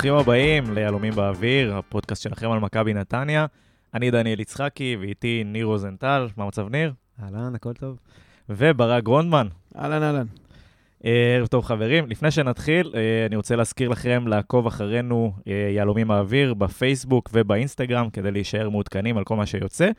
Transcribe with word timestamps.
ברוכים 0.00 0.14
הבאים 0.14 0.74
ליהלומים 0.74 1.12
באוויר, 1.14 1.76
הפודקאסט 1.76 2.22
שלכם 2.22 2.50
על 2.50 2.58
מכבי 2.58 2.94
נתניה. 2.94 3.46
אני 3.94 4.10
דניאל 4.10 4.40
יצחקי, 4.40 4.96
ואיתי 5.00 5.42
ניר 5.46 5.66
רוזנטל. 5.66 6.28
מה 6.36 6.44
המצב, 6.44 6.68
ניר? 6.68 6.92
אהלן, 7.22 7.54
הכל 7.54 7.72
טוב. 7.72 7.98
וברק 8.48 9.04
גרונדמן. 9.04 9.46
אהלן, 9.78 10.02
אהלן. 10.02 10.26
ערב 11.02 11.46
טוב, 11.46 11.64
חברים. 11.64 12.06
לפני 12.08 12.30
שנתחיל, 12.30 12.92
אה, 12.94 13.26
אני 13.26 13.36
רוצה 13.36 13.56
להזכיר 13.56 13.88
לכם 13.88 14.28
לעקוב 14.28 14.66
אחרינו, 14.66 15.32
אה, 15.48 15.52
יהלומים 15.74 16.08
באוויר, 16.08 16.54
בפייסבוק 16.54 17.30
ובאינסטגרם, 17.32 18.10
כדי 18.10 18.30
להישאר 18.30 18.68
מעודכנים 18.68 19.18
על 19.18 19.24
כל 19.24 19.36
מה 19.36 19.46
שיוצא. 19.46 19.90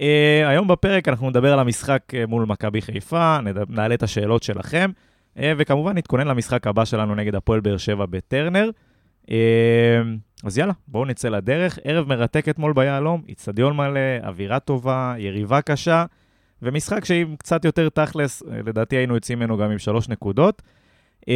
אה, 0.00 0.48
היום 0.48 0.68
בפרק 0.68 1.08
אנחנו 1.08 1.30
נדבר 1.30 1.52
על 1.52 1.58
המשחק 1.58 2.02
מול 2.28 2.46
מכבי 2.46 2.82
חיפה, 2.82 3.38
נעלה 3.68 3.94
את 3.94 4.02
השאלות 4.02 4.42
שלכם, 4.42 4.90
וכמובן 5.36 5.96
נתכונן 5.96 6.28
למשחק 6.28 6.66
הבא 6.66 6.84
שלנו 6.84 7.14
נגד 7.14 7.34
הפועל 7.34 7.60
באר 7.60 7.76
שבע 7.76 8.06
בטרנר. 8.06 8.70
אז 10.44 10.58
יאללה, 10.58 10.72
בואו 10.88 11.04
נצא 11.04 11.28
לדרך. 11.28 11.78
ערב 11.84 12.08
מרתק 12.08 12.48
אתמול 12.48 12.72
ביהלום, 12.72 13.22
איצטדיון 13.28 13.76
מלא, 13.76 14.00
אווירה 14.24 14.58
טובה, 14.58 15.14
יריבה 15.18 15.60
קשה, 15.60 16.04
ומשחק 16.62 17.04
שעם 17.04 17.36
קצת 17.36 17.64
יותר 17.64 17.88
תכלס, 17.88 18.42
לדעתי 18.66 18.96
היינו 18.96 19.14
יוצאים 19.14 19.38
ממנו 19.38 19.56
גם 19.56 19.70
עם 19.70 19.78
שלוש 19.78 20.08
נקודות. 20.08 20.62
אמ, 21.28 21.34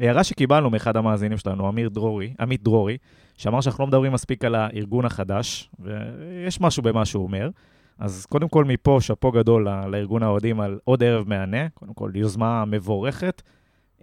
הערה 0.00 0.24
שקיבלנו 0.24 0.70
מאחד 0.70 0.96
המאזינים 0.96 1.38
שלנו, 1.38 1.68
אמיר 1.68 1.88
דרורי, 1.88 2.34
עמית 2.40 2.62
דרורי, 2.62 2.96
שאמר 3.36 3.60
שאנחנו 3.60 3.82
לא 3.84 3.88
מדברים 3.88 4.12
מספיק 4.12 4.44
על 4.44 4.54
הארגון 4.54 5.04
החדש, 5.04 5.70
ויש 5.80 6.60
משהו 6.60 6.82
במה 6.82 7.04
שהוא 7.04 7.24
אומר. 7.24 7.50
אז 7.98 8.26
קודם 8.26 8.48
כל 8.48 8.64
מפה, 8.64 8.98
שאפו 9.00 9.32
גדול 9.32 9.68
לארגון 9.86 10.22
האוהדים 10.22 10.60
על 10.60 10.78
עוד 10.84 11.02
ערב 11.02 11.28
מהנה, 11.28 11.68
קודם 11.68 11.94
כל 11.94 12.10
יוזמה 12.14 12.64
מבורכת. 12.64 13.42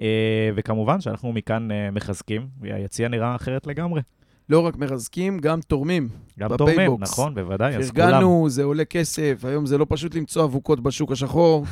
אה, 0.02 0.49
וכמובן 0.55 1.02
שאנחנו 1.02 1.33
מכאן 1.33 1.71
אה, 1.71 1.91
מחזקים, 1.91 2.47
והיציע 2.59 3.08
נראה 3.08 3.36
אחרת 3.36 3.67
לגמרי. 3.67 4.02
לא 4.52 4.59
רק 4.59 4.77
מחזקים, 4.77 5.39
גם 5.39 5.59
תורמים. 5.67 6.09
גם 6.39 6.57
תורמים, 6.57 6.91
נכון, 6.99 7.35
בוודאי, 7.35 7.75
אז 7.75 7.91
כולם. 7.91 8.11
פרגנו, 8.11 8.49
זה 8.49 8.63
עולה 8.63 8.85
כסף, 8.85 9.45
היום 9.45 9.66
זה 9.66 9.77
לא 9.77 9.85
פשוט 9.89 10.16
למצוא 10.16 10.43
אבוקות 10.43 10.80
בשוק 10.80 11.11
השחור. 11.11 11.66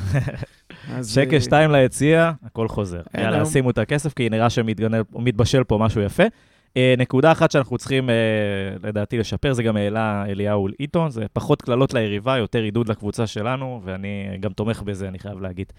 שקל 1.14 1.34
אה, 1.34 1.40
שתיים 1.40 1.70
ליציע, 1.70 2.32
הכל 2.44 2.68
חוזר. 2.68 3.00
יאללה, 3.18 3.44
שימו 3.44 3.70
את 3.70 3.78
הכסף, 3.78 4.14
כי 4.14 4.28
נראה 4.28 4.50
שמתבשל 4.50 5.64
פה 5.64 5.78
משהו 5.78 6.00
יפה. 6.02 6.22
נקודה 6.98 7.32
אחת 7.32 7.50
שאנחנו 7.50 7.78
צריכים, 7.78 8.10
לדעתי, 8.82 9.18
לשפר, 9.18 9.52
זה 9.52 9.62
גם 9.62 9.76
העלה 9.76 10.24
אליהו 10.28 10.68
עיתון, 10.78 11.10
זה 11.10 11.24
פחות 11.32 11.62
קללות 11.62 11.94
ליריבה, 11.94 12.38
יותר 12.38 12.62
עידוד 12.62 12.88
לקבוצה 12.88 13.26
שלנו, 13.26 13.80
ואני 13.84 14.36
גם 14.40 14.52
תומך 14.52 14.82
בזה, 14.82 15.08
אני 15.08 15.18
חייב 15.18 15.40
להגיד. 15.40 15.72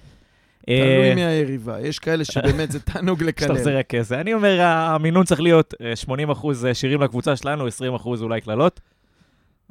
תלוי 0.66 1.10
אה, 1.10 1.16
מהיריבה, 1.16 1.82
יש 1.82 2.00
כאלה 2.00 2.26
שבאמת 2.26 2.72
זה 2.72 2.80
תענוג 2.80 3.24
לקלל. 3.28 3.48
שאתה 3.48 3.64
זורק 3.64 3.88
כסף. 3.88 4.16
אני 4.16 4.34
אומר, 4.34 4.62
המינון 4.62 5.26
צריך 5.26 5.42
להיות 5.42 5.74
80 5.96 6.28
אה, 6.30 6.34
אחוז 6.34 6.66
אה, 6.66 6.74
שירים 6.74 7.02
לקבוצה 7.02 7.36
שלנו, 7.36 7.68
20 7.68 7.94
אחוז 7.94 8.22
אולי 8.22 8.42
קללות, 8.42 8.80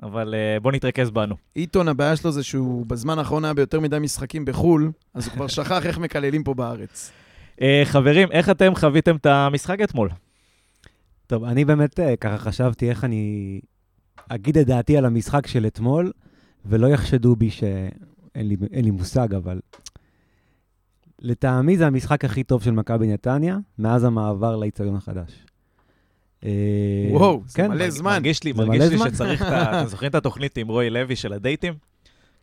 אבל 0.03 0.35
בוא 0.63 0.73
נתרכז 0.73 1.11
בנו. 1.11 1.35
עיתון, 1.55 1.89
הבעיה 1.89 2.17
שלו 2.17 2.33
זה 2.33 2.43
שהוא 2.43 2.87
בזמן 2.87 3.19
האחרון 3.19 3.45
היה 3.45 3.55
ביותר 3.55 3.81
מדי 3.81 3.99
משחקים 3.99 4.45
בחו"ל, 4.45 4.91
אז 5.15 5.27
הוא 5.27 5.35
כבר 5.35 5.47
שכח 5.57 5.87
איך 5.87 5.99
מקללים 5.99 6.45
פה 6.45 6.55
בארץ. 6.55 7.13
חברים, 7.85 8.29
איך 8.33 8.51
אתם 8.51 8.75
חוויתם 8.75 9.17
את 9.17 9.27
המשחק 9.27 9.81
אתמול? 9.81 10.09
טוב, 11.27 11.45
אני 11.45 11.65
באמת 11.65 12.01
ככה 12.21 12.39
חשבתי 12.39 12.91
איך 12.91 13.05
אני 13.05 13.61
אגיד 14.29 14.59
את 14.59 14.67
דעתי 14.67 14.97
על 14.97 15.05
המשחק 15.05 15.47
של 15.47 15.67
אתמול, 15.67 16.12
ולא 16.65 16.87
יחשדו 16.87 17.37
בי 17.37 17.50
שאין 17.50 18.49
לי, 18.49 18.56
לי 18.73 18.91
מושג, 18.91 19.34
אבל 19.34 19.61
לטעמי 21.20 21.76
זה 21.76 21.86
המשחק 21.86 22.25
הכי 22.25 22.42
טוב 22.42 22.62
של 22.62 22.70
מכבי 22.70 23.06
נתניה, 23.06 23.58
מאז 23.78 24.04
המעבר 24.04 24.56
לאיצטדיון 24.56 24.97
החדש. 24.97 25.44
אה, 26.44 26.50
וואו, 27.10 27.42
זה 27.47 27.56
כן, 27.56 27.70
מלא 27.70 27.91
זמן. 27.91 28.12
מרגיש 28.12 28.44
לי, 28.44 28.53
מרגיש 28.53 28.82
לי 28.82 28.98
שצריך 28.98 29.42
את 29.42 29.47
ה... 29.47 29.62
אתם 29.81 29.88
זוכרים 29.88 30.10
את 30.10 30.14
התוכנית 30.14 30.58
עם 30.58 30.69
רועי 30.69 30.91
לוי 30.91 31.16
של 31.16 31.32
הדייטים? 31.32 31.75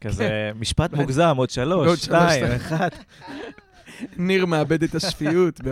כזה 0.02 0.24
כן. 0.24 0.60
משפט 0.60 0.94
מוגזם, 1.02 1.34
עוד 1.38 1.50
שלוש, 1.50 2.00
שתיים, 2.00 2.46
אחד. 2.46 2.90
ניר 4.18 4.46
מאבד 4.46 4.84
את 4.84 4.96
השפיות. 4.96 5.62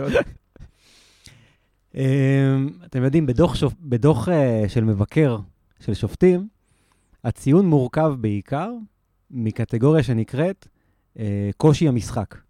אמ, 1.94 2.02
אתם 2.84 3.04
יודעים, 3.04 3.26
בדוח 3.80 4.28
אה, 4.28 4.64
של 4.68 4.84
מבקר 4.84 5.36
של 5.80 5.94
שופטים, 5.94 6.48
הציון 7.24 7.66
מורכב 7.66 8.14
בעיקר 8.20 8.70
מקטגוריה 9.30 10.02
שנקראת 10.02 10.68
אה, 11.18 11.50
קושי 11.56 11.88
המשחק. 11.88 12.45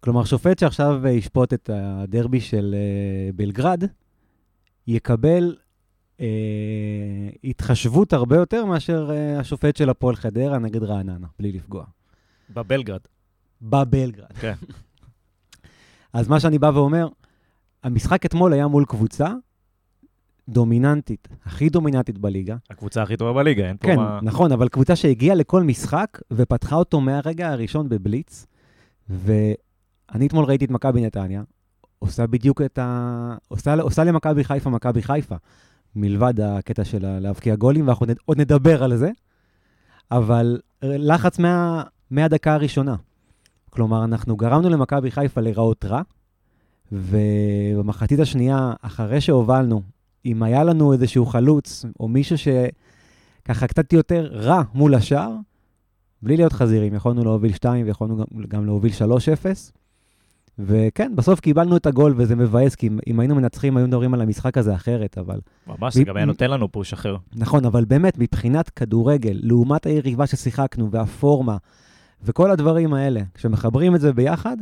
כלומר, 0.00 0.24
שופט 0.24 0.58
שעכשיו 0.58 1.06
ישפוט 1.06 1.52
את 1.52 1.70
הדרבי 1.72 2.40
של 2.40 2.74
uh, 2.74 3.36
בלגרד, 3.36 3.84
יקבל 4.86 5.56
uh, 6.16 6.20
התחשבות 7.44 8.12
הרבה 8.12 8.36
יותר 8.36 8.64
מאשר 8.64 9.10
uh, 9.10 9.40
השופט 9.40 9.76
של 9.76 9.90
הפועל 9.90 10.16
חדרה 10.16 10.58
נגד 10.58 10.82
רעננה, 10.82 11.26
בלי 11.38 11.52
לפגוע. 11.52 11.84
בבלגרד. 12.50 13.00
בבלגרד. 13.62 14.32
כן. 14.40 14.54
אז 16.12 16.28
מה 16.28 16.40
שאני 16.40 16.58
בא 16.58 16.70
ואומר, 16.74 17.08
המשחק 17.82 18.26
אתמול 18.26 18.52
היה 18.52 18.66
מול 18.66 18.84
קבוצה 18.84 19.28
דומיננטית, 20.48 21.28
הכי 21.44 21.68
דומיננטית 21.68 22.18
בליגה. 22.18 22.56
הקבוצה 22.70 23.02
הכי 23.02 23.16
טובה 23.16 23.32
בליגה, 23.32 23.68
אין 23.68 23.76
פה 23.76 23.86
כן, 23.86 23.96
מה... 23.96 24.18
כן, 24.20 24.26
נכון, 24.26 24.52
אבל 24.52 24.68
קבוצה 24.68 24.96
שהגיעה 24.96 25.34
לכל 25.34 25.62
משחק 25.62 26.20
ופתחה 26.30 26.76
אותו 26.76 27.00
מהרגע 27.00 27.48
הראשון 27.48 27.88
בבליץ, 27.88 28.46
ו... 29.10 29.32
אני 30.14 30.26
אתמול 30.26 30.44
ראיתי 30.44 30.64
את 30.64 30.70
מכבי 30.70 31.06
נתניה, 31.06 31.42
עושה 31.98 32.26
בדיוק 32.26 32.62
את 32.62 32.78
ה... 32.78 33.36
עושה, 33.48 33.74
עושה 33.74 34.04
למכבי 34.04 34.44
חיפה 34.44 34.70
מכבי 34.70 35.02
חיפה, 35.02 35.36
מלבד 35.96 36.40
הקטע 36.40 36.84
של 36.84 37.18
להבקיע 37.18 37.56
גולים, 37.56 37.86
ואנחנו 37.86 38.06
עוד 38.24 38.40
נדבר 38.40 38.84
על 38.84 38.96
זה, 38.96 39.10
אבל 40.10 40.60
לחץ 40.82 41.38
מה, 41.38 41.82
מהדקה 42.10 42.54
הראשונה. 42.54 42.96
כלומר, 43.70 44.04
אנחנו 44.04 44.36
גרמנו 44.36 44.68
למכבי 44.68 45.10
חיפה 45.10 45.40
להיראות 45.40 45.84
רע, 45.84 46.02
ובמחצית 46.92 48.20
השנייה, 48.20 48.72
אחרי 48.82 49.20
שהובלנו, 49.20 49.82
אם 50.26 50.42
היה 50.42 50.64
לנו 50.64 50.92
איזשהו 50.92 51.26
חלוץ, 51.26 51.84
או 52.00 52.08
מישהו 52.08 52.36
שככה 52.38 53.66
קצת 53.66 53.92
יותר 53.92 54.28
רע 54.32 54.62
מול 54.74 54.94
השאר, 54.94 55.34
בלי 56.22 56.36
להיות 56.36 56.52
חזירים, 56.52 56.94
יכולנו 56.94 57.24
להוביל 57.24 57.52
2 57.52 57.86
ויכולנו 57.86 58.24
גם, 58.48 58.66
להוביל 58.66 58.92
3-0. 58.92 59.77
וכן, 60.58 61.16
בסוף 61.16 61.40
קיבלנו 61.40 61.76
את 61.76 61.86
הגול, 61.86 62.14
וזה 62.16 62.36
מבאס, 62.36 62.74
כי 62.74 62.88
אם 63.06 63.20
היינו 63.20 63.34
מנצחים, 63.34 63.76
היו 63.76 63.86
מדברים 63.86 64.14
על 64.14 64.20
המשחק 64.20 64.58
הזה 64.58 64.74
אחרת, 64.74 65.18
אבל... 65.18 65.40
ממש, 65.66 65.94
זה 65.94 66.04
גם 66.04 66.16
היה 66.16 66.24
נותן 66.24 66.50
לנו 66.50 66.72
פוש 66.72 66.92
אחר. 66.92 67.16
נכון, 67.36 67.64
אבל 67.64 67.84
באמת, 67.84 68.18
מבחינת 68.18 68.70
כדורגל, 68.70 69.40
לעומת 69.42 69.86
היריבה 69.86 70.26
ששיחקנו, 70.26 70.90
והפורמה, 70.90 71.56
וכל 72.22 72.50
הדברים 72.50 72.94
האלה, 72.94 73.20
כשמחברים 73.34 73.94
את 73.94 74.00
זה 74.00 74.12
ביחד, 74.12 74.56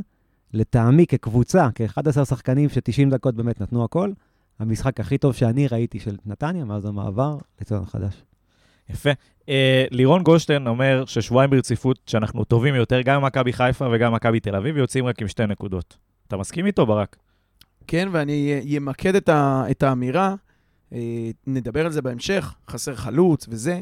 לטעמי, 0.55 1.07
כקבוצה, 1.07 1.69
כ-11 1.75 2.25
שחקנים 2.25 2.69
ש-90 2.69 3.11
דקות 3.11 3.34
באמת 3.34 3.61
נתנו 3.61 3.84
הכל, 3.84 4.13
המשחק 4.59 5.01
הכי 5.01 5.19
טוב 5.19 5.34
שאני 5.34 5.67
ראיתי 5.67 6.01
של 6.01 6.17
נתניה 6.27 6.65
מאז 6.65 6.84
המעבר 6.84 7.37
לציון 7.61 7.83
החדש. 7.83 8.23
יפה. 8.91 9.11
אה, 9.49 9.84
לירון 9.91 10.23
גולדשטיין 10.23 10.67
אומר 10.67 11.05
ששבועיים 11.07 11.51
ברציפות, 11.51 11.99
שאנחנו 12.07 12.45
טובים 12.45 12.75
יותר, 12.75 13.01
גם 13.01 13.25
מכבי 13.25 13.53
חיפה 13.53 13.89
וגם 13.93 14.15
מכבי 14.15 14.41
תל 14.41 14.57
אביב, 14.57 14.77
ויוצאים 14.77 15.07
רק 15.07 15.23
עם 15.23 15.29
שתי 15.29 15.47
נקודות. 15.47 15.97
אתה 16.29 16.37
מסכים 16.37 16.66
איתו, 16.66 16.87
ברק? 16.87 17.16
כן, 17.87 18.09
ואני 18.13 18.63
אמקד 18.77 19.15
את, 19.15 19.28
את 19.71 19.83
האמירה, 19.83 20.34
אה, 20.93 21.31
נדבר 21.47 21.87
על 21.87 21.93
זה 21.93 22.03
בהמשך, 22.03 22.54
חסר 22.71 22.95
חלוץ 22.95 23.47
וזה, 23.48 23.81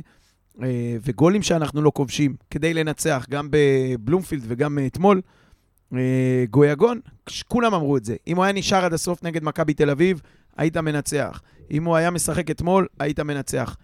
אה, 0.62 0.96
וגולים 1.04 1.42
שאנחנו 1.42 1.82
לא 1.82 1.90
כובשים 1.94 2.34
כדי 2.50 2.74
לנצח, 2.74 3.26
גם 3.30 3.48
בבלומפילד 3.50 4.42
וגם 4.48 4.78
אתמול. 4.86 5.20
גויגון, 6.50 7.00
כולם 7.48 7.74
אמרו 7.74 7.96
את 7.96 8.04
זה. 8.04 8.16
אם 8.26 8.36
הוא 8.36 8.44
היה 8.44 8.52
נשאר 8.52 8.84
עד 8.84 8.92
הסוף 8.92 9.22
נגד 9.22 9.44
מכבי 9.44 9.74
תל 9.74 9.90
אביב, 9.90 10.20
היית 10.56 10.76
מנצח. 10.76 11.42
אם 11.70 11.84
הוא 11.84 11.96
היה 11.96 12.10
משחק 12.10 12.50
אתמול, 12.50 12.86
היית 13.00 13.20
מנצח. 13.20 13.76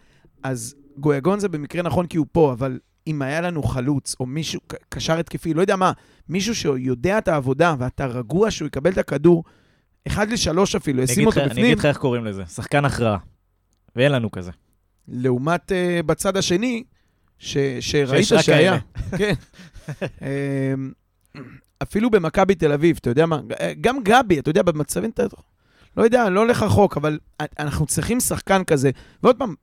אז 0.43 0.75
גויגון 1.00 1.41
זה 1.41 1.49
במקרה 1.49 1.82
נכון 1.82 2.06
כי 2.06 2.17
הוא 2.17 2.26
פה, 2.32 2.52
אבל 2.52 2.79
אם 3.06 3.23
היה 3.23 3.41
לנו 3.41 3.62
חלוץ, 3.62 4.17
או 4.20 4.26
מישהו, 4.26 4.61
קשר 4.88 5.19
התקפי, 5.19 5.55
לא 5.55 5.61
יודע 5.61 5.76
מה, 5.76 5.93
מישהו 6.29 6.55
שיודע 6.55 7.19
את 7.19 7.29
העבודה, 7.29 7.75
ואתה 7.79 8.06
רגוע 8.06 8.50
שהוא 8.50 8.67
יקבל 8.67 8.93
את 8.93 8.99
הכדור, 8.99 9.44
אחד 10.06 10.31
לשלוש 10.31 10.75
אפילו, 10.75 11.02
ישים 11.02 11.26
אותו 11.26 11.41
בפנים. 11.41 11.52
אני 11.58 11.67
אגיד 11.67 11.79
לך 11.79 11.85
איך 11.85 11.97
קוראים 11.97 12.25
לזה, 12.25 12.47
שחקן 12.47 12.85
הכרעה. 12.85 13.19
ואין 13.97 14.12
לנו 14.12 14.31
כזה. 14.31 14.50
לעומת 15.08 15.73
uh, 15.73 16.02
בצד 16.02 16.37
השני, 16.37 16.85
ש, 17.38 17.56
שראית 17.81 18.26
שהיה. 18.41 18.79
כן. 19.19 19.35
אמ, 20.23 20.93
אפילו 21.82 22.11
במכבי 22.11 22.55
תל 22.55 22.73
אביב, 22.73 22.99
אתה 23.00 23.11
יודע 23.11 23.26
מה, 23.26 23.41
גם 23.81 24.02
גבי, 24.02 24.38
אתה 24.38 24.50
יודע, 24.50 24.62
במצבים, 24.62 25.11
אתה 25.11 25.23
לא 25.97 26.02
יודע, 26.02 26.29
לא 26.29 26.41
הולך 26.41 26.62
רחוק, 26.62 26.97
אבל 26.97 27.19
אנחנו 27.58 27.87
צריכים 27.87 28.20
שחקן 28.20 28.64
כזה. 28.64 28.91
ועוד 29.23 29.37
פעם, 29.37 29.55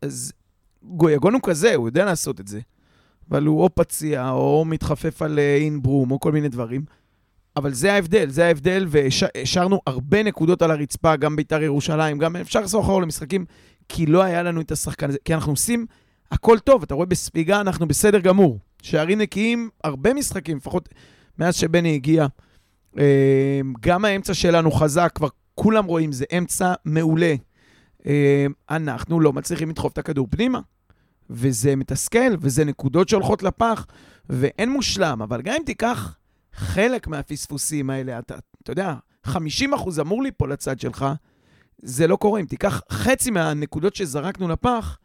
גויגון 0.87 1.33
הוא 1.33 1.41
כזה, 1.43 1.75
הוא 1.75 1.87
יודע 1.87 2.05
לעשות 2.05 2.39
את 2.39 2.47
זה. 2.47 2.59
אבל 3.29 3.45
הוא 3.45 3.63
או 3.63 3.75
פציע, 3.75 4.29
או 4.29 4.65
מתחפף 4.65 5.21
על 5.21 5.39
אה, 5.39 5.55
אינברום, 5.55 6.11
או 6.11 6.19
כל 6.19 6.31
מיני 6.31 6.49
דברים. 6.49 6.85
אבל 7.55 7.73
זה 7.73 7.93
ההבדל, 7.93 8.29
זה 8.29 8.45
ההבדל, 8.45 8.85
והשארנו 8.89 9.81
הרבה 9.87 10.23
נקודות 10.23 10.61
על 10.61 10.71
הרצפה, 10.71 11.15
גם 11.15 11.35
בית"ר 11.35 11.63
ירושלים, 11.63 12.17
גם 12.17 12.35
אפשר 12.35 12.61
לעשות 12.61 12.83
אחורה 12.83 13.01
למשחקים, 13.01 13.45
כי 13.89 14.05
לא 14.05 14.23
היה 14.23 14.43
לנו 14.43 14.61
את 14.61 14.71
השחקן 14.71 15.09
הזה. 15.09 15.17
כי 15.25 15.33
אנחנו 15.33 15.51
עושים 15.51 15.85
הכל 16.31 16.59
טוב, 16.59 16.83
אתה 16.83 16.95
רואה 16.95 17.05
בספיגה, 17.05 17.61
אנחנו 17.61 17.87
בסדר 17.87 18.19
גמור. 18.19 18.59
שערים 18.81 19.21
נקיים, 19.21 19.69
הרבה 19.83 20.13
משחקים, 20.13 20.57
לפחות 20.57 20.89
מאז 21.39 21.55
שבני 21.55 21.95
הגיע. 21.95 22.27
אה, 22.99 23.61
גם 23.79 24.05
האמצע 24.05 24.33
שלנו 24.33 24.71
חזק, 24.71 25.11
כבר 25.15 25.27
כולם 25.55 25.85
רואים, 25.85 26.11
זה 26.11 26.25
אמצע 26.37 26.73
מעולה. 26.85 27.35
אה, 28.07 28.45
אנחנו 28.69 29.19
לא 29.19 29.33
מצליחים 29.33 29.69
לדחוף 29.69 29.93
את 29.93 29.97
הכדור 29.97 30.27
פנימה. 30.29 30.59
וזה 31.29 31.75
מתסכל, 31.75 32.35
וזה 32.41 32.65
נקודות 32.65 33.09
שהולכות 33.09 33.43
לפח, 33.43 33.85
ואין 34.29 34.71
מושלם, 34.71 35.21
אבל 35.21 35.41
גם 35.41 35.53
אם 35.57 35.63
תיקח 35.65 36.17
חלק 36.53 37.07
מהפספוסים 37.07 37.89
האלה, 37.89 38.19
אתה, 38.19 38.35
אתה 38.63 38.71
יודע, 38.71 38.93
50 39.23 39.73
אחוז 39.73 39.99
אמור 39.99 40.23
ליפול 40.23 40.51
לצד 40.51 40.79
שלך, 40.79 41.05
זה 41.77 42.07
לא 42.07 42.15
קורה. 42.15 42.39
אם 42.39 42.45
תיקח 42.45 42.81
חצי 42.91 43.31
מהנקודות 43.31 43.95
שזרקנו 43.95 44.47
לפח, 44.47 44.97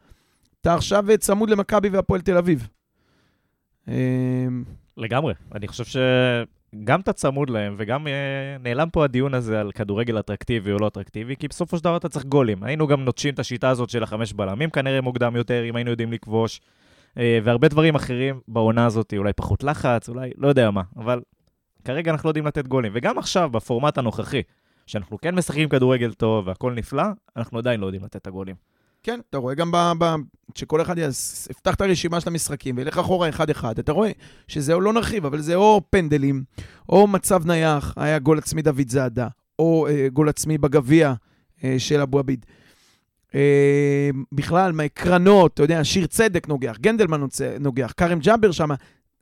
אתה 0.61 0.73
עכשיו 0.73 1.05
צמוד 1.19 1.49
למכבי 1.49 1.89
והפועל 1.89 2.21
תל 2.21 2.37
אביב. 2.37 2.67
אמ, 3.87 4.63
לגמרי. 4.97 5.33
אני 5.55 5.67
חושב 5.67 5.83
שגם 6.73 6.99
אתה 6.99 7.13
צמוד 7.13 7.49
להם, 7.49 7.75
וגם 7.77 8.07
אה, 8.07 8.57
נעלם 8.59 8.89
פה 8.89 9.03
הדיון 9.03 9.33
הזה 9.33 9.59
על 9.59 9.71
כדורגל 9.71 10.19
אטרקטיבי 10.19 10.71
או 10.71 10.77
לא 10.77 10.87
אטרקטיבי, 10.87 11.35
כי 11.35 11.47
בסופו 11.47 11.77
של 11.77 11.83
דבר 11.83 11.97
אתה 11.97 12.09
צריך 12.09 12.25
גולים. 12.25 12.63
היינו 12.63 12.87
גם 12.87 13.05
נוטשים 13.05 13.33
את 13.33 13.39
השיטה 13.39 13.69
הזאת 13.69 13.89
של 13.89 14.03
החמש 14.03 14.33
בלמים 14.33 14.69
כנראה 14.69 15.01
מוקדם 15.01 15.35
יותר, 15.35 15.63
אם 15.69 15.75
היינו 15.75 15.91
יודעים 15.91 16.11
לכבוש, 16.11 16.61
אה, 17.17 17.39
והרבה 17.43 17.67
דברים 17.67 17.95
אחרים 17.95 18.39
בעונה 18.47 18.85
הזאת, 18.85 19.13
אולי 19.17 19.33
פחות 19.33 19.63
לחץ, 19.63 20.09
אולי 20.09 20.31
לא 20.37 20.47
יודע 20.47 20.71
מה, 20.71 20.81
אבל 20.97 21.21
כרגע 21.85 22.11
אנחנו 22.11 22.27
לא 22.27 22.29
יודעים 22.29 22.47
לתת 22.47 22.67
גולים. 22.67 22.91
וגם 22.95 23.17
עכשיו, 23.17 23.49
בפורמט 23.49 23.97
הנוכחי, 23.97 24.41
שאנחנו 24.85 25.17
כן 25.17 25.35
משחקים 25.35 25.69
כדורגל 25.69 26.13
טוב 26.13 26.47
והכל 26.47 26.73
נפלא, 26.73 27.03
אנחנו 27.37 27.57
עדיין 27.57 27.79
לא 27.79 27.85
יודעים 27.85 28.03
לתת 28.03 28.15
את 28.15 28.27
הגולים. 28.27 28.55
כן, 29.03 29.19
אתה 29.29 29.37
רואה 29.37 29.55
גם 29.55 29.71
ב... 29.71 29.77
ב 29.97 30.15
שכל 30.55 30.81
אחד 30.81 30.95
יפתח 31.49 31.73
את 31.73 31.81
הרשימה 31.81 32.21
של 32.21 32.29
המשחקים 32.29 32.77
וילך 32.77 32.97
אחורה 32.97 33.29
אחד-אחד, 33.29 33.79
אתה 33.79 33.91
רואה 33.91 34.11
שזה 34.47 34.75
לא 34.75 34.93
נרחיב, 34.93 35.25
אבל 35.25 35.41
זה 35.41 35.55
או 35.55 35.81
פנדלים, 35.89 36.43
או 36.89 37.07
מצב 37.07 37.45
נייח, 37.45 37.93
היה 37.97 38.19
גול 38.19 38.37
עצמי 38.37 38.61
דוד 38.61 38.89
זאדה, 38.89 39.27
או 39.59 39.87
אה, 39.87 40.07
גול 40.13 40.29
עצמי 40.29 40.57
בגביע 40.57 41.13
אה, 41.63 41.75
של 41.77 42.01
אבו 42.01 42.19
עביד. 42.19 42.45
אה, 43.35 44.09
בכלל, 44.31 44.71
מהקרנות, 44.71 45.53
אתה 45.53 45.63
יודע, 45.63 45.83
שיר 45.83 46.05
צדק 46.05 46.47
נוגח, 46.47 46.77
גנדלמן 46.81 47.21
נוגח, 47.59 47.93
כרם 47.97 48.19
ג'אבר 48.19 48.51
שם, 48.51 48.69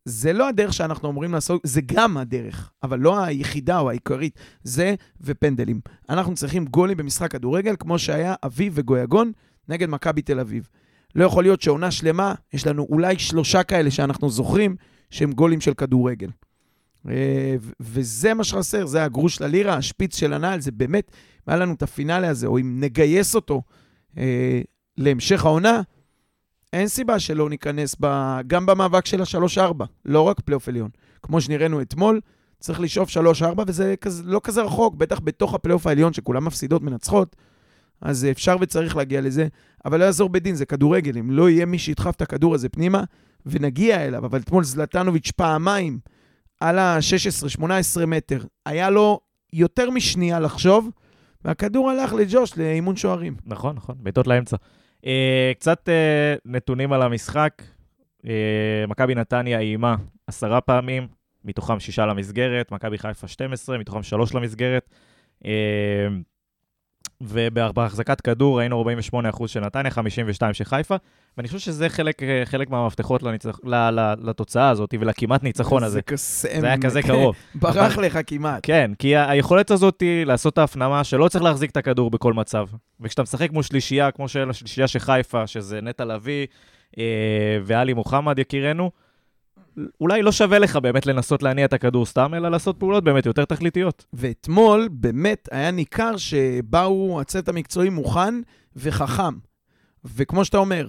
זה 0.06 0.34
לא 0.34 0.48
הדרך 0.48 0.74
שאנחנו 0.74 1.10
אמורים 1.10 1.34
לעשות, 1.34 1.62
זה 1.64 1.82
גם 1.86 2.18
הדרך, 2.18 2.72
אבל 2.84 3.00
לא 3.00 3.24
היחידה 3.24 3.80
או 3.80 3.90
העיקרית, 3.90 4.40
זה 4.64 4.96
ופנדלים. 5.22 5.80
אנחנו 6.10 6.36
צריכים 6.36 6.66
גולים 6.66 6.98
במשחק 6.98 7.32
כדורגל, 7.32 7.76
כמו 7.80 8.00
שהיה 8.00 8.36
אביב 8.46 8.74
וגויגון 8.76 9.32
נגד 9.72 9.90
מכבי 9.90 10.22
תל 10.22 10.40
אביב. 10.40 10.68
לא 11.16 11.26
יכול 11.26 11.44
להיות 11.44 11.62
שעונה 11.62 11.92
שלמה, 11.92 12.34
יש 12.54 12.68
לנו 12.68 12.88
אולי 12.90 13.20
שלושה 13.20 13.64
כאלה 13.64 13.92
שאנחנו 13.92 14.30
זוכרים, 14.30 14.76
שהם 15.10 15.32
גולים 15.32 15.62
של 15.62 15.74
כדורגל. 15.74 16.30
אה, 17.10 17.56
וזה 17.80 18.34
מה 18.34 18.44
שחסר, 18.44 18.86
זה 18.86 19.04
הגרוש 19.04 19.42
ללירה, 19.42 19.74
השפיץ 19.74 20.18
של 20.18 20.34
הנעל, 20.34 20.62
זה 20.62 20.72
באמת, 20.72 21.12
היה 21.48 21.58
לנו 21.58 21.74
את 21.74 21.84
הפינאלה 21.84 22.30
הזה, 22.30 22.48
או 22.48 22.58
אם 22.60 22.78
נגייס 22.80 23.36
אותו 23.36 23.62
אה, 24.18 24.62
להמשך 24.98 25.46
העונה, 25.46 25.82
אין 26.74 26.88
סיבה 26.88 27.20
שלא 27.20 27.50
ניכנס 27.50 27.96
ב... 28.00 28.38
גם 28.48 28.66
במאבק 28.66 29.06
של 29.06 29.22
ה-3-4, 29.22 29.84
לא 30.06 30.22
רק 30.22 30.40
פלייאוף 30.40 30.68
עליון. 30.68 30.90
כמו 31.24 31.42
שנראינו 31.42 31.82
אתמול, 31.82 32.22
צריך 32.60 32.80
לשאוף 32.80 33.10
3-4, 33.10 33.44
וזה 33.68 33.96
כזה, 34.02 34.24
לא 34.26 34.42
כזה 34.44 34.62
רחוק, 34.62 34.96
בטח 34.96 35.20
בתוך 35.24 35.54
הפלייאוף 35.54 35.88
העליון, 35.88 36.14
שכולם 36.14 36.46
מפסידות, 36.46 36.82
מנצחות, 36.82 37.36
אז 38.02 38.28
אפשר 38.32 38.56
וצריך 38.62 38.98
להגיע 38.98 39.22
לזה, 39.22 39.48
אבל 39.86 40.00
לא 40.00 40.06
יעזור 40.06 40.30
בית 40.30 40.41
דין, 40.41 40.56
זה 40.56 40.66
כדורגל. 40.66 41.18
אם 41.18 41.32
לא 41.32 41.50
יהיה 41.50 41.66
מי 41.66 41.80
שידחף 41.80 42.16
את 42.16 42.22
הכדור 42.22 42.56
הזה 42.56 42.70
פנימה, 42.70 43.04
ונגיע 43.46 44.06
אליו, 44.06 44.26
אבל 44.26 44.40
אתמול 44.40 44.64
זלטנוביץ' 44.64 45.32
פעמיים 45.32 46.00
על 46.60 46.80
ה-16-18 46.80 48.06
מטר, 48.06 48.44
היה 48.66 48.90
לו 48.90 49.20
יותר 49.54 49.90
משנייה 49.90 50.40
לחשוב, 50.40 50.90
והכדור 51.46 51.90
הלך 51.90 52.14
לג'וש 52.14 52.58
לאימון 52.58 52.96
שוערים. 52.96 53.36
נכון, 53.46 53.76
נכון, 53.76 53.96
בעיטות 54.00 54.28
לאמצע. 54.28 54.58
Uh, 55.02 55.06
קצת 55.60 55.90
uh, 55.90 56.42
נתונים 56.46 56.94
על 56.94 57.02
המשחק. 57.02 57.62
Uh, 58.22 58.28
מכבי 58.88 59.16
נתניה 59.16 59.60
איימה 59.60 59.96
עשרה 60.28 60.62
פעמים, 60.62 61.08
מתוכם 61.46 61.80
שישה 61.80 62.06
למסגרת, 62.06 62.72
מכבי 62.72 62.98
חיפה 62.98 63.28
12, 63.28 63.78
מתוכם 63.78 64.04
שלוש 64.04 64.34
למסגרת. 64.34 64.90
Uh, 65.44 65.48
ובהחזקת 67.22 68.22
כדור 68.22 68.60
היינו 68.60 68.84
48% 69.34 69.48
של 69.48 69.60
נתניה, 69.60 69.92
52% 69.92 70.54
של 70.54 70.64
חיפה, 70.64 70.96
ואני 71.38 71.48
חושב 71.48 71.60
שזה 71.60 71.90
חלק, 71.90 72.22
חלק 72.46 72.70
מהמפתחות 72.70 73.24
לניצח, 73.24 73.60
ל, 73.64 73.76
ל, 73.76 74.14
לתוצאה 74.30 74.70
הזאת 74.70 74.94
ולכמעט 75.00 75.44
ניצחון 75.44 75.84
הזה. 75.84 75.94
זה 75.94 76.02
קסם. 76.02 76.60
זה 76.60 76.66
היה 76.66 76.78
כזה 76.78 77.02
קרוב. 77.02 77.36
ברח 77.56 77.98
לך 77.98 78.20
כמעט. 78.28 78.60
כן, 78.64 78.92
כי 79.00 79.16
היכולת 79.16 79.72
הזאת 79.72 80.02
היא 80.02 80.26
לעשות 80.26 80.54
את 80.54 80.58
ההפנמה 80.58 81.04
שלא 81.04 81.28
צריך 81.28 81.44
להחזיק 81.44 81.72
את 81.72 81.78
הכדור 81.78 82.12
בכל 82.12 82.34
מצב. 82.34 82.68
וכשאתה 83.00 83.22
משחק 83.22 83.52
מול 83.52 83.64
שלישייה, 83.64 84.12
כמו 84.12 84.28
של 84.28 84.50
השלישייה 84.50 84.88
של 84.88 85.00
חיפה, 85.00 85.48
שזה 85.48 85.82
נטע 85.82 86.06
לביא 86.06 86.48
אה, 86.98 87.04
ואלי 87.64 87.94
מוחמד 87.94 88.40
יקירנו, 88.40 88.92
אולי 90.02 90.22
לא 90.22 90.32
שווה 90.32 90.60
לך 90.60 90.76
באמת 90.76 91.06
לנסות 91.06 91.44
להניע 91.44 91.66
את 91.66 91.74
הכדור 91.74 92.06
סתם, 92.06 92.34
אלא 92.34 92.50
לעשות 92.50 92.78
פעולות 92.78 93.04
באמת 93.04 93.26
יותר 93.26 93.46
תכליתיות. 93.46 94.06
ואתמול 94.14 94.90
באמת 94.92 95.50
היה 95.52 95.72
ניכר 95.72 96.18
שבאו 96.18 97.22
הצוות 97.22 97.50
המקצועי 97.50 97.90
מוכן 97.90 98.34
וחכם. 98.76 99.34
וכמו 100.06 100.46
שאתה 100.46 100.58
אומר, 100.58 100.88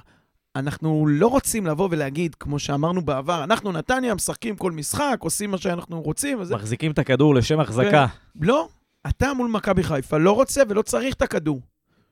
אנחנו 0.56 1.06
לא 1.06 1.26
רוצים 1.26 1.66
לבוא 1.66 1.88
ולהגיד, 1.90 2.34
כמו 2.34 2.58
שאמרנו 2.58 3.02
בעבר, 3.02 3.44
אנחנו 3.44 3.72
נתניה, 3.72 4.14
משחקים 4.14 4.56
כל 4.56 4.72
משחק, 4.72 5.16
עושים 5.18 5.50
מה 5.50 5.58
שאנחנו 5.58 6.02
רוצים. 6.02 6.40
וזה... 6.40 6.54
מחזיקים 6.54 6.92
את 6.92 6.98
הכדור 6.98 7.34
לשם 7.34 7.60
החזקה. 7.60 8.06
ו... 8.36 8.44
לא, 8.44 8.68
אתה 9.08 9.34
מול 9.34 9.50
מכבי 9.50 9.82
חיפה 9.82 10.18
לא 10.18 10.32
רוצה 10.32 10.62
ולא 10.68 10.82
צריך 10.82 11.14
את 11.14 11.22
הכדור. 11.22 11.60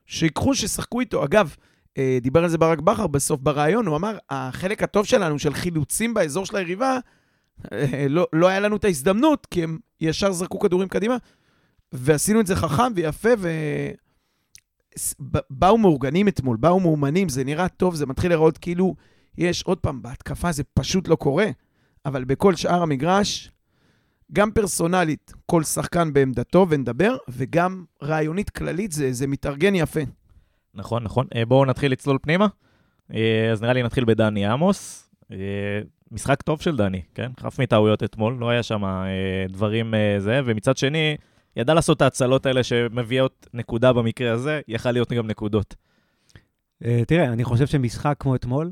שיקחו, 0.05 0.55
שישחקו 0.55 0.99
איתו. 0.99 1.25
אגב, 1.25 1.55
דיבר 2.21 2.43
על 2.43 2.49
זה 2.49 2.57
ברק 2.57 2.79
בכר 2.79 3.07
בסוף 3.07 3.39
בריאיון, 3.39 3.85
הוא 3.85 3.95
אמר, 3.95 4.17
החלק 4.29 4.83
הטוב 4.83 5.05
שלנו, 5.05 5.39
של 5.39 5.53
חילוצים 5.53 6.13
באזור 6.13 6.45
של 6.45 6.55
היריבה, 6.55 6.97
אה, 7.73 8.05
לא, 8.09 8.27
לא 8.33 8.47
היה 8.47 8.59
לנו 8.59 8.75
את 8.75 8.85
ההזדמנות, 8.85 9.45
כי 9.45 9.63
הם 9.63 9.77
ישר 10.01 10.31
זרקו 10.31 10.59
כדורים 10.59 10.87
קדימה, 10.87 11.17
ועשינו 11.91 12.39
את 12.39 12.47
זה 12.47 12.55
חכם 12.55 12.93
ויפה, 12.95 13.29
ובאו 15.09 15.77
מאורגנים 15.77 16.27
אתמול, 16.27 16.57
באו 16.57 16.79
מאומנים, 16.79 17.29
זה 17.29 17.43
נראה 17.43 17.69
טוב, 17.69 17.95
זה 17.95 18.05
מתחיל 18.05 18.31
לראות 18.31 18.57
כאילו 18.57 18.95
יש, 19.37 19.63
עוד 19.63 19.77
פעם, 19.77 20.01
בהתקפה 20.01 20.51
זה 20.51 20.63
פשוט 20.73 21.07
לא 21.07 21.15
קורה, 21.15 21.47
אבל 22.05 22.23
בכל 22.23 22.55
שאר 22.55 22.81
המגרש, 22.81 23.51
גם 24.33 24.51
פרסונלית, 24.51 25.33
כל 25.45 25.63
שחקן 25.63 26.13
בעמדתו 26.13 26.65
ונדבר, 26.69 27.17
וגם 27.29 27.85
רעיונית 28.03 28.49
כללית 28.49 28.91
זה, 28.91 29.13
זה 29.13 29.27
מתארגן 29.27 29.75
יפה. 29.75 30.01
נכון, 30.75 31.03
נכון. 31.03 31.27
אה, 31.35 31.45
בואו 31.45 31.65
נתחיל 31.65 31.91
לצלול 31.91 32.17
פנימה. 32.21 32.47
אה, 33.13 33.51
אז 33.51 33.61
נראה 33.61 33.73
לי 33.73 33.83
נתחיל 33.83 34.05
בדני 34.05 34.45
עמוס. 34.45 35.09
אה, 35.31 35.37
משחק 36.11 36.41
טוב 36.41 36.61
של 36.61 36.77
דני, 36.77 37.01
כן? 37.15 37.31
חף 37.39 37.59
מטעויות 37.59 38.03
אתמול, 38.03 38.37
לא 38.39 38.49
היה 38.49 38.63
שם 38.63 38.81
דברים 39.49 39.93
זה, 40.17 40.41
ומצד 40.45 40.77
שני, 40.77 41.17
ידע 41.55 41.73
לעשות 41.73 41.97
את 41.97 42.01
ההצלות 42.01 42.45
האלה 42.45 42.63
שמביאות 42.63 43.47
נקודה 43.53 43.93
במקרה 43.93 44.31
הזה, 44.31 44.61
יכל 44.67 44.91
להיות 44.91 45.11
גם 45.11 45.27
נקודות. 45.27 45.75
תראה, 47.07 47.33
אני 47.33 47.43
חושב 47.43 47.67
שמשחק 47.67 48.15
כמו 48.19 48.35
אתמול, 48.35 48.71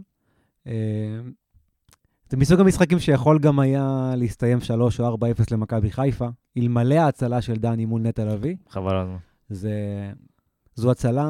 זה 2.30 2.38
מסוג 2.38 2.60
המשחקים 2.60 3.00
שיכול 3.00 3.40
גם 3.40 3.60
היה 3.60 4.14
להסתיים 4.18 4.62
3 4.62 5.00
או 5.00 5.18
4-0 5.18 5.22
למכבי 5.52 5.92
חיפה, 5.92 6.28
אלמלא 6.58 6.96
ההצלה 6.96 7.42
של 7.42 7.56
דני 7.56 7.86
מול 7.86 8.02
נטע 8.02 8.26
לביא. 8.26 8.56
חבל 8.70 8.96
על 8.96 9.08
זה. 9.50 10.12
זו 10.80 10.92
הצלה, 10.92 11.26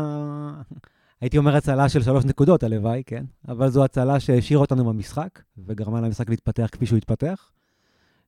הייתי 1.22 1.38
אומר 1.38 1.56
הצלה 1.56 1.89
של 1.89 2.03
שלוש 2.03 2.25
נקודות, 2.25 2.63
הלוואי, 2.63 3.03
כן? 3.06 3.24
אבל 3.48 3.70
זו 3.70 3.84
הצלה 3.84 4.20
שהשאירה 4.20 4.62
אותנו 4.62 4.86
במשחק, 4.86 5.39
וגרמה 5.68 6.01
למשחק 6.01 6.29
להתפתח 6.29 6.68
כפי 6.72 6.86
שהוא 6.86 6.98
התפתח. 6.98 7.51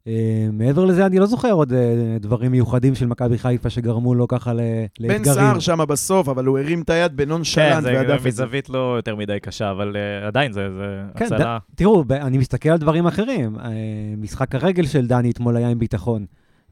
Uh, 0.01 0.07
מעבר 0.53 0.85
לזה, 0.85 1.05
אני 1.05 1.19
לא 1.19 1.25
זוכר 1.25 1.51
עוד 1.51 1.71
uh, 1.71 1.75
דברים 2.19 2.51
מיוחדים 2.51 2.95
של 2.95 3.05
מכבי 3.05 3.37
חיפה 3.37 3.69
שגרמו 3.69 4.15
לו 4.15 4.27
ככה 4.27 4.53
לאתגרים. 4.53 5.17
בן 5.17 5.23
סער 5.23 5.59
שם 5.59 5.79
בסוף, 5.87 6.29
אבל 6.29 6.45
הוא 6.45 6.59
הרים 6.59 6.81
את 6.81 6.89
היד 6.89 7.17
בנונשלנט 7.17 7.85
כן, 7.85 7.93
והדף 7.93 8.01
את 8.01 8.07
זה. 8.07 8.17
כן, 8.17 8.17
זה 8.17 8.27
מזווית 8.27 8.69
לא 8.69 8.93
יותר 8.95 9.15
מדי 9.15 9.39
קשה, 9.41 9.71
אבל 9.71 9.95
uh, 9.95 10.27
עדיין 10.27 10.51
זה, 10.51 10.69
זה 10.69 11.01
כן, 11.15 11.25
הצלה. 11.25 11.57
ד... 11.57 11.75
תראו, 11.75 12.03
אני 12.11 12.37
מסתכל 12.37 12.69
על 12.69 12.77
דברים 12.77 13.07
אחרים. 13.07 13.55
Uh, 13.55 13.61
משחק 14.17 14.55
הרגל 14.55 14.85
של 14.85 15.07
דני 15.07 15.31
אתמול 15.31 15.57
היה 15.57 15.69
עם 15.69 15.79
ביטחון. 15.79 16.25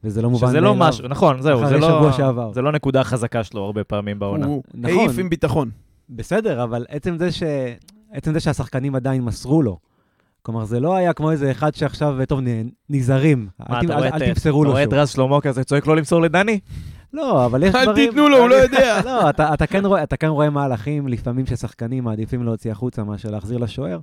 וזה 0.03 0.21
לא 0.21 0.29
מובן 0.29 0.47
שזה 0.47 0.61
מאליו. 0.61 0.73
לא 0.79 0.87
משהו, 0.87 1.07
נכון, 1.07 1.41
זהו, 1.41 1.59
זה 1.59 1.65
אחרי 1.65 1.79
לא, 1.79 1.87
שבוע 1.87 2.13
שעבר. 2.13 2.53
זה 2.53 2.61
לא 2.61 2.71
נקודה 2.71 3.03
חזקה 3.03 3.43
שלו 3.43 3.61
הרבה 3.63 3.83
פעמים 3.83 4.19
בעונה. 4.19 4.45
הוא 4.45 4.63
נכון. 4.73 4.97
העיף 4.99 5.19
עם 5.19 5.29
ביטחון. 5.29 5.69
בסדר, 6.09 6.63
אבל 6.63 6.85
עצם 6.89 7.17
זה, 7.17 7.31
ש... 7.31 7.43
עצם 8.11 8.33
זה 8.33 8.39
שהשחקנים 8.39 8.95
עדיין 8.95 9.21
מסרו 9.21 9.61
לו. 9.63 9.77
כלומר, 10.41 10.65
זה 10.65 10.79
לא 10.79 10.95
היה 10.95 11.13
כמו 11.13 11.31
איזה 11.31 11.51
אחד 11.51 11.75
שעכשיו, 11.75 12.15
טוב, 12.27 12.39
נזהרים. 12.89 13.47
מה, 13.69 13.79
אל, 13.79 13.81
ת- 13.81 13.85
אתה 13.85 13.93
אל, 13.93 13.97
רואה 13.99 14.09
אל 14.09 14.23
את- 14.23 14.27
תמסרו 14.33 14.61
אתה 14.61 14.65
לו 14.67 14.71
רואה 14.71 14.83
את 14.83 14.89
שוב. 14.89 14.93
רז 14.99 15.09
שלמה 15.09 15.41
כזה 15.41 15.63
צועק 15.63 15.87
לא 15.87 15.95
למסור 15.95 16.21
לדני? 16.21 16.59
לא, 17.13 17.45
אבל 17.45 17.63
יש 17.63 17.75
אל 17.75 17.83
דברים... 17.85 18.09
תיתנו 18.09 18.29
לו, 18.29 18.37
הוא 18.37 18.49
לא 18.49 18.55
יודע. 18.55 19.01
לא, 19.05 19.29
אתה, 19.29 19.53
אתה, 19.53 19.67
כן 19.67 19.85
רואה, 19.85 20.03
אתה 20.03 20.17
כן 20.17 20.27
רואה 20.27 20.49
מהלכים 20.49 21.07
לפעמים 21.07 21.45
ששחקנים 21.45 22.03
מעדיפים 22.03 22.43
להוציא 22.43 22.71
החוצה 22.71 23.03
מאשר 23.03 23.29
להחזיר 23.31 23.57
לשוער. 23.57 23.99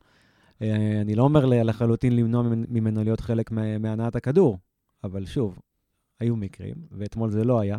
אה, 0.62 0.76
אני 1.00 1.14
לא 1.14 1.22
אומר 1.22 1.44
לחלוטין 1.46 2.16
למנוע 2.16 2.42
ממנו- 2.68 3.04
להיות 3.04 3.20
חלק 3.20 3.50
מה- 3.52 3.78
מהנעת 3.78 4.16
הכדור, 4.16 4.58
אבל 5.04 5.26
שוב, 5.26 5.58
היו 6.20 6.36
מקרים, 6.36 6.74
ואתמול 6.98 7.30
זה 7.30 7.44
לא 7.44 7.60
היה. 7.60 7.78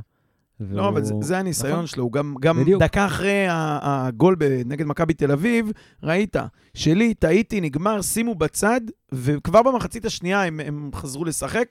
לא, 0.59 0.89
אבל 0.89 1.03
זה- 1.03 1.13
והוא- 1.13 1.23
זה 1.23 1.37
הניסיון 1.37 1.71
נכון. 1.73 1.87
שלו. 1.87 2.03
הוא 2.03 2.11
גם, 2.11 2.35
גם 2.39 2.59
בדיוק. 2.61 2.81
דקה 2.83 3.05
אחרי 3.05 3.47
ה- 3.47 3.79
הגול 4.07 4.35
נגד 4.65 4.85
מכבי 4.85 5.13
תל 5.13 5.31
אביב, 5.31 5.71
ראית, 6.03 6.35
שלי, 6.73 7.13
טעיתי, 7.13 7.61
נגמר, 7.61 8.01
שימו 8.01 8.35
בצד, 8.35 8.81
וכבר 9.11 9.61
במחצית 9.63 10.05
השנייה 10.05 10.43
הם, 10.43 10.59
הם 10.59 10.89
חזרו 10.95 11.25
לשחק. 11.25 11.65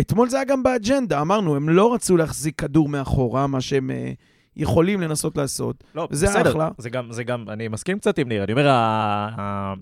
אתמול 0.00 0.28
זה 0.28 0.36
היה 0.36 0.44
גם 0.44 0.62
באג'נדה, 0.62 1.20
אמרנו, 1.20 1.56
הם 1.56 1.68
לא 1.68 1.94
רצו 1.94 2.16
להחזיק 2.16 2.60
כדור 2.60 2.88
מאחורה, 2.88 3.46
מה 3.46 3.60
שהם 3.60 3.90
אה, 3.90 4.12
יכולים 4.56 5.00
לנסות 5.00 5.36
לעשות. 5.36 5.84
לא, 5.94 6.08
זה 6.10 6.26
בסדר. 6.26 6.50
אחלה. 6.50 6.70
זה 6.78 6.90
גם, 6.90 7.12
זה 7.12 7.24
גם, 7.24 7.44
אני 7.48 7.68
מסכים 7.68 7.98
קצת 7.98 8.18
עם 8.18 8.28
ניר, 8.28 8.44
אני 8.44 8.52
אומר, 8.52 8.68
ה- 8.68 9.28
ה- 9.38 9.74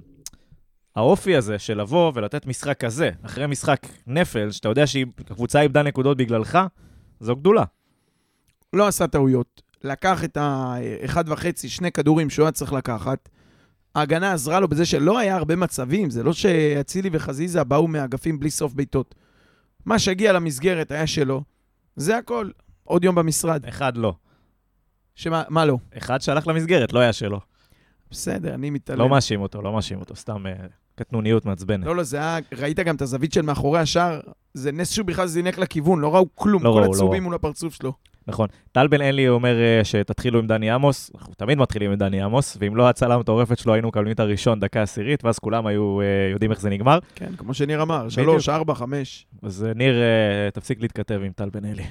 האופי 0.96 1.36
הזה 1.36 1.58
של 1.58 1.80
לבוא 1.80 2.12
ולתת 2.14 2.46
משחק 2.46 2.80
כזה, 2.80 3.10
אחרי 3.22 3.46
משחק 3.46 3.80
נפל, 4.06 4.50
שאתה 4.50 4.68
יודע 4.68 4.86
שהקבוצה 4.86 5.60
איבדה 5.60 5.82
נקודות 5.82 6.16
בגללך, 6.16 6.58
זו 7.20 7.36
גדולה. 7.36 7.64
לא 8.72 8.86
עשה 8.86 9.06
טעויות. 9.06 9.62
לקח 9.84 10.24
את 10.24 10.36
האחד 10.36 11.28
וחצי, 11.28 11.68
שני 11.68 11.92
כדורים 11.92 12.30
שהוא 12.30 12.44
היה 12.44 12.52
צריך 12.52 12.72
לקחת. 12.72 13.28
ההגנה 13.94 14.32
עזרה 14.32 14.60
לו 14.60 14.68
בזה 14.68 14.86
שלא 14.86 15.18
היה 15.18 15.36
הרבה 15.36 15.56
מצבים, 15.56 16.10
זה 16.10 16.22
לא 16.22 16.32
שאצילי 16.32 17.10
וחזיזה 17.12 17.64
באו 17.64 17.88
מאגפים 17.88 18.40
בלי 18.40 18.50
סוף 18.50 18.72
בעיטות. 18.72 19.14
מה 19.84 19.98
שהגיע 19.98 20.32
למסגרת 20.32 20.90
היה 20.90 21.06
שלו. 21.06 21.42
זה 21.96 22.16
הכל. 22.16 22.50
עוד 22.84 23.04
יום 23.04 23.14
במשרד. 23.14 23.66
אחד 23.66 23.96
לא. 23.96 24.14
שמה, 25.14 25.42
מה 25.48 25.64
לא? 25.64 25.78
אחד 25.98 26.20
שהלך 26.20 26.46
למסגרת, 26.46 26.92
לא 26.92 26.98
היה 26.98 27.12
שלו. 27.12 27.40
בסדר, 28.10 28.54
אני 28.54 28.70
מתעלם. 28.70 28.98
לא 28.98 29.08
מאשים 29.08 29.40
אותו, 29.40 29.62
לא 29.62 29.72
מאשים 29.72 30.00
אותו, 30.00 30.16
סתם 30.16 30.46
אה, 30.46 30.52
קטנוניות 30.94 31.46
מעצבנת. 31.46 31.86
לא, 31.86 31.96
לא, 31.96 32.02
זה 32.02 32.16
היה, 32.16 32.38
ראית 32.58 32.80
גם 32.80 32.96
את 32.96 33.02
הזווית 33.02 33.32
של 33.32 33.42
מאחורי 33.42 33.80
השער, 33.80 34.20
זה 34.54 34.72
נס 34.72 34.90
שהוא 34.90 35.06
בכלל 35.06 35.26
זינק 35.26 35.58
לכיוון, 35.58 36.00
לא 36.00 36.14
ראו 36.14 36.26
כלום, 36.34 36.62
לא 36.62 36.70
כל 36.70 36.78
ראו, 36.78 36.86
לא 36.86 36.90
הצהובים 36.90 37.22
ראו. 37.22 37.24
מול 37.24 37.34
הפרצוף 37.34 37.74
שלו. 37.74 37.92
נכון. 38.26 38.48
טל 38.72 38.86
בן 38.86 39.00
אלי 39.00 39.28
אומר 39.28 39.60
אה, 39.60 39.84
שתתחילו 39.84 40.38
עם 40.38 40.46
דני 40.46 40.70
עמוס, 40.70 41.10
אנחנו 41.14 41.34
תמיד 41.34 41.58
מתחילים 41.58 41.90
עם 41.90 41.98
דני 41.98 42.22
עמוס, 42.22 42.56
ואם 42.60 42.76
לא 42.76 42.88
הצלה 42.88 43.14
המטורפת 43.14 43.58
שלו, 43.58 43.72
היינו 43.74 43.88
מקבלים 43.88 44.12
את 44.12 44.20
הראשון, 44.20 44.60
דקה 44.60 44.82
עשירית, 44.82 45.24
ואז 45.24 45.38
כולם 45.38 45.66
היו 45.66 46.00
אה, 46.00 46.06
יודעים 46.32 46.50
איך 46.50 46.60
זה 46.60 46.70
נגמר. 46.70 46.98
כן, 47.14 47.36
כמו 47.36 47.54
שניר 47.54 47.82
אמר. 47.82 48.08
שלוש, 48.08 48.48
ארבע, 48.48 48.74
חמש. 48.74 49.26
אז 49.42 49.64
אה, 49.68 49.74
ניר, 49.74 49.94
תפסיק 50.54 50.80
להתכתב 50.80 51.20
עם 51.24 51.32
טל 51.32 51.48
בן 51.50 51.64
אלי. 51.64 51.84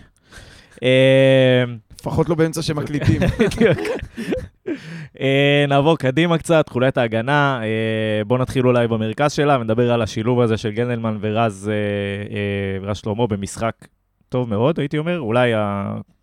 אה, 0.84 1.64
לפחות 2.00 2.30
לא 2.30 2.36
באמצע 2.36 2.62
שמקליטים. 2.62 3.22
אה, 5.20 5.66
נעבור 5.68 5.98
קדימה 5.98 6.38
קצת, 6.38 6.70
חוליית 6.70 6.98
ההגנה. 6.98 7.60
אה, 7.64 8.24
בואו 8.28 8.40
נתחיל 8.40 8.68
אולי 8.68 8.88
במרכז 8.88 9.32
שלה 9.32 9.58
ונדבר 9.60 9.92
על 9.92 10.02
השילוב 10.02 10.42
הזה 10.42 10.58
של 10.58 10.72
גנדלמן 10.72 11.18
ורז, 11.22 11.72
אה, 12.84 12.88
אה, 12.88 12.96
שלמה 12.96 13.28
במשחק 13.28 13.76
טוב 14.30 14.50
מאוד, 14.50 14.80
הייתי 14.80 14.98
אומר. 14.98 15.20
אולי 15.20 15.52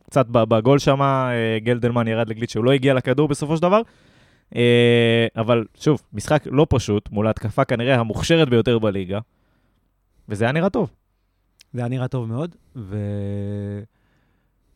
קצת 0.05 0.27
בגול 0.29 0.79
שם, 0.79 1.03
אה, 1.03 1.59
גלדלמן 1.59 2.09
ירד 2.09 2.29
לגליץ' 2.29 2.53
שהוא 2.53 2.65
לא 2.65 2.73
הגיע 2.73 2.95
לכדור 2.95 3.29
בסופו 3.29 3.57
של 3.57 3.63
דבר. 3.63 3.81
אבל 5.37 5.65
שוב, 5.81 6.03
משחק 6.13 6.43
לא 6.47 6.67
פשוט, 6.69 7.09
מול 7.11 7.27
ההתקפה 7.27 7.65
כנראה 7.65 7.95
המוכשרת 7.95 8.49
ביותר 8.49 8.79
בליגה, 8.79 9.19
וזה 10.29 10.45
היה 10.45 10.53
נראה 10.53 10.71
טוב. 10.71 10.91
זה 11.73 11.81
היה 11.81 11.89
נראה 11.89 12.09
טוב 12.09 12.29
מאוד, 12.29 12.57
ו... 12.77 12.97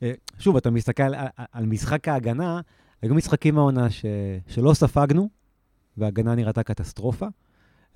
אה, 0.03 0.13
שוב, 0.39 0.57
אתה 0.57 0.71
מסתכל 0.71 1.03
על, 1.03 1.27
על 1.53 1.67
משחק 1.67 2.09
ההגנה, 2.09 2.61
היו 3.03 3.15
משחקים 3.15 3.55
מהעונה 3.55 3.91
ש... 3.91 4.05
שלא 4.47 4.75
ספגנו, 4.75 5.29
וההגנה 5.97 6.35
נראתה 6.35 6.63
קטסטרופה, 6.63 7.27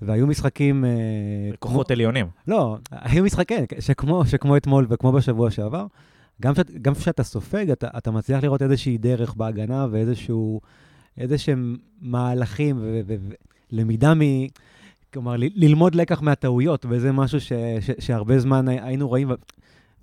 והיו 0.01 0.27
משחקים... 0.27 0.85
אה, 0.85 0.89
כוחות 1.59 1.91
עליונים. 1.91 2.27
לא, 2.47 2.77
היו 2.91 3.23
משחקים, 3.23 3.65
כן, 3.65 3.81
שכמו, 3.81 4.25
שכמו 4.25 4.57
אתמול 4.57 4.87
וכמו 4.89 5.11
בשבוע 5.11 5.51
שעבר, 5.51 5.85
גם, 6.41 6.55
שאת, 6.55 6.71
גם 6.81 6.93
כשאתה 6.93 7.23
סופג, 7.23 7.71
אתה, 7.71 7.87
אתה 7.97 8.11
מצליח 8.11 8.43
לראות 8.43 8.61
איזושהי 8.61 8.97
דרך 8.97 9.33
בהגנה 9.33 9.87
ואיזשהו, 9.91 10.61
איזשהם 11.17 11.77
מהלכים 12.01 12.79
ולמידה 13.71 14.13
מ... 14.13 14.19
כלומר, 15.13 15.35
ל, 15.37 15.43
ללמוד 15.55 15.95
לקח 15.95 16.21
מהטעויות, 16.21 16.85
וזה 16.89 17.11
משהו 17.11 17.41
ש, 17.41 17.53
ש, 17.81 17.91
שהרבה 17.99 18.39
זמן 18.39 18.67
הי- 18.67 18.79
היינו 18.81 19.07
רואים 19.07 19.31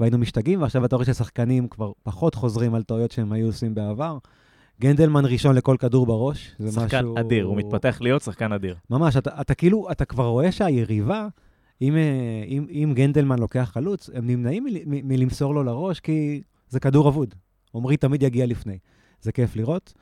והיינו 0.01 0.19
משתגעים, 0.19 0.63
ועכשיו 0.63 0.85
אתה 0.85 0.97
רואה 0.97 1.07
ששחקנים 1.07 1.69
כבר 1.69 1.93
פחות 2.03 2.35
חוזרים 2.35 2.75
על 2.75 2.83
טעויות 2.83 3.11
שהם 3.11 3.33
היו 3.33 3.47
עושים 3.47 3.75
בעבר. 3.75 4.19
גנדלמן 4.81 5.25
ראשון 5.25 5.57
לכל 5.57 5.77
כדור 5.79 6.07
בראש, 6.07 6.55
זה 6.59 6.73
שחקן 6.73 6.99
משהו... 6.99 7.19
אדיר, 7.19 7.45
הוא 7.45 7.57
מתפתח 7.57 7.99
להיות 8.01 8.23
שחקן 8.23 8.53
אדיר. 8.53 8.77
ממש, 8.91 9.17
אתה, 9.17 9.41
אתה 9.41 9.55
כאילו, 9.55 9.91
אתה 9.91 10.05
כבר 10.05 10.27
רואה 10.27 10.53
שהיריבה, 10.53 11.29
אם, 11.83 11.97
אה, 11.97 12.45
אם, 12.47 12.67
אם 12.71 12.93
גנדלמן 12.95 13.39
לוקח 13.39 13.71
חלוץ, 13.73 14.11
הם 14.15 14.27
נמנעים 14.27 14.65
מ, 14.65 15.09
מלמסור 15.09 15.55
לו 15.55 15.63
לראש, 15.63 16.01
כי 16.01 16.43
זה 16.69 16.81
כדור 16.81 17.09
אבוד. 17.09 17.35
עמרי 17.75 17.97
תמיד 17.97 18.23
יגיע 18.23 18.47
לפני. 18.47 18.79
זה 19.21 19.33
כיף 19.33 19.57
לראות. 19.57 19.93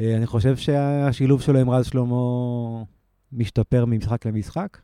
אה, 0.00 0.16
אני 0.16 0.26
חושב 0.26 0.56
שהשילוב 0.56 1.42
שלו 1.42 1.58
עם 1.58 1.70
רז 1.70 1.86
שלמה 1.86 2.16
משתפר 3.32 3.84
ממשחק 3.84 4.26
למשחק. 4.26 4.78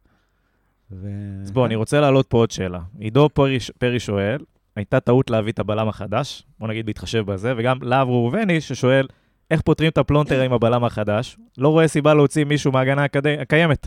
ו... 0.93 1.09
אז 1.43 1.51
בוא, 1.51 1.67
אני 1.67 1.75
רוצה 1.75 2.01
להעלות 2.01 2.27
פה 2.27 2.39
עוד 2.39 2.51
שאלה. 2.51 2.81
עידו 2.99 3.29
פרי, 3.29 3.59
פרי 3.79 4.01
שואל, 4.01 4.39
הייתה 4.77 5.01
טעות 5.01 5.31
להביא 5.31 5.53
את 5.53 5.59
הבלם 5.59 5.89
החדש, 5.89 6.43
בוא 6.59 6.69
נגיד 6.69 6.87
בהתחשב 6.87 7.27
בזה, 7.27 7.55
וגם 7.57 7.83
להב 7.83 8.09
ראובני 8.09 8.61
ששואל, 8.61 9.07
איך 9.51 9.61
פותרים 9.61 9.91
את 9.91 9.99
הפלונטר 9.99 10.41
עם 10.41 10.53
הבלם 10.53 10.85
החדש? 10.85 11.37
לא 11.59 11.69
רואה 11.69 11.89
סיבה 11.89 12.15
להוציא 12.15 12.45
מישהו 12.45 12.73
מההגנה 12.73 13.05
הקד... 13.05 13.27
הקיימת. 13.27 13.87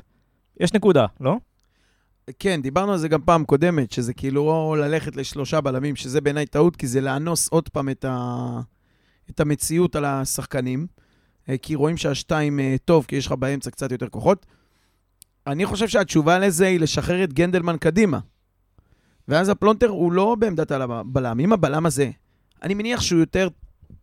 יש 0.60 0.74
נקודה, 0.74 1.06
לא? 1.20 1.38
כן, 2.40 2.62
דיברנו 2.62 2.92
על 2.92 2.98
זה 2.98 3.08
גם 3.08 3.22
פעם 3.22 3.46
קודמת, 3.46 3.92
שזה 3.92 4.14
כאילו 4.14 4.42
או 4.42 4.76
ללכת 4.76 5.16
לשלושה 5.16 5.62
בלמים, 5.62 5.96
שזה 5.96 6.22
בעיניי 6.22 6.46
טעות, 6.46 6.76
כי 6.76 6.88
זה 6.88 7.02
לאנוס 7.02 7.50
עוד 7.50 7.70
פעם 7.70 7.90
את, 7.90 8.06
ה... 8.06 8.60
את 9.30 9.40
המציאות 9.40 9.96
על 9.96 10.06
השחקנים, 10.06 10.88
אה, 11.50 11.58
כי 11.58 11.76
רואים 11.76 11.98
שהשתיים 11.98 12.60
אה, 12.60 12.76
טוב, 12.86 13.06
כי 13.08 13.16
יש 13.16 13.26
לך 13.26 13.32
באמצע 13.32 13.72
קצת 13.72 13.92
יותר 13.92 14.10
כוחות. 14.10 14.46
אני 15.48 15.66
חושב 15.66 15.88
שהתשובה 15.88 16.40
לזה 16.40 16.68
היא 16.68 16.80
לשחרר 16.80 17.24
את 17.24 17.34
גנדלמן 17.34 17.78
קדימה. 17.78 18.20
ואז 19.28 19.50
הפלונטר 19.50 19.88
הוא 19.88 20.12
לא 20.12 20.36
בעמדת 20.40 20.72
הבלם. 20.72 21.40
אם 21.40 21.54
הבלם 21.54 21.86
הזה, 21.86 22.10
אני 22.64 22.74
מניח 22.74 23.02
שהוא 23.02 23.20
יותר 23.20 23.48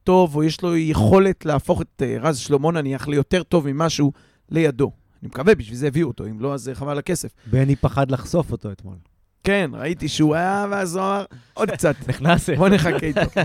טוב, 0.04 0.36
או 0.36 0.44
יש 0.44 0.62
לו 0.62 0.76
יכולת 0.76 1.44
להפוך 1.44 1.82
את 1.82 2.02
אה, 2.02 2.16
רז 2.20 2.38
שלמה 2.38 2.72
נניח 2.72 3.08
ליותר 3.08 3.42
טוב 3.42 3.72
ממשהו 3.72 4.12
לידו. 4.48 4.92
אני 5.22 5.28
מקווה, 5.28 5.54
בשביל 5.54 5.76
זה 5.76 5.86
הביאו 5.86 6.08
אותו, 6.08 6.26
אם 6.26 6.40
לא, 6.40 6.54
אז 6.54 6.68
אה, 6.68 6.74
חבל 6.74 6.98
הכסף. 6.98 7.32
בני 7.46 7.76
פחד 7.76 8.10
לחשוף 8.10 8.52
אותו 8.52 8.72
אתמול. 8.72 8.96
כן, 9.44 9.70
ראיתי 9.74 10.08
שהוא 10.08 10.34
היה, 10.34 10.66
ואז 10.70 10.96
הוא 10.96 11.04
אמר, 11.04 11.24
עוד 11.54 11.70
קצת, 11.76 11.94
נכנס. 12.08 12.50
בוא 12.50 12.68
נחכה 12.68 13.06
איתו. 13.06 13.20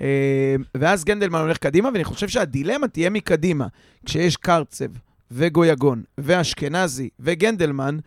אה, 0.00 0.56
ואז 0.74 1.04
גנדלמן 1.04 1.40
הולך 1.40 1.58
קדימה, 1.58 1.88
ואני 1.92 2.04
חושב 2.04 2.28
שהדילמה 2.28 2.88
תהיה 2.88 3.10
מקדימה. 3.10 3.66
כשיש 4.06 4.36
קרצב, 4.36 4.86
וגויגון, 5.34 6.02
ואשכנזי, 6.18 7.08
וגנדלמן, 7.20 7.98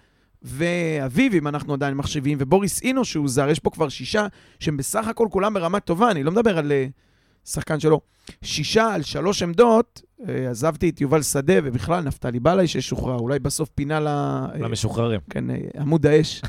ואביב, 0.41 1.33
אם 1.33 1.47
אנחנו 1.47 1.73
עדיין 1.73 1.93
מחשבים, 1.93 2.37
ובוריס 2.41 2.81
אינו 2.81 3.05
שהוא 3.05 3.29
זר, 3.29 3.49
יש 3.49 3.59
פה 3.59 3.69
כבר 3.69 3.89
שישה 3.89 4.27
שהם 4.59 4.77
בסך 4.77 5.07
הכל 5.07 5.27
כולם 5.31 5.53
ברמה 5.53 5.79
טובה, 5.79 6.11
אני 6.11 6.23
לא 6.23 6.31
מדבר 6.31 6.57
על 6.57 6.71
אה, 6.71 6.87
שחקן 7.45 7.79
שלו. 7.79 8.01
שישה 8.41 8.93
על 8.93 9.03
שלוש 9.03 9.43
עמדות, 9.43 10.01
אה, 10.27 10.49
עזבתי 10.49 10.89
את 10.89 11.01
יובל 11.01 11.21
שדה, 11.21 11.53
ובכלל 11.63 12.03
נפתלי 12.03 12.39
בלעי 12.39 12.67
ששוחרר, 12.67 13.19
אולי 13.19 13.39
בסוף 13.39 13.69
פינה 13.69 13.99
ל... 13.99 14.07
אה, 14.07 14.47
למשוחררים. 14.59 15.19
כן, 15.29 15.45
עמוד 15.79 16.05
האש. 16.05 16.41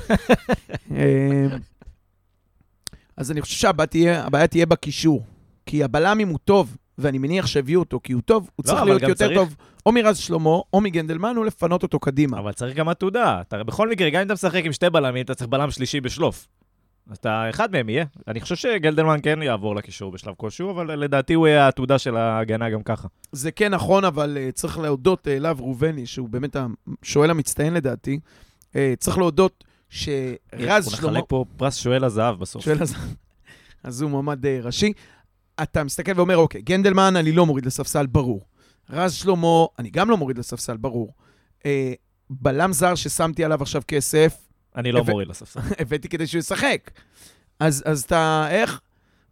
אז 3.17 3.31
אני 3.31 3.41
חושב 3.41 3.57
שהבעיה 3.57 3.87
תהיה, 3.87 4.47
תהיה 4.51 4.67
בקישור. 4.67 5.25
כי 5.67 5.85
הבלם, 5.85 6.21
אם 6.21 6.29
הוא 6.29 6.39
טוב, 6.45 6.77
ואני 6.99 7.19
מניח 7.19 7.47
שהביאו 7.47 7.81
אותו 7.81 8.01
כי 8.03 8.13
הוא 8.13 8.23
טוב, 8.23 8.51
הוא 8.57 8.65
לא, 8.67 8.71
צריך 8.71 8.83
להיות 8.83 9.03
יותר 9.03 9.15
צריך- 9.15 9.39
טוב 9.39 9.57
או 9.87 9.93
מרז 9.93 10.19
שלמה, 10.19 10.51
או 10.73 10.81
מגנדלמן, 10.81 11.37
או 11.37 11.45
לפנות 11.45 11.83
אותו 11.83 11.99
קדימה. 11.99 12.39
אבל 12.39 12.53
צריך 12.53 12.77
גם 12.77 12.89
עתודה. 12.89 13.41
אתה, 13.41 13.65
בכל 13.65 13.89
מקרה, 13.89 14.11
גם 14.11 14.21
אם 14.21 14.27
אתה 14.27 14.35
משחק 14.35 14.65
עם 14.65 14.73
שתי 14.73 14.91
בלמים, 14.91 15.25
אתה 15.25 15.35
צריך 15.35 15.51
בלם 15.51 15.71
שלישי 15.71 16.01
בשלוף. 16.01 16.47
אז 17.11 17.17
אתה, 17.17 17.51
אחד 17.51 17.73
מהם 17.73 17.89
יהיה. 17.89 18.05
אני 18.29 18.41
חושב 18.41 18.57
שגלדלמן 18.57 19.19
כן 19.23 19.43
יעבור 19.43 19.77
לקישור 19.77 20.13
בשלב 20.13 20.35
כלשהו, 20.37 20.71
אבל 20.71 20.99
לדעתי 20.99 21.35
הוא 21.35 21.47
יהיה 21.47 21.65
העתודה 21.65 21.99
של 21.99 22.17
ההגנה 22.17 22.71
גם 22.71 22.83
ככה. 22.83 23.09
זה 23.33 23.51
כן 23.51 23.75
נכון, 23.75 24.05
אבל 24.05 24.37
uh, 24.37 24.53
צריך 24.53 24.79
להודות 24.79 25.27
uh, 25.27 25.41
לאב 25.41 25.61
ראובני, 25.61 26.07
שהוא 26.07 26.29
באמת 26.29 26.57
השואל 27.03 27.31
המצטיין 27.31 27.75
לדעתי. 27.75 28.19
Uh, 28.73 28.77
צריך 28.99 29.19
להודות 29.19 29.65
שרז 29.91 30.89
שלמה... 30.89 31.13
נחלק 31.13 31.25
פה 31.29 31.45
פרס 31.57 31.77
שואל 31.77 32.05
הזהב 32.05 32.39
בסוף. 32.39 32.65
שואל 32.65 32.83
אז... 32.83 32.95
אז 33.85 34.03
הוא 34.03 34.11
מועמד 34.11 34.47
אה, 34.47 34.61
ראשי. 34.63 34.93
אתה 35.63 35.85
מסתכל 35.85 36.13
ואומר, 36.17 36.37
אוקיי, 36.37 36.63
גנדלמן, 36.63 37.17
אני 37.17 37.33
לא 37.33 37.47
מוריד 37.47 37.67
לספסל, 37.67 38.07
ברור. 38.07 38.47
רז 38.91 39.13
שלמה, 39.15 39.65
אני 39.79 39.91
גם 39.91 40.11
לא 40.11 40.17
מוריד 40.17 40.39
לספסל, 40.39 40.77
ברור. 40.77 41.15
אה, 41.67 41.93
בלם 42.31 42.73
זר 42.73 42.95
ששמתי 42.95 43.45
עליו 43.45 43.63
עכשיו 43.63 43.83
כסף, 43.89 44.37
אני 44.77 44.93
לא 44.93 44.99
הבא- 44.99 45.11
מוריד 45.11 45.29
לספסל. 45.29 45.61
הבאתי 45.81 46.09
כדי 46.09 46.27
שהוא 46.27 46.39
ישחק. 46.39 46.91
אז, 47.61 47.83
אז 47.87 48.03
אתה, 48.03 48.47
איך? 48.51 48.81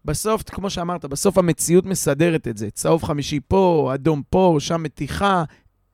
בסוף, 0.04 0.42
כמו 0.42 0.70
שאמרת, 0.70 1.04
בסוף 1.04 1.38
המציאות 1.38 1.86
מסדרת 1.86 2.48
את 2.48 2.56
זה. 2.56 2.70
צהוב 2.70 3.02
חמישי 3.02 3.40
פה, 3.48 3.90
אדום 3.94 4.22
פה, 4.30 4.56
שם 4.58 4.82
מתיחה. 4.82 5.44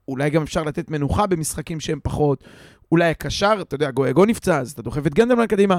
אולי 0.09 0.31
גם 0.31 0.43
אפשר 0.43 0.63
לתת 0.63 0.91
מנוחה 0.91 1.27
במשחקים 1.27 1.81
שהם 1.81 1.99
פחות. 2.03 2.45
אולי 2.93 3.11
הקשר, 3.11 3.59
אתה 3.61 3.75
יודע, 3.75 3.91
גויגו 3.91 4.25
נפצע, 4.25 4.59
אז 4.61 4.71
אתה 4.73 4.83
דוחף 4.83 5.07
את 5.07 5.15
גנדלמן 5.15 5.47
קדימה. 5.47 5.79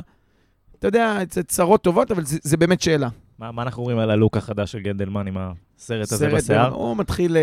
אתה 0.79 0.87
יודע, 0.87 1.17
זה 1.31 1.43
צרות 1.43 1.83
טובות, 1.83 2.11
אבל 2.11 2.25
זה, 2.25 2.37
זה 2.43 2.57
באמת 2.57 2.81
שאלה. 2.81 3.09
מה 3.39 3.51
מה 3.51 3.61
אנחנו 3.61 3.81
אומרים 3.81 3.97
על 3.99 4.09
הלוק 4.11 4.37
החדש 4.37 4.71
של 4.71 4.79
גנדלמן 4.79 5.27
עם 5.27 5.37
הסרט 5.37 6.11
הזה 6.11 6.17
סרט, 6.29 6.33
בשיער? 6.33 6.73
הוא 6.73 6.97
מתחיל... 6.97 7.37
אה, 7.37 7.41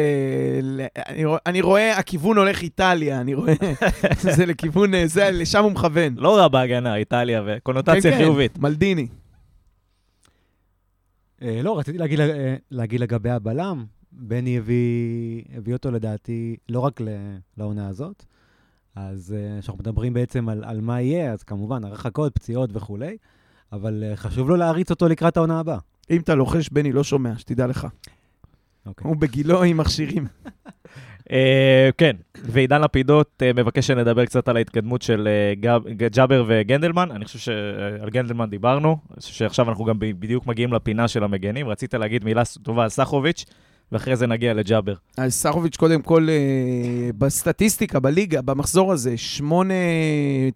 ל- 0.63 0.81
אני, 1.09 1.25
רואה, 1.25 1.39
אני 1.47 1.61
רואה, 1.61 1.99
הכיוון 1.99 2.37
הולך 2.37 2.63
איטליה, 2.63 3.21
אני 3.21 3.35
רואה, 3.35 3.53
זה 4.37 4.47
לכיוון, 4.47 4.95
אה, 4.95 5.07
זה, 5.07 5.31
לשם 5.33 5.63
הוא 5.65 5.73
מכוון. 5.73 6.15
לא 6.17 6.37
רע 6.39 6.49
בהגנה, 6.49 6.97
איטליה 6.97 7.43
וקונוטציה 7.47 8.01
כן, 8.03 8.11
כן, 8.11 8.17
חיובית. 8.17 8.59
מלדיני. 8.59 9.07
אה, 11.43 11.61
לא, 11.63 11.79
רציתי 11.79 11.99
להגיד, 11.99 12.19
להגיד 12.71 13.01
לגבי 13.01 13.31
הבלם. 13.31 13.85
בני 14.13 14.59
הביא, 14.59 15.43
הביא 15.57 15.73
אותו 15.75 15.91
לדעתי 15.91 16.57
לא 16.69 16.81
רק 16.81 17.01
ל- 17.01 17.09
לעונה 17.59 17.89
הזאת, 17.89 18.25
אז 18.95 19.35
כשאנחנו 19.61 19.79
מדברים 19.83 20.13
בעצם 20.15 20.49
על, 20.49 20.65
על 20.65 20.81
מה 20.81 21.01
יהיה, 21.01 21.33
אז 21.33 21.43
כמובן, 21.43 21.85
הרחקות, 21.85 22.35
פציעות 22.35 22.71
וכולי, 22.73 23.17
אבל 23.73 24.05
אה, 24.07 24.17
חשוב 24.17 24.49
לו 24.49 24.57
להריץ 24.57 24.91
אותו 24.91 25.09
לקראת 25.09 25.37
העונה 25.37 25.61
הבאה. 25.61 25.79
אם 26.11 26.21
אתה 26.21 26.35
לוחש, 26.35 26.69
בני 26.69 26.93
לא 26.93 27.05
שומע, 27.05 27.33
שתדע 27.39 27.67
לך. 27.67 27.87
אוקיי. 28.87 29.07
הוא 29.09 29.17
בגילו 29.17 29.63
עם 29.63 29.77
מכשירים. 29.77 30.27
אה, 31.33 31.91
כן, 31.99 32.17
ועידן 32.45 32.81
לפידות 32.81 33.43
אה, 33.43 33.53
מבקש 33.53 33.87
שנדבר 33.87 34.25
קצת 34.25 34.49
על 34.49 34.57
ההתקדמות 34.57 35.03
של 35.03 35.29
גב- 35.61 35.89
ג'אבר 36.13 36.45
וגנדלמן. 36.49 37.11
אני 37.11 37.25
חושב 37.25 37.39
שעל 37.39 38.11
גנדלמן 38.11 38.51
דיברנו, 38.51 38.97
שעכשיו 39.19 39.69
אנחנו 39.69 39.85
גם 39.85 39.99
בדיוק 39.99 40.47
מגיעים 40.47 40.73
לפינה 40.73 41.09
של 41.09 41.25
המגנים. 41.25 41.69
רצית 41.69 41.95
להגיד 41.95 42.25
מילה 42.25 42.43
טובה 42.63 42.83
על 42.83 42.89
סחוביץ', 42.89 43.45
ואחרי 43.93 44.17
זה 44.17 44.27
נגיע 44.27 44.55
לג'אבר. 44.55 44.95
אז 45.17 45.35
סחוביץ', 45.35 45.77
קודם 45.77 46.03
כל, 46.03 46.29
בסטטיסטיקה, 47.19 48.01
בליגה, 48.01 48.43
במחזור 48.43 48.93
הזה, 48.93 49.17
שמונה 49.17 49.75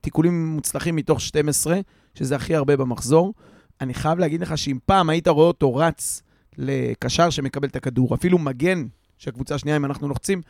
תיקולים 0.01 0.47
מוצלחים 0.47 0.97
מתוך 0.97 1.21
12, 1.21 1.77
שזה 2.15 2.37
הכי 2.37 2.55
הרבה 2.55 2.77
במחזור. 2.77 3.35
אני 3.81 3.95
חייב 3.95 4.19
להגיד 4.19 4.41
לך 4.41 4.59
שאם 4.59 4.79
פעם 4.87 5.11
היית 5.11 5.29
רואה 5.29 5.47
אותו 5.47 5.77
רץ 5.77 6.23
לקשר 6.59 7.31
שמקבל 7.31 7.69
את 7.69 7.77
הכדור, 7.77 8.15
אפילו 8.15 8.39
מגן 8.39 8.87
של 9.19 9.31
הקבוצה 9.31 9.55
השנייה, 9.55 9.77
אם 9.77 9.85
אנחנו 9.85 10.09
לוחצים, 10.09 10.43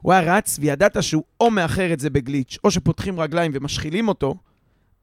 הוא 0.00 0.12
היה 0.12 0.36
רץ 0.36 0.58
וידעת 0.60 1.02
שהוא 1.02 1.24
או 1.40 1.50
מאחר 1.50 1.92
את 1.92 2.00
זה 2.00 2.10
בגליץ', 2.10 2.58
או 2.64 2.70
שפותחים 2.70 3.20
רגליים 3.20 3.52
ומשחילים 3.54 4.08
אותו. 4.08 4.34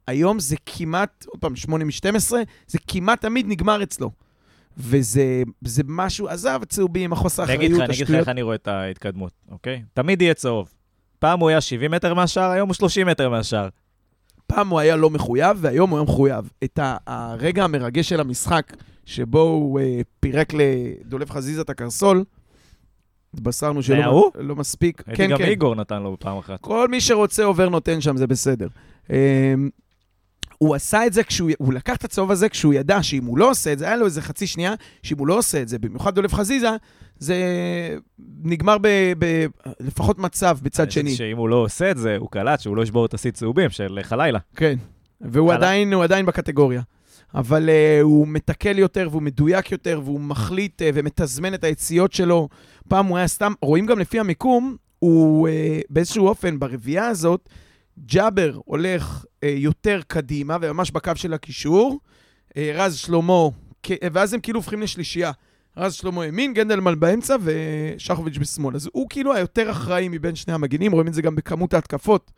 היום 0.07 0.39
זה 0.39 0.55
כמעט, 0.65 1.25
עוד 1.27 1.41
פעם, 1.41 1.55
8 1.55 1.85
מ-12, 1.85 2.33
זה 2.67 2.77
כמעט 2.87 3.21
תמיד 3.21 3.45
נגמר 3.47 3.83
אצלו. 3.83 4.11
וזה 4.77 5.43
זה 5.65 5.83
משהו, 5.85 6.27
עזב, 6.27 6.61
צהובים, 6.69 7.13
החוסר 7.13 7.43
אחריות, 7.43 7.61
לך, 7.61 7.67
אני 7.67 7.75
אגיד 7.75 7.83
לך 7.83 7.89
השטויות. 7.89 8.19
איך 8.19 8.29
אני 8.29 8.41
רואה 8.41 8.55
את 8.55 8.67
ההתקדמות, 8.67 9.31
אוקיי? 9.51 9.83
תמיד 9.93 10.21
יהיה 10.21 10.33
צהוב. 10.33 10.73
פעם 11.19 11.39
הוא 11.39 11.49
היה 11.49 11.61
70 11.61 11.91
מטר 11.91 12.13
מהשער, 12.13 12.51
היום 12.51 12.69
הוא 12.69 12.75
30 12.75 13.07
מטר 13.07 13.29
מהשער. 13.29 13.69
פעם 14.47 14.69
הוא 14.69 14.79
היה 14.79 14.95
לא 14.95 15.09
מחויב, 15.09 15.57
והיום 15.61 15.89
הוא 15.89 15.99
היה 15.99 16.03
מחויב. 16.03 16.49
את 16.63 16.79
הרגע 17.07 17.63
המרגש 17.63 18.09
של 18.09 18.19
המשחק, 18.19 18.73
שבו 19.05 19.41
הוא 19.41 19.79
אה, 19.79 20.01
פירק 20.19 20.53
לדולב 20.53 21.29
חזיזה 21.29 21.61
את 21.61 21.69
הקרסול, 21.69 22.23
התבשרנו 23.33 23.83
שלא 23.83 24.05
הוא? 24.05 24.31
לא 24.35 24.55
מספיק. 24.55 25.03
הייתי 25.07 25.23
כן, 25.23 25.29
גם 25.29 25.37
כן. 25.37 25.43
איגור 25.43 25.75
נתן 25.75 26.03
לו 26.03 26.17
פעם 26.19 26.37
אחת. 26.37 26.61
כל 26.61 26.87
מי 26.87 27.01
שרוצה 27.01 27.43
עובר 27.43 27.69
נותן 27.69 28.01
שם, 28.01 28.17
זה 28.17 28.27
בסדר. 28.27 28.67
אה, 29.11 29.53
הוא 30.57 30.75
עשה 30.75 31.05
את 31.05 31.13
זה 31.13 31.23
כשהוא, 31.23 31.51
הוא 31.57 31.73
לקח 31.73 31.95
את 31.95 32.03
הצהוב 32.03 32.31
הזה 32.31 32.49
כשהוא 32.49 32.73
ידע 32.73 33.03
שאם 33.03 33.25
הוא 33.25 33.37
לא 33.37 33.49
עושה 33.49 33.73
את 33.73 33.79
זה, 33.79 33.85
היה 33.85 33.95
לו 33.95 34.05
איזה 34.05 34.21
חצי 34.21 34.47
שנייה, 34.47 34.73
שאם 35.03 35.17
הוא 35.17 35.27
לא 35.27 35.37
עושה 35.37 35.61
את 35.61 35.67
זה, 35.67 35.79
במיוחד 35.79 36.15
דולב 36.15 36.33
חזיזה, 36.33 36.69
זה 37.19 37.37
נגמר 38.43 38.77
בלפחות 39.17 40.19
מצב 40.19 40.57
בצד 40.61 40.91
שני. 40.91 41.15
שאם 41.15 41.37
הוא 41.37 41.49
לא 41.49 41.55
עושה 41.55 41.91
את 41.91 41.97
זה, 41.97 42.17
הוא 42.17 42.29
קלט 42.31 42.59
שהוא 42.59 42.77
לא 42.77 42.81
ישבור 42.81 43.05
את 43.05 43.13
השיא 43.13 43.31
צהובים 43.31 43.69
של 43.69 43.99
חלילה. 44.03 44.39
כן, 44.55 44.75
והוא. 45.21 45.53
עדיין, 45.53 45.93
עדיין 45.93 46.25
בקטגוריה. 46.25 46.81
אבל 47.35 47.69
uh, 47.69 48.01
הוא 48.01 48.27
מתקל 48.27 48.79
יותר 48.79 49.07
והוא 49.11 49.21
מדויק 49.21 49.71
יותר 49.71 50.01
והוא 50.03 50.19
מחליט 50.19 50.81
uh, 50.81 50.85
ומתזמן 50.93 51.53
את 51.53 51.63
היציאות 51.63 52.13
שלו. 52.13 52.49
פעם 52.87 53.05
הוא 53.05 53.17
היה 53.17 53.27
סתם, 53.27 53.53
רואים 53.61 53.85
גם 53.85 53.99
לפי 53.99 54.19
המיקום, 54.19 54.75
הוא 54.99 55.47
uh, 55.47 55.51
באיזשהו 55.89 56.27
אופן, 56.27 56.59
ברביעייה 56.59 57.07
הזאת, 57.07 57.49
ג'אבר 58.05 58.59
הולך 58.65 59.25
uh, 59.25 59.47
יותר 59.47 59.99
קדימה 60.07 60.57
וממש 60.61 60.91
בקו 60.91 61.11
של 61.15 61.33
הקישור, 61.33 61.99
uh, 62.49 62.53
רז 62.73 62.95
שלמה, 62.95 63.47
כ- 63.83 63.91
ואז 64.13 64.33
הם 64.33 64.39
כאילו 64.39 64.59
הופכים 64.59 64.81
לשלישייה. 64.81 65.31
רז 65.77 65.93
שלמה 65.93 66.25
ימין, 66.25 66.53
גנדלמן 66.53 66.99
באמצע 66.99 67.35
ושחוביץ' 67.43 68.37
בשמאל. 68.37 68.75
אז 68.75 68.89
הוא 68.93 69.07
כאילו 69.09 69.33
היותר 69.33 69.71
אחראי 69.71 70.07
מבין 70.09 70.35
שני 70.35 70.53
המגינים, 70.53 70.91
רואים 70.91 71.07
את 71.07 71.13
זה 71.13 71.21
גם 71.21 71.35
בכמות 71.35 71.73
ההתקפות. 71.73 72.31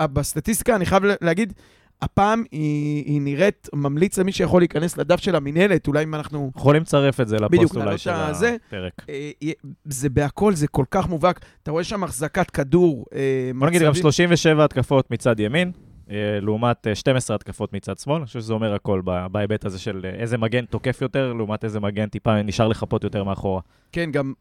בסטטיסטיקה, 0.00 0.76
אני 0.76 0.86
חייב 0.86 1.04
לה- 1.04 1.14
להגיד, 1.20 1.52
הפעם 2.02 2.44
היא, 2.52 3.04
היא 3.04 3.20
נראית, 3.22 3.68
ממליץ 3.74 4.18
למי 4.18 4.32
שיכול 4.32 4.60
להיכנס 4.60 4.96
לדף 4.98 5.20
של 5.20 5.36
המינהלת, 5.36 5.86
אולי 5.88 6.04
אם 6.04 6.14
אנחנו... 6.14 6.50
יכולים 6.56 6.82
לצרף 6.82 7.20
את 7.20 7.28
זה 7.28 7.36
בדיוק, 7.36 7.52
לפוסט 7.62 7.74
אולי 7.74 7.84
להעלות 7.84 8.00
של 8.00 8.10
הזה. 8.10 8.56
הפרק. 8.68 8.92
אה, 9.08 9.30
זה 9.84 10.08
בהכל, 10.08 10.54
זה 10.54 10.68
כל 10.68 10.84
כך 10.90 11.08
מובהק. 11.08 11.40
אתה 11.62 11.70
רואה 11.70 11.84
שם 11.84 12.04
החזקת 12.04 12.50
כדור. 12.50 13.04
אה, 13.14 13.20
בוא 13.58 13.66
נגיד 13.66 13.82
גם 13.82 13.88
מצבים- 13.90 14.02
37 14.02 14.64
התקפות 14.64 15.10
מצד 15.10 15.40
ימין, 15.40 15.72
לעומת 16.40 16.86
אה, 16.86 16.94
12 16.94 17.36
התקפות 17.36 17.72
מצד 17.72 17.98
שמאל. 17.98 18.16
אני 18.16 18.26
חושב 18.26 18.40
שזה 18.40 18.52
אומר 18.52 18.74
הכל 18.74 19.02
בהיבט 19.32 19.64
הזה 19.64 19.78
של 19.78 20.00
אה, 20.04 20.10
איזה 20.10 20.38
מגן 20.38 20.64
תוקף 20.64 21.02
יותר, 21.02 21.32
לעומת 21.32 21.64
איזה 21.64 21.80
מגן 21.80 22.06
טיפה 22.06 22.42
נשאר 22.42 22.68
לחפות 22.68 23.04
יותר 23.04 23.24
מאחורה. 23.24 23.60
כן, 23.92 24.10
גם 24.10 24.32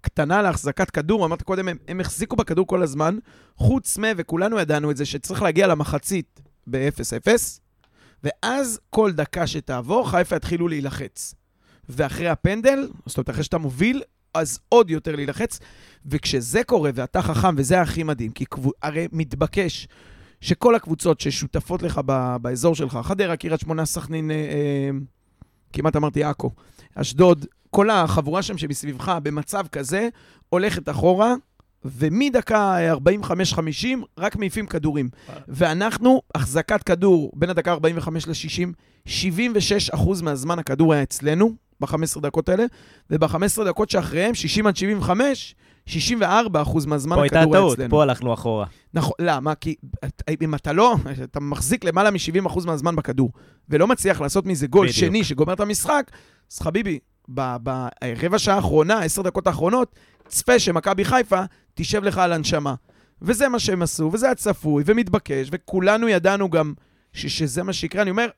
קטנה 0.00 0.42
להחזקת 0.42 0.90
כדור, 0.90 1.24
אמרת 1.24 1.42
קודם, 1.42 1.68
הם, 1.68 1.76
הם 1.88 2.00
החזיקו 2.00 2.36
בכדור 2.36 2.66
כל 2.66 2.82
הזמן, 2.82 3.18
חוץ 3.56 3.98
מ, 3.98 4.02
וכולנו 4.16 4.58
ידענו 4.58 4.90
את 4.90 4.96
זה, 4.96 5.04
שצריך 5.06 5.42
להגיע 5.42 5.66
למחצית 5.66 6.40
ב-0-0, 6.66 7.28
ואז 8.24 8.80
כל 8.90 9.12
דקה 9.12 9.46
שתעבור, 9.46 10.10
חיפה 10.10 10.36
יתחילו 10.36 10.68
להילחץ. 10.68 11.34
ואחרי 11.88 12.28
הפנדל, 12.28 12.88
זאת 13.06 13.18
אומרת, 13.18 13.30
אחרי 13.30 13.44
שאתה 13.44 13.58
מוביל, 13.58 14.02
אז 14.34 14.60
עוד 14.68 14.90
יותר 14.90 15.16
להילחץ. 15.16 15.58
וכשזה 16.06 16.64
קורה, 16.64 16.90
ואתה 16.94 17.22
חכם, 17.22 17.54
וזה 17.56 17.80
הכי 17.80 18.02
מדהים, 18.02 18.32
כי 18.32 18.44
קבו, 18.44 18.72
הרי 18.82 19.08
מתבקש 19.12 19.88
שכל 20.44 20.74
הקבוצות 20.74 21.20
ששותפות 21.20 21.82
לך 21.82 22.00
ב, 22.06 22.36
באזור 22.42 22.74
שלך, 22.74 22.98
חדרה, 23.02 23.36
קריית 23.36 23.60
שמונה, 23.60 23.84
סכנין, 23.84 24.30
אה, 24.30 24.36
אה, 24.36 24.90
כמעט 25.72 25.96
אמרתי 25.96 26.24
עכו, 26.24 26.50
אשדוד, 26.94 27.46
כל 27.70 27.90
החבורה 27.90 28.42
שם 28.42 28.58
שמסביבך 28.58 29.18
במצב 29.22 29.66
כזה, 29.72 30.08
הולכת 30.48 30.88
אחורה, 30.88 31.34
ומדקה 31.84 32.76
45-50 32.94 33.86
רק 34.18 34.36
מעיפים 34.36 34.66
כדורים. 34.66 35.08
ואנחנו, 35.48 36.22
החזקת 36.34 36.82
כדור 36.82 37.32
בין 37.34 37.50
הדקה 37.50 37.72
45 37.72 38.26
ל-60, 38.26 39.08
76% 39.94 40.22
מהזמן 40.22 40.58
הכדור 40.58 40.92
היה 40.92 41.02
אצלנו, 41.02 41.52
ב-15 41.80 42.20
דקות 42.20 42.48
האלה, 42.48 42.64
וב-15 43.10 43.64
דקות 43.66 43.90
שאחריהם, 43.90 44.34
60 44.34 44.66
עד 44.66 44.76
75, 44.76 45.54
64 45.86 46.62
אחוז 46.62 46.86
מהזמן 46.86 47.16
פה 47.16 47.22
הייתה 47.22 47.40
הכדור 47.40 47.54
היה 47.54 47.60
טעות, 47.62 47.74
אצלנו. 47.74 47.90
פה 47.90 48.02
הלכנו 48.02 48.34
אחורה. 48.34 48.66
נכון, 48.94 49.12
למה? 49.18 49.54
כי 49.54 49.74
את- 50.04 50.22
אם 50.42 50.54
אתה 50.54 50.72
לא, 50.72 50.94
אתה 51.22 51.40
מחזיק 51.40 51.84
למעלה 51.84 52.10
מ-70% 52.10 52.66
מהזמן 52.66 52.96
בכדור, 52.96 53.32
ולא 53.68 53.86
מצליח 53.86 54.20
לעשות 54.20 54.46
מזה 54.46 54.66
גול 54.66 54.86
בדיוק. 54.88 54.98
שני 54.98 55.24
שגומר 55.24 55.52
את 55.52 55.60
המשחק, 55.60 56.10
אז 56.52 56.58
חביבי, 56.60 56.98
ברבע 57.28 57.88
שעה 58.38 58.56
האחרונה, 58.56 58.98
עשר 58.98 59.22
דקות 59.22 59.46
האחרונות, 59.46 59.94
צפה 60.28 60.58
שמכבי 60.58 61.04
חיפה 61.04 61.40
תשב 61.74 62.04
לך 62.04 62.18
על 62.18 62.32
הנשמה. 62.32 62.74
וזה 63.22 63.48
מה 63.48 63.58
שהם 63.58 63.82
עשו, 63.82 64.10
וזה 64.12 64.26
היה 64.26 64.34
צפוי 64.34 64.82
ומתבקש, 64.86 65.48
וכולנו 65.52 66.08
ידענו 66.08 66.50
גם 66.50 66.72
ש- 67.12 67.38
שזה 67.38 67.62
מה 67.62 67.72
שיקרה. 67.72 68.02
אני 68.02 68.10
אומר, 68.10 68.28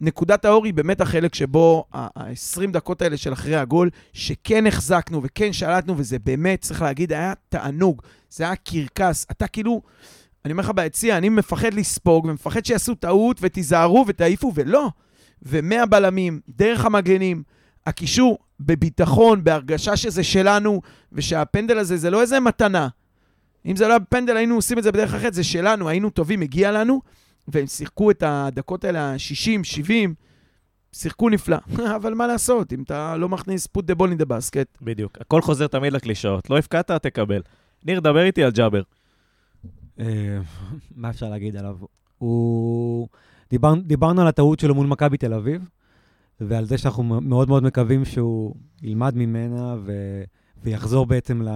נקודת 0.00 0.44
האור 0.44 0.64
היא 0.64 0.74
באמת 0.74 1.00
החלק 1.00 1.34
שבו 1.34 1.84
ה-20 1.92 2.70
דקות 2.70 3.02
האלה 3.02 3.16
של 3.16 3.32
אחרי 3.32 3.56
הגול, 3.56 3.90
שכן 4.12 4.66
החזקנו 4.66 5.20
וכן 5.22 5.52
שלטנו, 5.52 5.94
וזה 5.98 6.18
באמת, 6.18 6.60
צריך 6.60 6.82
להגיד, 6.82 7.12
היה 7.12 7.32
תענוג. 7.48 8.02
זה 8.30 8.44
היה 8.44 8.56
קרקס. 8.56 9.26
אתה 9.30 9.46
כאילו, 9.46 9.82
אני 10.44 10.52
אומר 10.52 10.62
לך 10.62 10.70
ביציע, 10.70 11.16
אני 11.16 11.28
מפחד 11.28 11.74
לספוג 11.74 12.24
ומפחד 12.24 12.64
שיעשו 12.64 12.94
טעות 12.94 13.36
ותיזהרו 13.40 14.04
ותעיפו, 14.08 14.52
ולא. 14.54 14.88
ומאה 15.42 15.86
בלמים, 15.86 16.40
דרך 16.48 16.84
המגנים, 16.84 17.42
הקישור 17.86 18.38
בביטחון, 18.60 19.44
בהרגשה 19.44 19.96
שזה 19.96 20.24
שלנו, 20.24 20.80
ושהפנדל 21.12 21.78
הזה 21.78 21.96
זה 21.96 22.10
לא 22.10 22.20
איזה 22.20 22.40
מתנה. 22.40 22.88
אם 23.66 23.76
זה 23.76 23.88
לא 23.88 23.92
היה 23.92 24.00
פנדל, 24.00 24.36
היינו 24.36 24.54
עושים 24.54 24.78
את 24.78 24.82
זה 24.82 24.92
בדרך 24.92 25.14
אחרת, 25.14 25.34
זה 25.34 25.44
שלנו, 25.44 25.88
היינו 25.88 26.10
טובים, 26.10 26.40
מגיע 26.40 26.72
לנו. 26.72 27.00
והם 27.48 27.66
שיחקו 27.66 28.10
את 28.10 28.22
הדקות 28.26 28.84
האלה, 28.84 29.12
ה-60, 29.12 29.64
70, 29.64 30.14
שיחקו 30.92 31.28
נפלא. 31.28 31.56
אבל 31.96 32.14
מה 32.14 32.26
לעשות, 32.26 32.72
אם 32.72 32.82
אתה 32.82 33.16
לא 33.16 33.28
מכניס 33.28 33.68
put 33.78 33.82
the 33.82 33.94
ball 33.94 34.08
in 34.08 34.22
the 34.22 34.26
basket, 34.26 34.82
בדיוק. 34.82 35.18
הכל 35.20 35.42
חוזר 35.42 35.66
תמיד 35.66 35.92
לקלישאות. 35.92 36.50
לא 36.50 36.58
הפקעת, 36.58 36.90
תקבל. 36.90 37.42
ניר, 37.84 38.00
דבר 38.00 38.22
איתי 38.22 38.44
על 38.44 38.50
ג'אבר. 38.50 38.82
אה, 40.00 40.38
מה 40.96 41.10
אפשר 41.10 41.28
להגיד 41.28 41.56
עליו? 41.56 41.76
הוא... 42.18 43.08
דיבר, 43.50 43.74
דיברנו 43.74 44.20
על 44.20 44.28
הטעות 44.28 44.60
שלו 44.60 44.74
מול 44.74 44.86
מכבי 44.86 45.16
תל 45.16 45.34
אביב, 45.34 45.68
ועל 46.40 46.64
זה 46.64 46.78
שאנחנו 46.78 47.02
מאוד 47.02 47.48
מאוד 47.48 47.62
מקווים 47.62 48.04
שהוא 48.04 48.54
ילמד 48.82 49.16
ממנה 49.16 49.76
ו... 49.84 49.92
ויחזור 50.62 51.06
בעצם 51.06 51.42
ל... 51.42 51.48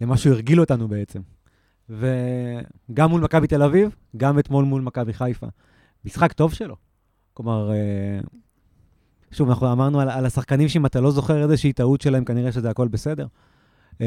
למה 0.00 0.16
שהוא 0.16 0.32
הרגיל 0.32 0.60
אותנו 0.60 0.88
בעצם. 0.88 1.20
וגם 1.88 3.10
מול 3.10 3.20
מכבי 3.20 3.46
תל 3.46 3.62
אביב, 3.62 3.96
גם 4.16 4.38
אתמול 4.38 4.64
מול 4.64 4.82
מכבי 4.82 5.12
חיפה. 5.12 5.46
משחק 6.04 6.32
טוב 6.32 6.52
שלו. 6.52 6.76
כלומר, 7.34 7.72
אה, 7.72 8.20
שוב, 9.30 9.48
אנחנו 9.48 9.72
אמרנו 9.72 10.00
על, 10.00 10.10
על 10.10 10.26
השחקנים 10.26 10.68
שאם 10.68 10.86
אתה 10.86 11.00
לא 11.00 11.10
זוכר 11.10 11.42
איזושהי 11.42 11.72
טעות 11.72 12.00
שלהם, 12.00 12.24
כנראה 12.24 12.52
שזה 12.52 12.70
הכל 12.70 12.88
בסדר. 12.88 13.26
אה, 14.00 14.06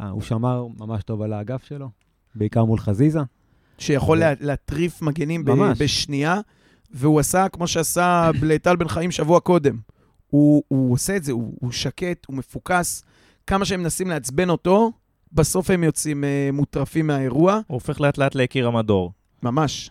אה, 0.00 0.08
הוא 0.08 0.22
שמר 0.22 0.66
ממש 0.78 1.02
טוב 1.02 1.22
על 1.22 1.32
האגף 1.32 1.64
שלו, 1.64 1.90
בעיקר 2.34 2.64
מול 2.64 2.78
חזיזה. 2.78 3.20
שיכול 3.78 4.18
ו- 4.18 4.20
לה, 4.20 4.32
להטריף 4.40 5.02
מגנים 5.02 5.44
ממש. 5.44 5.82
בשנייה, 5.82 6.40
והוא 6.90 7.20
עשה 7.20 7.48
כמו 7.48 7.66
שעשה 7.66 8.30
לטל 8.42 8.76
בן 8.76 8.88
חיים 8.88 9.10
שבוע 9.10 9.40
קודם. 9.40 9.78
הוא, 10.26 10.62
הוא 10.68 10.92
עושה 10.92 11.16
את 11.16 11.24
זה, 11.24 11.32
הוא, 11.32 11.54
הוא 11.60 11.72
שקט, 11.72 12.26
הוא 12.26 12.36
מפוקס. 12.36 13.04
כמה 13.46 13.64
שהם 13.64 13.80
מנסים 13.80 14.08
לעצבן 14.08 14.50
אותו, 14.50 14.92
בסוף 15.32 15.70
הם 15.70 15.84
יוצאים 15.84 16.24
uh, 16.24 16.52
מוטרפים 16.52 17.06
מהאירוע. 17.06 17.52
הוא 17.52 17.74
הופך 17.74 18.00
לאט 18.00 18.18
לאט 18.18 18.34
ליקיר 18.34 18.66
המדור. 18.66 19.12
ממש. 19.42 19.90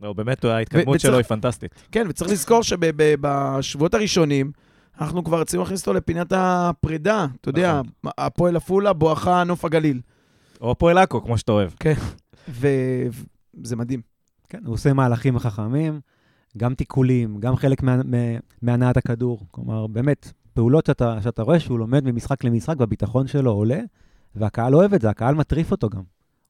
לא, 0.00 0.12
באמת, 0.12 0.44
ההתקדמות 0.44 1.00
שלו 1.00 1.16
היא 1.16 1.24
פנטסטית. 1.24 1.74
כן, 1.92 2.06
וצריך 2.08 2.30
לזכור 2.30 2.62
שבשבועות 2.62 3.94
הראשונים, 3.94 4.52
אנחנו 5.00 5.24
כבר 5.24 5.40
רצינו 5.40 5.62
להכניס 5.62 5.80
אותו 5.80 5.92
לפינת 5.92 6.32
הפרידה. 6.36 7.26
אתה 7.40 7.48
יודע, 7.48 7.80
נכון. 7.80 8.12
הפועל 8.18 8.56
עפולה, 8.56 8.92
בואכה 8.92 9.44
נוף 9.44 9.64
הגליל. 9.64 10.00
או 10.60 10.70
הפועל 10.70 10.98
עכו, 10.98 11.24
כמו 11.24 11.38
שאתה 11.38 11.52
אוהב. 11.52 11.70
וזה 12.48 13.76
מדהים. 13.76 14.00
כן, 14.48 14.60
הוא 14.64 14.74
עושה 14.74 14.92
מהלכים 14.92 15.38
חכמים, 15.38 16.00
גם 16.56 16.74
תיקולים, 16.74 17.40
גם 17.40 17.56
חלק 17.56 17.82
מה, 17.82 17.96
מה, 17.96 18.16
מהנעת 18.62 18.96
הכדור. 18.96 19.46
כלומר, 19.50 19.86
באמת, 19.86 20.32
פעולות 20.54 20.86
שאתה, 20.86 21.18
שאתה 21.22 21.42
רואה 21.42 21.60
שהוא 21.60 21.78
לומד 21.78 22.04
ממשחק 22.04 22.44
למשחק 22.44 22.74
והביטחון 22.78 23.26
שלו 23.26 23.50
עולה, 23.50 23.80
והקהל 24.36 24.74
אוהב 24.74 24.94
את 24.94 25.00
זה, 25.00 25.10
הקהל 25.10 25.34
מטריף 25.34 25.70
אותו 25.70 25.88
גם. 25.88 26.02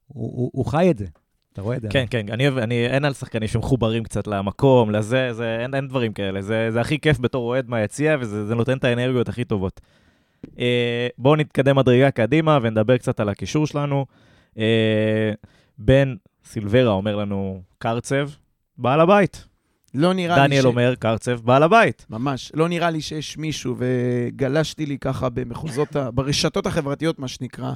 הוא, 0.07 0.33
הוא, 0.37 0.51
הוא 0.53 0.67
חי 0.67 0.91
את 0.91 0.99
זה. 0.99 1.07
אתה 1.53 1.63
רואה 1.63 1.77
את 1.77 1.83
זה. 1.83 1.89
כן, 1.89 2.05
כן, 2.11 2.27
אני 2.29 2.49
אני, 2.49 2.87
אין 2.87 3.05
על 3.05 3.13
שחקנים 3.13 3.49
שמחוברים 3.49 4.05
קצת 4.05 4.27
למקום, 4.27 4.91
לזה, 4.91 5.33
זה, 5.33 5.59
אין, 5.61 5.75
אין 5.75 5.89
דברים 5.89 6.13
כאלה. 6.13 6.43
זה, 6.43 6.71
זה 6.71 6.81
הכי 6.81 6.99
כיף 7.01 7.19
בתור 7.19 7.49
אוהד 7.49 7.69
מהיציע, 7.69 8.17
וזה 8.21 8.47
זה 8.47 8.55
נותן 8.55 8.79
את 8.79 8.85
האנרגיות 8.85 9.29
הכי 9.29 9.45
טובות. 9.45 9.81
אה, 10.59 11.09
בואו 11.19 11.37
נתקדם 11.37 11.77
מדרגה 11.77 12.11
קדימה 12.11 12.59
ונדבר 12.63 12.99
קצת 12.99 13.21
על 13.21 13.29
הקישור 13.29 13.67
שלנו. 13.67 14.07
אה, 14.59 15.33
בן 15.79 16.15
סילברה 16.45 16.91
אומר 16.91 17.17
לנו, 17.17 17.63
קרצב, 17.79 18.29
בעל 18.79 19.01
הבית. 19.01 19.47
לא 19.95 20.13
נראה 20.13 20.37
לי 20.37 20.43
דניאל 20.43 20.63
ש... 20.63 20.65
אומר, 20.65 20.95
קרצב, 20.95 21.41
בעל 21.41 21.63
הבית. 21.63 22.07
ממש. 22.11 22.53
לא 22.55 22.69
נראה 22.69 22.91
לי 22.91 23.01
שיש 23.01 23.39
מישהו, 23.39 23.77
וגלשתי 23.79 24.87
לי 24.87 24.99
ככה 24.99 25.29
במחוזות, 25.29 25.97
ה... 25.97 26.11
ברשתות 26.15 26.67
החברתיות, 26.67 27.19
מה 27.19 27.29
שנקרא, 27.29 27.73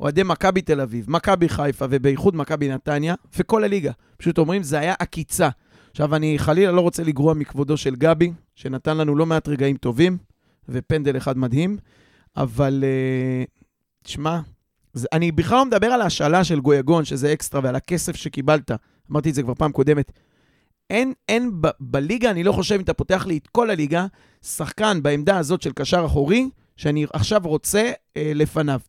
אוהדי 0.00 0.22
מכבי 0.22 0.62
תל 0.62 0.80
אביב, 0.80 1.10
מכבי 1.10 1.48
חיפה, 1.48 1.84
ובייחוד 1.90 2.36
מכבי 2.36 2.68
נתניה, 2.68 3.14
וכל 3.38 3.64
הליגה. 3.64 3.92
פשוט 4.16 4.38
אומרים, 4.38 4.62
זה 4.62 4.78
היה 4.78 4.94
עקיצה. 4.98 5.48
עכשיו, 5.90 6.14
אני 6.14 6.38
חלילה 6.38 6.72
לא 6.72 6.80
רוצה 6.80 7.04
לגרוע 7.04 7.34
מכבודו 7.34 7.76
של 7.76 7.96
גבי, 7.96 8.32
שנתן 8.54 8.96
לנו 8.96 9.16
לא 9.16 9.26
מעט 9.26 9.48
רגעים 9.48 9.76
טובים, 9.76 10.18
ופנדל 10.68 11.16
אחד 11.16 11.38
מדהים, 11.38 11.76
אבל, 12.36 12.84
uh, 12.84 13.50
תשמע, 14.04 14.40
אני 15.12 15.32
בכלל 15.32 15.58
לא 15.58 15.64
מדבר 15.64 15.86
על 15.86 16.00
ההשאלה 16.00 16.44
של 16.44 16.60
גויגון, 16.60 17.04
שזה 17.04 17.32
אקסטרה, 17.32 17.60
ועל 17.64 17.76
הכסף 17.76 18.16
שקיבלת. 18.16 18.70
אמרתי 19.10 19.30
את 19.30 19.34
זה 19.34 19.42
כבר 19.42 19.54
פעם 19.54 19.72
קודמת. 19.72 20.12
אין, 20.90 21.12
אין 21.28 21.60
ב, 21.60 21.68
בליגה, 21.80 22.30
אני 22.30 22.44
לא 22.44 22.52
חושב, 22.52 22.74
אם 22.74 22.80
אתה 22.80 22.94
פותח 22.94 23.26
לי 23.26 23.38
את 23.38 23.46
כל 23.46 23.70
הליגה, 23.70 24.06
שחקן 24.42 25.02
בעמדה 25.02 25.38
הזאת 25.38 25.62
של 25.62 25.72
קשר 25.72 26.06
אחורי, 26.06 26.50
שאני 26.76 27.06
עכשיו 27.12 27.40
רוצה 27.44 27.90
אה, 28.16 28.32
לפניו. 28.34 28.80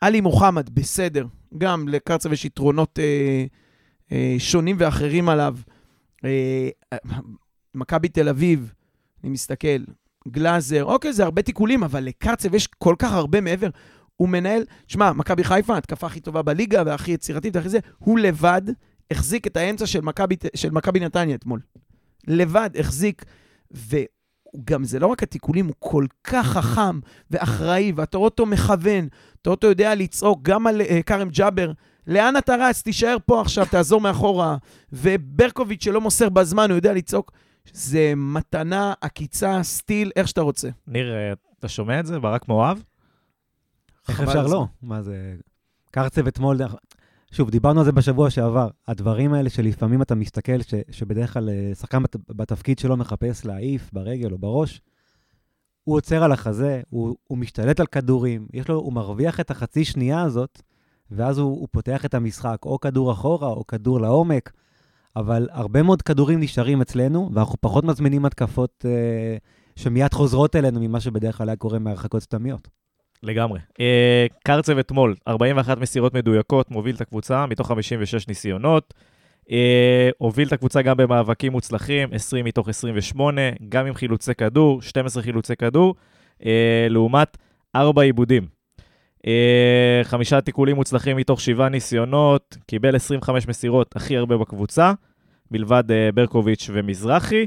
עלי 0.00 0.20
מוחמד, 0.20 0.70
בסדר. 0.74 1.26
גם 1.58 1.88
לקרצב 1.88 2.32
יש 2.32 2.44
יתרונות 2.44 2.98
אה, 2.98 3.44
אה, 4.12 4.34
שונים 4.38 4.76
ואחרים 4.78 5.28
עליו. 5.28 5.56
אה, 6.24 6.68
מכבי 7.74 8.08
תל 8.08 8.28
אביב, 8.28 8.72
אני 9.24 9.32
מסתכל, 9.32 9.84
גלאזר, 10.28 10.84
אוקיי, 10.84 11.12
זה 11.12 11.24
הרבה 11.24 11.42
תיקולים, 11.42 11.84
אבל 11.84 12.04
לקרצב 12.04 12.54
יש 12.54 12.66
כל 12.66 12.94
כך 12.98 13.12
הרבה 13.12 13.40
מעבר. 13.40 13.68
הוא 14.16 14.28
מנהל, 14.28 14.62
שמע, 14.86 15.12
מכבי 15.12 15.44
חיפה, 15.44 15.74
ההתקפה 15.74 16.06
הכי 16.06 16.20
טובה 16.20 16.42
בליגה 16.42 16.82
והכי 16.86 17.12
יצירתית 17.12 17.56
והכי 17.56 17.68
זה, 17.68 17.78
הוא 17.98 18.18
לבד 18.18 18.62
החזיק 19.10 19.46
את 19.46 19.56
האמצע 19.56 19.86
של 19.86 20.00
מכבי, 20.00 20.36
של 20.54 20.70
מכבי 20.70 21.00
נתניה 21.00 21.34
אתמול. 21.34 21.60
לבד 22.26 22.70
החזיק, 22.78 23.24
וגם 23.70 24.84
זה 24.84 24.98
לא 24.98 25.06
רק 25.06 25.22
התיקולים, 25.22 25.66
הוא 25.66 25.74
כל 25.78 26.06
כך 26.24 26.46
חכם 26.46 27.00
ואחראי, 27.30 27.92
ואתה 27.96 28.18
רואה 28.18 28.28
אותו 28.28 28.46
מכוון, 28.46 29.08
אתה 29.42 29.50
רואה 29.50 29.54
אותו 29.54 29.66
יודע 29.66 29.94
לצעוק 29.94 30.38
גם 30.42 30.66
על 30.66 30.80
uh, 30.80 30.84
כרם 31.06 31.28
ג'אבר, 31.28 31.72
לאן 32.06 32.36
אתה 32.36 32.54
רץ? 32.60 32.82
תישאר 32.82 33.16
פה 33.26 33.40
עכשיו, 33.40 33.66
תעזור 33.70 34.00
מאחורה. 34.00 34.56
וברקוביץ' 34.92 35.84
שלא 35.84 36.00
מוסר 36.00 36.28
בזמן, 36.28 36.70
הוא 36.70 36.76
יודע 36.76 36.92
לצעוק. 36.92 37.32
זה 37.72 38.12
מתנה, 38.16 38.94
עקיצה, 39.00 39.62
סטיל, 39.62 40.10
איך 40.16 40.28
שאתה 40.28 40.40
רוצה. 40.40 40.68
ניר, 40.86 41.14
אה, 41.14 41.32
אתה 41.58 41.68
שומע 41.68 42.00
את 42.00 42.06
זה? 42.06 42.18
ברק 42.18 42.48
מאוהב? 42.48 42.78
איך 44.08 44.20
אפשר 44.20 44.46
לא? 44.46 44.66
מה 44.82 45.02
זה... 45.02 45.34
קרצב 45.90 46.26
אתמול, 46.26 46.58
שוב, 47.30 47.50
דיברנו 47.50 47.80
על 47.80 47.84
זה 47.84 47.92
בשבוע 47.92 48.30
שעבר. 48.30 48.68
הדברים 48.88 49.32
האלה 49.32 49.50
שלפעמים 49.50 50.02
אתה 50.02 50.14
מסתכל, 50.14 50.62
ש, 50.62 50.74
שבדרך 50.90 51.32
כלל 51.32 51.48
אה, 51.48 51.74
שחקן 51.74 52.02
בת, 52.02 52.16
בתפקיד 52.28 52.78
שלו 52.78 52.96
מחפש 52.96 53.44
להעיף 53.44 53.92
ברגל 53.92 54.32
או 54.32 54.38
בראש, 54.38 54.80
הוא 55.84 55.96
עוצר 55.96 56.24
על 56.24 56.32
החזה, 56.32 56.80
הוא, 56.90 57.16
הוא 57.24 57.38
משתלט 57.38 57.80
על 57.80 57.86
כדורים, 57.86 58.46
יש 58.52 58.68
לו, 58.68 58.74
הוא 58.74 58.92
מרוויח 58.92 59.40
את 59.40 59.50
החצי 59.50 59.84
שנייה 59.84 60.22
הזאת, 60.22 60.62
ואז 61.10 61.38
הוא, 61.38 61.60
הוא 61.60 61.68
פותח 61.70 62.04
את 62.04 62.14
המשחק, 62.14 62.58
או 62.64 62.80
כדור 62.80 63.12
אחורה 63.12 63.48
או 63.48 63.66
כדור 63.66 64.00
לעומק, 64.00 64.52
אבל 65.16 65.48
הרבה 65.50 65.82
מאוד 65.82 66.02
כדורים 66.02 66.40
נשארים 66.40 66.80
אצלנו, 66.80 67.30
ואנחנו 67.34 67.56
פחות 67.60 67.84
מזמינים 67.84 68.24
התקפות 68.24 68.84
אה, 68.88 69.36
שמיד 69.76 70.14
חוזרות 70.14 70.56
אלינו 70.56 70.80
ממה 70.80 71.00
שבדרך 71.00 71.38
כלל 71.38 71.48
היה 71.48 71.56
קורה 71.56 71.78
מהרחקות 71.78 72.22
סתמיות. 72.22 72.68
לגמרי. 73.22 73.60
אה, 73.80 74.26
קרצב 74.44 74.78
אתמול, 74.78 75.14
41 75.28 75.78
מסירות 75.78 76.14
מדויקות, 76.14 76.70
מוביל 76.70 76.94
את 76.94 77.00
הקבוצה 77.00 77.46
מתוך 77.46 77.68
56 77.68 78.28
ניסיונות. 78.28 78.94
אה, 79.50 80.10
הוביל 80.18 80.48
את 80.48 80.52
הקבוצה 80.52 80.82
גם 80.82 80.96
במאבקים 80.96 81.52
מוצלחים, 81.52 82.08
20 82.12 82.44
מתוך 82.44 82.68
28, 82.68 83.40
גם 83.68 83.86
עם 83.86 83.94
חילוצי 83.94 84.34
כדור, 84.34 84.82
12 84.82 85.22
חילוצי 85.22 85.56
כדור, 85.56 85.94
אה, 86.44 86.86
לעומת 86.90 87.36
4 87.76 88.02
עיבודים. 88.02 88.46
אה, 89.26 90.00
חמישה 90.04 90.40
תיקולים 90.40 90.76
מוצלחים 90.76 91.16
מתוך 91.16 91.40
7 91.40 91.68
ניסיונות, 91.68 92.56
קיבל 92.66 92.96
25 92.96 93.48
מסירות, 93.48 93.96
הכי 93.96 94.16
הרבה 94.16 94.36
בקבוצה, 94.36 94.92
מלבד 95.50 95.90
אה, 95.90 96.12
ברקוביץ' 96.14 96.70
ומזרחי. 96.72 97.46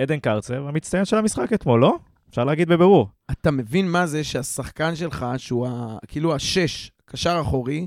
עדן 0.00 0.18
קרצב, 0.18 0.54
המצטיין 0.54 1.04
של 1.04 1.16
המשחק 1.16 1.52
אתמול, 1.52 1.80
לא? 1.80 1.98
אפשר 2.32 2.44
להגיד 2.44 2.68
בבירור. 2.68 3.08
אתה 3.30 3.50
מבין 3.50 3.88
מה 3.88 4.06
זה 4.06 4.24
שהשחקן 4.24 4.96
שלך, 4.96 5.26
שהוא 5.36 5.66
ה, 5.66 5.98
כאילו 6.08 6.34
השש, 6.34 6.90
קשר 7.04 7.38
אחורי, 7.40 7.86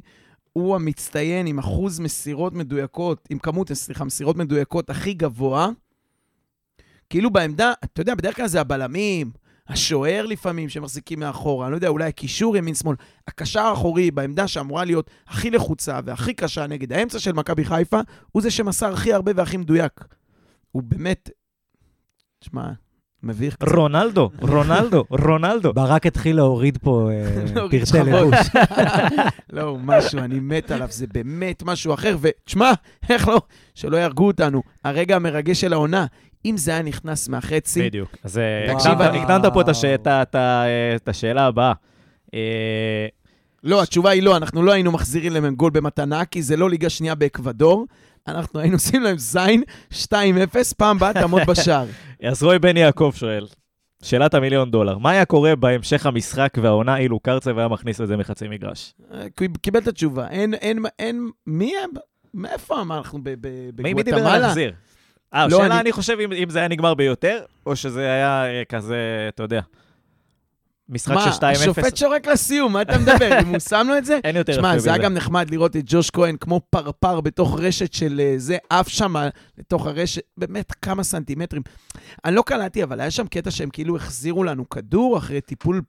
הוא 0.53 0.75
המצטיין 0.75 1.47
עם 1.47 1.60
אחוז 1.60 1.99
מסירות 1.99 2.53
מדויקות, 2.53 3.27
עם 3.29 3.39
כמות, 3.39 3.71
סליחה, 3.73 4.03
מסירות 4.03 4.36
מדויקות 4.36 4.89
הכי 4.89 5.13
גבוה. 5.13 5.69
כאילו 7.10 7.29
בעמדה, 7.29 7.73
אתה 7.84 8.01
יודע, 8.01 8.15
בדרך 8.15 8.36
כלל 8.36 8.47
זה 8.47 8.62
הבלמים, 8.62 9.31
השוער 9.67 10.25
לפעמים 10.25 10.69
שמחזיקים 10.69 11.19
מאחורה, 11.19 11.65
אני 11.65 11.71
לא 11.71 11.77
יודע, 11.77 11.88
אולי 11.88 12.08
הקישור 12.08 12.58
ימין-שמאל. 12.58 12.95
הקשר 13.27 13.60
האחורי 13.60 14.12
בעמדה 14.12 14.47
שאמורה 14.47 14.86
להיות 14.86 15.10
הכי 15.27 15.49
לחוצה 15.49 15.99
והכי 16.05 16.34
קשה 16.34 16.67
נגד 16.67 16.93
האמצע 16.93 17.19
של 17.19 17.34
מכבי 17.34 17.65
חיפה, 17.65 17.99
הוא 18.31 18.41
זה 18.41 18.51
שמסר 18.51 18.93
הכי 18.93 19.13
הרבה 19.13 19.31
והכי 19.36 19.58
מדויק. 19.58 20.05
הוא 20.71 20.84
באמת, 20.84 21.29
תשמע, 22.39 22.71
מביך. 23.26 23.56
רונלדו, 23.76 24.30
רונלדו, 24.42 25.04
רונלדו. 25.26 25.74
ברק 25.74 26.06
התחיל 26.06 26.36
להוריד 26.36 26.78
פה 26.82 27.10
אה, 27.12 27.48
פרטי. 27.54 27.80
לבוש. 28.12 28.36
לא, 29.54 29.62
הוא 29.62 29.80
משהו, 29.84 30.20
אני 30.20 30.40
מת 30.40 30.72
עליו, 30.72 30.88
זה 30.92 31.06
באמת 31.14 31.64
משהו 31.66 31.94
אחר. 31.94 32.18
ותשמע, 32.22 32.72
איך 33.10 33.28
לא, 33.28 33.42
שלא 33.76 33.98
יהרגו 33.98 34.28
אותנו. 34.28 34.62
הרגע 34.84 35.16
המרגש 35.16 35.62
של 35.62 35.74
העונה, 35.74 36.06
אם 36.46 36.58
זה 36.58 36.72
היה 36.72 36.82
נכנס 36.82 37.30
מהחצי, 37.30 37.82
בדיוק. 37.86 38.16
אז 38.24 38.38
אה, 38.38 38.72
הקדמת- 38.72 39.54
פה 39.54 39.62
את 40.96 41.08
השאלה 41.10 41.46
הבאה. 41.46 41.74
אה, 42.34 43.08
לא, 43.64 43.82
התשובה 43.84 44.10
היא 44.10 44.24
לא, 44.24 44.38
אנחנו 44.38 44.64
לא 44.64 44.72
היינו 44.72 44.92
מחזירים 44.92 45.34
להם 45.34 45.56
גול 45.56 45.72
במתנה, 45.72 46.26
כי 46.26 46.42
זה 46.42 46.58
לא 46.58 46.70
ליגה 46.70 46.90
שנייה 46.90 47.16
באקוודור. 47.16 47.86
אנחנו 48.28 48.60
היינו 48.60 48.76
עושים 48.76 49.04
להם 49.04 49.18
זין 49.18 49.64
2-0, 49.94 49.96
פעם 50.78 50.98
הבאה 50.98 51.14
תעמוד 51.14 51.42
בשער. 51.48 51.86
אז 52.28 52.44
רועי 52.44 52.60
בן 52.60 52.78
יעקב 52.78 53.12
שואל, 53.16 53.46
שאלת 54.04 54.34
המיליון 54.34 54.72
דולר, 54.72 54.98
מה 54.98 55.10
היה 55.12 55.26
קורה 55.26 55.56
בהמשך 55.56 56.06
המשחק 56.06 56.54
והעונה 56.62 56.98
אילו 56.98 57.20
קרצב 57.20 57.58
היה 57.58 57.68
מכניס 57.68 58.02
את 58.02 58.08
זה 58.08 58.18
מחצי 58.18 58.48
מגרש? 58.48 58.94
אה, 59.14 59.26
קיב- 59.36 59.58
קיבל 59.58 59.80
את 59.80 59.88
התשובה. 59.88 60.28
אין, 60.30 60.54
אין, 60.54 60.84
אין, 61.00 61.30
מי 61.48 61.74
הם? 61.84 61.90
מאיפה 62.34 62.82
אנחנו 62.82 63.20
ב- 63.24 63.30
ב- 63.42 63.82
מי 63.82 63.94
דיבר 63.94 64.18
על 64.18 64.22
בגואטמלה? 64.22 64.38
להחזיר? 64.40 64.74
אה, 65.34 65.48
לא, 65.48 65.56
השאלה, 65.58 65.74
אני- 65.74 65.82
אני 65.82 65.92
חושב 65.92 66.18
אם 66.20 66.32
אם 66.32 66.50
זה 66.50 66.60
היה 66.60 66.68
נגמר 66.68 66.94
ביותר, 66.94 67.40
או 67.66 67.76
שזה 67.76 68.02
היה 68.12 68.46
אה, 68.46 68.64
כזה, 68.70 68.98
אתה 69.30 69.44
יודע, 69.44 69.62
משחק 70.89 71.13
מה, 71.15 71.32
של 71.32 71.38
2-0. 71.39 71.45
השופט 71.45 71.98
שורק 71.98 72.28
לסיום, 72.28 72.74
מה 72.74 72.82
אתה 72.82 72.98
מדבר? 72.98 73.30
אם 73.41 73.48
הוא 73.48 73.60
שם 73.60 73.86
לו 73.89 73.98
את 73.98 74.06
זה? 74.06 74.19
אין 74.24 74.36
יותר 74.36 74.52
יפה 74.52 74.62
שמע, 74.62 74.78
זה 74.80 74.89
היה 74.89 74.98
מזה. 74.98 75.06
גם 75.06 75.13
נחמד 75.13 75.50
לראות 75.50 75.76
את 75.76 75.84
ג'וש 75.86 76.10
כהן 76.10 76.36
כמו 76.39 76.62
פרפר 76.69 77.21
בתוך 77.21 77.60
רשת 77.60 77.93
של 77.93 78.19
אה, 78.24 78.34
זה, 78.38 78.58
עף 78.69 78.88
שם 78.88 79.15
לתוך 79.58 79.88
הרשת, 79.88 80.21
באמת 80.38 80.71
כמה 80.82 81.04
סנטימטרים. 81.04 81.62
אני 82.26 82.36
לא 82.36 82.41
קלטתי, 82.41 82.84
אבל 82.84 83.00
היה 83.00 83.12
שם 83.12 83.28
קטע 83.28 83.52
שהם 83.52 83.69
כאילו 83.69 83.95
החזירו 83.95 84.43
לנו 84.43 84.69
כדור 84.69 85.17
אחרי 85.17 85.41
טיפול 85.41 85.82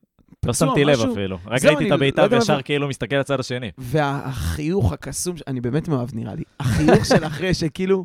לא 0.47 0.53
שמתי 0.53 0.85
לב. 0.85 1.01
אפילו. 1.01 1.39
רק 1.47 1.65
ראיתי 1.65 1.87
את 1.87 1.93
הבעיטה 1.93 2.21
לא 2.21 2.27
יודע 2.27 2.37
וישר 2.37 2.57
מה- 2.57 2.63
כאילו 2.63 2.89
מסתכל 2.89 3.17
לצד 3.17 3.41
השני. 3.41 3.71
והחיוך 3.79 4.93
הקסום, 4.93 5.37
אני 5.47 5.61
באמת 5.61 5.89
מאוהב 5.89 6.09
נראה 6.15 6.35
לי, 6.35 6.43
החיוך 6.61 7.07
של 7.07 7.25
אחרי 7.31 7.55
שכאילו, 7.55 8.05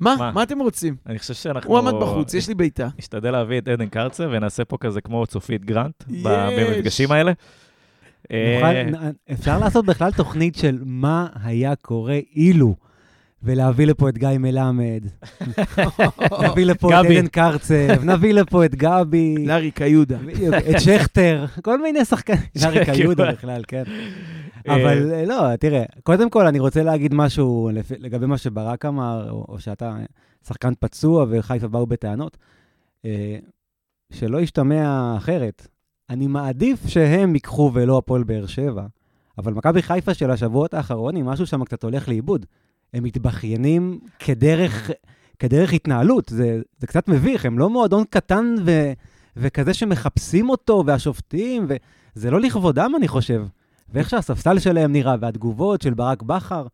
מה? 0.00 0.16
מה? 0.18 0.32
מה 0.32 0.42
אתם 0.42 0.58
רוצים? 0.58 0.96
אני 1.06 1.18
חושב 1.18 1.34
שאנחנו... 1.34 1.70
הוא 1.70 1.78
עמד 1.78 1.92
בחוץ, 2.00 2.34
יש 2.34 2.48
לי 2.48 2.54
בעיטה. 2.54 2.88
נשתדל 2.98 3.30
להביא 3.30 3.58
את 3.58 3.68
עדן 3.68 3.86
קרצב 3.86 4.28
ונעשה 4.32 4.64
פה 4.64 4.76
כזה 4.78 5.00
כמו 5.00 5.26
צופית 5.26 5.64
גרנט. 5.64 6.04
במפגשים 6.24 7.12
האלה. 7.12 7.32
אה, 8.32 9.10
אפשר 9.32 9.58
לעשות 9.58 9.86
בכלל 9.86 10.10
תוכנית 10.12 10.54
של 10.54 10.78
מה 10.84 11.26
היה 11.42 11.76
קורה 11.76 12.18
אילו, 12.36 12.74
ולהביא 13.42 13.86
לפה 13.86 14.08
את 14.08 14.18
גיא 14.18 14.28
מלמד, 14.38 15.04
נביא 16.44 16.64
לפה 16.64 16.88
את. 17.00 17.06
עדן 17.06 17.26
קרצב, 17.26 18.04
נביא 18.04 18.34
לפה 18.34 18.64
את 18.64 18.74
גבי, 18.74 19.46
לארי 19.46 19.70
קיודה. 19.70 20.18
בדיוק, 20.18 20.54
את 20.54 20.80
שכטר, 20.80 21.44
כל 21.62 21.82
מיני 21.82 22.04
שחקנים. 22.04 22.38
לאריק 22.62 22.84
כאילו- 22.84 23.00
יהודה 23.04 23.32
בכלל, 23.32 23.62
כן. 23.68 23.82
אה, 24.68 24.74
אבל 24.74 25.12
אה, 25.12 25.24
לא, 25.26 25.56
תראה, 25.56 25.82
קודם 26.02 26.30
כל 26.30 26.46
אני 26.46 26.58
רוצה 26.58 26.82
להגיד 26.82 27.14
משהו 27.14 27.70
לגבי 27.98 28.26
מה 28.26 28.38
שברק 28.38 28.84
אמר, 28.84 29.30
או 29.30 29.46
או 29.48 29.60
שאתה 29.60 29.96
שחקן 30.48 30.72
פצוע 30.80 31.26
וחיפה 31.30 31.68
באו 31.68 31.86
בטענות. 31.86 32.36
אה, 33.04 33.38
שלא 34.12 34.40
ישתמע 34.40 35.14
אחרת. 35.16 35.66
אני 36.10 36.26
מעדיף 36.26 36.86
שהם 36.86 37.34
ייקחו 37.34 37.70
ולא 37.74 37.98
הפועל 37.98 38.24
באר 38.24 38.46
שבע, 38.46 38.86
אבל 39.38 39.52
מכבי 39.52 39.82
חיפה 39.82 40.14
של 40.14 40.30
השבועות 40.30 40.74
האחרונים, 40.74 41.26
משהו 41.26 41.46
שם 41.46 41.64
קצת 41.64 41.84
הולך 41.84 42.08
לאיבוד. 42.08 42.46
הם 42.94 43.04
מתבכיינים 43.04 43.98
כדרך, 44.18 44.90
כדרך 45.38 45.72
התנהלות, 45.72 46.28
זה, 46.28 46.60
זה 46.78 46.86
קצת 46.86 47.08
מביך, 47.08 47.44
הם 47.44 47.58
לא 47.58 47.70
מועדון 47.70 48.04
קטן 48.10 48.54
ו, 48.66 48.92
וכזה 49.36 49.74
שמחפשים 49.74 50.48
אותו, 50.48 50.82
והשופטים, 50.86 51.66
וזה 52.16 52.30
לא 52.30 52.40
לכבודם, 52.40 52.92
אני 52.96 53.08
חושב. 53.08 53.42
ואיך 53.92 54.10
שהספסל 54.10 54.58
שלהם 54.58 54.92
נראה, 54.92 55.14
והתגובות 55.20 55.82
של 55.82 55.94
ברק 55.94 56.22
בכר, 56.22 56.66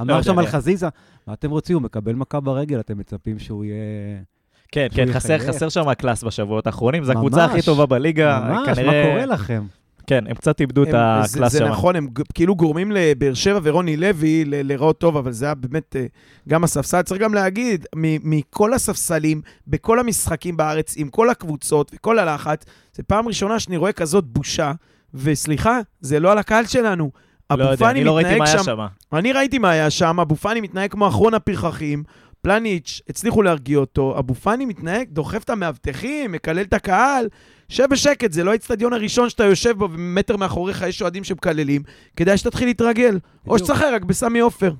אמר 0.00 0.12
יודע, 0.12 0.22
שם 0.22 0.38
על. 0.38 0.46
חזיזה, 0.46 0.88
מה 1.26 1.32
אתם 1.34 1.50
רוצים, 1.50 1.76
הוא 1.76 1.82
מקבל 1.82 2.14
מכה 2.14 2.40
ברגל, 2.40 2.80
אתם 2.80 2.98
מצפים 2.98 3.38
שהוא 3.38 3.64
יהיה... 3.64 3.76
כן, 4.72 4.86
כן, 4.94 5.12
חסר. 5.12 5.38
חסר 5.38 5.68
שם 5.68 5.88
הקלאס 5.88 6.24
בשבועות 6.24 6.66
האחרונים, 6.66 7.04
זו 7.04 7.12
הקבוצה 7.12 7.44
הכי 7.44 7.62
טובה 7.62 7.86
בליגה. 7.86 8.40
ממש, 8.40 8.78
כנראה... 8.78 9.04
מה 9.04 9.10
קורה 9.10 9.26
לכם? 9.26 9.62
כן, 10.06 10.24
הם 10.28 10.34
קצת 10.34 10.60
איבדו 10.60 10.82
את 10.82 10.88
הם- 10.88 10.92
זה- 10.94 11.34
הקלאס 11.36 11.52
זה 11.52 11.58
שם. 11.58 11.64
נכון, 11.64 11.96
הם 11.96 12.08
כאילו 12.34 12.56
גורמים 12.56 12.92
לבאר 12.92 13.34
שבע 13.34 13.60
ורוני 13.62 13.96
לוי 13.96 14.44
ל- 14.44 14.66
להיראות 14.66 14.98
טוב, 14.98 15.16
אבל 15.16 15.32
זה 15.32 15.44
היה 15.44 15.54
באמת, 15.54 15.96
אה, 15.96 16.06
גם 16.48 16.64
הספסל, 16.64 17.02
צריך 17.02 17.20
גם 17.20 17.34
להגיד, 17.34 17.86
מכל 17.96 18.74
הספסלים, 18.74 19.40
בכל 19.68 19.98
המשחקים 20.00 20.56
בארץ, 20.56 20.94
עם 20.96 21.08
כל 21.08 21.30
הקבוצות 21.30 21.90
וכל 21.94 22.18
הלחץ, 22.18 22.64
זו 22.96 23.02
פעם 23.06 23.28
ראשונה 23.28 23.58
שאני 23.60 23.76
רואה 23.76 23.92
כזאת 23.92 24.24
בושה, 24.24 24.72
וסליחה, 25.14 25.78
זה 26.00 26.20
לא 26.20 26.32
על 26.32 26.38
הקהל 26.38 26.66
שלנו. 26.66 27.10
לא 27.50 27.64
יודע, 27.64 27.74
אבו 27.74 27.88
אני 27.88 28.04
לא 28.04 28.16
ראיתי 28.16 28.28
מתנהג 28.30 28.38
מה 28.38 28.48
היה 28.48 28.58
שם, 28.58 28.64
שם. 28.64 29.16
אני 29.16 29.32
ראיתי 29.32 29.58
מה 29.58 29.70
היה 29.70 29.90
שם, 29.90 30.20
אבו 30.20 30.36
פאני 30.36 30.60
מתנהג 30.60 30.90
כמו 30.90 31.08
אחרון 31.08 31.34
הפרחחים, 31.34 32.02
פלניץ', 32.44 33.00
הצליחו 33.08 33.42
להרגיע 33.42 33.78
אותו, 33.78 34.18
אבו 34.18 34.34
פאני 34.34 34.64
מתנהג, 34.64 35.08
דוחף 35.10 35.44
את 35.44 35.50
המאבטחים, 35.50 36.32
מקלל 36.32 36.60
את 36.60 36.72
הקהל, 36.72 37.28
שב 37.68 37.86
בשקט, 37.90 38.32
זה 38.32 38.44
לא 38.44 38.50
האצטדיון 38.50 38.92
הראשון 38.92 39.30
שאתה 39.30 39.44
יושב 39.44 39.78
בו 39.78 39.88
ומטר 39.92 40.36
מאחוריך 40.36 40.82
יש 40.82 41.02
אוהדים 41.02 41.24
שמקללים, 41.24 41.82
כדאי 42.16 42.38
שתתחיל 42.38 42.68
להתרגל, 42.68 43.18
או 43.46 43.54
בדיוק. 43.54 43.58
שתשחק 43.58 43.86
רק 43.92 44.04
בסמי 44.04 44.40
עופר. 44.40 44.72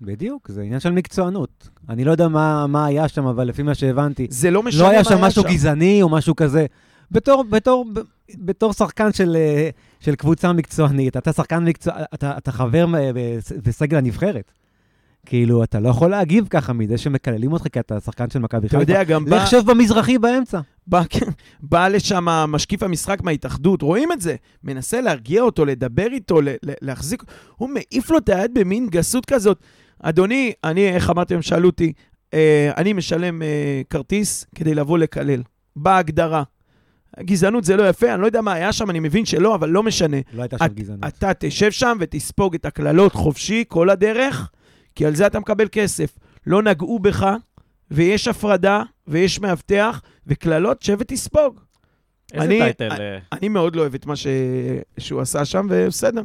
בדיוק, 0.00 0.48
זה 0.48 0.62
עניין 0.62 0.80
של 0.80 0.90
מקצוענות. 0.90 1.68
אני 1.88 2.04
לא 2.04 2.10
יודע 2.10 2.28
מה, 2.28 2.66
מה 2.66 2.86
היה 2.86 3.08
שם, 3.08 3.26
אבל 3.26 3.44
לפי 3.44 3.62
מה 3.62 3.74
שהבנתי, 3.74 4.26
זה 4.30 4.50
לא 4.50 4.62
משנה 4.62 4.82
לא 4.82 4.88
היה 4.88 5.04
שם 5.04 5.20
משהו 5.20 5.42
גזעני 5.42 6.02
או 6.02 6.08
משהו 6.08 6.36
כזה. 6.36 6.66
בתור, 7.10 7.44
בתור, 7.44 7.86
בתור 8.38 8.72
שחקן 8.72 9.12
של, 9.12 9.36
אה, 9.36 9.70
של 10.00 10.14
קבוצה 10.14 10.52
מקצוענית, 10.52 11.16
אתה 11.16 11.32
שחקן 11.32 11.64
מקצוע, 11.64 11.94
אתה, 12.14 12.36
אתה 12.36 12.52
חבר 12.52 12.86
ב- 12.86 13.38
בסגל 13.62 13.96
הנבחרת. 13.96 14.52
כאילו, 15.26 15.64
אתה 15.64 15.80
לא 15.80 15.88
יכול 15.88 16.10
להגיב 16.10 16.46
ככה 16.50 16.72
מזה 16.72 16.98
שמקללים 16.98 17.52
אותך 17.52 17.68
כי 17.72 17.80
אתה 17.80 18.00
שחקן 18.00 18.30
של 18.30 18.38
מכבי 18.38 18.66
אתה 18.66 18.78
חיפה. 18.78 18.92
יודע, 18.92 19.04
גם 19.04 19.24
בא, 19.24 19.36
לך 19.36 19.46
שב 19.50 19.62
במזרחי 19.66 20.18
באמצע. 20.18 20.60
בא, 20.86 21.02
כן, 21.10 21.26
בא 21.60 21.88
לשם 21.88 22.24
משקיף 22.24 22.82
המשחק 22.82 23.22
מההתאחדות, 23.22 23.82
רואים 23.82 24.12
את 24.12 24.20
זה, 24.20 24.36
מנסה 24.64 25.00
להרגיע 25.00 25.42
אותו, 25.42 25.64
לדבר 25.64 26.06
איתו, 26.12 26.40
להחזיק, 26.82 27.22
הוא 27.56 27.68
מעיף 27.70 28.10
לו 28.10 28.18
את 28.18 28.28
היד 28.28 28.54
במין 28.54 28.88
גסות 28.88 29.26
כזאת. 29.26 29.58
אדוני, 30.02 30.52
אני, 30.64 30.88
איך 30.88 31.10
אמרתי, 31.10 31.34
הם 31.34 31.42
שאלו 31.42 31.68
אותי, 31.68 31.92
אה, 32.34 32.72
אני 32.76 32.92
משלם 32.92 33.42
אה, 33.42 33.82
כרטיס 33.90 34.46
כדי 34.54 34.74
לבוא 34.74 34.98
לקלל, 34.98 35.42
בהגדרה. 35.76 36.42
גזענות 37.20 37.64
זה 37.64 37.76
לא 37.76 37.88
יפה, 37.88 38.14
אני 38.14 38.20
לא 38.20 38.26
יודע 38.26 38.40
מה 38.40 38.52
היה 38.52 38.72
שם, 38.72 38.90
אני 38.90 39.00
מבין 39.00 39.24
שלא, 39.24 39.54
אבל 39.54 39.68
לא 39.68 39.82
משנה. 39.82 40.16
לא 40.32 40.42
הייתה 40.42 40.58
שם 40.58 40.66
גזענות. 40.74 41.04
אתה 41.04 41.34
תשב 41.38 41.70
שם 41.70 41.96
ותספוג 42.00 42.54
את 42.54 42.64
הקללות 42.64 43.12
חופשי 43.12 43.64
כל 43.68 43.90
הדרך, 43.90 44.50
כי 44.94 45.06
על 45.06 45.14
זה 45.14 45.26
אתה 45.26 45.40
מקבל 45.40 45.68
כסף. 45.72 46.18
לא 46.46 46.62
נגעו 46.62 46.98
בך, 46.98 47.26
ויש 47.90 48.28
הפרדה, 48.28 48.82
ויש 49.06 49.40
מאבטח, 49.40 50.02
וקללות, 50.26 50.82
שב 50.82 50.96
ותספוג. 51.00 51.60
איזה 52.34 52.44
אני- 52.46 52.58
טייטל, 52.58 52.90
אה, 52.92 53.18
אני 53.32 53.48
מאוד 53.48 53.76
לא 53.76 53.80
אוהב 53.80 53.94
את 53.94 54.06
מה 54.06 54.16
ש... 54.16 54.26
שהוא 54.98 55.20
עשה 55.20 55.44
שם, 55.44 55.66
ובסדר. 55.70 56.22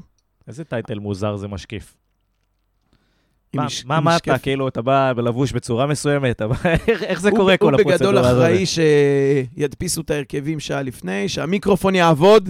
איזה 0.48 0.64
טייטל 0.64 1.00
מוזר 1.00 1.36
זה 1.36 1.48
משקיף. 1.48 1.96
מה- 3.54 3.66
מש- 3.66 3.86
מה 3.86 4.00
מה 4.00 4.16
משקף. 4.16 4.28
אתה, 4.32 4.38
כאילו, 4.40 4.68
אתה 4.68 4.82
בא 4.82 5.12
לבוש 5.18 5.52
בצורה 5.52 5.88
מסוימת, 5.88 6.42
בא- 6.42 6.56
איך 6.88 7.04
איך 7.04 7.22
זה 7.22 7.30
הוא- 7.30 7.38
קורה 7.38 7.58
כל 7.58 7.74
הוא 7.74 7.78
בגדול 7.78 7.94
הפרוצדורה 8.18 8.30
הזאת? 8.30 8.44
אחראי 8.44 8.66
שידפיסו 8.66 10.02
את 10.02 10.10
ההרכבים 10.12 10.60
שעה 10.60 10.82
לפני, 10.82 11.30
שהמיקרופון 11.30 11.96
יעבוד. 11.96 12.50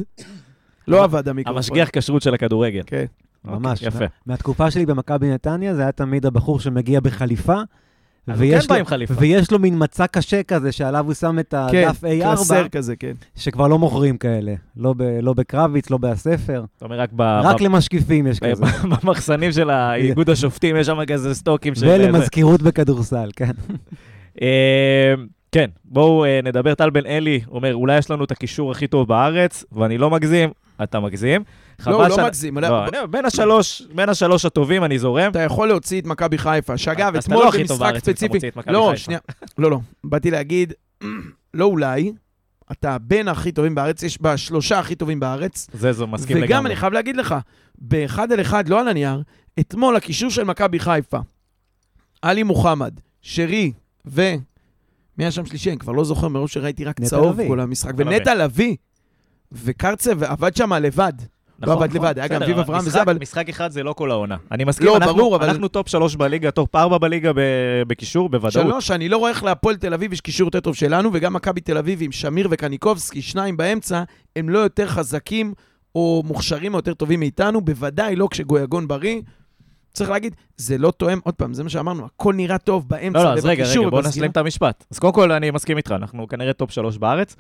לא 0.88 1.04
עבד 1.04 1.28
המיקרופון. 1.28 1.58
המשגיח 1.58 1.90
כשרות 1.94 2.22
של 2.22 2.34
הכדורגל. 2.34 2.82
כן. 2.86 3.06
ממש. 3.52 3.82
יפה. 3.82 4.06
מהתקופה 4.26 4.72
שלי 4.72 4.86
במכבי 4.86 5.30
נתניה, 5.30 5.76
זה 5.76 5.82
היה 5.82 5.92
תמיד 5.92 6.26
הבחור 6.26 6.60
שמגיע 6.60 7.00
בחליפה, 7.00 7.54
הוא 7.56 8.36
ויש 8.38 8.64
כן 8.64 8.70
בא 8.70 8.76
לו- 8.76 8.80
עם 8.80 8.86
חליפה. 8.86 9.14
ויש 9.18 9.52
לו 9.52 9.60
מין 9.60 9.76
מצע 9.78 10.08
קשה 10.08 10.44
כזה, 10.44 10.72
שעליו 10.72 11.06
הוא 11.06 11.14
שם 11.14 11.40
את 11.40 11.54
כן, 11.72 11.88
הדף 11.88 12.04
A4, 12.04 12.22
קלסר 12.24 12.68
כזה, 12.68 12.96
כן. 12.96 13.12
שכבר 13.36 13.68
לא 13.68 13.80
מוכרים 13.80 14.18
כאלה. 14.18 14.54
לא, 14.78 14.94
ב, 14.98 15.02
לא 15.22 15.34
בקרביץ, 15.34 15.90
לא 15.90 15.98
בספר. 15.98 16.64
אתה 16.78 16.86
אומר, 16.86 17.00
רק 17.00 17.10
ב- 17.16 17.22
רק 17.22 17.62
ב- 17.62 17.64
למשקיפים 17.64 18.28
יש 18.28 18.40
כזה. 18.40 18.64
במחסנים 19.04 19.52
של 19.52 19.70
האיגוד 19.70 20.30
השופטים, 20.30 20.76
יש 20.76 20.88
שם 20.88 21.06
כזה 21.06 21.36
סטוקים 21.36 21.76
של... 21.76 21.88
ולמזכירות 21.88 22.62
בכדורסל, 22.62 23.30
כן. 23.36 23.52
אה, 24.42 25.14
כן, 25.52 25.70
בואו 25.86 26.26
אה, 26.26 26.40
נדבר. 26.44 26.74
טל 26.76 26.90
בן 26.90 27.06
אלי 27.06 27.40
אומר, 27.52 27.76
אולי 27.76 27.98
יש 27.98 28.12
לנו 28.12 28.24
את 28.24 28.32
הקישור 28.32 28.72
הכי 28.72 28.88
טוב 28.88 29.08
בארץ, 29.08 29.64
ואני 29.72 29.98
לא 29.98 30.10
מגזים, 30.10 30.50
אתה 30.84 31.00
מגזים. 31.00 31.44
לא, 31.80 31.84
חבל 31.84 31.94
הוא 31.94 32.18
לא 32.18 32.26
מגזים. 32.26 32.58
לא, 32.58 32.84
אני 32.88 32.98
אומר, 32.98 33.06
בין 33.06 33.26
השלוש, 33.26 33.82
בין 33.96 34.10
השלוש 34.10 34.46
הטובים 34.46 34.84
אני 34.84 35.00
זורם. 35.00 35.32
אתה 35.32 35.42
יכול 35.42 35.68
להוציא 35.68 36.02
את 36.02 36.06
מכבי 36.06 36.38
חיפה, 36.38 36.78
שאגב, 36.78 37.16
אז 37.16 37.24
אתה 37.24 37.34
אתמול 37.34 37.44
לא 37.44 37.50
הכי 37.50 37.68
טוב 37.68 37.78
במשחק 37.78 37.80
בארץ 37.80 38.08
אם 38.08 38.12
אתה 38.12 38.12
ספציפי... 38.12 38.34
מוציא 38.34 38.50
את 38.50 38.56
מכבי 38.56 38.74
לא, 38.74 38.88
חיפה. 38.92 39.04
שנייה. 39.04 39.20
לא, 39.58 39.72
לא. 39.72 39.80
באתי 40.04 40.32
להגיד, 40.32 40.74
לא 41.54 41.66
אולי, 41.66 42.12
אתה 42.72 42.98
בין 42.98 43.28
הכי 43.28 43.52
טובים 43.52 43.76
בארץ, 43.76 44.04
יש 44.04 44.22
בשלושה 44.22 44.80
הכי 44.80 44.96
טובים 44.96 45.20
בארץ. 45.20 45.68
זה, 45.74 45.94
זה 45.94 46.06
מסכים 46.06 46.38
לגמרי. 46.38 46.50
וגם 46.50 46.66
אני 46.66 46.76
חייב 46.76 46.94
להגיד 46.94 47.18
לך, 47.18 47.36
באחד 47.78 48.32
על 48.32 48.42
אחד, 48.42 48.70
לא 48.70 48.80
על 48.80 48.88
הנייר, 48.88 49.22
אתמול 49.60 49.96
הקישור 49.96 50.30
של 50.30 50.44
מכבי 50.44 50.80
חיפה, 50.80 51.20
עלי 52.22 52.44
מוחמד, 52.44 53.00
שרי 53.22 53.72
ו... 54.06 54.22
מי 55.18 55.24
היה 55.24 55.32
שם 55.32 55.46
שלישי? 55.46 55.70
אני 55.70 55.78
כבר 55.78 55.92
לא 55.92 56.04
זוכר, 56.04 56.28
מרוב 56.28 56.50
שראיתי 56.50 56.86
רק 56.86 57.02
צהוב. 57.02 57.40
כל 57.48 57.60
המשחק. 57.60 57.94
נטע 57.94 58.04
ונטע 58.06 58.36
לביא. 58.36 58.76
וקרצב 59.52 60.24
עבד 60.24 60.56
שם 60.56 60.74
לבד. 60.74 61.13
נכון, 61.60 61.76
עבד 61.78 61.89
נכון. 61.96 62.02
לבד, 62.08 62.20
היה 62.20 62.28
גם 62.28 62.43
אביב 62.43 62.60
אברהם 62.60 62.82
וזה, 62.86 63.02
אבל- 63.02 63.17
משחק 63.22 63.50
אחד 63.50 63.72
זה 63.72 63.84
לא 63.84 63.93
כל 63.93 64.12
העונה. 64.12 64.36
אני 64.52 64.63
מסכים, 64.63 64.88
לא, 64.88 64.98
אנחנו- 64.98 65.15
ברור, 65.15 65.36
אבל- 65.36 65.50
אנחנו 65.50 65.67
טופ 65.67 65.88
שלוש 65.89 66.15
בליגה, 66.15 66.52
טופ 66.52 66.76
ארבע 66.76 66.98
בליגה 66.98 67.32
בקישור, 67.88 68.30
בוודאות. 68.30 68.52
שלוש, 68.67 68.91
אני 68.91 69.10
לא 69.10 69.17
רואה 69.17 69.30
איך 69.32 69.43
להפועל 69.43 69.76
תל 69.76 69.93
אביב 69.93 70.13
יש 70.13 70.22
קישור 70.22 70.48
יותר 70.48 70.60
טוב 70.60 70.76
שלנו, 70.76 71.10
וגם 71.13 71.34
מכבי 71.34 71.62
תל 71.62 71.78
אביב 71.78 72.00
עם 72.02 72.12
שמיר 72.12 72.48
וקניקובסקי, 72.52 73.22
שניים 73.22 73.58
באמצע, 73.58 74.04
הם 74.36 74.50
לא 74.50 74.60
יותר 74.60 74.88
חזקים 74.88 75.54
או 75.96 76.24
מוכשרים 76.26 76.74
או 76.74 76.80
יותר 76.80 76.93
טובים 76.93 77.20
מאיתנו, 77.20 77.62
בוודאי 77.62 78.15
לא 78.15 78.28
כשגויגון 78.32 78.88
בריא. 78.88 79.22
צריך 79.93 80.10
להגיד, 80.10 80.36
זה 80.58 80.78
לא 80.78 80.91
תואם, 80.91 81.20
עוד 81.24 81.34
פעם, 81.34 81.54
זה 81.54 81.63
מה 81.63 81.70
שאמרנו, 81.70 82.06
הכל 82.06 82.34
נראה 82.34 82.58
טוב 82.58 82.89
באמצע 82.89 83.20
לא, 83.20 83.24
לא, 83.26 83.34
אז 83.34 83.46
רגע, 83.46 83.62
ובקישור 83.63 83.86
רגע, 83.86 83.89
בוא. 83.91 84.02
נסיים 84.02 84.32
את 84.32 84.38
המשפט. 84.38 84.86
אז 84.91 85.00
קודם 85.00 85.13
כל, 85.13 85.32
אני 85.32 85.52
מסכים 85.52 85.78
איתך, 85.78 85.91
אנחנו 85.91 86.28
כנראה 86.28 86.54
טופ 86.54 86.72
שלוש 86.72 86.98
בארץ. 86.98 87.36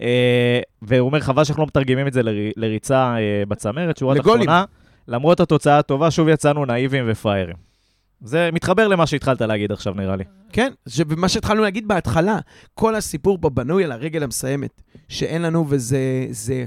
אה, 0.00 0.60
והוא 0.82 1.06
אומר, 1.06 1.20
חבל 1.20 1.44
שאנחנו 1.44 1.62
לא 1.62 1.66
מתרגמים 1.66 2.06
את 2.06 2.12
זה 2.12 2.22
לר- 2.22 2.50
לריצה 2.56 3.14
אה, 3.16 3.42
בצמרת, 3.48 3.96
שורה. 3.96 4.14
תחתונה. 4.44 4.64
למרות 5.08 5.40
התוצאה 5.40 5.78
הטובה, 5.78 6.10
שוב 6.10 6.28
יצאנו 6.28 6.64
נאיבים 6.64 7.04
ופראיירים. 7.08 7.56
זה 8.24 8.50
מתחבר 8.52 8.88
למה 8.88 9.06
שהתחלת 9.06 9.40
להגיד 9.40 9.72
עכשיו, 9.72 9.94
נראה 9.94 10.16
לי. 10.16 10.24
כן, 10.52 10.72
ש- 10.88 11.00
ומה 11.08 11.28
שהתחלנו 11.28 11.62
להגיד 11.62 11.88
בהתחלה, 11.88 12.38
כל 12.74 12.94
הסיפור 12.94 13.38
פה 13.40 13.50
בנוי 13.50 13.84
על 13.84 13.92
הרגל 13.92 14.22
המסיימת, 14.22 14.82
שאין 15.08 15.42
לנו 15.42 15.66
וזה... 15.68 15.98
זה... 16.30 16.64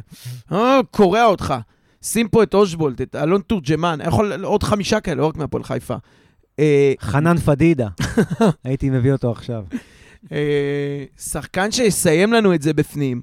אה, 0.51 0.79
קורע 0.91 1.25
אותך. 1.25 1.53
שים 2.01 2.27
פה 2.27 2.43
את 2.43 2.53
אושבולט, 2.53 3.01
את 3.01 3.15
אלון 3.15 3.41
תורג'מן, 3.41 3.99
יכול 4.07 4.43
עוד 4.45 4.63
חמישה 4.63 4.99
כאלה, 4.99 5.21
לא 5.21 5.25
רק 5.27 5.35
מהפועל 5.37 5.63
חיפה. 5.63 5.95
אה, 6.59 6.93
חנן 6.99 7.37
פדידה, 7.37 7.87
הייתי 8.63 8.89
מביא 8.89 9.11
אותו 9.11 9.31
עכשיו. 9.31 9.63
אה, 10.31 10.37
שחקן 11.17 11.71
שיסיים 11.71 12.33
לנו 12.33 12.53
את 12.53 12.61
זה 12.61 12.73
בפנים, 12.73 13.21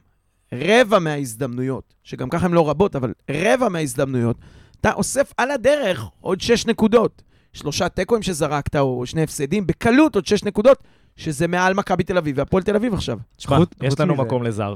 רבע 0.53 0.99
מההזדמנויות, 0.99 1.95
שגם 2.05 2.29
ככה 2.29 2.47
הן 2.47 2.53
לא 2.53 2.69
רבות, 2.71 2.97
אבל 2.97 3.13
רבע 3.31 3.69
מההזדמנויות, 3.69 4.37
אתה 4.81 4.93
אוסף 4.93 5.33
על 5.37 5.51
הדרך 5.51 6.05
עוד 6.21 6.41
שש 6.41 6.67
נקודות. 6.67 7.23
שלושה 7.53 7.89
תיקו'אים 7.89 8.23
שזרקת, 8.23 8.77
או 8.77 9.07
שני 9.07 9.23
הפסדים, 9.23 9.67
בקלות 9.67 10.15
עוד 10.15 10.27
שש 10.27 10.45
נקודות, 10.45 10.79
שזה 11.17 11.47
מעל 11.47 11.75
מכבי 11.75 12.03
תל 12.05 12.19
אביב 12.19 12.39
והפועל 12.39 12.63
תל 12.63 12.77
אביב 12.77 12.95
עכשיו. 12.95 13.19
תשמע, 13.37 13.59
יש 13.83 14.01
לנו 14.01 14.15
מזה- 14.15 14.23
מקום 14.23 14.43
לזר. 14.43 14.75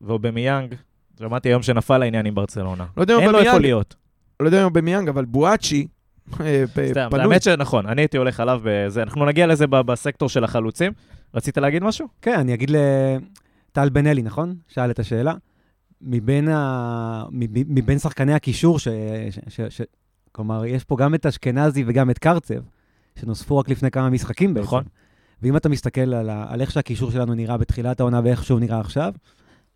ואובמיאנג, 0.00 0.74
שמעתי 1.18 1.48
היום 1.48 1.62
שנפל 1.62 2.02
העניין 2.02 2.26
עם 2.26 2.34
ברצלונה. 2.34 2.84
לא 2.96 3.02
יודע 3.02 3.14
אם 3.14 3.20
אין 3.20 3.28
לו 3.30 3.38
איפה 3.38 3.48
אובמיאנג, 3.50 3.62
להיות. 3.66 3.94
לא 4.40 4.46
יודע 4.46 4.66
אם 4.66 4.72
אובמיאנג, 4.72 5.08
אבל 5.08 5.24
בואצ'י, 5.24 5.86
אה, 6.40 6.64
סתם, 6.90 7.08
פנוי. 7.10 7.22
האמת 7.22 7.42
שנכון, 7.42 7.86
אני 7.86 8.02
הייתי 8.02 8.16
הולך 8.16 8.40
עליו 8.40 8.60
בזה. 8.64 9.02
אנחנו 9.02 9.24
נגיע 9.26 9.46
לזה 9.46 9.66
בסקטור 9.66 10.28
של 10.28 10.44
החלוצים. 10.44 10.92
רצית 11.34 11.58
להגיד 11.58 11.84
משהו? 11.84 12.08
כן, 12.22 12.38
אני 12.38 12.54
אגיד 12.54 12.70
לטל 12.70 13.88
בן 13.88 14.06
אלי, 14.06 14.22
נכון? 14.22 14.54
שאל 14.68 14.90
את 14.90 14.98
השאלה. 14.98 15.34
מבין, 16.00 16.48
ה... 16.48 17.24
מב- 17.30 17.72
מבין 17.72 17.98
שחקני 17.98 18.34
הקישור, 18.34 18.78
ש... 18.78 18.88
ש... 19.30 19.38
ש... 19.48 19.60
ש... 19.60 19.80
כלומר, 20.32 20.64
יש 20.64 20.84
פה 20.84 20.96
גם 20.96 21.14
את 21.14 21.26
אשכנזי 21.26 21.84
וגם 21.86 22.10
את 22.10 22.18
קרצב, 22.18 22.60
שנוספו 23.18 23.58
רק 23.58 23.68
לפני 23.68 23.90
כמה 23.90 24.10
משחקים 24.10 24.54
בעצם. 24.54 24.66
נכון. 24.66 24.84
ואם 25.42 25.56
אתה 25.56 25.68
מסתכל 25.68 26.14
על, 26.14 26.30
ה... 26.30 26.46
על 26.48 26.60
איך 26.60 26.70
שהקישור 26.70 27.10
שלנו 27.10 27.34
נראה 27.34 27.56
בתחילת 27.56 28.00
העונה 28.00 28.20
ואיך 28.24 28.44
שהוא 28.44 28.60
נראה 28.60 28.80
עכשיו, 28.80 29.14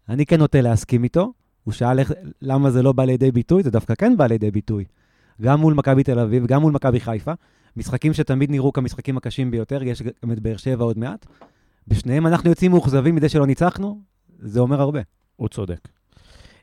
אני 0.09 0.27
כן 0.27 0.39
נוטה 0.39 0.61
להסכים 0.61 1.05
איתו. 1.05 1.33
הוא 1.65 1.75
שאל 1.75 1.99
איך... 1.99 2.13
למה 2.43 2.71
זה 2.71 2.83
לא 2.83 2.93
בא 2.93 3.05
לידי 3.05 3.33
ביטוי, 3.33 3.63
זה 3.63 3.71
דווקא 3.71 3.95
כן 3.95 4.17
בא 4.17 4.27
לידי 4.27 4.51
ביטוי. 4.51 4.85
גם 5.43 5.61
מול 5.61 5.75
מכבי 5.75 6.03
תל 6.03 6.19
אביב, 6.19 6.47
גם 6.47 6.61
מול 6.61 6.73
מכבי 6.73 7.01
חיפה. 7.01 7.33
משחקים 7.79 8.13
שתמיד 8.13 8.51
נראו 8.51 8.73
כמשחקים 8.73 9.17
הקשים 9.17 9.51
ביותר, 9.51 9.83
יש 9.83 10.03
גם 10.03 10.33
את 10.33 10.41
באר 10.41 10.57
שבע 10.57 10.85
עוד 10.85 10.99
מעט. 10.99 11.27
בשניהם 11.89 12.27
אנחנו 12.27 12.51
יוצאים 12.51 12.71
מאוכזבים 12.71 13.15
מזה 13.15 13.29
שלא 13.29 13.47
ניצחנו, 13.47 14.01
זה 14.39 14.61
אומר 14.61 14.81
הרבה. 14.81 15.01
הוא 15.37 15.49
צודק. 15.49 15.89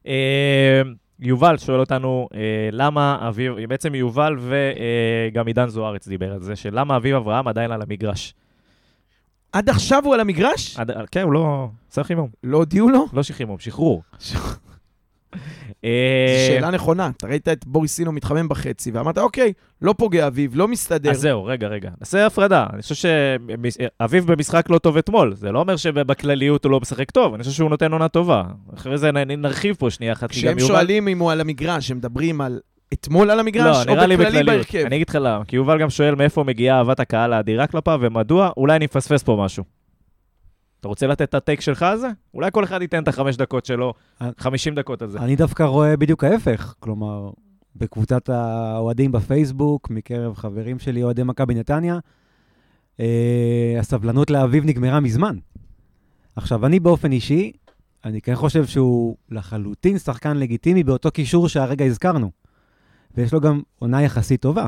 אה, 0.07 0.81
יובל 1.19 1.57
שואל 1.57 1.79
אותנו, 1.79 2.27
אה, 2.33 2.39
למה 2.71 3.27
אביב, 3.27 3.53
בעצם 3.69 3.95
יובל 3.95 4.35
וגם 4.39 5.47
עידן 5.47 5.67
זוארץ 5.67 6.07
דיבר 6.07 6.33
על 6.33 6.41
זה, 6.41 6.55
שלמה 6.55 6.97
אביב 6.97 7.15
אברהם 7.15 7.47
עדיין 7.47 7.71
על 7.71 7.81
המגרש. 7.81 8.33
עד 9.51 9.69
עכשיו 9.69 10.01
הוא 10.05 10.13
על 10.13 10.19
המגרש? 10.19 10.79
עד, 10.79 10.91
כן, 11.11 11.21
הוא 11.21 11.33
לא... 11.33 11.67
צריך 11.89 12.07
חימום. 12.07 12.29
לא 12.43 12.57
הודיעו 12.57 12.89
לו? 12.89 13.05
לא 13.13 13.23
שחרור, 13.23 13.59
שחרור. 13.59 14.64
זו 15.85 15.91
אה, 15.91 16.47
שאלה 16.47 16.69
נכונה. 16.69 17.09
אתה 17.17 17.27
ראית 17.27 17.47
את 17.47 17.65
בוריסינו 17.65 18.11
מתחמם 18.11 18.49
בחצי, 18.49 18.91
ואמרת, 18.91 19.17
אוקיי, 19.17 19.53
לא 19.81 19.93
פוגע 19.97 20.27
אביב, 20.27 20.51
לא 20.55 20.67
מסתדר. 20.67 21.11
אז 21.11 21.19
זהו, 21.19 21.45
רגע, 21.45 21.67
רגע. 21.67 21.89
נעשה 21.99 22.25
הפרדה. 22.25 22.65
אני 22.73 22.81
חושב 22.81 22.95
שאביב 22.95 24.31
במשחק 24.31 24.69
לא 24.69 24.77
טוב 24.77 24.97
אתמול. 24.97 25.35
זה 25.35 25.51
לא 25.51 25.59
אומר 25.59 25.75
שבכלליות 25.75 26.65
הוא 26.65 26.71
לא 26.71 26.79
משחק 26.79 27.11
טוב, 27.11 27.33
אני 27.33 27.43
חושב 27.43 27.55
שהוא 27.55 27.69
נותן 27.69 27.91
עונה 27.91 28.07
טובה. 28.07 28.43
אחרי 28.73 28.97
זה 28.97 29.11
נרחיב 29.11 29.75
פה 29.75 29.89
שנייה 29.89 30.13
אחת. 30.13 30.29
כשהם 30.29 30.59
שואלים 30.59 31.07
אם 31.07 31.19
הוא 31.19 31.31
על 31.31 31.41
המגרש, 31.41 31.91
הם 31.91 31.97
מדברים 31.97 32.41
על 32.41 32.59
אתמול 32.93 33.31
על 33.31 33.39
המגרש, 33.39 33.87
לא, 33.87 33.91
או 33.91 34.17
בכללי. 34.17 34.43
בהרכב? 34.43 34.83
אני 34.85 34.95
אגיד 34.95 35.09
לך 35.09 35.17
למה, 35.21 35.45
כי 35.45 35.55
יובל 35.55 35.79
גם 35.79 35.89
שואל 35.89 36.15
מאיפה 36.15 36.43
מגיעה 36.43 36.77
אהבת 36.77 36.99
הקהל 36.99 37.33
האדירה 37.33 37.67
כלפיו 37.67 37.99
ומדוע, 38.01 38.49
אולי 38.57 38.75
אני 38.75 38.85
מפספס 38.85 39.23
פה 39.23 39.37
משהו. 39.45 39.63
אתה 40.85 40.89
רוצה 40.89 41.07
לתת 41.07 41.21
את 41.21 41.33
הטייק 41.33 41.61
שלך 41.61 41.83
על 41.83 41.97
זה? 41.97 42.07
אולי 42.33 42.49
כל 42.53 42.63
אחד 42.63 42.81
ייתן 42.81 43.03
את 43.03 43.07
החמש 43.07 43.37
דקות 43.37 43.65
שלו. 43.65 43.93
50 44.37 44.75
דקות 44.75 45.01
על 45.01 45.09
זה. 45.09 45.19
אני 45.19 45.35
דווקא 45.35 45.63
רואה 45.63 45.97
בדיוק 45.97 46.23
ההפך. 46.23 46.75
כלומר, 46.79 47.29
בקבוצת 47.75 48.29
האוהדים 48.29 49.11
בפייסבוק, 49.11 49.89
מקרב 49.89 50.35
חברים 50.35 50.79
שלי, 50.79 51.03
אוהדי 51.03 51.23
מכבי 51.23 51.53
נתניה, 51.53 51.99
אה, 52.99 53.75
הסבלנות 53.79 54.29
לאביב 54.29 54.65
נגמרה 54.65 54.99
מזמן. 54.99 55.37
עכשיו, 56.35 56.65
אני 56.65 56.79
באופן 56.79 57.11
אישי, 57.11 57.51
אני 58.05 58.21
כן 58.21 58.35
חושב 58.35 58.65
שהוא 58.65 59.15
לחלוטין 59.29 59.97
שחקן 59.97 60.37
לגיטימי 60.37 60.83
באותו 60.83 61.11
קישור 61.11 61.49
שהרגע 61.49 61.85
הזכרנו. 61.85 62.31
ויש 63.17 63.33
לו 63.33 63.41
גם 63.41 63.61
עונה 63.79 64.03
יחסית 64.03 64.41
טובה. 64.41 64.65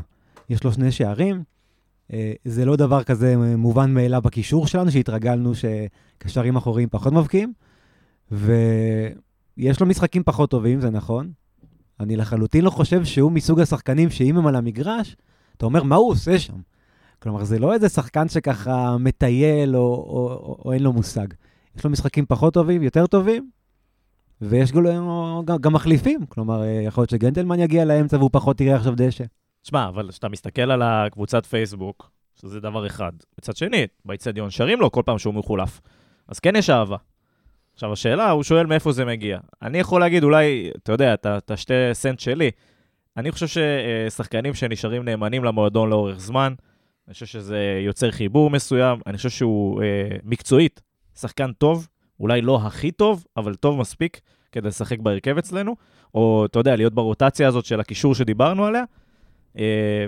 יש 0.50 0.64
לו 0.64 0.72
שני 0.72 0.92
שערים. 0.92 1.44
אה, 2.14 2.34
זה 2.46 2.66
לא 2.66 2.76
דבר 2.76 3.04
כזה 3.04 3.56
מובן 3.58 3.94
מאליו 3.94 4.22
בקישור 4.22 4.68
שלנו, 4.68 4.92
שהתרגלנו 4.92 5.52
שקשרים 5.56 6.56
אחוריים 6.56 6.90
פחות 6.90 7.14
מבקיעים. 7.14 7.54
ויש 8.32 9.80
לו 9.80 9.88
משחקים 9.88 10.24
פחות 10.24 10.50
טובים, 10.50 10.82
זה 10.82 10.90
נכון. 10.90 11.32
אני 12.00 12.16
לחלוטין 12.16 12.64
לא 12.66 12.70
חושב 12.70 13.06
שהוא 13.06 13.32
מסוג 13.32 13.60
השחקנים 13.60 14.10
שאם 14.10 14.38
הם 14.38 14.48
על 14.48 14.56
המגרש, 14.56 15.16
אתה 15.58 15.66
אומר, 15.66 15.84
מה 15.84 15.96
הוא 15.96 16.12
עושה 16.12 16.40
שם? 16.40 16.54
כלומר, 17.20 17.44
זה 17.44 17.60
לא 17.60 17.74
איזה 17.74 17.90
שחקן 17.90 18.30
שככה 18.30 18.98
מטייל 18.98 19.76
או, 19.76 19.82
או, 19.82 20.28
או, 20.28 20.62
או 20.66 20.74
אין 20.74 20.84
לו 20.84 20.94
מושג. 20.94 21.28
יש 21.78 21.84
לו 21.84 21.90
משחקים 21.90 22.26
פחות 22.26 22.54
טובים, 22.54 22.84
יותר 22.84 23.08
טובים, 23.08 23.50
ויש 24.42 24.72
גם, 24.72 25.58
גם 25.62 25.74
מחליפים. 25.74 26.26
כלומר, 26.26 26.64
אה, 26.64 26.68
יכול 26.68 27.02
להיות 27.02 27.10
שגנדלמן 27.10 27.60
יגיע 27.60 27.86
לאמצע 27.86 28.18
והוא 28.18 28.30
פחות 28.34 28.62
יראה 28.62 28.76
עכשיו 28.76 28.94
דשא. 28.96 29.24
תשמע, 29.68 29.88
אבל 29.88 30.10
כשאתה 30.12 30.30
מסתכל 30.30 30.72
על 30.72 30.82
הקבוצת 30.82 31.46
פייסבוק, 31.46 32.12
שזה 32.42 32.60
דבר 32.60 32.88
אחד. 32.88 33.12
מצד 33.40 33.56
שני, 33.56 33.88
באיצטדיון 34.06 34.50
שרים 34.50 34.80
לו 34.82 34.92
כל 34.92 35.02
פעם 35.06 35.18
שהוא 35.18 35.34
מחולף. 35.34 35.82
אז 36.28 36.40
כן 36.40 36.56
יש 36.56 36.70
אהבה. 36.70 36.98
עכשיו, 37.74 37.94
השאלה, 37.94 38.30
הוא 38.30 38.44
שואל 38.44 38.66
מאיפה 38.66 38.92
זה 38.92 39.06
מגיע. 39.06 39.40
אני 39.62 39.78
יכול 39.78 40.02
להגיד, 40.02 40.24
אולי, 40.24 40.72
אתה 40.84 40.92
יודע, 40.92 41.14
אתה- 41.14 41.58
שתי 41.58 41.74
סנט 41.94 42.20
שלי. 42.20 42.52
אני 43.18 43.32
חושב 43.32 43.48
ששחקנים 43.48 44.54
שנשארים 44.54 45.04
נאמנים 45.06 45.44
למועדון 45.44 45.90
לאורך 45.90 46.20
זמן, 46.20 46.54
אני 47.08 47.14
חושב 47.14 47.26
שזה 47.26 47.82
יוצר 47.86 48.12
חיבור 48.12 48.50
מסוים, 48.50 49.00
אני 49.08 49.18
חושב 49.18 49.30
שהוא 49.30 49.82
אה, 49.84 49.88
מקצועית 50.24 50.82
שחקן 51.20 51.52
טוב, 51.52 51.88
אולי 52.20 52.42
לא 52.42 52.60
הכי 52.64 52.92
טוב, 52.92 53.26
אבל 53.38 53.56
טוב 53.56 53.80
מספיק 53.80 54.22
כדי 54.52 54.68
לשחק 54.68 55.00
בהרכב 55.00 55.38
אצלנו, 55.38 55.76
או, 56.16 56.46
אתה 56.46 56.60
יודע, 56.60 56.76
להיות 56.76 56.94
ברוטציה 56.94 57.48
הזאת 57.48 57.66
של 57.66 57.80
הקישור 57.80 58.16
שדיברנו 58.16 58.66
עליה, 58.66 58.84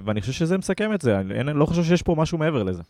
ואני 0.04 0.22
חושב 0.22 0.34
שזה 0.34 0.58
מסכם 0.58 0.94
את 0.94 1.02
זה, 1.02 1.20
אני 1.20 1.60
לא 1.60 1.66
חושב 1.66 1.84
שיש 1.84 2.02
פה 2.02 2.16
משהו 2.18 2.38
מעבר 2.38 2.64
לזה. 2.64 2.82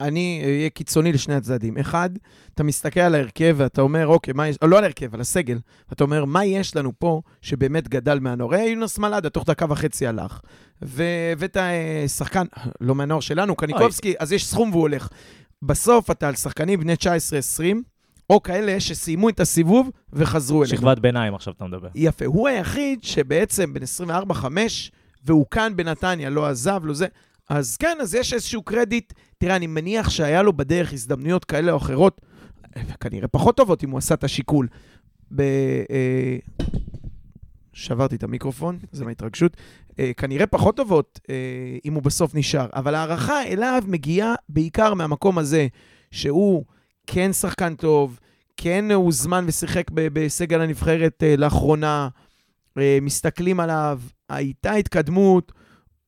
אני 0.00 0.42
אהיה 0.44 0.70
קיצוני 0.70 1.12
לשני 1.12 1.34
הצדדים. 1.34 1.78
אחד, 1.78 2.10
אתה 2.54 2.62
מסתכל 2.62 3.00
על 3.00 3.14
ההרכב 3.14 3.54
ואתה 3.58 3.82
אומר, 3.82 4.06
אוקיי, 4.06 4.34
מה 4.34 4.48
יש... 4.48 4.56
או 4.62 4.66
לא 4.66 4.78
על 4.78 4.84
ההרכב, 4.84 5.14
על 5.14 5.20
הסגל. 5.20 5.58
ואתה 5.88 6.04
אומר, 6.04 6.24
מה 6.24 6.44
יש 6.44 6.76
לנו 6.76 6.92
פה 6.98 7.22
שבאמת 7.42 7.88
גדל 7.88 8.18
מהנוער? 8.18 8.54
הרי 8.54 8.64
יונס 8.64 8.98
מלאדה 8.98 9.30
תוך 9.30 9.46
דקה 9.46 9.66
וחצי 9.68 10.06
הלך. 10.06 10.40
והבאת 10.82 11.56
אה, 11.56 12.04
שחקן, 12.08 12.44
לא 12.80 12.94
מהנוער 12.94 13.20
שלנו, 13.20 13.56
קניקובסקי, 13.56 14.14
אז 14.18 14.32
יש 14.32 14.46
סכום 14.46 14.70
והוא 14.70 14.82
הולך. 14.82 15.08
בסוף 15.62 16.10
אתה 16.10 16.28
על 16.28 16.34
שחקנים 16.34 16.80
בני 16.80 16.94
19-20, 16.94 17.76
או 18.30 18.42
כאלה 18.42 18.80
שסיימו 18.80 19.28
את 19.28 19.40
הסיבוב 19.40 19.90
וחזרו 20.12 20.62
אלינו. 20.62 20.76
שכבת 20.76 20.98
ביניים 20.98 21.34
עכשיו 21.34 21.54
אתה 21.56 21.64
מדבר. 21.64 21.88
יפה. 21.94 22.24
הוא 22.24 22.48
היחיד 22.48 23.04
שבעצם 23.04 23.74
בן 23.74 23.82
24-5, 24.30 24.44
והוא 25.24 25.46
כאן 25.50 25.72
בנתניה, 25.76 26.30
לא 26.30 26.46
עזב, 26.46 26.80
לא 26.84 26.94
זה. 26.94 27.06
אז 27.48 27.76
כן, 27.76 27.98
אז 28.00 28.14
יש 28.14 28.32
איזשהו 28.32 28.62
קרדיט. 28.62 29.12
תראה, 29.38 29.56
אני 29.56 29.66
מניח 29.66 30.10
שהיה 30.10 30.42
לו 30.42 30.52
בדרך 30.52 30.92
הזדמנויות 30.92 31.44
כאלה 31.44 31.72
או 31.72 31.76
אחרות, 31.76 32.20
אה, 32.76 32.82
כנראה 33.00 33.28
פחות 33.28 33.56
טובות 33.56 33.84
אם 33.84 33.90
הוא 33.90 33.98
עשה 33.98 34.14
את 34.14 34.24
השיקול. 34.24 34.68
ב... 35.34 35.40
אה, 35.90 36.36
שברתי 37.72 38.16
את 38.16 38.22
המיקרופון, 38.22 38.78
זה 38.92 39.04
מההתרגשות. 39.04 39.56
אה, 39.98 40.12
כנראה 40.16 40.46
פחות 40.46 40.76
טובות 40.76 41.20
אה, 41.30 41.34
אם 41.84 41.94
הוא 41.94 42.02
בסוף 42.02 42.34
נשאר, 42.34 42.66
אבל 42.74 42.94
ההערכה 42.94 43.42
אליו 43.42 43.82
מגיעה 43.86 44.34
בעיקר 44.48 44.94
מהמקום 44.94 45.38
הזה, 45.38 45.66
שהוא 46.10 46.64
כן 47.06 47.32
שחקן 47.32 47.74
טוב, 47.74 48.18
כן 48.56 48.90
הוזמן 48.90 49.44
ושיחק 49.48 49.90
בסגל 49.94 50.60
הנבחרת 50.60 51.22
לאחרונה, 51.38 52.08
מסתכלים 53.02 53.60
עליו, 53.60 54.00
הייתה 54.28 54.72
התקדמות, 54.72 55.52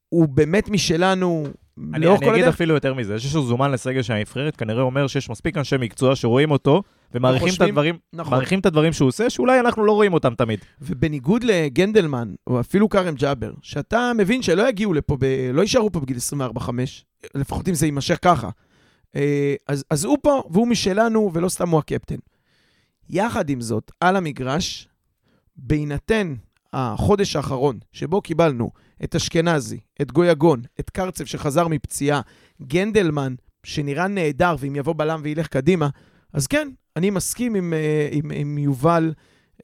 הוא 0.09 0.29
באמת 0.29 0.69
משלנו 0.69 1.47
אני, 1.95 2.07
לאורך 2.07 2.23
אני 2.23 2.31
אגיד 2.31 2.43
הדרך. 2.43 2.55
אפילו 2.55 2.75
יותר 2.75 2.95
מזה, 2.95 3.19
זה 3.19 3.29
שהוא 3.29 3.47
זומן 3.47 3.71
לסגל 3.71 4.03
של 4.03 4.13
הנבחרת, 4.13 4.57
כנראה 4.57 4.83
אומר 4.83 5.07
שיש 5.07 5.31
מספיק 5.31 5.57
אנשי 5.57 5.77
מקצוע 5.77 6.17
שרואים 6.17 6.51
אותו 6.51 6.83
ומעריכים 7.15 7.49
את 7.57 7.61
הדברים, 7.61 7.99
נכון. 8.13 8.33
מעריכים 8.33 8.61
את 8.61 8.67
הדברים 8.67 8.93
שהוא 8.93 9.09
עושה, 9.09 9.31
שאולי 9.31 9.61
אנחנו 9.61 9.85
לא 9.85 9.93
רואים 9.93 10.13
אותם 10.13 10.35
תמיד. 10.35 10.61
ובניגוד 10.81 11.45
לגנדלמן, 11.45 12.35
או 12.47 12.61
אפילו 12.61 12.89
כרם 12.89 13.15
ג'אבר, 13.15 13.53
שאתה 13.63 14.13
מבין 14.19 14.43
שלא 14.43 14.69
יגיעו 14.69 14.95
לפה, 14.95 15.17
ב... 15.21 15.51
לא 15.53 15.61
יישארו 15.61 15.93
פה 15.93 16.01
בגיל 16.01 16.17
24-5, 16.59 16.61
לפחות 17.35 17.69
אם 17.69 17.75
זה 17.75 17.87
יימשך 17.87 18.19
ככה. 18.23 18.51
אה, 19.17 19.55
אז, 19.69 19.85
אז 19.91 20.05
הוא 20.05 20.19
פה, 20.23 20.43
והוא 20.51 20.69
משלנו, 20.69 21.31
ולא 21.35 21.49
סתם 21.49 21.69
הוא 21.69 21.79
הקפטן. 21.79 22.19
יחד 23.09 23.51
עם 23.51 23.61
זאת, 23.61 23.91
על 24.01 24.17
המגרש, 24.17 24.89
בהינתן 25.57 26.35
החודש 26.73 27.37
האחרון, 27.37 27.79
שבו 27.93 28.21
קיבלנו 28.21 28.71
את 29.05 29.15
אשכנזי, 29.15 29.81
את 30.01 30.13
גויגון, 30.13 30.63
את 30.81 30.91
קרצב 30.91 31.25
שחזר 31.25 31.69
מפציעה, 31.69 32.21
גנדלמן, 32.63 33.35
שנראה 33.65 34.09
נהדר, 34.09 34.57
ואם 34.59 34.77
יבוא 34.77 34.95
בלם 34.95 35.21
וילך 35.23 35.47
קדימה, 35.47 35.89
אז 36.33 36.47
כן, 36.47 36.69
אני 36.97 37.11
מסכים 37.11 37.55
עם, 37.55 37.73
אה, 37.73 38.09
עם, 38.13 38.31
עם 38.35 38.59
יובל. 38.59 39.13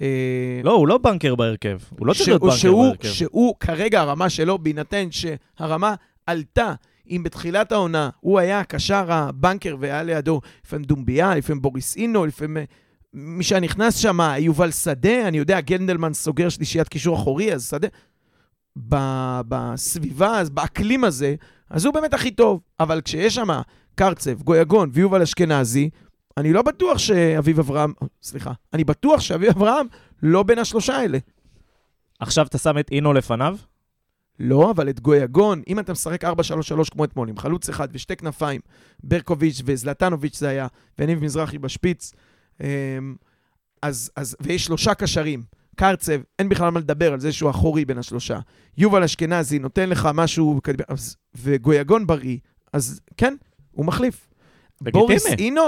אה, 0.00 0.60
לא, 0.64 0.72
הוא 0.72 0.88
לא 0.88 0.98
בנקר 0.98 1.34
בהרכב. 1.34 1.78
הוא 1.98 2.06
לא 2.06 2.12
צריך 2.12 2.28
להיות 2.28 2.42
בנקר 2.42 2.56
שהוא, 2.56 2.84
בהרכב. 2.84 3.08
שהוא 3.08 3.54
כרגע 3.60 4.00
הרמה 4.00 4.30
שלו, 4.30 4.58
בהינתן 4.58 5.08
שהרמה 5.10 5.94
עלתה, 6.26 6.74
אם 7.10 7.22
בתחילת 7.22 7.72
העונה 7.72 8.10
הוא 8.20 8.38
היה 8.38 8.60
הקשר 8.60 9.12
הבנקר 9.12 9.76
והיה 9.80 10.02
לידו 10.02 10.40
לפעמים 10.64 10.84
דומביה, 10.84 11.34
לפעמים 11.34 11.62
בוריס 11.62 11.96
אינו, 11.96 12.26
לפעמים 12.26 12.56
אה, 12.56 12.64
מי 13.18 13.44
שנכנס 13.44 13.96
שם, 13.96 14.18
יובל 14.38 14.70
שדה, 14.70 15.28
אני 15.28 15.38
יודע, 15.38 15.60
גנדלמן 15.60 16.14
סוגר 16.14 16.48
שלישיית 16.48 16.88
קישור 16.88 17.16
אחורי, 17.16 17.54
אז 17.54 17.68
שדה. 17.68 17.88
ב- 18.88 19.40
בסביבה, 19.48 20.38
אז 20.38 20.50
באקלים 20.50 21.04
הזה, 21.04 21.34
אז 21.70 21.84
הוא 21.84 21.94
באמת 21.94 22.14
הכי 22.14 22.30
טוב. 22.30 22.60
אבל 22.80 23.00
כשיש 23.00 23.34
שם 23.34 23.48
קרצב, 23.94 24.42
גויגון 24.42 24.90
ויובל 24.92 25.22
אשכנזי, 25.22 25.90
אני 26.36 26.52
לא 26.52 26.62
בטוח 26.62 26.98
שאביב 26.98 27.58
אברהם, 27.58 27.92
סליחה, 28.22 28.52
אני 28.72 28.84
בטוח 28.84 29.20
שאביב 29.20 29.50
אברהם 29.50 29.86
לא 30.22 30.42
בין 30.42 30.58
השלושה 30.58 30.96
האלה. 30.96 31.18
עכשיו 32.20 32.46
אתה 32.46 32.58
שם 32.58 32.78
את 32.78 32.88
אינו 32.92 33.12
לפניו? 33.12 33.56
לא, 34.40 34.70
אבל 34.70 34.88
את 34.88 35.00
גויגון, 35.00 35.62
אם 35.68 35.78
אתה 35.78 35.92
משחק 35.92 36.24
4-3-3 36.24 36.28
כמו 36.90 37.04
אתמול, 37.04 37.28
עם 37.28 37.38
חלוץ 37.38 37.68
אחד 37.68 37.88
ושתי 37.92 38.16
כנפיים, 38.16 38.60
ברקוביץ' 39.04 39.62
וזלטנוביץ' 39.64 40.38
זה 40.38 40.48
היה, 40.48 40.66
ויניב 40.98 41.24
מזרחי 41.24 41.58
בשפיץ, 41.58 42.12
אז, 43.82 44.10
אז, 44.16 44.36
ויש 44.40 44.64
שלושה 44.64 44.94
קשרים. 44.94 45.42
קרצב, 45.76 46.20
אין 46.38 46.48
בכלל 46.48 46.70
מה 46.70 46.80
לדבר 46.80 47.12
על 47.12 47.20
זה 47.20 47.32
שהוא 47.32 47.50
אחורי 47.50 47.84
בין 47.84 47.98
השלושה. 47.98 48.38
יובל 48.78 49.02
אשכנזי 49.02 49.58
נותן 49.58 49.88
לך 49.88 50.08
משהו, 50.14 50.60
אז- 50.88 51.16
וגויגון 51.34 52.06
בריא, 52.06 52.38
אז 52.72 53.00
כן, 53.16 53.34
הוא 53.72 53.86
מחליף. 53.86 54.28
לגיטימי. 54.80 55.02
בוריס 55.02 55.26
אינו, 55.26 55.62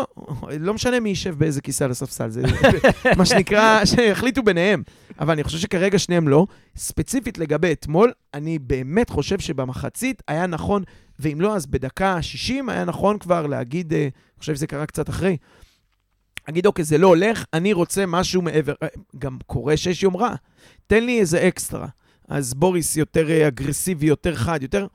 לא 0.61 0.75
משנה 0.75 1.01
מי 1.01 1.09
יישב 1.09 1.35
באיזה 1.39 1.61
כיסא 1.61 1.85
על 1.85 1.91
הספסל, 1.91 2.31
זה 2.31 2.43
מה 3.19 3.27
שנקרא, 3.27 3.85
שיחליטו 3.85 4.43
ביניהם. 4.43 4.83
אבל 5.21 5.33
אני 5.33 5.45
חושב 5.45 5.59
שכרגע 5.59 5.99
שניהם 5.99 6.29
לא. 6.29 6.47
ספציפית 6.77 7.39
לגבי 7.39 7.73
אתמול, 7.73 8.13
אני 8.35 8.59
באמת 8.59 9.11
חושב 9.11 9.39
שבמחצית 9.39 10.23
היה 10.29 10.47
נכון, 10.47 10.83
ואם 11.19 11.41
לא, 11.41 11.57
אז 11.57 11.67
בדקה 11.67 12.23
60 12.23 12.69
היה 12.69 12.85
נכון 12.85 13.19
כבר 13.19 13.47
להגיד, 13.47 13.93
אה, 13.93 14.01
אני 14.03 14.11
חושב 14.41 14.55
שזה 14.55 14.67
קרה 14.67 14.87
קצת 14.87 15.09
אחרי, 15.09 15.37
להגיד, 16.49 16.67
אוקיי, 16.67 16.85
זה 16.85 16.99
לא 16.99 17.07
הולך, 17.07 17.45
אני 17.53 17.73
רוצה 17.73 18.07
משהו 18.07 18.43
מעבר. 18.43 18.73
אה, 18.83 18.89
גם 19.19 19.39
קורה 19.47 19.77
שיש 19.77 20.03
יום 20.03 20.17
רע. 20.17 20.35
תן 20.87 21.05
לי 21.05 21.21
איזה 21.21 21.49
אקסטרה. 21.49 21.87
אז 22.29 22.55
בוריס 22.55 22.97
יותר 22.97 23.31
אה, 23.31 23.49
אגרסיבי, 23.49 24.07
יותר 24.07 24.35
חד, 24.35 24.63
יותר... 24.63 24.87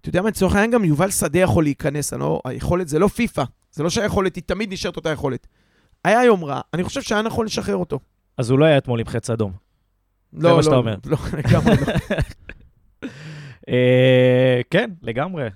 אתה 0.00 0.08
יודע 0.08 0.22
מה, 0.22 0.28
לצורך 0.28 0.54
העניין 0.54 0.70
גם 0.70 0.84
יובל 0.84 1.10
שדה 1.10 1.38
יכול 1.38 1.64
להיכנס, 1.64 2.12
אני 2.12 2.20
לא, 2.20 2.40
היכולת 2.44 2.88
זה 2.88 2.98
לא 2.98 3.08
פיפא, 3.08 3.44
זה 3.72 3.82
לא 3.82 3.90
שהיכולת 3.90 4.36
היא 4.36 4.42
תמיד 4.46 4.72
נשארת 4.72 4.96
אותה 4.96 5.10
יכולת. 5.10 5.46
היה 6.04 6.24
יום 6.24 6.44
רע, 6.44 6.60
אני 6.74 6.84
חושב 6.84 7.02
שהיה 7.02 7.22
נכון 7.22 7.46
לשחרר 7.46 7.76
אותו. 7.76 7.98
אז 8.38 8.50
הוא 8.50 8.58
לא 8.58 8.64
היה 8.64 8.78
אתמול 8.78 9.00
עם 9.00 9.06
חץ 9.06 9.30
אדום. 9.30 9.52
לא, 10.32 10.50
מה 10.50 10.56
לא, 10.56 10.62
שאתה 10.62 10.76
אומר. 10.76 10.96
לא, 11.06 11.16
לגמרי 11.38 11.74
לא. 11.86 11.92
אה, 13.68 14.60
כן, 14.70 14.90
לגמרי. 15.02 15.48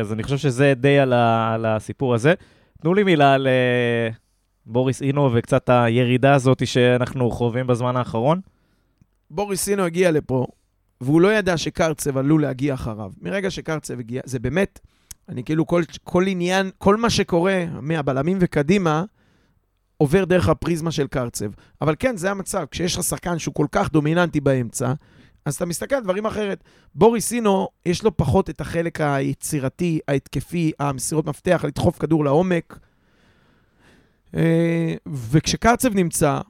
אז 0.00 0.12
אני 0.12 0.22
חושב 0.22 0.36
שזה 0.36 0.74
די 0.76 0.98
על 0.98 1.66
הסיפור 1.66 2.14
הזה. 2.14 2.34
תנו 2.80 2.94
לי 2.94 3.02
מילה 3.02 3.34
על 3.34 3.48
בוריס 4.66 5.02
אינו 5.02 5.30
וקצת 5.34 5.68
הירידה 5.68 6.34
הזאת 6.34 6.66
שאנחנו 6.66 7.30
חווים 7.30 7.66
בזמן 7.66 7.96
האחרון. 7.96 8.40
בוריס 9.30 9.64
סינו 9.64 9.82
הגיע 9.82 10.10
לפה, 10.10 10.46
והוא 11.00 11.20
לא 11.20 11.32
ידע 11.32 11.56
שקרצב 11.56 12.16
עלול 12.16 12.42
להגיע 12.42 12.74
אחריו. 12.74 13.12
מרגע 13.20 13.50
שקרצב 13.50 13.98
הגיע, 13.98 14.20
זה 14.24 14.38
באמת, 14.38 14.80
אני 15.28 15.44
כאילו, 15.44 15.66
כל, 15.66 15.82
כל 16.04 16.26
עניין, 16.26 16.70
כל 16.78 16.96
מה 16.96 17.10
שקורה 17.10 17.64
מהבלמים 17.80 18.38
וקדימה, 18.40 19.04
עובר 19.96 20.24
דרך 20.24 20.48
הפריזמה 20.48 20.90
של 20.90 21.06
קרצב. 21.06 21.50
אבל 21.80 21.94
כן, 21.98 22.16
זה 22.16 22.30
המצב. 22.30 22.64
כשיש 22.70 22.96
לך 22.96 23.02
שחקן 23.02 23.38
שהוא 23.38 23.54
כל 23.54 23.66
כך 23.72 23.92
דומיננטי 23.92 24.40
באמצע, 24.40 24.92
אז 25.44 25.54
אתה 25.54 25.66
מסתכל 25.66 25.94
על 25.94 26.02
דברים 26.02 26.26
אחרת. 26.26 26.64
בוריס 26.94 27.28
סינו, 27.28 27.68
יש 27.86 28.04
לו 28.04 28.16
פחות 28.16 28.50
את 28.50 28.60
החלק 28.60 29.00
היצירתי, 29.00 30.00
ההתקפי, 30.08 30.72
המסירות 30.78 31.26
מפתח, 31.26 31.64
לדחוף 31.66 31.98
כדור 31.98 32.24
לעומק. 32.24 32.78
אה, 34.36 34.94
וכשקרצב 35.06 35.94
נמצא, 35.94 36.40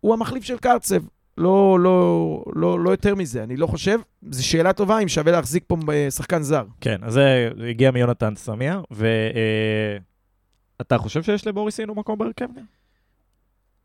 הוא 0.00 0.14
המחליף 0.14 0.44
של 0.44 0.58
קרצב. 0.58 1.02
לא, 1.38 1.78
לא, 1.80 2.44
לא, 2.54 2.80
לא 2.80 2.90
יותר 2.90 3.14
מזה, 3.14 3.42
אני 3.42 3.56
לא 3.56 3.66
חושב. 3.66 3.98
זו 4.30 4.46
שאלה 4.46 4.72
טובה 4.72 4.98
אם 4.98 5.08
שווה 5.08 5.32
להחזיק 5.32 5.64
פה 5.66 5.76
אה, 5.92 6.10
שחקן 6.10 6.42
זר. 6.42 6.64
כן, 6.80 6.96
אז 7.02 7.12
זה 7.12 7.50
הגיע 7.68 7.90
מיונתן 7.90 8.34
סמיה, 8.36 8.80
ואתה 8.90 9.98
חושב 10.98 11.22
שיש 11.22 11.46
לבוריס 11.46 11.80
אינו 11.80 11.94
מקום 11.94 12.18
בהרכב? 12.18 12.46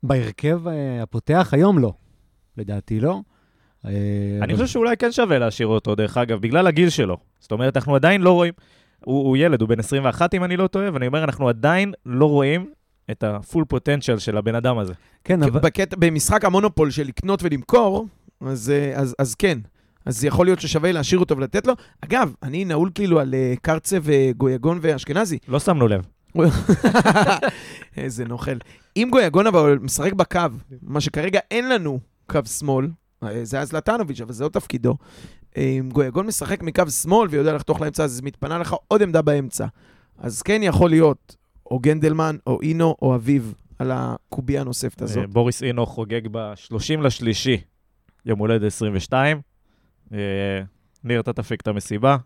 בהרכב 0.02 0.68
אה, 0.68 1.02
הפותח 1.02 1.48
היום 1.52 1.78
לא. 1.78 1.92
לדעתי 2.56 3.00
לא. 3.00 3.20
אה, 3.86 3.90
אני 4.42 4.52
חושב 4.52 4.66
שאולי 4.66 4.96
כן 4.96 5.12
שווה 5.12 5.38
להשאיר 5.38 5.68
אותו, 5.68 5.94
דרך 5.94 6.16
אגב, 6.16 6.40
בגלל 6.40 6.66
הגיל 6.66 6.90
שלו. 6.90 7.16
זאת 7.40 7.52
אומרת, 7.52 7.76
אנחנו 7.76 7.94
עדיין 7.94 8.20
לא 8.20 8.32
רואים, 8.32 8.52
הוא, 9.04 9.28
הוא 9.28 9.36
ילד, 9.36 9.60
הוא 9.60 9.68
בן 9.68 9.78
21 9.78 10.34
אם 10.34 10.44
אני 10.44 10.56
לא 10.56 10.66
טועה, 10.66 10.92
ואני 10.92 11.06
אומר, 11.06 11.24
אנחנו 11.24 11.48
עדיין 11.48 11.92
לא 12.06 12.26
רואים 12.26 12.70
את 13.10 13.24
הפול 13.24 13.64
פוטנציאל 13.64 14.18
של 14.18 14.36
הבן 14.36 14.54
אדם 14.54 14.78
הזה. 14.78 14.92
כן, 15.24 15.42
אבל... 15.42 15.60
בקטע, 15.60 15.96
במשחק 15.98 16.44
המונופול 16.44 16.90
של 16.90 17.06
לקנות 17.06 17.42
ולמכור, 17.42 18.06
אז, 18.40 18.70
אה, 18.70 18.92
אז, 18.96 19.14
אז 19.18 19.34
כן. 19.34 19.58
אז 20.06 20.24
יכול 20.24 20.46
להיות 20.46 20.60
ששווה 20.60 20.92
להשאיר 20.92 21.20
אותו 21.20 21.36
ולתת 21.36 21.66
לו. 21.66 21.74
אגב, 22.00 22.32
אני 22.42 22.64
נעול 22.64 22.90
כאילו 22.94 23.20
על 23.20 23.34
אה, 23.34 23.54
קרצב 23.62 23.98
וגויגון 24.02 24.78
ואשכנזי. 24.82 25.38
לא 25.48 25.60
שמנו 25.60 25.88
לב. 25.88 26.06
איזה 27.96 28.24
נוכל. 28.24 28.56
אם 28.96 29.08
גויגון 29.10 29.46
אבל 29.46 29.78
משחק 29.80 30.12
בקו, 30.12 30.40
מה 30.82 31.00
שכרגע 31.00 31.40
אין 31.50 31.68
לנו 31.68 32.00
קו 32.26 32.40
שמאל, 32.58 32.88
אה, 33.22 33.44
זה 33.44 33.56
היה 33.56 33.66
זלטנוביץ', 33.66 34.20
אבל 34.20 34.32
זה 34.32 34.44
לא 34.44 34.48
תפקידו. 34.48 34.96
אם 35.56 35.88
גויגון 35.92 36.26
משחק 36.26 36.62
מקו 36.62 36.90
שמאל 36.90 37.28
ויודע 37.30 37.52
לחתוך 37.52 37.80
לאמצע, 37.80 38.04
אז 38.04 38.20
מתפנה 38.20 38.58
לך 38.58 38.74
עוד 38.88 39.02
עמדה 39.02 39.22
באמצע. 39.22 39.66
אז 40.18 40.42
כן 40.42 40.60
יכול 40.62 40.90
להיות 40.90 41.36
או 41.70 41.78
גנדלמן, 41.78 42.36
או 42.46 42.58
אינו, 42.62 42.96
או 43.02 43.14
אביב, 43.14 43.54
על 43.78 43.90
הקובייה 43.94 44.60
הנוספת 44.60 45.02
הזאת. 45.02 45.18
אה, 45.18 45.26
בוריס 45.26 45.62
אינו 45.62 45.86
חוגג 45.86 46.20
ב-30 46.30 47.00
לשלישי, 47.00 47.60
יום 48.26 48.38
הולדת 48.38 48.62
22. 48.62 49.40
אה, 50.12 50.18
ניר, 51.04 51.20
אתה 51.20 51.32
תפיק 51.32 51.60
את 51.60 51.68
המסיבה. 51.68 52.16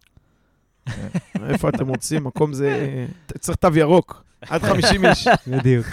איפה 1.48 1.68
אתם 1.68 1.88
רוצים? 1.88 2.24
מקום 2.24 2.52
זה... 2.52 3.06
צריך 3.38 3.56
תו 3.56 3.68
ירוק, 3.76 4.24
עד 4.40 4.62
50 4.62 5.06
איש. 5.06 5.28
בדיוק. 5.52 5.86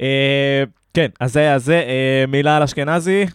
אה, 0.00 0.64
כן, 0.94 1.08
אז 1.20 1.32
זה, 1.32 1.54
אז 1.54 1.64
זה, 1.64 1.74
אה, 1.74 2.24
מילה 2.28 2.56
על 2.56 2.62
אשכנזי, 2.62 3.26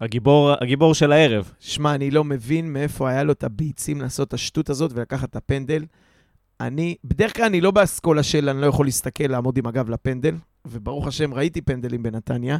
הגיבור, 0.00 0.52
הגיבור 0.60 0.94
של 0.94 1.12
הערב. 1.12 1.52
שמע, 1.60 1.94
אני 1.94 2.10
לא 2.10 2.24
מבין 2.24 2.72
מאיפה 2.72 3.10
היה 3.10 3.22
לו 3.22 3.32
את 3.32 3.44
הביצים 3.44 4.00
לעשות 4.00 4.28
את 4.28 4.34
השטות 4.34 4.70
הזאת 4.70 4.92
ולקחת 4.94 5.30
את 5.30 5.36
הפנדל. 5.36 5.84
אני, 6.66 6.94
בדרך 7.04 7.36
כלל 7.36 7.44
אני 7.44 7.60
לא 7.60 7.70
באסכולה 7.70 8.22
של 8.22 8.48
אני 8.48 8.60
לא 8.60 8.66
יכול 8.66 8.86
להסתכל, 8.86 9.24
לעמוד 9.24 9.58
עם 9.58 9.66
הגב 9.66 9.90
לפנדל, 9.90 10.34
וברוך 10.64 11.06
השם, 11.06 11.34
ראיתי 11.34 11.60
פנדלים 11.60 12.02
בנתניה. 12.02 12.58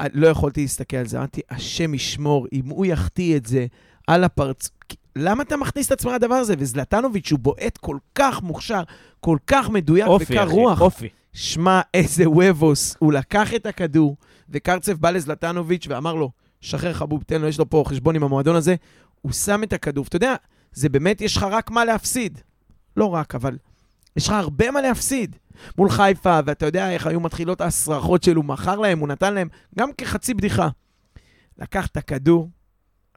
אה, 0.00 0.06
לא 0.12 0.26
יכולתי 0.26 0.60
להסתכל 0.60 0.96
על 0.96 1.06
זה, 1.06 1.18
אמרתי, 1.18 1.40
השם 1.50 1.94
ישמור, 1.94 2.46
אם 2.52 2.68
הוא 2.68 2.86
יחטיא 2.86 3.36
את 3.36 3.46
זה 3.46 3.66
על 4.06 4.24
הפרצ... 4.24 4.70
למה 5.16 5.42
אתה 5.42 5.56
מכניס 5.56 5.86
את 5.86 5.92
עצמך 5.92 6.12
לדבר 6.12 6.34
הזה? 6.34 6.54
וזלטנוביץ' 6.58 7.32
הוא 7.32 7.38
בועט 7.38 7.78
כל 7.78 7.98
כך 8.14 8.42
מוכשר, 8.42 8.82
כל 9.20 9.38
כך 9.46 9.70
מדויק 9.70 10.06
אופי, 10.06 10.24
וקר 10.24 10.44
אחי, 10.44 10.52
רוח. 10.52 10.80
אופי. 10.80 11.08
שמע, 11.32 11.80
איזה 11.94 12.30
וובוס. 12.30 12.96
הוא 12.98 13.12
לקח 13.12 13.54
את 13.54 13.66
הכדור, 13.66 14.16
וקרצב 14.48 14.92
בא 14.92 15.10
לזלטנוביץ' 15.10 15.86
ואמר 15.88 16.14
לו, 16.14 16.30
שחרר 16.60 16.92
חבוב, 16.92 17.22
תן 17.22 17.40
לו, 17.40 17.48
יש 17.48 17.58
לו 17.58 17.70
פה 17.70 17.84
חשבון 17.86 18.16
עם 18.16 18.22
המועדון 18.22 18.56
הזה. 18.56 18.74
הוא 19.22 19.32
שם 19.32 19.62
את 19.62 19.72
הכדור. 19.72 20.04
אתה 20.08 20.16
יודע, 20.16 20.34
זה 20.72 20.88
באמת, 20.88 21.20
יש 21.20 21.36
לך 21.36 21.42
רק 21.42 21.70
מה 21.70 21.84
להפסיד. 21.84 22.40
לא 22.96 23.04
רק, 23.04 23.34
אבל 23.34 23.58
יש 24.16 24.28
לך 24.28 24.32
הרבה 24.32 24.70
מה 24.70 24.80
להפסיד. 24.80 25.36
מול 25.78 25.90
חיפה, 25.90 26.40
ואתה 26.46 26.66
יודע 26.66 26.90
איך 26.90 27.06
היו 27.06 27.20
מתחילות 27.20 27.60
ההסרחות 27.60 28.22
שלו, 28.22 28.42
מכר 28.42 28.78
להם, 28.78 28.98
הוא 28.98 29.08
נתן 29.08 29.34
להם, 29.34 29.48
גם 29.78 29.88
כחצי 29.98 30.34
בדיחה. 30.34 30.68
לקח 31.58 31.86
את 31.86 31.96
הכדור, 31.96 32.50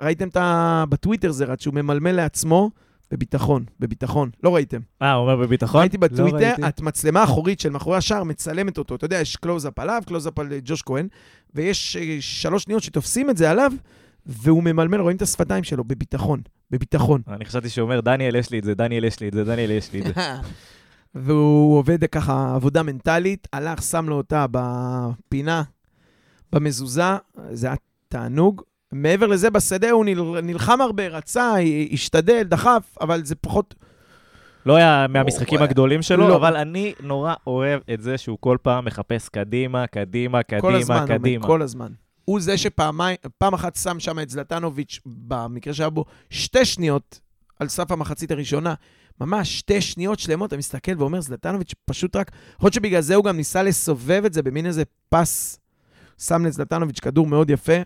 ראיתם 0.01 0.27
את 0.27 0.37
ה... 0.37 0.83
בטוויטר 0.89 1.31
זה 1.31 1.45
רץ, 1.45 1.61
שהוא 1.63 1.73
ממלמל 1.73 2.11
לעצמו, 2.11 2.69
בביטחון, 3.11 3.65
בביטחון. 3.79 4.29
לא 4.43 4.55
ראיתם. 4.55 4.79
אה, 5.01 5.13
הוא 5.13 5.21
אומר 5.21 5.35
בביטחון? 5.35 5.81
ראיתי 5.81 5.97
בטוויטר, 5.97 6.37
ראיתי. 6.37 6.67
את 6.67 6.81
מצלמה 6.81 7.23
אחורית 7.23 7.59
של 7.59 7.69
מאחורי 7.69 7.97
השער 7.97 8.23
מצלמת 8.23 8.77
אותו. 8.77 8.95
אתה 8.95 9.05
יודע, 9.05 9.19
יש 9.19 9.35
קלוז-אפ 9.35 9.79
עליו, 9.79 10.03
קלוז-אפ 10.07 10.39
על 10.39 10.53
אה, 10.53 10.59
ג'וש 10.63 10.81
כהן, 10.81 11.07
ויש 11.55 11.97
אה, 11.97 12.17
שלוש 12.19 12.63
שניות 12.63 12.83
שתופסים 12.83 13.29
את 13.29 13.37
זה 13.37 13.51
עליו, 13.51 13.71
והוא 14.25 14.63
ממלמל, 14.63 15.01
רואים 15.01 15.17
את 15.17 15.21
השפתיים 15.21 15.63
שלו, 15.63 15.83
בביטחון, 15.83 16.41
בביטחון. 16.71 17.21
אני 17.27 17.45
חשבתי 17.45 17.69
שהוא 17.69 17.83
אומר, 17.83 17.99
דניאל, 18.01 18.35
יש 18.35 18.49
לי 18.51 18.59
את 18.59 18.63
זה, 18.63 18.75
דניאל, 18.75 19.03
יש 19.03 19.19
לי 19.19 19.27
את 19.27 19.33
זה, 19.33 19.43
דניאל, 19.43 19.71
יש 19.71 19.93
לי 19.93 20.01
את 20.01 20.05
זה. 20.05 20.13
והוא 21.15 21.77
עובד 21.77 22.05
ככה 22.05 22.55
עבודה 22.55 22.83
מנטלית, 22.83 23.47
הלך, 23.53 23.81
שם 23.83 24.09
לו 24.09 24.15
אותה 24.15 24.45
בפינה, 24.51 25.63
במזוזה, 26.53 27.03
זה 27.51 27.67
היה 27.67 27.75
תענוג. 28.07 28.61
מעבר 28.91 29.27
לזה, 29.27 29.49
בשדה 29.49 29.91
הוא 29.91 30.05
נל- 30.05 30.41
נלחם 30.41 30.81
הרבה, 30.81 31.07
רצה, 31.07 31.53
השתדל, 31.91 32.43
דחף, 32.43 32.97
אבל 33.01 33.25
זה 33.25 33.35
פחות... 33.35 33.75
לא 34.65 34.75
היה 34.75 35.05
מהמשחקים 35.09 35.61
הגדולים 35.61 36.01
שלו, 36.01 36.27
לא. 36.27 36.35
אבל 36.35 36.55
אני 36.55 36.93
נורא 37.03 37.33
אוהב 37.47 37.81
את 37.93 38.01
זה 38.01 38.17
שהוא 38.17 38.37
כל 38.39 38.57
פעם 38.61 38.85
מחפש 38.85 39.29
קדימה, 39.29 39.87
קדימה, 39.87 40.43
כל 40.43 40.57
קדימה, 40.57 40.77
הזמן, 40.77 40.95
אומר, 40.95 41.17
קדימה. 41.17 41.47
כל 41.47 41.61
הזמן. 41.61 41.91
הוא 42.29 42.39
זה 42.39 42.57
שפעמיים, 42.57 43.17
פעם 43.37 43.53
אחת 43.53 43.75
שם 43.75 43.99
שם 43.99 44.19
את 44.19 44.29
זלטנוביץ', 44.29 44.99
במקרה 45.05 45.73
שהיה 45.73 45.89
בו 45.89 46.05
שתי 46.29 46.65
שניות 46.65 47.19
על 47.59 47.67
סף 47.67 47.91
המחצית 47.91 48.31
הראשונה. 48.31 48.73
ממש 49.21 49.59
שתי 49.59 49.81
שניות 49.81 50.19
שלמות, 50.19 50.47
אתה 50.47 50.57
מסתכל 50.57 50.91
ואומר, 50.97 51.21
זלטנוביץ' 51.21 51.73
פשוט 51.85 52.15
רק... 52.15 52.31
יכול 52.55 52.65
להיות 52.65 52.73
שבגלל 52.73 53.01
זה 53.01 53.15
הוא 53.15 53.23
גם 53.23 53.37
ניסה 53.37 53.63
לסובב 53.63 54.23
את 54.25 54.33
זה 54.33 54.43
במין 54.43 54.65
איזה 54.65 54.83
פס. 55.09 55.59
שם 56.17 56.45
לזלטנוביץ' 56.45 56.99
כדור 56.99 57.27
מאוד 57.27 57.49
יפה. 57.49 57.77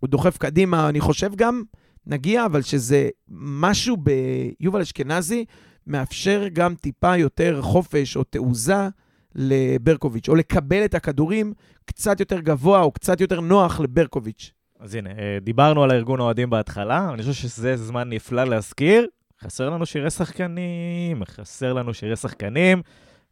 הוא 0.00 0.08
דוחף 0.08 0.38
קדימה, 0.38 0.88
אני 0.88 1.00
חושב 1.00 1.34
גם, 1.36 1.62
נגיע, 2.06 2.46
אבל 2.46 2.62
שזה 2.62 3.08
משהו 3.28 3.96
ביובל 3.96 4.80
אשכנזי, 4.80 5.44
מאפשר 5.86 6.44
גם 6.52 6.74
טיפה 6.74 7.16
יותר 7.16 7.62
חופש 7.62 8.16
או 8.16 8.24
תעוזה 8.24 8.88
לברקוביץ', 9.34 10.28
או 10.28 10.34
לקבל 10.34 10.84
את 10.84 10.94
הכדורים 10.94 11.52
קצת 11.84 12.20
יותר 12.20 12.40
גבוה 12.40 12.80
או 12.80 12.90
קצת 12.92 13.20
יותר 13.20 13.40
נוח 13.40 13.80
לברקוביץ'. 13.80 14.52
אז 14.80 14.94
הנה, 14.94 15.10
אה, 15.10 15.38
דיברנו 15.42 15.82
על 15.82 15.90
הארגון 15.90 16.20
האוהדים 16.20 16.50
בהתחלה, 16.50 17.10
אני 17.14 17.22
חושב 17.22 17.32
שזה 17.32 17.76
זמן 17.76 18.08
נפלא 18.08 18.44
להזכיר. 18.44 19.06
חסר 19.42 19.70
לנו 19.70 19.86
שירי 19.86 20.10
שחקנים, 20.10 21.22
חסר 21.24 21.72
לנו 21.72 21.94
שירי 21.94 22.16
שחקנים, 22.16 22.82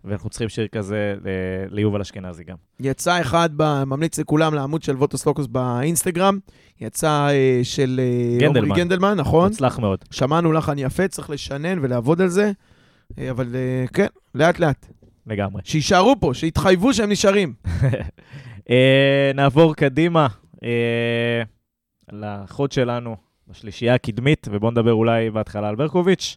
ואנחנו 0.04 0.30
צריכים 0.30 0.48
שיר 0.48 0.66
כזה 0.68 1.14
ל- 1.24 1.28
ליובל 1.74 2.00
אשכנזי 2.00 2.44
גם. 2.44 2.56
יצא 2.80 3.20
אחד, 3.20 3.50
ב- 3.56 3.84
ממליץ 3.84 4.18
לכולם 4.18 4.54
לעמוד 4.54 4.82
של 4.82 4.96
ווטוס 4.96 5.26
לוקוס 5.26 5.46
באינסטגרם, 5.46 6.38
יצא 6.80 7.28
אה, 7.30 7.60
של 7.62 8.00
אה, 8.02 8.38
גנדלמן. 8.40 8.64
עומרי 8.68 8.80
גנדלמן, 8.80 9.14
נכון? 9.14 9.48
מוצלח 9.48 9.78
מאוד. 9.78 9.98
שמענו 10.10 10.52
לחן 10.52 10.78
יפה, 10.78 11.08
צריך 11.08 11.30
לשנן 11.30 11.78
ולעבוד 11.82 12.20
על 12.20 12.28
זה, 12.28 12.52
אה, 13.18 13.30
אבל 13.30 13.54
אה, 13.54 13.84
כן, 13.92 14.06
לאט-לאט. 14.34 14.86
לגמרי. 15.26 15.62
שיישארו 15.64 16.14
פה, 16.20 16.30
שיתחייבו 16.34 16.94
שהם 16.94 17.10
נשארים. 17.10 17.54
אה, 18.70 19.30
נעבור 19.34 19.74
קדימה 19.74 20.26
אה, 20.64 21.42
לחוד 22.12 22.72
שלנו 22.72 23.16
בשלישייה 23.48 23.94
הקדמית, 23.94 24.48
ובואו 24.50 24.70
נדבר 24.70 24.92
אולי 24.92 25.30
בהתחלה 25.30 25.68
על 25.68 25.76
ברקוביץ'. 25.76 26.36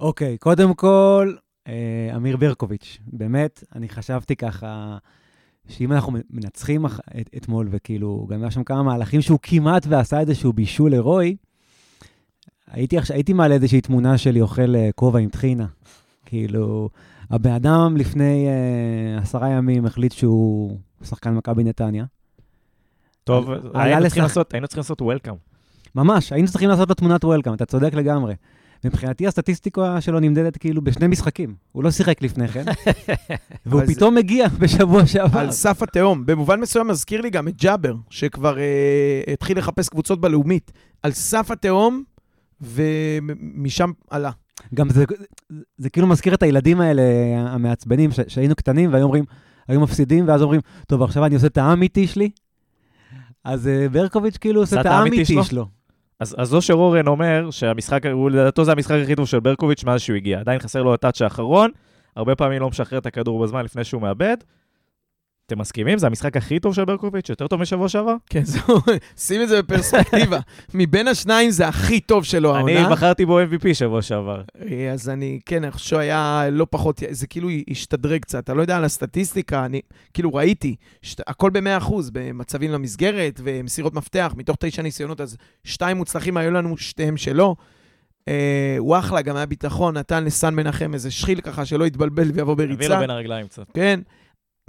אוקיי, 0.00 0.38
קודם 0.38 0.74
כל, 0.74 1.34
אה, 1.68 2.12
אמיר 2.16 2.36
ברקוביץ'. 2.36 2.98
באמת, 3.06 3.64
אני 3.74 3.88
חשבתי 3.88 4.36
ככה, 4.36 4.98
שאם 5.68 5.92
אנחנו 5.92 6.12
מנצחים 6.30 6.86
את, 6.86 7.30
אתמול, 7.36 7.68
וכאילו, 7.70 8.26
גם 8.30 8.42
היה 8.42 8.50
שם 8.50 8.64
כמה 8.64 8.82
מהלכים 8.82 9.20
שהוא 9.20 9.38
כמעט 9.42 9.86
ועשה 9.88 10.20
איזשהו 10.20 10.52
בישול 10.52 10.92
הירואי, 10.92 11.36
הייתי, 12.70 12.96
הייתי 13.10 13.32
מעלה 13.32 13.54
איזושהי 13.54 13.80
תמונה 13.80 14.18
שלי 14.18 14.40
אוכל 14.40 14.74
כובע 14.94 15.18
עם 15.18 15.28
טחינה. 15.28 15.66
כאילו, 16.26 16.90
הבן 17.34 17.52
אדם 17.52 17.96
לפני 17.96 18.46
אה, 18.48 19.22
עשרה 19.22 19.48
ימים 19.48 19.86
החליט 19.86 20.12
שהוא 20.12 20.78
שחקן 21.02 21.34
מכבי 21.34 21.64
נתניה. 21.64 22.04
טוב, 23.24 23.50
היינו 23.74 24.00
לשח- 24.00 24.02
צריכים 24.08 24.22
לעשות- 24.22 24.54
היינו 24.54 24.66
צריכים 24.68 24.80
לעשות 24.80 25.02
וולקאם. 25.02 25.34
ממש, 25.94 26.32
היינו 26.32 26.48
צריכים 26.48 26.68
לעשות 26.68 26.88
לו 26.88 26.94
תמונת 26.94 27.24
וולקאם, 27.24 27.54
אתה 27.54 27.66
צודק 27.66 27.94
לגמרי. 27.94 28.34
מבחינתי 28.84 29.26
הסטטיסטיקה 29.26 30.00
שלו 30.00 30.20
נמדדת 30.20 30.56
כאילו 30.56 30.82
בשני 30.82 31.06
משחקים. 31.06 31.54
הוא 31.72 31.84
לא 31.84 31.90
שיחק 31.90 32.22
לפני 32.22 32.48
כן, 32.48 32.64
והוא 33.66 33.82
פתאום 33.86 34.14
מגיע 34.14 34.48
בשבוע 34.60 35.06
שעבר. 35.06 35.38
על 35.38 35.50
סף 35.50 35.82
התהום. 35.82 36.26
במובן 36.26 36.60
מסוים 36.60 36.88
מזכיר 36.88 37.20
לי 37.20 37.30
גם 37.30 37.48
את 37.48 37.56
ג'אבר, 37.56 37.94
שכבר 38.10 38.58
אה, 38.58 38.64
התחיל 39.32 39.58
לחפש 39.58 39.88
קבוצות 39.88 40.20
בלאומית. 40.20 40.72
על 41.02 41.12
סף 41.12 41.50
התהום, 41.50 42.02
ומשם 42.60 43.90
עלה. 44.10 44.30
גם 44.74 44.90
זה, 44.90 45.04
זה 45.78 45.90
כאילו 45.90 46.06
מזכיר 46.06 46.34
את 46.34 46.42
הילדים 46.42 46.80
האלה 46.80 47.02
המעצבנים, 47.36 48.12
ש, 48.12 48.20
שהיינו 48.28 48.54
קטנים 48.54 48.92
והיו 48.92 49.04
אומרים, 49.04 49.24
היו 49.68 49.80
מפסידים, 49.80 50.28
ואז 50.28 50.42
אומרים, 50.42 50.60
טוב, 50.88 51.02
עכשיו 51.02 51.24
אני 51.24 51.34
עושה 51.34 51.46
את 51.46 51.58
האמיתי 51.58 52.06
שלי. 52.06 52.30
אז 53.44 53.68
אה, 53.68 53.88
ברקוביץ' 53.88 54.36
כאילו 54.36 54.60
עושה 54.60 54.80
את 54.80 54.86
האמיתי 54.86 55.16
האמיתי 55.16 55.34
שלו? 55.34 55.44
שלו. 55.44 55.66
אז, 56.20 56.34
אז 56.38 56.54
אושר 56.54 56.74
אורן 56.74 57.06
אומר 57.06 57.50
שהמשחק, 57.50 58.06
הוא 58.06 58.30
לדעתו 58.30 58.64
זה 58.64 58.72
המשחק 58.72 58.96
הכי 59.02 59.14
טוב 59.16 59.26
של 59.26 59.40
ברקוביץ' 59.40 59.84
מאז 59.84 60.00
שהוא 60.00 60.16
הגיע. 60.16 60.40
עדיין 60.40 60.58
חסר 60.58 60.82
לו 60.82 60.94
הטאץ' 60.94 61.22
האחרון, 61.22 61.70
הרבה 62.16 62.34
פעמים 62.34 62.60
לא 62.60 62.68
משחרר 62.68 62.98
את 62.98 63.06
הכדור 63.06 63.42
בזמן 63.42 63.64
לפני 63.64 63.84
שהוא 63.84 64.02
מאבד. 64.02 64.36
אתם 65.46 65.58
מסכימים? 65.58 65.98
זה 65.98 66.06
המשחק 66.06 66.36
הכי 66.36 66.60
טוב 66.60 66.74
של 66.74 66.84
ברקוביץ'? 66.84 67.28
יותר 67.28 67.46
טוב 67.46 67.60
משבוע 67.60 67.88
שעבר? 67.88 68.14
כן, 68.30 68.44
זהו, 68.44 68.78
שים 69.26 69.42
את 69.42 69.48
זה 69.48 69.62
בפרספקטיבה. 69.62 70.38
מבין 70.74 71.08
השניים 71.08 71.50
זה 71.50 71.68
הכי 71.68 72.00
טוב 72.00 72.24
שלו 72.24 72.56
אני 72.56 72.76
העונה. 72.76 72.94
בחרתי 72.94 73.26
בו 73.26 73.40
MVP 73.40 73.74
שבוע 73.74 74.02
שעבר. 74.02 74.42
אה, 74.70 74.92
אז 74.92 75.08
אני, 75.08 75.40
כן, 75.46 75.64
אני 75.64 75.72
חושב 75.72 75.88
שהוא 75.88 76.00
היה 76.00 76.44
לא 76.52 76.66
פחות, 76.70 77.02
זה 77.10 77.26
כאילו 77.26 77.48
השתדרג 77.70 78.20
קצת. 78.20 78.44
אתה 78.44 78.54
לא 78.54 78.60
יודע 78.60 78.76
על 78.76 78.84
הסטטיסטיקה, 78.84 79.64
אני 79.64 79.80
כאילו 80.14 80.34
ראיתי, 80.34 80.76
שת, 81.02 81.20
הכל 81.26 81.50
ב-100%, 81.50 81.92
במצבים 82.12 82.70
למסגרת 82.70 83.40
ומסירות 83.44 83.94
מפתח, 83.94 84.34
מתוך 84.36 84.56
תשע 84.60 84.82
ניסיונות, 84.82 85.20
אז 85.20 85.36
שתיים 85.64 85.96
מוצלחים 85.96 86.36
היו 86.36 86.50
לנו, 86.50 86.76
שתיהם 86.76 87.16
שלו. 87.16 87.56
אה, 88.28 88.76
הוא 88.78 88.98
אחלה, 88.98 89.22
גם 89.22 89.36
היה 89.36 89.46
ביטחון, 89.46 89.96
נתן 89.96 90.24
לסן 90.24 90.54
מנחם 90.54 90.94
איזה 90.94 91.10
שחיל 91.10 91.40
ככה, 91.40 91.64
שלא 91.64 91.84
יתבלבל 91.86 92.30
ויבוא 92.34 92.52
הביא 92.52 92.64
לו 92.64 92.76
בריצה. 92.76 92.98
בין 93.00 93.10
הרגליים 93.10 93.46
קצת. 93.46 93.66
כן. 93.74 94.00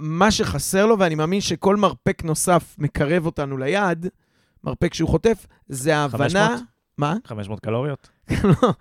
מה 0.00 0.30
שחסר 0.30 0.86
לו, 0.86 0.98
ואני 0.98 1.14
מאמין 1.14 1.40
שכל 1.40 1.76
מרפק 1.76 2.24
נוסף 2.24 2.74
מקרב 2.78 3.26
אותנו 3.26 3.56
ליעד, 3.56 4.08
מרפק 4.64 4.94
שהוא 4.94 5.08
חוטף, 5.08 5.46
זה 5.68 5.96
ההבנה... 5.96 6.48
500? 6.48 6.62
מה? 6.98 7.14
500 7.24 7.60
קלוריות? 7.60 8.08
לא. 8.44 8.72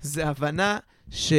זה 0.00 0.28
הבנה 0.28 0.78
שהוא 1.10 1.34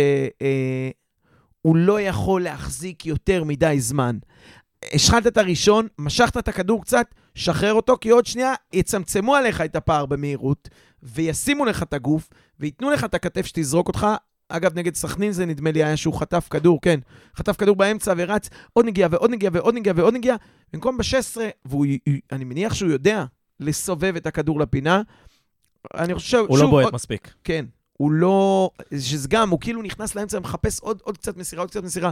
לא 1.76 2.02
יכול 2.02 2.44
להחזיק 2.44 3.06
יותר 3.06 3.44
מדי 3.44 3.76
זמן. 3.80 4.18
השחלת 4.94 5.28
את 5.28 5.38
הראשון, 5.38 5.88
משכת 6.00 6.38
את 6.38 6.48
הכדור 6.48 6.82
קצת, 6.82 7.08
שחרר 7.36 7.74
אותו, 7.74 7.98
כי 8.02 8.10
עוד 8.10 8.26
שנייה 8.26 8.54
יצמצמו 8.74 9.36
עליך 9.36 9.62
את 9.62 9.76
הפער 9.76 10.06
במהירות, 10.06 10.70
וישימו 11.04 11.66
לך 11.66 11.84
את 11.84 11.94
הגוף, 11.94 12.30
וייתנו 12.60 12.90
לך 12.90 13.04
את 13.04 13.14
הכתף 13.14 13.46
שתזרוק 13.46 13.88
אותך. 13.88 14.08
אגב, 14.50 14.78
נגד 14.78 14.96
סכנין 14.96 15.32
זה 15.32 15.46
נדמה 15.46 15.72
לי 15.72 15.84
היה 15.84 15.98
שהוא 15.98 16.14
חטף 16.14 16.48
כדור, 16.50 16.80
כן. 16.82 17.00
חטף 17.36 17.56
כדור 17.58 17.76
באמצע 17.76 18.14
ורץ 18.18 18.50
עוד 18.74 18.86
נגיעה 18.86 19.10
ועוד 19.12 19.32
נגיעה 19.32 19.52
ועוד 19.56 19.76
נגיעה 19.76 19.96
ועוד 19.98 20.14
נגיעה, 20.14 20.36
במקום 20.74 20.98
ב-16, 20.98 21.38
ואני 21.66 22.44
מניח 22.44 22.74
שהוא 22.74 22.92
יודע 22.92 23.26
לסובב 23.60 24.16
את 24.16 24.28
הכדור 24.28 24.60
לפינה. 24.60 25.02
אני 25.98 26.14
חושב, 26.16 26.38
הוא 26.38 26.58
לא 26.58 26.64
שוב, 26.64 26.70
בועט 26.72 26.86
עוד- 26.86 26.96
מספיק. 26.96 27.34
כן. 27.44 27.66
הוא 27.94 28.12
לא... 28.12 28.70
שזה 29.00 29.28
גם, 29.28 29.50
הוא 29.50 29.60
כאילו 29.60 29.82
נכנס 29.82 30.16
לאמצע 30.16 30.38
ומחפש 30.38 30.80
עוד, 30.80 31.00
עוד 31.04 31.18
קצת 31.18 31.38
מסירה, 31.38 31.62
עוד 31.62 31.70
קצת 31.70 31.84
מסירה. 31.84 32.12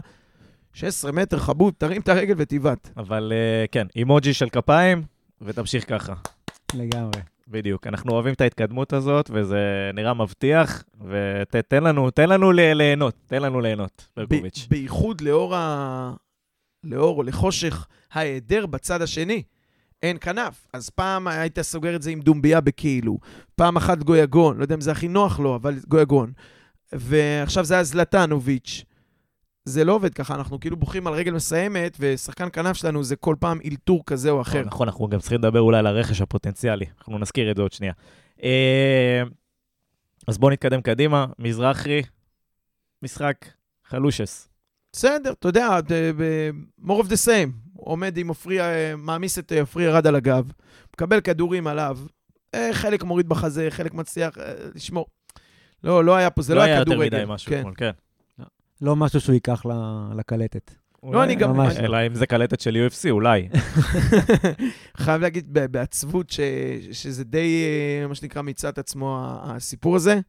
16 0.73 1.11
מטר, 1.11 1.39
חבוב, 1.39 1.71
תרים 1.77 2.01
את 2.01 2.07
הרגל 2.09 2.33
ותבעט. 2.37 2.89
אבל 2.97 3.33
אה, 3.35 3.65
כן, 3.71 3.87
אימוג'י 3.95 4.33
של 4.33 4.49
כפיים, 4.49 5.03
ותמשיך 5.41 5.89
ככה. 5.89 6.13
לגמרי. 6.73 7.21
בדיוק. 7.47 7.87
אנחנו 7.87 8.11
אוהבים 8.11 8.33
את 8.33 8.41
ההתקדמות 8.41 8.93
הזאת, 8.93 9.29
וזה 9.33 9.91
נראה 9.93 10.13
מבטיח, 10.13 10.83
ותן 11.07 11.83
לנו, 11.83 12.11
תן 12.11 12.29
לנו 12.29 12.51
ל- 12.51 12.73
ליהנות, 12.73 13.15
תן 13.27 13.41
לנו 13.41 13.61
ליהנות, 13.61 14.07
ברקוביץ'. 14.17 14.67
בייחוד 14.69 15.21
לאור 15.21 15.55
ה... 15.55 16.13
לאור 16.83 17.17
או 17.17 17.23
לחושך 17.23 17.87
ההיעדר 18.11 18.65
בצד 18.65 19.01
השני. 19.01 19.43
אין 20.03 20.17
כנף. 20.21 20.67
אז 20.73 20.89
פעם 20.89 21.27
היית 21.27 21.61
סוגר 21.61 21.95
את 21.95 22.01
זה 22.01 22.11
עם 22.11 22.19
דומביה 22.21 22.61
בכאילו, 22.61 23.17
פעם 23.55 23.77
אחת 23.77 24.03
גויגון, 24.03 24.57
לא 24.57 24.63
יודע 24.63 24.75
אם 24.75 24.81
זה 24.81 24.91
הכי 24.91 25.07
נוח 25.07 25.39
לו, 25.39 25.55
אבל 25.55 25.75
גויגון. 25.87 26.31
ועכשיו 26.93 27.65
זה 27.65 27.73
היה 27.73 27.83
זלטנוביץ'. 27.83 28.85
זה 29.65 29.83
לא 29.83 29.93
עובד 29.93 30.13
ככה, 30.13 30.35
אנחנו 30.35 30.59
כאילו 30.59 30.77
בוכים 30.77 31.07
על 31.07 31.13
רגל 31.13 31.31
מסיימת, 31.31 31.97
ושחקן 31.99 32.47
כנף 32.53 32.77
שלנו 32.77 33.03
זה 33.03 33.15
כל 33.15 33.35
פעם 33.39 33.59
אלתור 33.65 34.03
כזה 34.05 34.29
או 34.29 34.41
אחר. 34.41 34.63
נכון, 34.65 34.87
אנחנו 34.87 35.07
גם 35.07 35.19
צריכים 35.19 35.37
לדבר 35.37 35.61
אולי 35.61 35.79
על 35.79 35.87
הרכש 35.87 36.21
הפוטנציאלי, 36.21 36.85
אנחנו 36.97 37.19
נזכיר 37.19 37.51
את 37.51 37.55
זה 37.55 37.61
עוד 37.61 37.71
שנייה. 37.71 37.93
אה, 38.43 39.23
אז 40.27 40.37
בואו 40.37 40.51
נתקדם 40.51 40.81
קדימה, 40.81 41.25
מזרחי, 41.39 42.01
משחק 43.03 43.45
חלושס. 43.85 44.49
בסדר, 44.93 45.31
אתה 45.31 45.47
יודע, 45.47 45.79
more 46.81 47.03
of 47.03 47.05
the 47.05 47.27
same. 47.27 47.51
עומד 47.77 48.17
עם 48.17 48.27
עופרי, 48.27 48.61
אה, 48.61 48.95
מעמיס 48.97 49.39
את 49.39 49.51
אה, 49.51 49.61
עופרי 49.61 49.87
ארד 49.87 50.07
על 50.07 50.15
הגב, 50.15 50.51
מקבל 50.93 51.21
כדורים 51.21 51.67
עליו, 51.67 51.97
חלק 52.71 53.03
מוריד 53.03 53.29
בחזה, 53.29 53.67
חלק 53.69 53.93
מצליח 53.93 54.37
לשמור. 54.75 55.05
לא, 55.83 56.05
לא 56.05 56.15
היה 56.15 56.29
פה, 56.29 56.41
זה 56.41 56.53
לא, 56.53 56.59
לא 56.59 56.63
היה 56.63 56.73
היה 56.73 56.79
יותר 56.79 56.91
כדורגל. 56.91 57.17
מדי 57.17 57.25
משהו 57.27 57.49
כן. 57.49 57.59
אתמול, 57.59 57.73
כן. 57.77 57.91
לא 58.81 58.95
משהו 58.95 59.19
שהוא 59.19 59.33
ייקח 59.33 59.65
ל- 59.65 60.17
לקלטת. 60.19 60.71
לא, 61.03 61.23
אני 61.23 61.35
גם- 61.35 61.49
ממש 61.53 61.77
אלא 61.77 61.97
אם 62.07 62.15
זה 62.15 62.25
קלטת 62.25 62.59
של 62.59 62.87
UFC, 62.87 63.09
אולי. 63.09 63.47
חייב 64.97 65.21
להגיד 65.21 65.53
בעצבות 65.53 66.29
ש, 66.29 66.39
שזה 66.91 67.23
די, 67.23 67.63
אה, 68.01 68.07
מה 68.07 68.15
שנקרא, 68.15 68.41
מיצה 68.41 68.69
את 68.69 68.77
עצמו 68.77 69.19
הסיפור 69.43 69.95
הזה. 69.95 70.19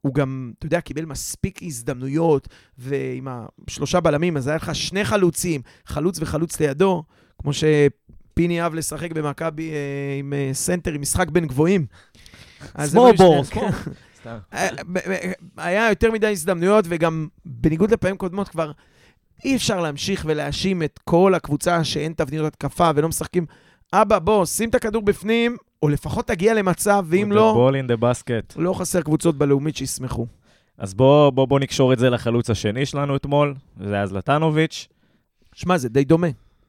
הוא 0.00 0.14
גם, 0.14 0.52
אתה 0.58 0.66
יודע, 0.66 0.80
קיבל 0.80 1.04
מספיק 1.04 1.62
הזדמנויות, 1.62 2.48
ועם 2.78 3.28
השלושה 3.68 4.00
בלמים, 4.00 4.36
אז 4.36 4.46
היה 4.46 4.56
לך 4.56 4.74
שני 4.74 5.04
חלוצים, 5.04 5.60
חלוץ 5.86 6.18
וחלוץ 6.20 6.60
לידו, 6.60 7.04
כמו 7.42 7.50
שפיני 7.52 8.62
אהב 8.62 8.74
לשחק 8.74 9.12
במכבי 9.12 9.70
אה, 9.70 9.76
עם 10.18 10.32
אה, 10.32 10.50
סנטר, 10.52 10.92
עם 10.92 11.00
משחק 11.00 11.28
בין 11.30 11.46
גבוהים. 11.46 11.86
אז 12.74 12.94
סתם. 14.24 14.38
אה, 14.54 14.68
היה 15.56 15.88
יותר 15.88 16.10
מדי 16.10 16.26
הזדמנויות, 16.26 16.84
וגם 16.88 17.28
בניגוד 17.44 17.90
לפעמים 17.90 18.16
קודמות 18.16 18.48
כבר 18.48 18.72
אי 19.44 19.56
אפשר 19.56 19.80
להמשיך 19.80 20.24
ולהאשים 20.28 20.82
את 20.82 21.00
כל 21.04 21.34
הקבוצה 21.34 21.84
שאין 21.84 22.12
תבניות 22.12 22.46
התקפה 22.46 22.90
ולא 22.94 23.08
משחקים. 23.08 23.46
אבא, 23.92 24.18
בוא, 24.18 24.44
שים 24.44 24.68
את 24.68 24.74
הכדור 24.74 25.02
בפנים, 25.02 25.56
או 25.82 25.88
לפחות 25.88 26.26
תגיע 26.26 26.54
למצב, 26.54 27.04
ואם 27.08 27.32
The 27.32 27.34
לא, 27.34 27.70
ball 27.70 27.74
in 27.74 27.92
the 27.92 28.02
basket. 28.02 28.54
לא 28.56 28.72
חסר 28.72 29.02
קבוצות 29.02 29.38
בלאומית 29.38 29.76
שישמחו. 29.76 30.26
אז 30.78 30.94
בוא, 30.94 31.30
בוא, 31.30 31.46
בוא 31.46 31.60
נקשור 31.60 31.92
את 31.92 31.98
זה 31.98 32.10
לחלוץ 32.10 32.50
השני 32.50 32.86
שלנו 32.86 33.16
אתמול, 33.16 33.54
זה 33.80 33.94
היה 33.94 34.06
זלטנוביץ'. 34.06 34.88
שמע, 35.54 35.78
זה 35.78 35.88
די 35.88 36.04
דומה. 36.04 36.26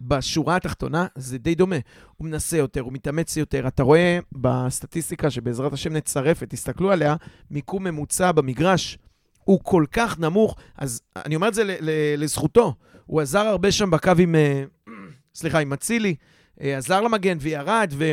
בשורה 0.07 0.55
התחתונה 0.55 1.07
זה 1.15 1.37
די 1.37 1.55
דומה. 1.55 1.75
הוא 2.17 2.27
מנסה 2.27 2.57
יותר, 2.57 2.81
הוא 2.81 2.93
מתאמץ 2.93 3.37
יותר. 3.37 3.67
אתה 3.67 3.83
רואה 3.83 4.19
בסטטיסטיקה 4.31 5.29
שבעזרת 5.29 5.73
השם 5.73 5.93
נצרף 5.93 6.43
תסתכלו 6.43 6.91
עליה, 6.91 7.15
מיקום 7.51 7.83
ממוצע 7.83 8.31
במגרש 8.31 8.97
הוא 9.43 9.59
כל 9.63 9.85
כך 9.91 10.19
נמוך, 10.19 10.55
אז 10.77 11.01
אני 11.15 11.35
אומר 11.35 11.47
את 11.47 11.53
זה 11.53 11.63
ל- 11.63 11.77
ל- 11.79 12.23
לזכותו. 12.23 12.73
הוא 13.05 13.21
עזר 13.21 13.39
הרבה 13.39 13.71
שם 13.71 13.91
בקו 13.91 14.11
עם, 14.19 14.35
אה, 14.35 14.63
סליחה, 15.35 15.59
עם 15.59 15.73
אצילי, 15.73 16.15
אה, 16.61 16.77
עזר 16.77 17.01
למגן 17.01 17.37
וירד, 17.41 17.93
ו... 17.97 18.11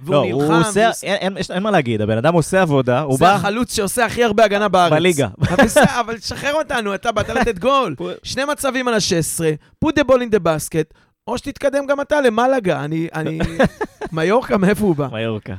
והוא 0.00 0.14
לא, 0.14 0.24
נלחם. 0.24 0.52
הוא 0.52 0.60
עושה, 0.60 0.80
והוא- 0.80 0.92
אין, 1.02 1.36
אין, 1.36 1.54
אין, 1.54 1.62
מה 1.62 1.70
להגיד, 1.70 2.00
הבן 2.00 2.18
אדם 2.18 2.34
עושה 2.34 2.62
עבודה, 2.62 3.00
הוא 3.00 3.16
זה 3.18 3.24
בא 3.24 3.34
החלוץ 3.34 3.76
שעושה 3.76 4.04
הכי 4.06 4.24
הרבה 4.24 4.44
הגנה 4.44 4.68
בארץ. 4.68 4.92
בליגה. 4.92 5.28
אבל 6.00 6.18
תשחרר 6.18 6.52
אותנו, 6.54 6.94
אתה 6.94 7.12
באת 7.12 7.28
לתת 7.28 7.58
גול. 7.58 7.94
שני 8.22 8.42
מצבים 8.44 8.88
על 8.88 8.94
ה-16, 8.94 9.40
put 9.84 9.92
the 9.98 10.04
ball 10.08 10.18
in 10.18 10.34
the 10.34 10.40
basket, 10.44 10.94
או 11.28 11.38
שתתקדם 11.38 11.86
גם 11.86 12.00
אתה 12.00 12.20
למלגה. 12.20 12.84
אני, 12.84 13.08
אני... 13.14 13.38
מיורקה, 14.12 14.56
מאיפה 14.58 14.84
הוא 14.84 14.96
בא? 14.96 15.08
מיורקה. 15.12 15.54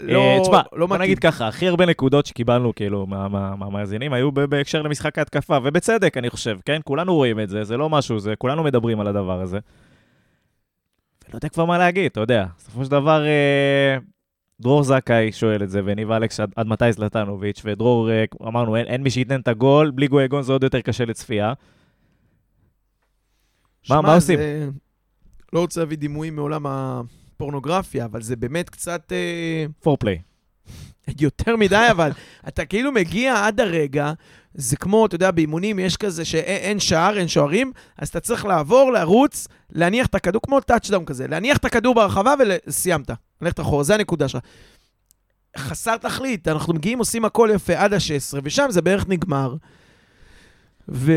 לא, 0.00 0.18
אה, 0.20 0.38
תשמע, 0.42 0.60
לא 0.72 0.86
בוא. 0.86 0.96
נגיד 0.96 1.18
ככה, 1.18 1.48
הכי 1.48 1.68
הרבה 1.68 1.86
נקודות 1.86 2.26
שקיבלנו, 2.26 2.74
כאילו, 2.74 3.06
מה- 3.06 3.28
מה- 3.28 3.56
מהמאזינים, 3.56 4.12
היו 4.12 4.32
בהקשר 4.32 4.82
למשחק 4.82 5.18
ההתקפה, 5.18 5.58
ובצדק, 5.62 6.16
אני 6.16 6.30
חושב, 6.30 6.56
כן? 6.64 6.80
כולנו 6.84 7.14
רואים 7.14 7.40
את 7.40 7.48
זה, 7.48 7.64
זה 7.64 7.76
לא 7.76 7.90
משהו, 7.90 8.18
זה, 8.18 8.34
כולנו 8.38 8.62
מדברים 8.62 9.00
על 9.00 9.06
הדבר 9.06 9.40
הזה. 9.40 9.58
ולא 11.30 11.36
יודע 11.36 11.48
כבר 11.48 11.64
מה 11.64 11.78
להגיד, 11.78 12.04
אתה 12.10 12.20
יודע. 12.20 12.46
בסופו 12.58 12.84
של 12.84 12.90
דבר, 12.90 13.26
אה, 13.26 13.96
דרור 14.60 14.82
זכאי 14.82 15.32
שואל 15.32 15.62
את 15.62 15.70
זה, 15.70 15.80
וניב 15.84 16.10
אלכס, 16.10 16.40
עד, 16.40 16.50
עד 16.56 16.66
מתי 16.66 16.92
זלטנוביץ', 16.92 17.62
ודרור, 17.64 18.10
אה, 18.10 18.24
אמרנו, 18.42 18.76
אין, 18.76 18.86
אין 18.86 19.02
מי 19.02 19.10
שייתן 19.10 19.40
את 19.40 19.48
הגול, 19.48 19.90
בלי 19.90 20.06
גויגון 20.08 20.42
זה 20.42 20.52
עוד 20.52 20.62
יותר 20.62 20.80
קשה 20.80 21.04
לצפייה. 21.04 21.52
שמע, 23.82 24.00
מה 24.00 24.14
עושים? 24.14 24.36
זה- 24.38 24.68
לא 25.52 25.60
רוצה 25.60 25.80
להביא 25.80 25.96
דימויים 25.98 26.36
מעולם 26.36 26.66
הפורנוגרפיה, 26.66 28.04
אבל 28.04 28.22
זה 28.22 28.36
באמת 28.36 28.70
קצת 28.70 29.12
אה, 29.12 29.66
foreplay. 29.80 30.18
יותר 31.20 31.56
מדי, 31.56 31.86
אבל 31.90 32.10
אתה 32.48 32.64
כאילו 32.64 32.92
מגיע 32.92 33.46
עד 33.46 33.60
הרגע, 33.60 34.12
זה 34.54 34.76
כמו, 34.76 35.06
אתה 35.06 35.14
יודע, 35.14 35.30
באימונים 35.30 35.78
יש 35.78 35.96
כזה 35.96 36.24
שאין 36.24 36.80
שער, 36.80 37.18
אין 37.18 37.28
שוערים, 37.28 37.72
אז 37.98 38.08
אתה 38.08 38.20
צריך 38.20 38.44
לעבור, 38.44 38.92
לרוץ, 38.92 39.46
להניח 39.72 40.06
את 40.06 40.14
הכדור, 40.14 40.42
כמו 40.42 40.60
touchdown 40.60 41.04
כזה, 41.04 41.26
להניח 41.26 41.56
את 41.56 41.64
הכדור 41.64 41.94
ברחבה 41.94 42.34
וסיימת. 42.66 43.10
ללכת 43.42 43.60
אחורה, 43.60 43.82
זה 43.84 43.94
הנקודה 43.94 44.28
שלך. 44.28 44.42
חסר 45.56 45.96
תכלית, 45.96 46.48
אנחנו 46.48 46.74
מגיעים, 46.74 46.98
עושים 46.98 47.24
הכל 47.24 47.50
יפה 47.54 47.72
עד 47.72 47.92
ה-16, 47.92 48.38
ושם 48.44 48.66
זה 48.68 48.82
בערך 48.82 49.08
נגמר. 49.08 49.54
ו... 50.88 51.12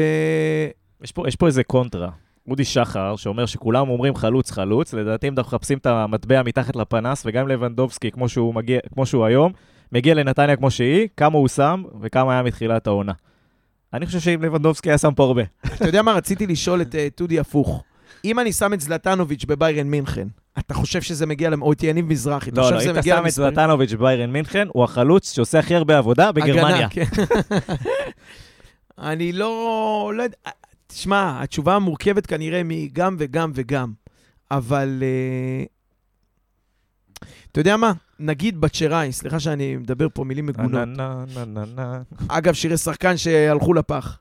יש 1.04 1.12
פה, 1.12 1.28
יש 1.28 1.36
פה 1.36 1.48
איזה 1.48 1.64
קונטרה. 1.64 2.10
אודי 2.48 2.66
שחר, 2.66 3.16
שאומר 3.16 3.46
שכולם 3.46 3.90
אומרים 3.90 4.16
חלוץ 4.16 4.52
חלוץ, 4.52 4.94
לדעתי 4.94 5.28
אם 5.28 5.34
אנחנו 5.38 5.58
מחפשים 5.58 5.78
את 5.78 5.86
המטבע 5.86 6.44
מתחת 6.44 6.76
לפנס, 6.76 7.24
וגם 7.26 7.48
לבנדובסקי, 7.48 8.12
כמו 8.12 8.30
שהוא, 8.30 8.56
מגיע, 8.56 8.80
כמו 8.94 9.06
שהוא 9.06 9.26
היום, 9.26 9.52
מגיע 9.94 10.14
לנתניה 10.14 10.56
כמו 10.56 10.72
שהיא, 10.72 11.08
כמה 11.18 11.38
הוא 11.38 11.48
שם 11.48 11.84
וכמה 12.02 12.34
היה 12.34 12.44
מתחילת 12.44 12.88
העונה. 12.88 13.12
אני 13.94 14.06
חושב 14.06 14.20
שאם 14.20 14.42
לבנדובסקי 14.42 14.90
היה 14.90 14.98
שם 14.98 15.14
פה 15.14 15.24
הרבה. 15.24 15.42
אתה 15.76 15.86
יודע 15.88 16.02
מה, 16.02 16.14
רציתי 16.14 16.48
לשאול 16.48 16.82
את 16.82 16.96
אה, 16.96 17.08
טודי 17.16 17.40
הפוך. 17.40 17.84
אם 18.26 18.40
אני 18.40 18.54
שם 18.54 18.74
את 18.74 18.82
זלטנוביץ' 18.82 19.46
בביירן 19.46 19.88
מינכן, 19.88 20.28
אתה 20.60 20.74
חושב 20.74 21.02
שזה 21.02 21.26
מגיע, 21.26 21.50
למ- 21.50 21.62
או 21.62 21.74
את 21.74 21.84
יניב 21.84 22.06
מזרחי, 22.06 22.50
אתה 22.50 22.62
לא, 22.62 22.66
חושב 22.66 22.76
לא, 22.76 22.80
אם 22.80 22.84
שזה 22.84 22.92
אתה 22.92 23.00
מגיע 23.00 23.16
שם 23.16 23.20
את 23.20 23.26
למספרים? 23.26 23.56
זלטנוביץ' 23.56 23.94
בביירן 23.94 24.32
מינכן, 24.32 24.68
הוא 24.74 24.84
החלוץ 24.84 25.32
שעושה 25.36 25.60
הכי 25.60 25.76
הרבה 25.76 25.98
עבודה 25.98 26.32
בגרמניה. 26.32 26.90
כן. 26.90 27.06
אני 28.98 29.32
לא... 29.32 30.12
לא 30.16 30.24
יודע, 30.24 30.38
תשמע, 30.88 31.44
התשובה 31.44 31.76
המורכבת 31.76 32.26
כנראה 32.26 32.62
מגם 32.66 33.16
וגם 33.20 33.52
וגם, 33.56 33.92
אבל... 34.52 35.04
אה, 35.04 35.66
אתה 37.52 37.60
יודע 37.60 37.78
מה? 37.78 37.94
נגיד 38.20 38.62
בצ'ראי, 38.62 39.12
סליחה 39.12 39.40
שאני 39.40 39.76
מדבר 39.76 40.08
פה 40.14 40.24
מילים 40.24 40.46
מגונות. 40.46 40.90
אגב, 42.28 42.54
שירי 42.54 42.78
שחקן 42.78 43.18
שהלכו 43.18 43.74
לפח. 43.74 44.18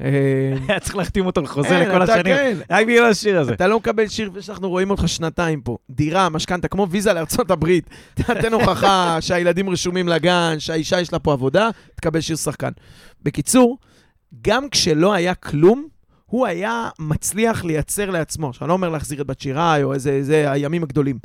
היה 0.68 0.80
צריך 0.80 0.96
להחתים 0.96 1.26
אותו 1.26 1.40
לחוזה 1.40 1.80
אין, 1.80 1.88
לכל 1.88 2.02
השנים. 2.02 2.24
כן. 2.24 2.56
רק 2.70 2.86
בגלל 2.86 3.04
השיר 3.04 3.40
הזה. 3.40 3.52
אתה 3.52 3.66
לא 3.66 3.78
מקבל 3.78 4.08
שיר 4.08 4.30
ושאנחנו 4.34 4.68
רואים 4.68 4.90
אותך 4.90 5.08
שנתיים 5.08 5.60
פה. 5.60 5.76
דירה, 5.90 6.28
משכנתה, 6.28 6.68
כמו 6.68 6.86
ויזה 6.90 7.12
לארצות 7.12 7.50
הברית. 7.50 7.90
תן 8.42 8.52
הוכחה 8.52 9.20
שהילדים 9.20 9.70
רשומים 9.70 10.08
לגן, 10.08 10.54
שהאישה 10.58 11.00
יש 11.00 11.12
לה 11.12 11.18
פה 11.18 11.32
עבודה, 11.32 11.68
תקבל 11.94 12.20
שיר 12.20 12.36
שחקן. 12.36 12.70
בקיצור, 13.22 13.78
גם 14.42 14.68
כשלא 14.68 15.12
היה 15.12 15.34
כלום, 15.34 15.88
הוא 16.26 16.46
היה 16.46 16.88
מצליח 16.98 17.64
לייצר 17.64 18.10
לעצמו. 18.10 18.50
אני 18.60 18.68
לא 18.68 18.72
אומר 18.72 18.88
להחזיר 18.88 19.22
את 19.22 19.26
בת 19.26 19.40
שיראי 19.40 19.82
או 19.82 19.94
איזה, 19.94 20.10
איזה 20.10 20.52
הימים 20.52 20.82
הגדולים. 20.82 21.18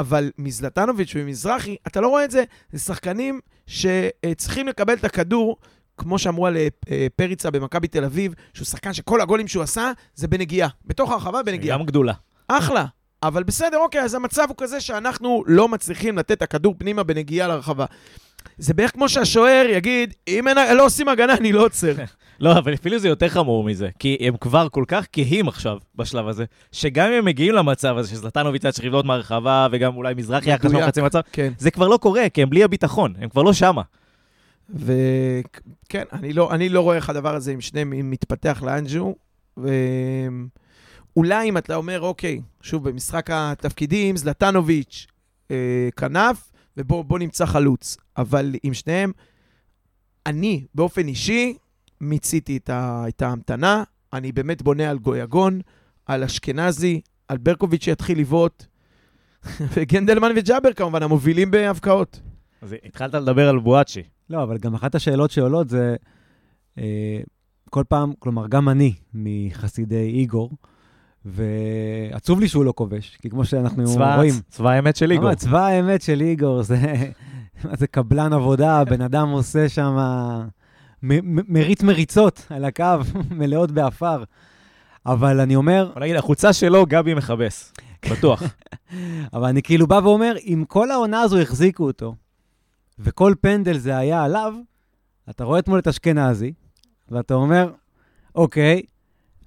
אבל 0.00 0.30
מזלטנוביץ' 0.38 1.12
ומזרחי, 1.14 1.76
אתה 1.86 2.00
לא 2.00 2.08
רואה 2.08 2.24
את 2.24 2.30
זה, 2.30 2.44
זה 2.72 2.78
שחקנים 2.78 3.40
שצריכים 3.66 4.68
לקבל 4.68 4.94
את 4.94 5.04
הכדור, 5.04 5.56
כמו 5.96 6.18
שאמרו 6.18 6.46
על 6.46 6.56
אה, 6.56 7.06
פריצה 7.16 7.50
במכבי 7.50 7.88
תל 7.88 8.04
אביב, 8.04 8.34
שהוא 8.54 8.66
שחקן 8.66 8.92
שכל 8.92 9.20
הגולים 9.20 9.48
שהוא 9.48 9.62
עשה 9.62 9.92
זה 10.14 10.28
בנגיעה. 10.28 10.68
בתוך 10.86 11.10
הרחבה 11.10 11.42
בנגיעה. 11.42 11.78
גם 11.78 11.84
גדולה. 11.84 12.12
אחלה. 12.48 12.84
אבל 13.22 13.42
בסדר, 13.42 13.78
אוקיי, 13.78 14.02
אז 14.02 14.14
המצב 14.14 14.46
הוא 14.48 14.56
כזה 14.58 14.80
שאנחנו 14.80 15.44
לא 15.46 15.68
מצליחים 15.68 16.18
לתת 16.18 16.32
את 16.32 16.42
הכדור 16.42 16.74
פנימה 16.78 17.02
בנגיעה 17.02 17.48
לרחבה. 17.48 17.84
זה 18.58 18.74
בערך 18.74 18.92
כמו 18.92 19.08
שהשוער 19.08 19.66
יגיד, 19.70 20.14
אם 20.28 20.48
אין, 20.48 20.76
לא 20.76 20.84
עושים 20.84 21.08
הגנה, 21.08 21.34
אני 21.34 21.52
לא 21.52 21.64
עוצר. 21.64 21.94
לא, 22.40 22.58
אבל 22.58 22.74
אפילו 22.74 22.98
זה 22.98 23.08
יותר 23.08 23.28
חמור 23.28 23.64
מזה, 23.64 23.88
כי 23.98 24.16
הם 24.20 24.36
כבר 24.36 24.68
כל 24.68 24.84
כך 24.88 25.06
כהים 25.12 25.48
עכשיו, 25.48 25.78
בשלב 25.94 26.28
הזה, 26.28 26.44
שגם 26.72 27.06
אם 27.06 27.12
הם 27.12 27.24
מגיעים 27.24 27.54
למצב 27.54 27.96
הזה, 27.96 28.08
שזלטנוביץ' 28.08 28.64
היה 28.64 28.72
צריך 28.72 28.84
לבלוט 28.84 29.04
מהרחבה, 29.04 29.66
וגם 29.72 29.96
אולי 29.96 30.14
מזרחי 30.14 30.50
היה 30.50 30.58
חשוב. 30.58 30.86
חצי 30.86 31.02
מצב, 31.02 31.20
כן. 31.32 31.52
זה 31.58 31.70
כבר 31.70 31.88
לא 31.88 31.96
קורה, 31.96 32.28
כי 32.28 32.42
הם 32.42 32.50
בלי 32.50 32.64
הביטחון, 32.64 33.14
הם 33.18 33.28
כבר 33.28 33.42
לא 33.42 33.52
שמה. 33.52 33.82
וכן, 34.74 36.04
אני 36.12 36.32
לא, 36.32 36.52
אני 36.52 36.68
לא 36.68 36.80
רואה 36.80 36.96
איך 36.96 37.10
הדבר 37.10 37.34
הזה 37.34 37.52
עם 37.52 37.60
שניהם 37.60 38.10
מתפתח 38.10 38.62
לאנג'ו. 38.66 39.14
ואולי 39.56 41.48
אם 41.48 41.58
אתה 41.58 41.74
אומר, 41.74 42.00
אוקיי, 42.00 42.40
שוב, 42.62 42.88
במשחק 42.88 43.30
התפקידים, 43.32 44.16
זלטנוביץ', 44.16 45.06
אה, 45.50 45.88
כנף, 45.96 46.52
ובוא 46.76 47.18
נמצא 47.18 47.46
חלוץ. 47.46 47.96
אבל 48.16 48.54
עם 48.62 48.74
שניהם, 48.74 49.12
אני, 50.26 50.64
באופן 50.74 51.08
אישי, 51.08 51.56
מיציתי 52.00 52.56
את, 52.56 52.70
ה, 52.70 53.04
את 53.08 53.22
ההמתנה. 53.22 53.82
אני 54.12 54.32
באמת 54.32 54.62
בונה 54.62 54.90
על 54.90 54.98
גויגון, 54.98 55.60
על 56.06 56.24
אשכנזי, 56.24 57.00
על 57.28 57.36
ברקוביץ' 57.38 57.84
שיתחיל 57.84 58.18
לבעוט, 58.20 58.64
וגנדלמן 59.76 60.32
וג'אבר 60.36 60.72
כמובן, 60.72 61.02
המובילים 61.02 61.50
בהבקעות. 61.50 62.20
אז 62.62 62.74
התחלת 62.84 63.14
לדבר 63.14 63.48
על 63.48 63.58
בואצ'י. 63.58 64.02
לא, 64.30 64.42
אבל 64.42 64.58
גם 64.58 64.74
אחת 64.74 64.94
השאלות 64.94 65.30
שעולות 65.30 65.68
זה, 65.68 65.96
אה, 66.78 67.20
כל 67.70 67.84
פעם, 67.88 68.12
כלומר, 68.18 68.48
גם 68.48 68.68
אני 68.68 68.92
מחסידי 69.14 70.02
איגור, 70.08 70.50
ועצוב 71.24 72.40
לי 72.40 72.48
שהוא 72.48 72.64
לא 72.64 72.72
כובש, 72.76 73.16
כי 73.22 73.30
כמו 73.30 73.44
שאנחנו 73.44 73.84
צבא- 73.94 74.16
רואים... 74.16 74.34
צבא 74.48 74.70
האמת 74.70 74.96
של 74.96 75.10
איגור. 75.10 75.34
צבא 75.34 75.66
האמת 75.66 76.02
של 76.02 76.20
איגור, 76.20 76.62
זה, 76.62 76.78
זה 77.78 77.86
קבלן 77.86 78.32
עבודה, 78.32 78.80
הבן 78.80 79.00
אדם 79.00 79.28
עושה 79.28 79.68
שם, 79.68 79.96
מ- 79.98 80.48
מריץ 81.02 81.82
מריצות 81.82 82.46
על 82.50 82.64
הקו, 82.64 82.84
מלאות 83.38 83.70
באפר. 83.70 84.24
אבל 85.06 85.40
אני 85.40 85.56
אומר, 85.56 85.90
בוא 85.94 86.02
נגיד, 86.02 86.16
החולצה 86.16 86.52
שלו, 86.52 86.86
גבי 86.86 87.14
מכבס. 87.14 87.72
בטוח. 88.10 88.42
אבל 89.34 89.48
אני 89.48 89.62
כאילו 89.62 89.86
בא 89.86 90.00
ואומר, 90.04 90.34
אם 90.46 90.64
כל 90.68 90.90
העונה 90.90 91.20
הזו 91.20 91.38
החזיקו 91.38 91.84
אותו, 91.84 92.14
וכל 92.98 93.34
פנדל 93.40 93.78
זה 93.78 93.96
היה 93.96 94.24
עליו, 94.24 94.54
אתה 95.30 95.44
רואה 95.44 95.58
אתמול 95.58 95.78
את 95.78 95.88
אשכנזי, 95.88 96.52
ואתה 97.08 97.34
אומר, 97.34 97.72
אוקיי, 98.34 98.82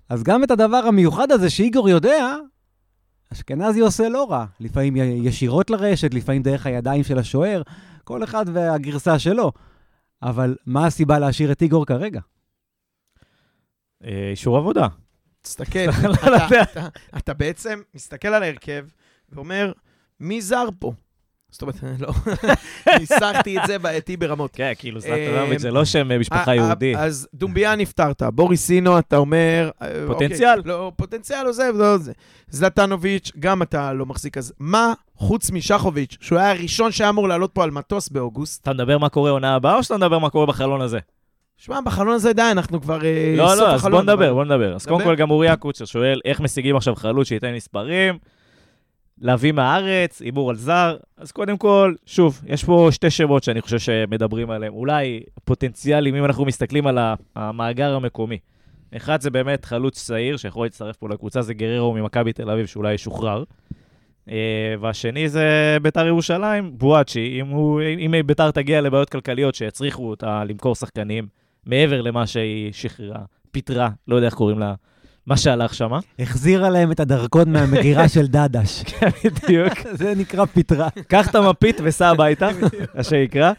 אז 0.09 0.23
גם 0.23 0.43
את 0.43 0.51
הדבר 0.51 0.77
המיוחד 0.77 1.31
הזה 1.31 1.49
שאיגור 1.49 1.89
יודע, 1.89 2.35
אשכנזי 3.33 3.79
עושה 3.79 4.09
לא 4.09 4.31
רע. 4.31 4.45
לפעמים 4.59 4.95
ישירות 4.95 5.69
לרשת, 5.69 6.13
לפעמים 6.13 6.43
דרך 6.43 6.65
הידיים 6.65 7.03
של 7.03 7.19
השוער, 7.19 7.61
כל 8.03 8.23
אחד 8.23 8.45
והגרסה 8.53 9.19
שלו. 9.19 9.51
אבל 10.23 10.55
מה 10.65 10.85
הסיבה 10.87 11.19
להשאיר 11.19 11.51
את 11.51 11.61
איגור 11.61 11.85
כרגע? 11.85 12.21
אה, 14.03 14.29
אישור 14.31 14.57
עבודה. 14.57 14.87
תסתכל, 15.41 15.79
אתה- 15.89 16.27
יודע. 16.27 16.63
אתה- 16.63 16.87
אתה 17.17 17.33
בעצם 17.33 17.81
מסתכל 17.93 18.27
על 18.27 18.43
ההרכב 18.43 18.85
ואומר, 19.29 19.71
מי 20.19 20.41
זר 20.41 20.65
פה? 20.79 20.93
זאת 21.53 21.61
אומרת, 21.61 21.75
לא, 21.99 22.09
ניסחתי 22.99 23.57
את 23.57 23.61
זה 23.67 23.79
בעייתי 23.79 24.17
ברמות. 24.17 24.51
כן, 24.53 24.71
כאילו, 24.77 24.97
אה, 24.97 25.01
זלטנוביץ' 25.01 25.61
זה 25.61 25.71
לא 25.71 25.85
שם 25.85 26.11
אה, 26.11 26.17
משפחה 26.17 26.51
אה, 26.51 26.55
יהודי. 26.55 26.95
אה, 26.95 27.03
אז 27.03 27.27
דומביה 27.33 27.75
נפטרת, 27.75 28.21
בוריסינו, 28.23 28.99
אתה 28.99 29.17
אומר... 29.17 29.69
אה, 29.81 29.87
פוטנציאל. 30.07 30.57
אוקיי, 30.57 30.71
לא, 30.71 30.91
פוטנציאל 30.95 31.45
עוזב, 31.47 31.73
לא 31.75 31.97
זה. 31.97 32.11
זלטנוביץ', 32.49 33.31
גם 33.39 33.61
אתה 33.61 33.93
לא 33.93 34.05
מחזיק. 34.05 34.37
אז 34.37 34.53
מה, 34.59 34.93
חוץ 35.15 35.51
משחוביץ', 35.51 36.17
שהוא 36.21 36.39
היה 36.39 36.51
הראשון 36.51 36.91
שהיה 36.91 37.09
אמור 37.09 37.27
לעלות 37.27 37.51
פה 37.53 37.63
על 37.63 37.71
מטוס 37.71 38.09
באוגוסט, 38.09 38.61
אתה 38.61 38.73
מדבר 38.73 38.97
מה 38.97 39.09
קורה 39.09 39.31
עונה 39.31 39.55
הבאה, 39.55 39.75
או 39.75 39.83
שאתה 39.83 39.97
מדבר 39.97 40.19
מה 40.19 40.29
קורה 40.29 40.45
בחלון 40.45 40.81
הזה? 40.81 40.99
שמע, 41.57 41.81
בחלון 41.81 42.13
הזה 42.13 42.33
די, 42.33 42.41
אנחנו 42.51 42.81
כבר 42.81 43.05
אה, 43.05 43.33
לא, 43.37 43.57
לא, 43.57 43.73
אז. 43.73 43.81
בוא 43.85 44.01
נדבר, 44.01 44.33
בוא 44.33 44.45
נדבר. 44.45 44.75
אז 44.75 44.85
קודם. 44.85 45.03
כל, 45.03 45.15
גם 45.15 45.31
אוריה 45.31 45.55
קוצ'ר 45.55 45.85
שואל, 45.85 46.19
איך 46.25 46.39
משיגים 46.39 46.75
עכשיו 46.75 46.95
חלוץ 46.95 47.27
שייתן 47.27 47.53
מספרים? 47.53 48.17
להביא 49.21 49.51
מהארץ, 49.51 50.21
הימור 50.21 50.49
על 50.49 50.55
זר. 50.55 50.97
אז 51.17 51.31
קודם 51.31 51.57
כל, 51.57 51.93
שוב, 52.05 52.41
יש 52.45 52.63
פה 52.63 52.87
שתי 52.91 53.09
שמות 53.09 53.43
שאני 53.43 53.61
חושב 53.61 53.79
שמדברים 53.79 54.49
עליהם. 54.49 54.73
אולי 54.73 55.23
פוטנציאלים, 55.43 56.15
אם 56.15 56.25
אנחנו 56.25 56.45
מסתכלים 56.45 56.87
על 56.87 56.97
המאגר 57.35 57.95
המקומי. 57.95 58.37
אחד 58.95 59.21
זה 59.21 59.29
באמת 59.29 59.65
חלוץ 59.65 60.05
צעיר, 60.05 60.37
שיכול 60.37 60.65
להצטרף 60.65 60.97
פה 60.97 61.09
לקבוצה, 61.09 61.41
זה 61.41 61.53
גררו 61.53 61.93
ממכבי 61.93 62.33
תל 62.33 62.49
אביב, 62.49 62.65
שאולי 62.65 62.93
ישוחרר. 62.93 63.43
אה, 64.29 64.75
והשני 64.79 65.29
זה 65.29 65.77
ביתר 65.81 66.07
ירושלים, 66.07 66.77
בואצ'י, 66.77 67.41
אם, 67.41 67.79
אם 67.99 68.13
ביתר 68.25 68.51
תגיע 68.51 68.81
לבעיות 68.81 69.09
כלכליות 69.09 69.55
שיצריכו 69.55 70.09
אותה 70.09 70.43
למכור 70.43 70.75
שחקנים 70.75 71.27
מעבר 71.65 72.01
למה 72.01 72.27
שהיא 72.27 72.73
שחררה, 72.73 73.21
פיטרה, 73.51 73.89
לא 74.07 74.15
יודע 74.15 74.27
איך 74.27 74.33
קוראים 74.33 74.59
לה, 74.59 74.73
מה 75.27 75.37
שהלך 75.37 75.73
שמה. 75.73 75.99
החזירה 76.19 76.69
להם 76.69 76.91
את 76.91 76.99
הדרכון 76.99 77.53
מהמגירה 77.53 78.09
של 78.15 78.27
דדש. 78.27 78.83
בדיוק. 79.23 79.73
זה 79.99 80.13
נקרא 80.15 80.45
פיטרה. 80.45 80.89
קח 81.07 81.29
את 81.29 81.35
המפית 81.35 81.77
וסע 81.83 82.09
הביתה, 82.09 82.49
מה 82.95 83.03
שנקרא. 83.03 83.51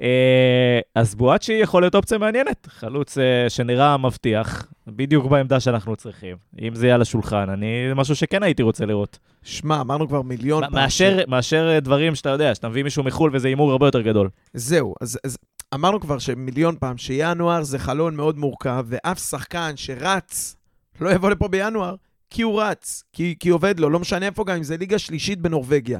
אה, 0.00 0.80
אז 0.94 1.14
בואצ'י 1.14 1.52
יכול 1.52 1.82
להיות 1.82 1.94
אופציה 1.94 2.18
מעניינת, 2.18 2.66
חלוץ 2.70 3.18
אה, 3.18 3.44
שנראה 3.48 3.96
מבטיח, 3.96 4.66
בדיוק 4.86 5.26
בעמדה 5.26 5.60
שאנחנו 5.60 5.96
צריכים. 5.96 6.36
אם 6.62 6.74
זה 6.74 6.86
יהיה 6.86 6.94
על 6.94 7.02
השולחן, 7.02 7.50
אני, 7.50 7.66
זה 7.88 7.94
משהו 7.94 8.16
שכן 8.16 8.42
הייתי 8.42 8.62
רוצה 8.62 8.86
לראות. 8.86 9.18
שמע, 9.42 9.80
אמרנו 9.80 10.08
כבר 10.08 10.22
מיליון 10.22 10.64
פעם. 10.64 10.74
מאשר, 10.74 11.18
מאשר 11.28 11.68
אה, 11.74 11.80
דברים 11.80 12.14
שאתה 12.14 12.28
יודע, 12.28 12.54
שאתה 12.54 12.68
מביא 12.68 12.82
מישהו 12.82 13.04
מחו"ל 13.04 13.30
וזה 13.34 13.48
הימור 13.48 13.70
הרבה 13.70 13.86
יותר 13.86 14.00
גדול. 14.00 14.28
זהו, 14.54 14.94
אז, 15.00 15.18
אז 15.24 15.38
אמרנו 15.74 16.00
כבר 16.00 16.18
שמיליון 16.18 16.76
פעם 16.80 16.98
שינואר 16.98 17.62
זה 17.62 17.78
חלון 17.78 18.16
מאוד 18.16 18.38
מורכב, 18.38 18.84
ואף 18.88 19.18
שחקן 19.18 19.72
שרץ 19.76 20.56
לא 21.00 21.10
יבוא 21.10 21.30
לפה 21.30 21.48
בינואר, 21.48 21.94
כי 22.30 22.42
הוא 22.42 22.62
רץ, 22.62 23.02
כי, 23.12 23.34
כי 23.40 23.48
עובד 23.48 23.80
לו, 23.80 23.90
לא 23.90 23.98
משנה 23.98 24.26
איפה 24.26 24.44
גם, 24.44 24.56
אם 24.56 24.62
זה 24.62 24.76
ליגה 24.76 24.98
שלישית 24.98 25.40
בנורבגיה. 25.40 25.98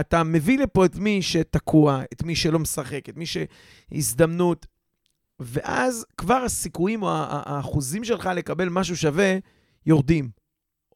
אתה 0.00 0.22
מביא 0.22 0.58
לפה 0.58 0.84
את 0.84 0.96
מי 0.96 1.22
שתקוע, 1.22 2.02
את 2.12 2.22
מי 2.22 2.36
שלא 2.36 2.58
משחק, 2.58 3.08
את 3.08 3.16
מי 3.16 3.24
שהזדמנות, 3.26 4.66
ואז 5.40 6.06
כבר 6.16 6.34
הסיכויים 6.34 7.02
או 7.02 7.08
האחוזים 7.30 8.04
שלך 8.04 8.30
לקבל 8.34 8.68
משהו 8.68 8.96
שווה 8.96 9.36
יורדים. 9.86 10.30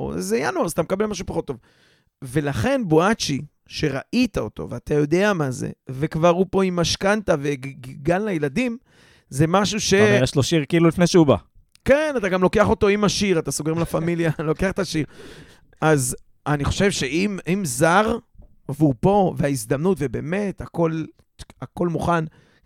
או 0.00 0.20
זה 0.20 0.38
ינואר, 0.38 0.64
אז 0.64 0.72
אתה 0.72 0.82
מקבל 0.82 1.06
משהו 1.06 1.26
פחות 1.26 1.46
טוב. 1.46 1.56
ולכן 2.24 2.82
בואצ'י, 2.84 3.40
שראית 3.66 4.38
אותו, 4.38 4.70
ואתה 4.70 4.94
יודע 4.94 5.32
מה 5.32 5.50
זה, 5.50 5.70
וכבר 5.88 6.28
הוא 6.28 6.46
פה 6.50 6.64
עם 6.64 6.76
משכנתה 6.76 7.34
וגן 7.40 8.24
לילדים, 8.24 8.78
זה 9.28 9.46
משהו 9.46 9.80
ש... 9.80 9.94
אתה 9.94 10.04
אומר, 10.04 10.22
יש 10.22 10.34
לו 10.34 10.42
שיר 10.42 10.64
כאילו 10.68 10.88
לפני 10.88 11.06
שהוא 11.06 11.26
בא. 11.26 11.36
כן, 11.84 12.14
אתה 12.16 12.28
גם 12.28 12.42
לוקח 12.42 12.68
אותו 12.68 12.88
עם 12.88 13.04
השיר, 13.04 13.38
אתה 13.38 13.50
סוגר 13.50 13.72
עם 13.72 13.78
לפמיליה, 13.78 14.30
לוקח 14.48 14.70
את 14.70 14.78
השיר. 14.78 15.04
אז 15.80 16.16
אני 16.46 16.64
חושב 16.64 16.90
שאם 16.90 17.38
אם 17.48 17.64
זר, 17.64 18.18
והוא 18.68 18.94
פה, 19.00 19.34
וההזדמנות, 19.36 19.98
ובאמת, 20.00 20.60
הכל, 20.60 21.04
הכל 21.62 21.88
מוכן, 21.88 22.24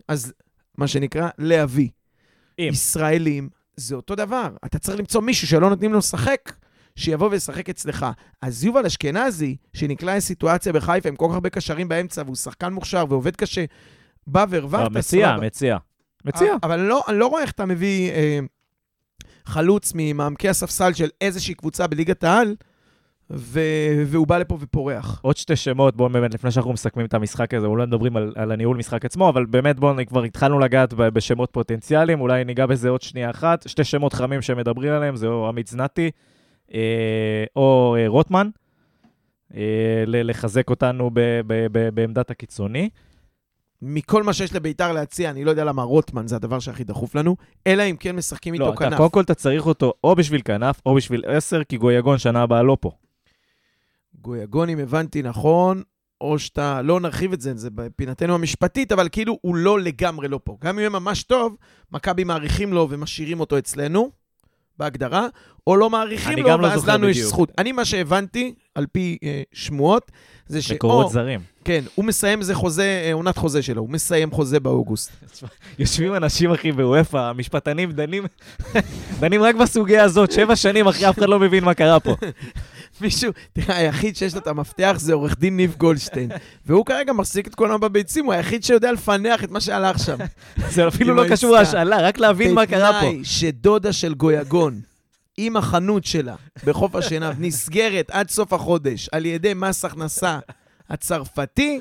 אז 0.09 0.33
מה 0.79 0.89
שנקרא, 0.89 1.29
להביא. 1.39 1.89
אם. 2.59 2.69
ישראלים, 2.73 3.49
זה 3.77 3.95
אותו 3.95 4.15
דבר. 4.15 4.49
אתה 4.65 4.79
צריך 4.79 4.99
למצוא 4.99 5.21
מישהו 5.21 5.49
שלא 5.49 5.71
נותנים 5.71 5.93
לו 5.93 5.99
לשחק, 5.99 6.53
שיבוא 6.97 7.29
וישחק 7.31 7.69
אצלך. 7.69 8.07
אז 8.43 8.65
יובל 8.65 8.87
אשכנזי, 8.87 9.57
שנקלע 9.73 10.17
לסיטואציה 10.17 10.73
בחיפה 10.73 11.09
עם 11.09 11.17
כל 11.17 11.27
כך 11.29 11.35
הרבה 11.35 11.51
קשרים 11.51 11.89
באמצע, 11.89 12.23
והוא 12.23 12.37
שחקן 12.37 12.73
מוכשר 12.73 13.05
ועובד 13.09 13.37
קשה, 13.37 13.65
בא 14.27 14.47
והרווחת, 14.49 14.83
לא, 14.83 14.99
מציע. 14.99 15.37
מציע. 15.37 15.77
מציע. 16.25 16.55
אבל 16.62 16.79
אני 16.81 16.89
לא, 16.89 17.03
אני 17.09 17.19
לא 17.19 17.27
רואה 17.27 17.43
איך 17.43 17.51
אתה 17.51 17.67
מביא 17.67 18.11
אה, 18.11 18.39
חלוץ 19.47 19.92
ממעמקי 19.95 20.49
הספסל 20.49 20.92
של 20.92 21.09
איזושהי 21.20 21.55
קבוצה 21.55 21.86
בליגת 21.86 22.24
העל, 22.24 22.55
ו... 23.30 23.61
והוא 24.07 24.26
בא 24.26 24.38
לפה 24.38 24.59
ופורח. 24.61 25.20
עוד 25.22 25.36
שתי 25.36 25.57
שמות, 25.57 25.97
בואו 25.97 26.09
באמת, 26.09 26.34
לפני 26.34 26.51
שאנחנו 26.51 26.72
מסכמים 26.72 27.07
את 27.07 27.14
המשחק 27.14 27.55
הזה, 27.55 27.66
אולי 27.66 27.86
מדברים 27.86 28.16
על, 28.16 28.32
על 28.36 28.53
הניהול 28.53 28.76
משחק 28.76 29.05
עצמו, 29.05 29.28
אבל 29.28 29.47
באמת 29.47 29.80
בואו, 29.80 30.07
כבר 30.07 30.22
התחלנו 30.22 30.59
לגעת 30.59 30.95
ב- 30.95 31.09
בשמות 31.09 31.51
פוטנציאליים, 31.53 32.20
אולי 32.20 32.45
ניגע 32.45 32.66
בזה 32.66 32.88
עוד 32.88 33.03
שנייה 33.03 33.30
אחת. 33.30 33.68
שתי 33.68 33.84
שמות 33.84 34.12
חמים 34.12 34.42
שמדברים 34.42 34.92
עליהם, 34.92 35.16
זה 35.16 35.26
או 35.26 35.49
עמית 35.49 35.66
זנתי, 35.66 36.11
אה, 36.74 37.45
או 37.57 37.97
אה, 37.99 38.09
רוטמן, 38.09 38.49
אה, 39.57 40.05
לחזק 40.07 40.70
אותנו 40.70 41.11
ב- 41.11 41.40
ב- 41.47 41.66
ב- 41.72 41.88
בעמדת 41.95 42.30
הקיצוני. 42.30 42.88
מכל 43.87 44.22
מה 44.22 44.32
שיש 44.32 44.55
לביתר 44.55 44.93
להציע, 44.93 45.30
אני 45.30 45.45
לא 45.45 45.51
יודע 45.51 45.64
למה 45.64 45.82
רוטמן 45.82 46.26
זה 46.26 46.37
הדבר 46.37 46.59
שהכי 46.59 46.85
דחוף 46.85 47.14
לנו, 47.14 47.37
אלא 47.66 47.82
אם 47.82 47.97
כן 47.97 48.16
משחקים 48.16 48.55
לא, 48.55 48.64
איתו 48.64 48.74
אתה, 48.74 48.85
כנף. 48.85 48.97
קודם 48.97 49.11
כל 49.11 49.20
אתה 49.20 49.35
צריך 49.35 49.66
אותו 49.66 49.93
או 50.05 50.14
בשביל 50.14 50.41
כנף, 50.45 50.80
או 50.87 50.95
בשביל 50.95 51.22
עשר, 51.26 51.64
כי 51.64 51.76
גויגון 51.76 52.18
שנה 52.18 52.43
הבאה 52.43 52.62
לא 52.62 52.76
פה. 52.80 52.91
גויגון, 54.20 54.68
אם 54.68 54.78
הבנתי 54.78 55.22
נכון, 55.22 55.82
או 56.20 56.39
שאתה, 56.39 56.82
לא 56.82 57.01
נרחיב 57.01 57.32
את 57.32 57.41
זה, 57.41 57.57
זה 57.57 57.70
בפינתנו 57.70 58.35
המשפטית, 58.35 58.93
אבל 58.93 59.09
כאילו 59.12 59.39
הוא 59.41 59.57
לא 59.57 59.80
לגמרי 59.80 60.28
לא 60.28 60.41
פה. 60.45 60.57
גם 60.61 60.74
אם 60.74 60.78
יהיה 60.78 60.89
ממש 60.89 61.22
טוב, 61.22 61.57
מכבי 61.93 62.24
מעריכים 62.24 62.72
לו 62.72 62.87
ומשאירים 62.91 63.41
אותו 63.41 63.59
אצלנו, 63.59 64.11
בהגדרה, 64.79 65.27
או 65.66 65.77
לא 65.77 65.91
מעריכים 65.91 66.39
לו, 66.39 66.49
לא 66.59 66.66
ואז 66.66 66.81
זוכר 66.81 66.95
לנו 66.95 67.09
יש 67.09 67.16
בדיוק. 67.16 67.31
זכות. 67.31 67.53
אני, 67.59 67.72
מה 67.72 67.85
שהבנתי, 67.85 68.55
על 68.75 68.87
פי 68.93 69.18
אה, 69.25 69.43
שמועות, 69.53 70.11
זה 70.49 70.62
שאו, 70.62 70.75
מקורות 70.75 71.11
זרים. 71.11 71.41
כן, 71.64 71.85
הוא 71.95 72.05
מסיים 72.05 72.41
איזה 72.41 72.55
חוזה, 72.55 73.03
אה, 73.07 73.12
עונת 73.12 73.37
חוזה 73.37 73.62
שלו, 73.62 73.83
הוא 73.83 73.91
מסיים 73.91 74.31
חוזה 74.31 74.61
באוגוסט. 74.61 75.12
יושבים 75.79 76.14
אנשים, 76.14 76.53
אחי, 76.53 76.72
בוופא, 76.72 77.16
המשפטנים 77.16 77.93
דנים, 77.93 78.25
דנים 79.20 79.43
רק 79.43 79.55
בסוגיה 79.55 80.05
הזאת, 80.05 80.33
שבע 80.33 80.57
שנים 80.57 80.87
אחרי 80.87 81.09
אף 81.09 81.18
אחד 81.18 81.29
לא 81.29 81.39
מבין 81.39 81.64
מה 81.64 81.75
קרה 81.75 82.01
פה. 82.01 82.16
מישהו, 83.01 83.32
תראה, 83.53 83.76
היחיד 83.76 84.16
שיש 84.16 84.34
לו 84.34 84.40
את 84.40 84.47
המפתח 84.47 84.97
זה 84.99 85.14
עורך 85.14 85.38
דין 85.38 85.57
ניב 85.57 85.74
גולדשטיין. 85.78 86.30
והוא 86.66 86.86
כרגע 86.86 87.12
מחזיק 87.12 87.47
את 87.47 87.55
כולם 87.55 87.80
בביצים, 87.80 88.24
הוא 88.24 88.32
היחיד 88.32 88.64
שיודע 88.64 88.92
לפענח 88.92 89.45
את 89.45 89.51
מה 89.51 89.61
שהלך 89.61 89.99
שם. 89.99 90.16
זה 90.68 90.88
אפילו 90.88 91.14
לא 91.14 91.24
קשור. 91.30 91.53
להשאלה, 91.53 92.09
רק 92.09 92.18
להבין 92.18 92.55
מה 92.55 92.66
קרה 92.66 92.92
פה. 92.92 93.07
בתנאי 93.07 93.24
שדודה 93.24 93.92
של 93.92 94.14
גויגון, 94.14 94.80
עם 95.36 95.57
החנות 95.57 96.05
שלה 96.05 96.34
בחוף 96.64 96.95
השנהב, 96.95 97.34
נסגרת 97.38 98.11
עד 98.11 98.30
סוף 98.30 98.53
החודש 98.53 99.09
על 99.12 99.26
ידי 99.26 99.55
מס 99.55 99.84
הכנסה 99.84 100.38
הצרפתי. 100.90 101.80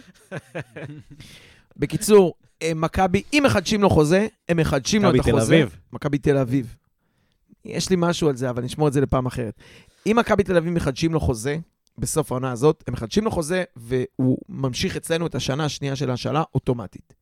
בקיצור, 1.78 2.34
אה, 2.62 2.72
מכבי, 2.76 3.24
אם 3.34 3.44
מחדשים 3.46 3.82
לו 3.82 3.90
חוזה, 3.90 4.28
הם 4.50 4.58
מחדשים 4.58 5.04
לו 5.04 5.10
את 5.10 5.16
מכבי 5.16 5.32
החוזה. 5.32 5.48
תל 5.48 5.54
אביב. 5.54 5.76
מכבי 5.94 6.18
תל 6.18 6.38
אביב. 6.38 6.76
יש 7.66 7.90
לי 7.90 7.96
משהו 8.00 8.30
על 8.30 8.36
זה, 8.36 8.50
אבל 8.50 8.64
נשמור 8.64 8.88
את 8.88 8.94
זה 8.94 9.02
לפעם 9.02 9.26
אחרת. 9.26 9.54
אם 10.08 10.16
מכבי 10.20 10.44
תל 10.44 10.58
אביב 10.58 10.74
מחדשים 10.74 11.14
לו 11.14 11.20
חוזה, 11.20 11.58
בסוף 11.98 12.32
העונה 12.32 12.52
הזאת, 12.52 12.84
הם 12.88 12.94
מחדשים 12.94 13.24
לו 13.24 13.32
חוזה, 13.32 13.64
והוא 13.76 14.38
ממשיך 14.50 14.98
אצלנו 14.98 15.28
את 15.28 15.36
השנה 15.36 15.66
השנייה 15.66 15.96
של 15.96 16.10
ההשאלה 16.10 16.44
אוטומטית. 16.56 17.14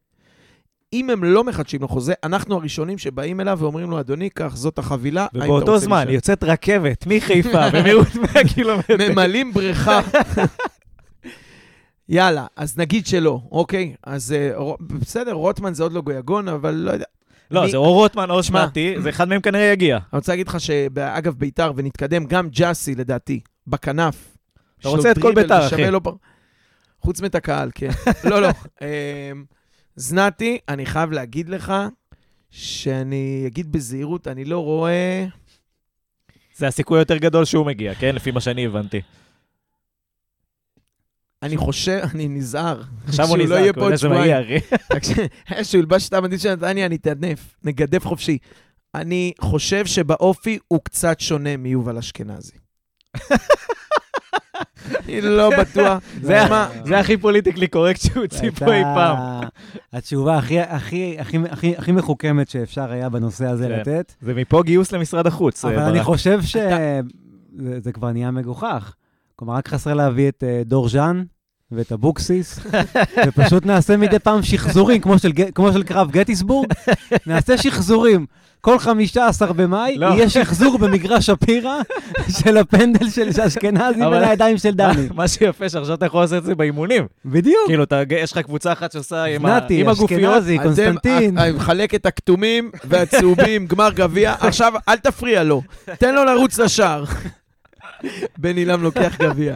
אם 0.94 1.10
הם 1.10 1.24
לא 1.24 1.44
מחדשים 1.44 1.82
לו 1.82 1.88
חוזה, 1.88 2.14
אנחנו 2.24 2.56
הראשונים 2.56 2.98
שבאים 2.98 3.42
אליו 3.42 3.58
ואומרים 3.62 3.92
לו, 3.92 4.00
אדוני, 4.00 4.30
קח, 4.30 4.56
זאת 4.56 4.80
החבילה. 4.80 5.28
ובאותו 5.34 5.80
זמן 5.80 5.98
להישאר?" 5.98 6.14
יוצאת 6.14 6.44
רכבת 6.44 7.08
מחיפה 7.08 7.70
במהירות 7.74 8.16
100 8.16 8.48
קילומטר. 8.54 8.98
ממלאים 9.10 9.54
בריכה. 9.54 10.02
יאללה, 12.10 12.46
אז 12.56 12.78
נגיד 12.78 13.08
שלא, 13.08 13.42
אוקיי? 13.52 13.96
אז 14.04 14.32
אה, 14.32 14.74
בסדר, 14.80 15.32
רוטמן 15.34 15.74
זה 15.74 15.84
עוד 15.84 15.92
לא 15.92 16.02
גויגון, 16.02 16.48
אבל 16.48 16.74
לא 16.74 16.92
יודע. 16.92 17.06
לא, 17.52 17.68
זה 17.68 17.78
או 17.78 17.94
רוטמן 17.94 18.30
או 18.30 18.44
שמע. 18.44 18.60
שמעתי, 18.60 18.96
זה 19.02 19.10
אחד 19.10 19.30
מהם 19.30 19.42
כנראה 19.42 19.64
יגיע. 19.64 19.96
אני 19.96 20.04
רוצה 20.14 20.32
להגיד 20.32 20.48
לך 20.48 20.60
שאגב 20.60 21.34
ביתר, 21.34 21.72
ונתקדם, 21.76 22.26
גם 22.26 22.50
ג'אסי 22.50 22.96
לדעתי, 22.96 23.40
בכנף. 23.68 24.38
אתה 24.80 24.90
רוצה 24.90 25.12
את 25.12 25.20
כל 25.20 25.34
ביתר, 25.36 25.68
אחי. 25.68 25.84
חוץ 27.02 27.22
מת 27.22 27.36
הקהל, 27.36 27.70
כן. 27.76 27.90
לא, 28.30 28.42
לא. 28.42 28.50
אמ, 28.82 28.88
זנתי, 29.96 30.58
אני 30.70 30.86
חייב 30.86 31.12
להגיד 31.12 31.50
לך 31.50 31.74
שאני 32.50 33.44
אגיד 33.48 33.72
בזהירות, 33.72 34.28
אני 34.28 34.46
לא 34.46 34.64
רואה... 34.64 35.26
זה 36.56 36.68
הסיכוי 36.68 37.00
היותר 37.00 37.18
גדול 37.18 37.46
שהוא 37.46 37.66
מגיע, 37.66 37.94
כן? 37.96 38.16
לפי 38.16 38.32
מה 38.32 38.42
שאני 38.42 38.66
הבנתי. 38.66 39.02
אני 41.44 41.58
חושב, 41.58 42.00
אני 42.14 42.28
נזהר. 42.28 42.82
עכשיו 43.08 43.26
הוא 43.26 43.36
שהוא 43.36 43.44
נזהר, 43.44 43.58
לא 43.58 43.62
יהיה 43.62 43.74
פה 43.74 43.82
עוד 43.82 43.96
שבועיים. 43.96 44.46
שהוא 45.64 45.80
ילבש 45.80 46.10
את 46.10 46.14
המדים 46.14 46.40
של 46.40 46.54
נתניה, 46.54 46.86
אני 46.86 46.96
אתעדף, 46.96 47.56
נגדף 47.64 48.06
חופשי. 48.06 48.38
אני 48.96 49.32
חושב 49.42 49.86
שבאופי 49.86 50.60
הוא 50.68 50.80
קצת 50.84 51.20
שונה 51.20 51.58
מיובל 51.58 51.98
אשכנזי. 51.98 52.58
אני 55.06 55.22
לא 55.22 55.50
בטוח. 55.60 56.04
זה 56.22 56.46
מה, 56.50 56.70
זה 56.86 57.00
הכי 57.00 57.18
פוליטיקלי 57.18 57.68
קורקט 57.68 58.02
שהוא 58.02 58.22
הוציא 58.22 58.52
פה 58.52 58.74
אי 58.74 58.84
פעם. 58.84 59.18
התשובה 59.94 60.40
הכי, 60.68 61.92
מחוכמת 61.94 62.50
שאפשר 62.50 62.92
היה 62.92 63.10
בנושא 63.10 63.46
הזה 63.46 63.68
כן. 63.68 63.80
לתת. 63.80 64.14
זה 64.22 64.34
מפה 64.34 64.64
גיוס 64.64 64.92
למשרד 64.92 65.28
החוץ. 65.28 65.66
אבל 65.66 65.80
אה, 65.80 65.90
אני. 65.90 66.04
חושב 66.04 66.42
שזה 66.42 67.00
זה 67.80 67.92
כבר 67.92 68.12
נהיה 68.12 68.32
מגוחך. 68.32 68.94
כלומר, 69.42 69.56
רק 69.56 69.68
חסר 69.68 69.94
להביא 69.94 70.30
את 70.30 70.44
אה, 70.48 70.62
דור 70.66 70.90
ז'אן 70.90 71.24
ואת 71.72 71.92
אבוקסיס, 71.92 72.60
ופשוט 73.28 73.66
נעשה 73.66 73.98
מדי 73.98 74.20
פעם 74.20 74.44
שחזורים, 74.44 75.02
כמו 75.02 75.20
של, 75.20 75.32
כמו 75.56 75.74
של 75.74 75.84
קרב 75.84 76.12
גטיסבורג, 76.12 76.68
נעשה 77.28 77.58
שחזורים. 77.58 78.26
כל 78.62 78.80
15 78.80 79.54
במאי 79.54 79.98
לא. 79.98 80.06
יהיה 80.06 80.30
שחזור 80.30 80.78
במגרש 80.78 81.26
שפירא 81.26 81.80
של 82.42 82.58
הפנדל 82.58 83.10
של 83.10 83.30
אשכנזי 83.48 84.00
בין 84.00 84.24
הידיים 84.24 84.58
של 84.58 84.72
דני. 84.72 85.08
מה 85.14 85.28
שיפה 85.28 85.70
שעכשיו 85.70 85.94
אתה 85.96 86.06
יכול 86.06 86.22
לעשות 86.22 86.38
את 86.38 86.44
זה 86.44 86.56
באימונים. 86.56 87.08
בדיוק. 87.26 87.58
כאילו, 87.68 87.84
אתה- 87.84 88.02
יש 88.10 88.32
לך 88.32 88.38
קבוצה 88.38 88.72
אחת 88.74 88.92
שעושה 88.92 89.24
עם 89.24 89.46
ה- 89.46 89.56
נתי, 89.58 89.82
עם 89.82 89.90
הגופיות. 89.90 90.34
אשכנזי, 90.34 90.56
אתם- 90.56 90.64
קונסטנטין. 90.64 91.38
אני 91.38 91.52
מחלק 91.52 91.96
את 91.96 92.06
הכתומים 92.06 92.72
והצהובים, 92.86 93.66
גמר 93.68 93.90
גביע. 93.92 94.34
עכשיו, 94.40 94.74
אל 94.90 94.98
תפריע 94.98 95.44
לו, 95.44 95.62
תן 96.00 96.16
לו 96.16 96.24
לרוץ 96.26 96.60
לשער. 96.60 97.04
בן 98.38 98.58
אילם 98.58 98.84
לוקח 98.84 99.18
גביע. 99.22 99.56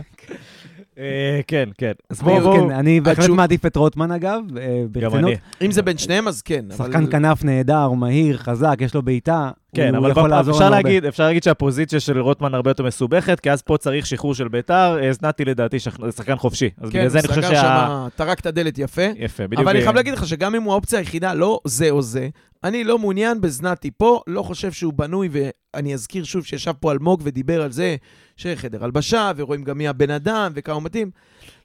אה, 0.97 1.39
כן, 1.47 1.69
כן. 1.77 1.91
אז 2.09 2.21
בואו, 2.21 2.41
בואו. 2.41 2.67
כן, 2.69 2.73
אני 2.75 2.99
בהחלט 3.01 3.19
התשוב- 3.19 3.37
מעדיף 3.37 3.65
את 3.65 3.75
רוטמן, 3.75 4.11
אגב, 4.11 4.41
אה, 4.57 4.65
גם 4.81 4.87
ברצינות. 4.91 5.23
אני. 5.31 5.35
אם 5.65 5.71
זה 5.71 5.81
בין 5.81 5.97
שניהם, 5.97 6.27
אז 6.27 6.41
כן. 6.41 6.65
שחקן 6.77 7.11
כנף 7.11 7.43
נהדר, 7.43 7.91
מהיר, 7.91 8.37
חזק, 8.37 8.75
יש 8.79 8.93
לו 8.95 9.01
בעיטה. 9.01 9.51
כן, 9.75 9.95
אבל 9.95 10.11
יכול 10.11 10.23
בפ- 10.23 10.27
לעזור 10.27 10.53
אפשר 10.53 10.65
לנו 10.65 10.75
הרבה. 10.75 10.89
להגיד, 10.89 11.05
אפשר 11.05 11.23
להגיד 11.23 11.43
שהפוזיציה 11.43 11.99
של 11.99 12.19
רוטמן 12.19 12.53
הרבה 12.53 12.69
יותר 12.71 12.83
מסובכת, 12.83 13.39
כי 13.39 13.51
אז 13.51 13.61
פה 13.61 13.77
צריך 13.77 14.05
שחרור 14.05 14.35
של 14.35 14.47
ביתר, 14.47 14.97
אה, 15.03 15.13
זנתי 15.13 15.45
לדעתי 15.45 15.79
שח- 15.79 16.11
שחקן 16.15 16.35
חופשי. 16.35 16.69
אז 16.77 16.89
כן, 16.89 16.97
בגלל 16.99 17.09
זה 17.09 17.19
אני 17.19 17.27
חושב 17.27 17.41
סגר 17.41 17.51
שה... 17.51 17.61
שם, 17.87 18.07
טרק 18.15 18.39
את 18.39 18.45
הדלת 18.45 18.77
יפה. 18.77 19.01
יפה, 19.15 19.47
בדיוק. 19.47 19.61
אבל 19.61 19.69
אני 19.69 19.79
אה, 19.79 19.83
חייב 19.83 19.95
להגיד 19.95 20.13
לך 20.13 20.27
שגם 20.27 20.55
אם 20.55 20.63
הוא 20.63 20.73
האופציה 20.73 20.99
היחידה, 20.99 21.33
לא 21.33 21.59
זה 21.65 21.89
או 21.89 22.01
זה, 22.01 22.29
אני 22.63 22.83
לא 22.83 22.99
מעוניין 22.99 23.41
בזנתי 23.41 23.91
פה, 23.97 24.21
לא 24.27 24.43
חושב 24.43 24.71
שהוא 24.71 24.93
בנוי, 24.93 25.29
ואני 25.31 25.93
אזכיר 25.93 26.23
שוב 26.23 26.45
שישב 26.45 26.71
פה 26.79 26.91
אלמוג 26.91 27.21
ודיבר 27.23 27.61
על 27.61 27.71
זה 27.71 27.95
שחדר 28.37 28.83
הלבשה, 28.83 29.31
ורואים 29.35 29.63
גם 29.63 29.77
מי 29.77 29.87
הבן 29.87 30.09
אדם 30.09 30.51
וכמה 30.55 30.75
הוא 30.75 30.83
מתאים. 30.83 31.11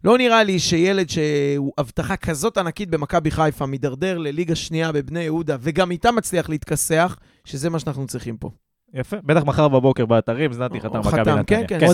לא 0.04 0.18
נראה 0.18 0.42
לי 0.44 0.58
שילד 0.58 1.10
שהוא 1.10 1.72
הבטחה 1.78 2.16
כזאת 2.16 2.58
ענקית 2.58 2.90
במכבי 2.90 3.30
חיפה, 3.30 3.66
מידרדר 3.66 4.18
לליגה 4.18 4.54
שנייה 4.54 4.92
בבני 4.92 5.20
יהודה, 5.20 5.56
וגם 5.60 5.90
איתה 5.90 6.10
מצליח 6.12 6.48
להתכסח, 6.48 7.16
שזה 7.44 7.70
מה 7.70 7.78
שאנחנו 7.78 8.06
צריכים 8.06 8.36
פה. 8.36 8.50
יפה, 8.94 9.16
בטח 9.24 9.44
מחר 9.44 9.68
בבוקר 9.68 10.06
באתרים, 10.06 10.52
זנתי 10.52 10.80
חתם 10.80 11.00
מכבי 11.00 11.20
נתניה. 11.20 11.44
כן, 11.44 11.64
כן. 11.68 11.86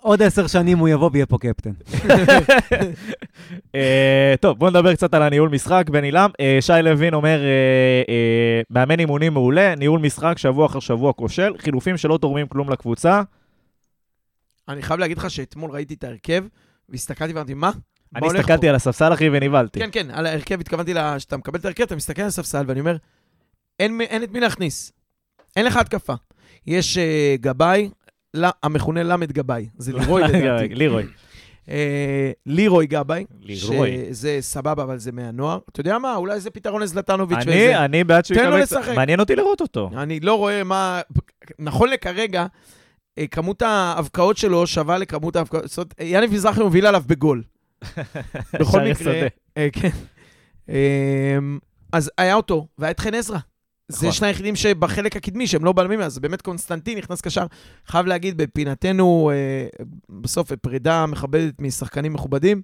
עוד- 0.00 0.22
עשר- 0.22 0.46
שנים 0.46 0.78
הוא 0.78 0.88
יבוא 0.88 1.10
ויהיה 1.12 1.26
פה 1.26 1.38
קפטן. 1.38 1.70
אה, 3.74 4.34
טוב, 4.40 4.58
בואו 4.58 4.70
נדבר 4.70 4.94
קצת 4.94 5.14
על 5.14 5.22
הניהול 5.22 5.48
משחק, 5.48 5.84
בן 5.90 6.04
עילם. 6.04 6.30
אה, 6.40 6.58
שי 6.60 6.72
לוין 6.82 7.14
אומר, 7.14 7.40
אה, 8.08 8.60
מאמן 8.70 9.00
אימונים 9.00 9.32
מעולה, 9.32 9.74
ניהול 9.74 10.00
משחק 10.00 10.38
שבוע 10.38 10.66
אחר 10.66 10.80
שבוע 10.80 11.12
כושל, 11.12 11.52
חילופים 11.58 11.96
שלא 11.96 12.18
תורמים 12.20 12.46
כלום 12.46 12.70
לקבוצה. 12.70 13.22
אני 14.72 14.82
חייב 14.82 15.00
להגיד 15.00 15.18
לך 15.18 15.30
שאתמול 15.30 15.70
ראיתי 15.70 15.94
את 15.94 16.04
ההרכב, 16.04 16.44
והסתכלתי 16.88 17.32
ואמרתי, 17.32 17.54
מה? 17.54 17.70
אני 18.16 18.26
הסתכלתי 18.26 18.60
פה?" 18.62 18.68
על 18.68 18.74
הספסל, 18.74 19.12
אחי, 19.12 19.28
ונבהלתי. 19.32 19.80
כן, 19.80 19.88
כן, 19.92 20.10
על 20.10 20.26
ההרכב 20.26 20.60
התכוונתי, 20.60 20.94
לה- 20.94 21.18
שאתה 21.20 21.36
מקבל 21.36 21.58
את 21.58 21.64
ההרכב, 21.64 21.82
אתה 21.82 21.96
מסתכל 21.96 22.22
על 22.22 22.28
הספסל, 22.28 22.64
ואני 22.66 22.80
אומר, 22.80 22.96
אין, 23.80 24.00
אין 24.00 24.22
את 24.22 24.30
מי 24.32 24.40
להכניס. 24.40 24.92
אין 25.56 25.66
לך 25.66 25.76
התקפה. 25.76 26.14
יש 26.66 26.96
uh, 26.98 27.00
גבאי, 27.40 27.90
לא, 28.34 28.48
המכונה 28.62 29.02
למד 29.02 29.32
גבאי, 29.32 29.68
זה 29.78 29.92
לירוי 29.98 30.22
לדעתי. 30.22 30.68
לירוי. 30.74 31.04
אה, 31.68 32.30
לירוי 32.46 32.86
גבאי, 32.86 33.24
לירוי. 33.40 34.04
שזה 34.08 34.38
סבבה, 34.40 34.82
אבל 34.82 34.98
זה 34.98 35.12
מהנוער. 35.12 35.58
אתה 35.72 35.80
יודע 35.80 35.98
מה, 35.98 36.16
אולי 36.16 36.40
זה 36.40 36.50
פתרון 36.50 36.82
לזלטנוביץ' 36.82 37.38
וזה. 37.46 37.84
אני 37.84 38.04
בעד 38.04 38.24
שהוא 38.24 38.36
תן 38.38 38.44
לו 38.50 38.58
יקבל... 38.58 38.62
לשחק. 38.62 38.92
מעניין 38.96 39.20
אותי 39.20 39.36
לראות 39.36 39.60
אותו. 39.60 39.90
אני 39.96 40.20
לא 40.20 40.34
רואה 40.34 40.64
מה... 40.64 41.00
נכון 41.58 41.88
לכרגע, 41.90 42.46
כמות 43.28 43.62
ההבקעות 43.62 44.36
שלו 44.36 44.66
שווה 44.66 44.98
לכמות 44.98 45.36
ההבקעות. 45.36 45.68
זאת 45.68 45.78
אומרת, 45.78 45.94
יניב 46.00 46.32
מזרחי 46.32 46.62
מוביל 46.62 46.86
עליו 46.86 47.02
בגול. 47.06 47.42
בכל 48.60 48.80
מקרה... 48.80 49.26
אה, 49.56 49.68
כן. 49.72 49.88
אה, 50.68 51.38
אז 51.92 52.10
היה 52.18 52.34
אותו, 52.34 52.66
והיה 52.78 52.90
את 52.90 53.00
חן 53.00 53.14
עזרא. 53.14 53.38
זה 53.88 53.96
נכון. 54.06 54.12
שני 54.12 54.26
היחידים 54.26 54.56
שבחלק 54.56 55.16
הקדמי, 55.16 55.46
שהם 55.46 55.64
לא 55.64 55.72
בלמים, 55.72 56.00
אז 56.00 56.18
באמת 56.18 56.42
קונסטנטין 56.42 56.98
נכנס 56.98 57.20
קשר. 57.20 57.46
חייב 57.86 58.06
להגיד, 58.06 58.36
בפינתנו, 58.36 59.30
אה, 59.34 59.84
בסוף 60.22 60.52
פרידה 60.52 61.06
מכבדת 61.06 61.54
משחקנים 61.60 62.12
מכובדים. 62.12 62.62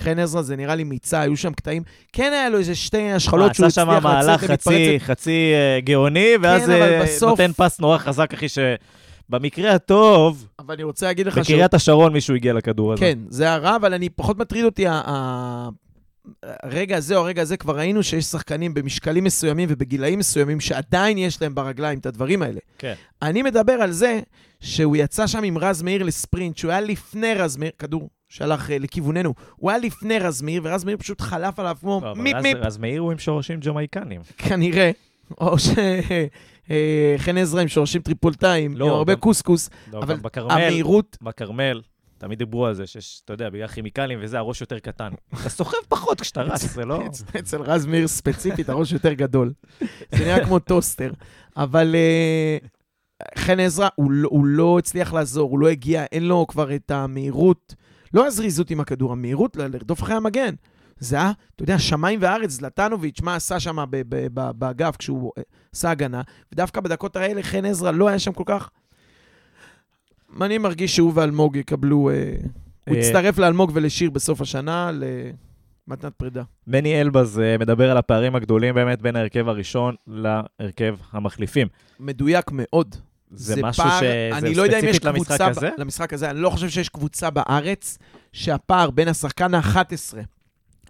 חן 0.00 0.18
עזרא 0.18 0.42
זה 0.42 0.56
נראה 0.56 0.74
לי 0.74 0.84
מיצה, 0.84 1.20
היו 1.20 1.36
שם 1.36 1.52
קטעים. 1.52 1.82
כן 2.12 2.32
היה 2.32 2.48
לו 2.48 2.58
איזה 2.58 2.74
שתי 2.74 3.10
השחלות 3.10 3.54
שהוא 3.54 3.66
עשה 3.66 3.80
שם 3.82 3.90
הצליח 3.90 4.04
מהלך 4.04 4.42
לצאת 4.42 4.50
חצי, 4.60 4.88
למתפרצת. 4.88 5.06
חצי 5.10 5.52
אה, 5.54 5.80
גאוני, 5.80 6.28
ואז 6.42 6.70
אה, 6.70 7.02
בסוף- 7.02 7.30
נותן 7.30 7.52
פס 7.52 7.80
נורא 7.80 7.98
חזק, 7.98 8.34
אחי, 8.34 8.46
שבמקרה 9.32 9.74
הטוב, 9.74 10.48
אבל 10.58 10.74
אני 10.74 10.82
רוצה 10.82 11.06
להגיד 11.06 11.26
לך 11.26 11.34
שהוא... 11.34 11.44
בקריית 11.44 11.74
השרון 11.74 12.12
מישהו 12.12 12.34
הגיע 12.34 12.52
לכדור 12.52 12.92
הזה. 12.92 13.00
כן, 13.00 13.18
זה 13.28 13.52
הרע, 13.52 13.76
אבל 13.76 13.94
אני 13.94 14.08
פחות 14.08 14.38
מטריד 14.38 14.64
אותי, 14.64 14.84
הרגע 16.42 16.96
הזה 16.96 17.16
או 17.16 17.20
הרגע 17.20 17.42
הזה, 17.42 17.56
כבר 17.56 17.76
ראינו 17.76 18.02
שיש 18.02 18.24
שחקנים 18.24 18.74
במשקלים 18.74 19.24
מסוימים 19.24 19.68
ובגילאים 19.72 20.18
מסוימים 20.18 20.60
שעדיין 20.60 21.18
יש 21.18 21.42
להם 21.42 21.54
ברגליים 21.54 21.98
את 21.98 22.06
הדברים 22.06 22.42
האלה. 22.42 22.60
כן. 22.78 22.94
אני 23.22 23.42
מדבר 23.42 23.72
על 23.72 23.92
זה 23.92 24.20
שהוא 24.60 24.96
יצא 24.96 25.26
שם 25.26 25.42
עם 25.44 25.58
רז 25.58 25.82
מאיר 25.82 26.02
לספרינט, 26.02 26.56
שהוא 26.56 26.70
היה 26.70 26.80
לפני 26.80 27.34
רז 27.34 27.56
מאיר, 27.56 27.70
כדור 27.78 28.10
שהלך 28.28 28.70
אה, 28.70 28.78
לכיווננו, 28.78 29.34
הוא 29.56 29.70
היה 29.70 29.78
לפני 29.78 30.18
רז 30.18 30.42
מאיר, 30.42 30.62
ורז 30.64 30.84
מאיר 30.84 30.96
פשוט 30.96 31.20
חלף 31.20 31.58
עליו 31.58 31.76
כמו 31.80 32.02
מיפ 32.16 32.36
מיפ, 32.36 32.58
אז 32.62 32.78
מאיר 32.78 33.00
הוא 33.00 33.12
עם 33.12 33.18
שורשים 33.18 33.60
ג'מייקנים. 33.60 34.20
כנראה. 34.38 34.90
או 35.40 35.56
שחן 36.66 37.38
עזרא 37.38 37.60
עם 37.60 37.68
שורשים 37.68 38.02
טריפולטאים, 38.02 38.76
לא, 38.76 38.84
עם 38.86 38.90
הרבה 38.92 39.14
גם- 39.14 39.20
קוסקוס, 39.20 39.70
לא, 39.92 39.98
אבל 39.98 40.14
גם 40.16 40.22
בכרמל, 40.22 40.52
המהירות, 40.52 41.16
בכרמל, 41.22 41.80
תמיד 42.18 42.38
דיברו 42.38 42.66
על 42.66 42.74
זה, 42.74 42.86
שיש, 42.86 43.20
אתה 43.24 43.32
יודע, 43.32 43.50
בגלל 43.50 43.66
כימיקלים 43.68 44.18
וזה, 44.22 44.38
הראש 44.38 44.60
יותר 44.60 44.78
קטן. 44.78 45.10
אתה 45.40 45.48
סוחב 45.48 45.76
פחות 45.88 46.20
כשאתה 46.20 46.42
רץ, 46.42 46.60
זה 46.64 46.84
לא... 46.84 47.02
אצל- 47.38 47.62
רז 47.62 47.86
מאיר 47.86 48.08
ספציפית, 48.08 48.68
הראש 48.68 48.92
יותר 48.92 49.12
גדול. 49.12 49.52
זה 50.12 50.24
נראה 50.24 50.44
כמו 50.44 50.58
טוסטר. 50.58 51.12
אבל 51.56 51.94
אה, 51.94 52.58
חן 53.38 53.60
עזרא, 53.60 53.88
הוא, 53.94 54.10
לא- 54.10 54.28
הוא 54.32 54.46
לא 54.46 54.78
הצליח 54.78 55.12
לעזור, 55.12 55.50
הוא 55.50 55.58
לא 55.58 55.68
הגיע, 55.68 56.04
אין 56.12 56.24
לו 56.28 56.46
כבר 56.48 56.74
את 56.74 56.90
המהירות, 56.90 57.74
לא 58.14 58.26
הזריזות 58.26 58.70
עם 58.70 58.80
הכדור, 58.80 59.12
המהירות 59.12 59.56
לרדוף 59.56 60.02
אחרי 60.02 60.14
המגן. 60.14 60.54
זה 60.98 61.16
היה, 61.16 61.32
אתה 61.54 61.62
יודע, 61.62 61.78
שמיים 61.78 62.18
וארץ, 62.22 62.50
זלטנוביץ', 62.50 63.20
מה 63.20 63.36
עשה 63.36 63.60
שם 63.60 63.76
באגף 64.30 64.96
כשהוא 64.96 65.32
אה, 65.38 65.42
עשה 65.74 65.90
הגנה, 65.90 66.22
ודווקא 66.52 66.80
בדקות 66.80 67.16
האלה 67.16 67.42
חן 67.42 67.64
עזרא 67.64 67.90
לא 67.90 68.08
היה 68.08 68.18
שם 68.18 68.32
כל 68.32 68.44
כך... 68.46 68.70
אני 70.40 70.58
מרגיש 70.58 70.96
שהוא 70.96 71.12
ואלמוג 71.14 71.56
יקבלו... 71.56 72.10
אה, 72.10 72.34
הוא 72.88 72.94
אה, 72.96 73.00
יצטרף 73.00 73.38
לאלמוג 73.38 73.70
ולשיר 73.74 74.10
בסוף 74.10 74.40
השנה 74.40 74.90
למתנת 75.88 76.14
פרידה. 76.14 76.42
מני 76.66 77.00
אלבז 77.00 77.40
אה, 77.40 77.58
מדבר 77.58 77.90
על 77.90 77.96
הפערים 77.96 78.34
הגדולים 78.34 78.74
באמת 78.74 79.02
בין 79.02 79.16
ההרכב 79.16 79.48
הראשון 79.48 79.94
להרכב 80.06 80.96
המחליפים. 81.12 81.68
מדויק 82.00 82.50
מאוד. 82.52 82.94
זה 83.30 83.62
משהו 83.62 83.84
פער- 83.84 84.00
שזה 84.00 84.30
אני 84.32 84.54
לא 84.54 84.62
יודע 84.62 84.78
אם 84.78 84.84
יש 84.84 84.96
ספציפית 84.96 85.04
למשחק 85.04 85.40
קבוצה, 85.40 85.46
הזה? 85.46 85.70
למשחק 85.78 86.12
הזה, 86.12 86.30
אני 86.30 86.40
לא 86.40 86.50
חושב 86.50 86.68
שיש 86.68 86.88
קבוצה 86.88 87.30
בארץ 87.30 87.98
שהפער 88.32 88.90
בין 88.90 89.08
השחקן 89.08 89.54
ה-11 89.54 90.14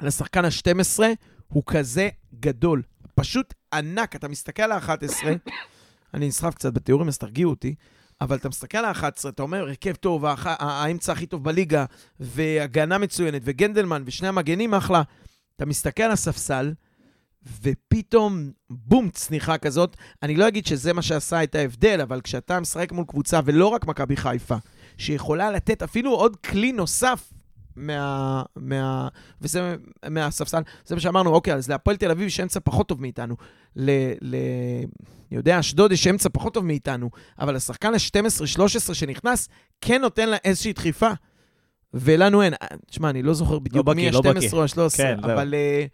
לשחקן 0.03 0.45
ה-12 0.45 1.01
הוא 1.49 1.63
כזה 1.67 2.09
גדול. 2.41 2.83
פשוט 3.15 3.55
ענק. 3.73 4.17
אתה 4.17 4.29
מסתכל 4.29 4.63
על 4.63 4.73
ה-11, 4.73 5.27
אני 6.15 6.29
נסחף 6.29 6.55
קצת 6.55 6.73
בתיאורים, 6.73 7.09
אז 7.09 7.19
תרגיעו 7.19 7.51
אותי, 7.51 7.75
אבל 8.21 8.37
אתה 8.37 8.49
מסתכל 8.49 8.79
על 8.79 8.85
ה-11, 8.85 9.29
אתה 9.29 9.43
אומר, 9.43 9.59
הרכב 9.59 9.95
טוב, 9.95 10.25
האמצע 10.47 11.13
הכי 11.13 11.27
טוב 11.27 11.45
בליגה, 11.45 11.85
והגנה 12.21 12.99
מצוינת, 12.99 13.43
וגנדלמן, 13.45 14.03
ושני 14.07 14.29
המגנים 14.29 14.75
אחלה. 14.75 15.03
אתה 15.57 15.67
מסתכל 15.67 16.03
על 16.03 16.11
הספסל, 16.11 16.73
ופתאום, 17.63 18.51
בום, 18.71 19.11
צניחה 19.11 19.59
כזאת. 19.59 19.97
אני 20.23 20.37
לא 20.37 20.49
אגיד 20.49 20.67
שזה 20.67 20.93
מה 20.93 21.03
שעשה 21.03 21.43
את 21.43 21.55
ההבדל, 21.55 22.01
אבל 22.01 22.21
כשאתה 22.21 22.61
משחק 22.61 22.93
מול 22.93 23.05
קבוצה, 23.09 23.41
ולא 23.45 23.67
רק 23.67 23.87
מכבי 23.87 24.17
חיפה, 24.17 24.57
שיכולה 24.99 25.51
לתת 25.51 25.83
אפילו 25.83 26.11
עוד 26.11 26.37
כלי 26.37 26.73
נוסף 26.73 27.33
מה... 27.77 28.43
מה... 28.57 29.09
וזה 29.41 29.77
מהספסל, 30.11 30.63
זה 30.87 30.95
מה 30.95 31.01
שאמרנו, 31.01 31.31
אוקיי, 31.31 31.55
אז 31.55 31.71
להפועל 31.71 31.97
תל 31.97 32.11
אביב 32.11 32.27
יש 32.27 32.41
אמצע 32.41 32.61
פחות 32.65 32.89
טוב 32.89 33.01
מאיתנו. 33.01 33.37
ל... 33.77 33.91
ל... 34.21 34.37
אני 35.31 35.37
יודע, 35.37 35.61
אשדוד 35.61 35.93
יש 35.93 36.07
אמצע 36.07 36.29
פחות 36.33 36.55
טוב 36.55 36.65
מאיתנו, 36.65 37.11
אבל 37.39 37.57
השחקן 37.57 37.95
ה-12-13 37.95 38.95
שנכנס, 38.95 39.49
כן 39.81 40.01
נותן 40.01 40.29
לה 40.29 40.37
איזושהי 40.45 40.73
דחיפה. 40.73 41.11
ולנו 41.95 42.43
אין. 42.43 42.55
תשמע, 42.87 43.11
אני 43.11 43.23
לא 43.23 43.35
זוכר 43.35 43.59
בדיוק 43.59 43.89
לא 43.89 43.95
מי 43.95 44.11
בקיא, 44.11 44.21
לא 44.25 44.31
ה-12 44.31 44.37
בקיא. 44.37 44.49
או 44.53 44.63
ה-13, 44.63 44.97
כן. 44.97 45.19
אבל 45.23 45.55
uh, 45.55 45.89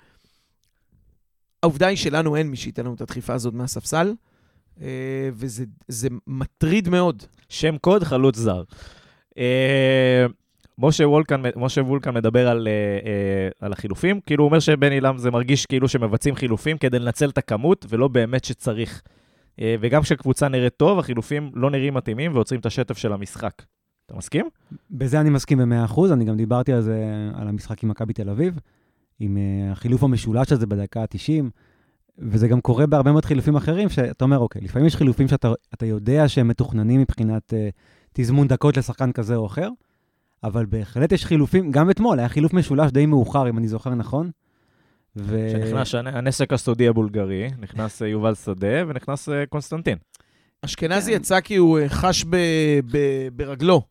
העובדה 1.63 1.87
היא 1.87 1.97
שלנו 1.97 2.37
אין 2.37 2.51
מי 2.51 2.57
שייתן 2.57 2.85
לנו 2.85 2.95
את 2.95 3.01
הדחיפה 3.01 3.35
הזאת 3.35 3.55
מהספסל, 3.55 4.15
uh, 4.77 4.81
וזה 5.33 5.65
זה 5.89 6.09
מטריד 6.27 6.89
מאוד. 6.89 7.23
שם 7.49 7.79
קוד, 7.79 8.05
חלוץ 8.05 8.37
זר. 8.37 8.63
אה, 9.39 10.27
משה 10.79 11.09
וולקן, 11.09 11.43
משה 11.57 11.83
וולקן 11.83 12.15
מדבר 12.15 12.49
על, 12.49 12.69
אה, 12.69 12.73
אה, 13.11 13.49
על 13.61 13.73
החילופים, 13.73 14.21
כאילו 14.27 14.45
הוא 14.45 14.49
אומר 14.49 14.61
שבן 14.61 14.93
אילם 14.93 15.19
זה 15.19 15.31
מרגיש 15.31 15.67
כאילו 15.67 15.89
שמבצעים 15.89 16.35
חילופים 16.35 16.79
כדי 16.79 16.99
לנצל 16.99 17.29
את 17.29 17.39
הכמות 17.39 17.87
ולא 17.89 18.09
באמת 18.09 18.45
שצריך. 18.45 19.03
אה, 19.61 19.75
וגם 19.81 20.03
כשקבוצה 20.03 20.49
נראית 20.49 20.75
טוב, 20.77 20.99
החילופים 20.99 21.51
לא 21.55 21.71
נראים 21.71 21.95
מתאימים 21.95 22.35
ועוצרים 22.35 22.61
את 22.61 22.67
השטף 22.67 22.99
של 22.99 23.13
המשחק. 23.13 23.53
אתה 24.07 24.17
מסכים? 24.17 24.47
בזה 24.91 25.21
אני 25.21 25.31
מסכים 25.31 25.59
ב-100%, 25.59 26.13
אני 26.13 26.25
גם 26.25 26.37
דיברתי 26.37 26.73
על 26.73 26.81
זה, 26.81 27.05
על 27.35 27.49
המשחק 27.49 27.83
עם 27.85 27.89
מכבי 27.89 28.13
תל 28.13 28.31
אביב, 28.31 28.59
עם 29.21 29.37
uh, 29.37 29.73
החילוף 29.73 30.03
המשולש 30.03 30.53
הזה 30.53 30.67
בדקה 30.67 31.01
ה-90, 31.03 31.45
וזה 32.19 32.49
גם 32.49 32.61
קורה 32.61 32.87
בהרבה 32.87 33.13
מאוד 33.13 33.25
חילופים 33.25 33.57
אחרים, 33.57 33.89
שאתה 33.89 34.25
אומר, 34.25 34.39
אוקיי, 34.39 34.63
לפעמים 34.63 34.87
יש 34.87 34.97
חילופים 34.97 35.29
שאתה 35.29 35.53
אתה 35.75 35.87
יודע 35.87 36.29
שהם 36.29 36.49
מתוכננים 36.49 37.01
מבחינת 37.01 37.53
uh, 37.53 37.57
תזמון 38.13 38.49
דקות 38.49 38.77
לשחקן 38.77 39.13
כזה 39.13 39.37
או 39.37 39.47
אחר, 39.47 39.69
אבל 40.45 40.67
בהחלט 40.67 41.13
יש 41.13 41.25
חילופים, 41.27 41.71
גם 41.71 41.91
אתמול 41.91 42.19
היה 42.19 42.29
חילוף 42.29 42.53
משולש 42.53 42.91
די 42.93 43.07
מאוחר, 43.07 43.49
אם 43.49 43.59
אני 43.59 43.69
זוכר 43.69 43.95
נכון. 43.95 44.31
ו... 45.17 45.49
שנכנס 45.53 45.95
הנ- 45.95 46.07
הנסק 46.07 46.53
הסודי 46.53 46.89
הבולגרי, 46.89 47.49
נכנס 47.61 48.03
אה, 48.03 48.07
יובל 48.09 48.35
שדה 48.35 48.85
ונכנס 48.89 49.29
אה, 49.29 49.47
קונסטנטין. 49.47 49.99
אשכנזי 50.63 51.11
כן. 51.11 51.17
יצא 51.17 51.41
כי 51.41 51.57
הוא 51.57 51.79
אה, 51.79 51.89
חש 51.89 52.25
ב, 52.25 52.37
ב, 52.93 52.99
ברגלו. 53.33 53.83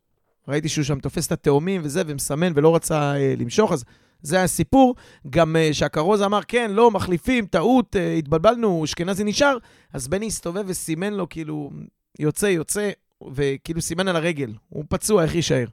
ראיתי 0.48 0.68
שהוא 0.68 0.84
שם 0.84 0.98
תופס 1.00 1.26
את 1.26 1.32
התאומים 1.32 1.80
וזה, 1.84 2.02
ומסמן 2.06 2.52
ולא 2.54 2.74
רצה 2.76 3.14
אה, 3.16 3.34
למשוך, 3.38 3.72
אז 3.72 3.84
זה 4.22 4.42
הסיפור. 4.42 4.94
גם 5.30 5.56
אה, 5.56 5.68
שהכרוז 5.72 6.22
אמר, 6.22 6.40
כן, 6.48 6.70
לא, 6.70 6.90
מחליפים, 6.90 7.46
טעות, 7.46 7.96
אה, 7.96 8.14
התבלבלנו, 8.14 8.84
אשכנזי 8.84 9.24
נשאר, 9.24 9.56
אז 9.92 10.08
בני 10.08 10.26
הסתובב 10.26 10.64
וסימן 10.66 11.14
לו, 11.14 11.28
כאילו, 11.28 11.70
יוצא, 12.18 12.46
יוצא, 12.46 12.90
וכאילו 13.32 13.80
סימן 13.82 14.08
על 14.08 14.16
הרגל. 14.16 14.52
הוא 14.68 14.84
פצוע, 14.88 15.22
איך 15.22 15.34
יישאר? 15.34 15.64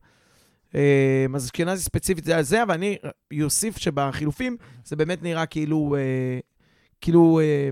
אה, 0.76 1.26
אז 1.36 1.45
אשכנזי 1.45 1.84
ספציפית 1.84 2.26
זה 2.26 2.38
על 2.38 2.43
זה, 2.43 2.63
אבל 2.63 2.73
אני 2.73 2.97
אוסיף 3.43 3.78
שבחילופים 3.78 4.57
זה 4.86 4.95
באמת 4.95 5.23
נראה 5.23 5.45
כאילו, 5.45 5.95
אה, 5.97 6.39
כאילו 7.01 7.39
אה, 7.39 7.69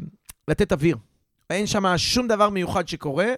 לתת 0.48 0.72
אוויר. 0.72 0.98
אין 1.50 1.68
שם 1.68 1.98
שום 1.98 2.28
דבר 2.28 2.50
מיוחד 2.50 2.88
שקורה. 2.88 3.34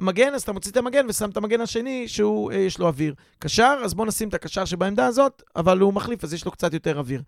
מגן, 0.00 0.34
אז 0.34 0.42
אתה 0.42 0.52
מוציא 0.52 0.70
את 0.70 0.76
המגן 0.76 1.06
ושם 1.08 1.30
את 1.30 1.36
המגן 1.36 1.60
השני 1.60 2.08
שהוא, 2.08 2.52
יש 2.52 2.78
לו 2.78 2.86
אוויר. 2.86 3.14
קשר, 3.38 3.80
אז 3.84 3.94
בוא 3.94 4.06
נשים 4.06 4.28
את 4.28 4.34
הקשר 4.34 4.64
שבעמדה 4.64 5.06
הזאת, 5.06 5.42
אבל 5.56 5.78
הוא 5.78 5.94
מחליף, 5.94 6.24
אז 6.24 6.34
יש 6.34 6.44
לו 6.44 6.50
קצת 6.50 6.74
יותר 6.74 6.98
אוויר. 6.98 7.22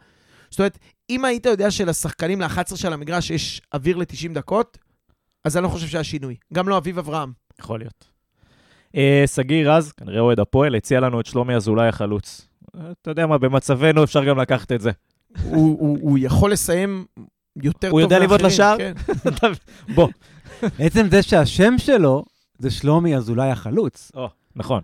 זאת 0.51 0.59
אומרת, 0.59 0.79
אם 1.11 1.25
היית 1.25 1.47
יודע 1.47 1.71
שלשחקנים 1.71 2.41
ל-11 2.41 2.77
של 2.77 2.93
המגרש 2.93 3.31
יש 3.31 3.63
אוויר 3.75 3.97
ל-90 3.97 4.35
דקות, 4.35 4.79
אז 5.45 5.57
אני 5.57 5.65
לא 5.65 5.69
חושב 5.69 5.87
שהיה 5.87 6.05
שינוי. 6.05 6.37
גם 6.53 6.69
לא 6.69 6.79
אביב 6.79 6.99
אברהם. 6.99 7.33
יכול 7.59 7.79
להיות. 7.79 8.14
אה, 8.97 9.25
שגיא 9.27 9.69
רז, 9.69 9.93
כנראה 9.93 10.21
אוהד 10.21 10.41
הפועל, 10.41 10.75
הציע 10.75 11.01
לנו 11.01 11.21
את 11.21 11.27
שלומי 11.27 11.55
אזולאי 11.55 11.89
החלוץ. 11.89 12.49
אה, 12.77 12.81
אתה 13.03 13.11
יודע 13.11 13.27
מה, 13.27 13.39
במצבנו 13.39 14.05
אפשר 14.05 14.25
גם 14.25 14.39
לקחת 14.39 14.73
את 14.73 14.81
זה. 14.81 14.91
הוא, 15.43 15.79
הוא, 15.81 15.99
הוא 16.01 16.19
יכול 16.21 16.53
לסיים 16.53 17.05
יותר 17.63 17.89
הוא 17.89 18.01
טוב 18.01 18.13
יודע 18.13 18.19
לבעוט 18.19 18.41
מאחרים, 18.41 18.53
לשער? 18.53 18.79
כן. 18.79 18.93
בוא. 19.95 20.09
עצם 20.79 21.07
זה 21.11 21.23
שהשם 21.23 21.75
שלו 21.79 22.25
זה 22.59 22.71
שלומי 22.71 23.17
אזולאי 23.17 23.51
החלוץ. 23.51 24.13
או, 24.15 24.29
נכון. 24.57 24.81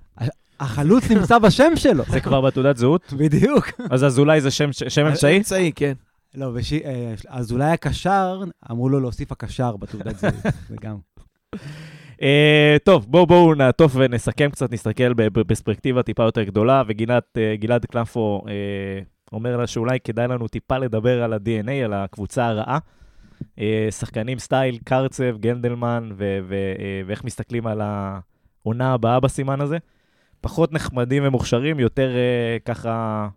החלוץ 0.60 1.10
נמצא 1.10 1.38
בשם 1.38 1.72
שלו. 1.76 2.04
זה 2.08 2.20
כבר 2.20 2.40
בתעודת 2.40 2.76
זהות? 2.76 3.12
בדיוק. 3.12 3.70
אז 3.90 4.04
אזולאי 4.04 4.40
זה 4.40 4.50
שם 4.50 4.72
שם 4.72 5.06
אמצעי? 5.06 5.36
אמצעי, 5.36 5.72
כן. 5.72 5.92
לא, 6.34 6.50
וש... 6.54 6.72
אה, 6.72 7.14
אז 7.28 7.52
אולי 7.52 7.70
הקשר, 7.70 8.42
אמרו 8.70 8.88
לו 8.88 9.00
להוסיף 9.00 9.32
הקשר 9.32 9.76
בתעודת 9.76 10.18
זהות, 10.18 10.34
זה 10.68 10.76
גם. 10.80 10.96
אה, 12.22 12.76
טוב, 12.84 13.06
בואו 13.08 13.26
בואו 13.26 13.54
נעטוף 13.54 13.92
ונסכם 13.94 14.50
קצת, 14.50 14.72
נסתכל 14.72 15.12
בפרספקטיבה 15.14 16.02
טיפה 16.02 16.22
יותר 16.22 16.42
גדולה, 16.42 16.82
וגלעד 16.86 17.22
אה, 17.36 17.54
גלעד 17.56 17.86
קלפו 17.86 18.44
אה, 18.48 18.52
אומר 19.32 19.56
לה 19.56 19.66
שאולי 19.66 20.00
כדאי 20.00 20.28
לנו 20.28 20.48
טיפה 20.48 20.78
לדבר 20.78 21.22
על 21.22 21.32
ה-DNA, 21.32 21.84
על 21.84 21.92
הקבוצה 21.92 22.46
הרעה. 22.46 22.78
אה, 23.58 23.88
שחקנים 23.90 24.38
סטייל 24.38 24.78
קרצב, 24.84 25.38
גנדלמן, 25.38 26.10
ו- 26.16 26.38
ו- 26.48 26.54
אה, 26.54 27.02
ואיך 27.06 27.24
מסתכלים 27.24 27.66
על 27.66 27.80
העונה 27.80 28.92
הבאה 28.92 29.20
בסימן 29.20 29.60
הזה. 29.60 29.78
פחות 30.40 30.72
נחמדים 30.72 31.22
ומוכשרים, 31.26 31.80
יותר 31.80 32.16
אה, 32.16 32.56
ככה 32.64 33.28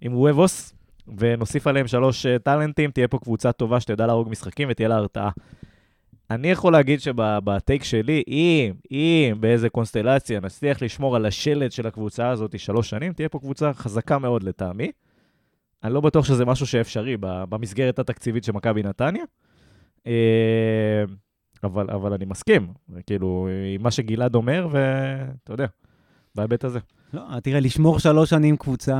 עם 0.00 0.16
וובוס, 0.16 0.74
ונוסיף 1.18 1.66
עליהם 1.66 1.86
שלוש 1.86 2.26
אה, 2.26 2.38
טאלנטים, 2.38 2.90
תהיה 2.90 3.08
פה 3.08 3.18
קבוצה 3.18 3.52
טובה 3.52 3.80
שתדע 3.80 4.06
להרוג 4.06 4.28
משחקים 4.28 4.68
ותהיה 4.70 4.88
לה 4.88 4.96
הרתעה. 4.96 5.30
אני 6.34 6.50
יכול 6.50 6.72
להגיד 6.72 7.00
שבטייק 7.00 7.84
שלי, 7.84 8.22
אם, 8.28 8.72
אם 8.90 9.34
באיזה 9.40 9.68
קונסטלציה 9.68 10.40
נצליח 10.40 10.82
לשמור 10.82 11.16
על 11.16 11.26
השלד 11.26 11.72
של 11.72 11.86
הקבוצה 11.86 12.28
הזאת 12.28 12.58
שלוש 12.58 12.90
שנים, 12.90 13.12
תהיה 13.12 13.28
פה 13.28 13.38
קבוצה 13.38 13.72
חזקה 13.72 14.18
מאוד 14.18 14.42
לטעמי. 14.42 14.90
אני 15.84 15.94
לא 15.94 16.00
בטוח 16.00 16.24
שזה 16.24 16.44
משהו 16.44 16.66
שאפשרי 16.66 17.16
במסגרת 17.20 17.98
התקציבית 17.98 18.44
של 18.44 18.52
מכבי 18.52 18.82
נתניה, 18.82 19.24
אה, 20.06 21.04
אבל, 21.64 21.90
אבל 21.90 22.12
אני 22.12 22.24
מסכים, 22.24 22.68
כאילו, 23.06 23.48
עם 23.74 23.82
מה 23.82 23.90
שגלעד 23.90 24.34
אומר, 24.34 24.68
ואתה 24.70 25.52
יודע, 25.52 25.66
בהיבט 26.34 26.64
הזה. 26.64 26.78
לא, 27.12 27.22
תראה, 27.42 27.60
לשמור 27.60 27.98
שלוש 27.98 28.30
שנים 28.30 28.56
קבוצה 28.56 28.96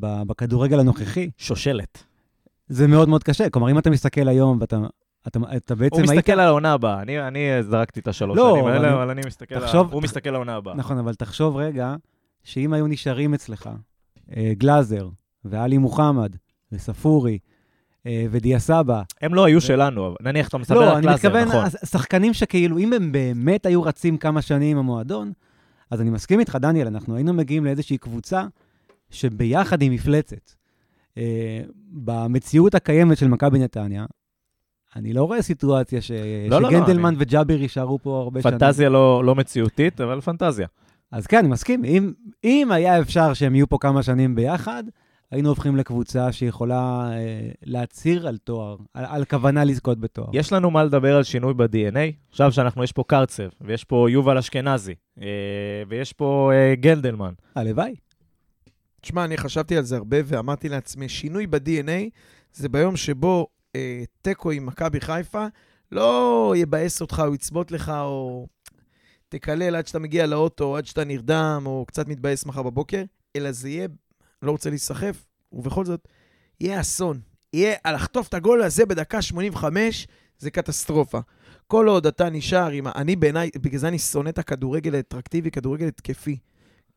בכדורגל 0.00 0.80
הנוכחי, 0.80 1.30
שושלת. 1.38 2.04
זה 2.68 2.86
מאוד 2.86 3.08
מאוד 3.08 3.24
קשה. 3.24 3.50
כלומר, 3.50 3.70
אם 3.70 3.78
אתה 3.78 3.90
מסתכל 3.90 4.28
היום 4.28 4.58
ואתה 4.60 4.76
אתה, 5.28 5.38
אתה 5.56 5.74
בעצם 5.74 5.94
הוא 5.96 6.10
היית... 6.10 6.10
מסתכל 6.18 6.32
על 6.32 6.40
העונה 6.40 6.72
הבאה, 6.72 7.02
אני, 7.02 7.20
אני 7.28 7.62
זרקתי 7.62 8.00
את 8.00 8.08
השלוש 8.08 8.38
לא, 8.38 8.50
שנים 8.52 8.64
אבל 8.64 8.72
האלה, 8.72 8.88
אני- 8.88 8.94
אבל 8.96 9.10
אני 9.10 9.20
מסתכל, 9.26 9.60
תחשוב- 9.60 9.86
על... 9.88 9.92
הוא 9.94 10.02
מסתכל 10.02 10.28
על 10.28 10.34
העונה 10.34 10.54
הבאה. 10.56 10.74
נכון, 10.74 10.98
אבל 10.98 11.14
תחשוב 11.14 11.56
רגע, 11.56 11.94
שאם 12.44 12.72
היו 12.72 12.86
נשארים 12.86 13.34
אצלך 13.34 13.70
אה, 14.36 14.52
גלאזר 14.58 15.08
ועלי 15.44 15.78
מוחמד 15.78 16.36
וספורי 16.72 17.38
אה, 18.06 18.26
ודיה 18.30 18.58
סבא, 18.58 19.02
הם 19.20 19.34
לא 19.34 19.44
היו 19.44 19.60
שלנו, 19.60 20.06
אבל 20.06 20.16
נניח 20.20 20.48
אתה 20.48 20.58
מסתכל 20.58 20.74
לא, 20.74 20.90
על 20.90 20.96
אני 20.96 21.02
קלאסר, 21.06 21.28
מתכוון, 21.28 21.48
נכון. 21.48 21.64
הש- 21.64 21.90
שחקנים 21.90 22.34
שכאילו, 22.34 22.78
אם 22.78 22.92
הם 22.92 23.12
באמת 23.12 23.66
היו 23.66 23.82
רצים 23.82 24.16
כמה 24.18 24.42
שנים 24.42 24.70
עם 24.76 24.78
המועדון, 24.78 25.32
אז 25.90 26.00
אני 26.00 26.10
מסכים 26.10 26.40
איתך, 26.40 26.58
דניאל, 26.60 26.86
אנחנו 26.86 27.16
היינו 27.16 27.32
מגיעים 27.32 27.64
לאיזושהי 27.64 27.98
קבוצה 27.98 28.46
שביחד 29.10 29.82
עם 29.82 29.92
מפלצת. 29.92 30.50
אה, 31.18 31.60
במציאות 31.92 32.74
הקיימת 32.74 33.18
של 33.18 33.28
מכבי 33.28 33.58
נתניה, 33.58 34.04
אני 34.96 35.12
לא 35.12 35.24
רואה 35.24 35.42
סיטואציה 35.42 36.00
ש... 36.00 36.10
לא, 36.50 36.62
לא, 36.62 36.70
שגנדלמן 36.70 37.06
אני- 37.08 37.16
וג'אבר 37.18 37.60
יישארו 37.60 37.98
פה 38.02 38.20
הרבה 38.22 38.42
שנים. 38.42 38.58
פנטזיה 38.58 38.88
לא, 38.88 39.24
לא 39.24 39.34
מציאותית, 39.34 40.00
אבל 40.00 40.20
פנטזיה. 40.20 40.66
אז 41.12 41.26
כן, 41.26 41.38
אני 41.38 41.48
מסכים. 41.48 41.84
אם, 41.84 42.12
אם 42.44 42.68
היה 42.72 43.00
אפשר 43.00 43.34
שהם 43.34 43.54
יהיו 43.54 43.68
פה 43.68 43.78
כמה 43.80 44.02
שנים 44.02 44.34
ביחד, 44.34 44.84
היינו 45.30 45.48
הופכים 45.48 45.76
לקבוצה 45.76 46.32
שיכולה 46.32 47.10
אה, 47.12 47.48
להצהיר 47.62 48.28
על 48.28 48.36
תואר, 48.36 48.76
על, 48.94 49.04
על 49.08 49.24
כוונה 49.24 49.64
לזכות 49.64 50.00
בתואר. 50.00 50.26
יש 50.32 50.52
לנו 50.52 50.70
מה 50.70 50.84
לדבר 50.84 51.16
על 51.16 51.22
שינוי 51.22 51.54
ב-DNA. 51.54 52.28
עכשיו 52.30 52.52
שאנחנו, 52.52 52.84
יש 52.84 52.92
פה 52.92 53.04
קרצב, 53.06 53.48
ויש 53.60 53.84
פה 53.84 54.06
יובל 54.10 54.38
אשכנזי, 54.38 54.94
אה, 55.22 55.26
ויש 55.88 56.12
פה 56.12 56.50
אה, 56.54 56.74
גנדלמן. 56.74 57.32
הלוואי. 57.54 57.94
תשמע, 59.00 59.24
אני 59.24 59.36
חשבתי 59.36 59.76
על 59.76 59.84
זה 59.84 59.96
הרבה 59.96 60.16
ואמרתי 60.24 60.68
לעצמי, 60.68 61.08
שינוי 61.08 61.46
ב-DNA 61.46 62.10
זה 62.52 62.68
ביום 62.68 62.96
שבו 62.96 63.46
תיקו 64.22 64.50
עם 64.50 64.66
מכבי 64.66 65.00
חיפה 65.00 65.46
לא 65.92 66.54
יבאס 66.56 67.00
אותך 67.00 67.22
או 67.26 67.34
יצבות 67.34 67.72
לך 67.72 67.88
או 67.88 68.46
תקלל 69.28 69.76
עד 69.76 69.86
שאתה 69.86 69.98
מגיע 69.98 70.26
לאוטו, 70.26 70.64
או 70.64 70.76
עד 70.76 70.86
שאתה 70.86 71.04
נרדם 71.04 71.62
או 71.66 71.84
קצת 71.86 72.08
מתבאס 72.08 72.46
מחר 72.46 72.62
בבוקר, 72.62 73.02
אלא 73.36 73.52
זה 73.52 73.68
יהיה, 73.68 73.88
לא 74.42 74.50
רוצה 74.50 74.70
להיסחף, 74.70 75.26
ובכל 75.52 75.84
זאת, 75.84 76.08
יהיה 76.60 76.80
אסון. 76.80 77.20
יהיה, 77.52 77.76
לחטוף 77.94 78.28
את 78.28 78.34
הגול 78.34 78.62
הזה 78.62 78.86
בדקה 78.86 79.22
85 79.22 80.06
זה 80.38 80.50
קטסטרופה. 80.50 81.20
כל 81.66 81.88
עוד 81.88 82.06
אתה 82.06 82.30
נשאר 82.30 82.70
עם... 82.70 82.86
אני 82.86 83.16
בעיניי, 83.16 83.50
בגלל 83.56 83.80
זה 83.80 83.88
אני 83.88 83.98
שונא 83.98 84.28
את 84.28 84.38
הכדורגל 84.38 84.94
האטרקטיבי, 84.94 85.50
כדורגל 85.50 85.86
התקפי. 85.86 86.38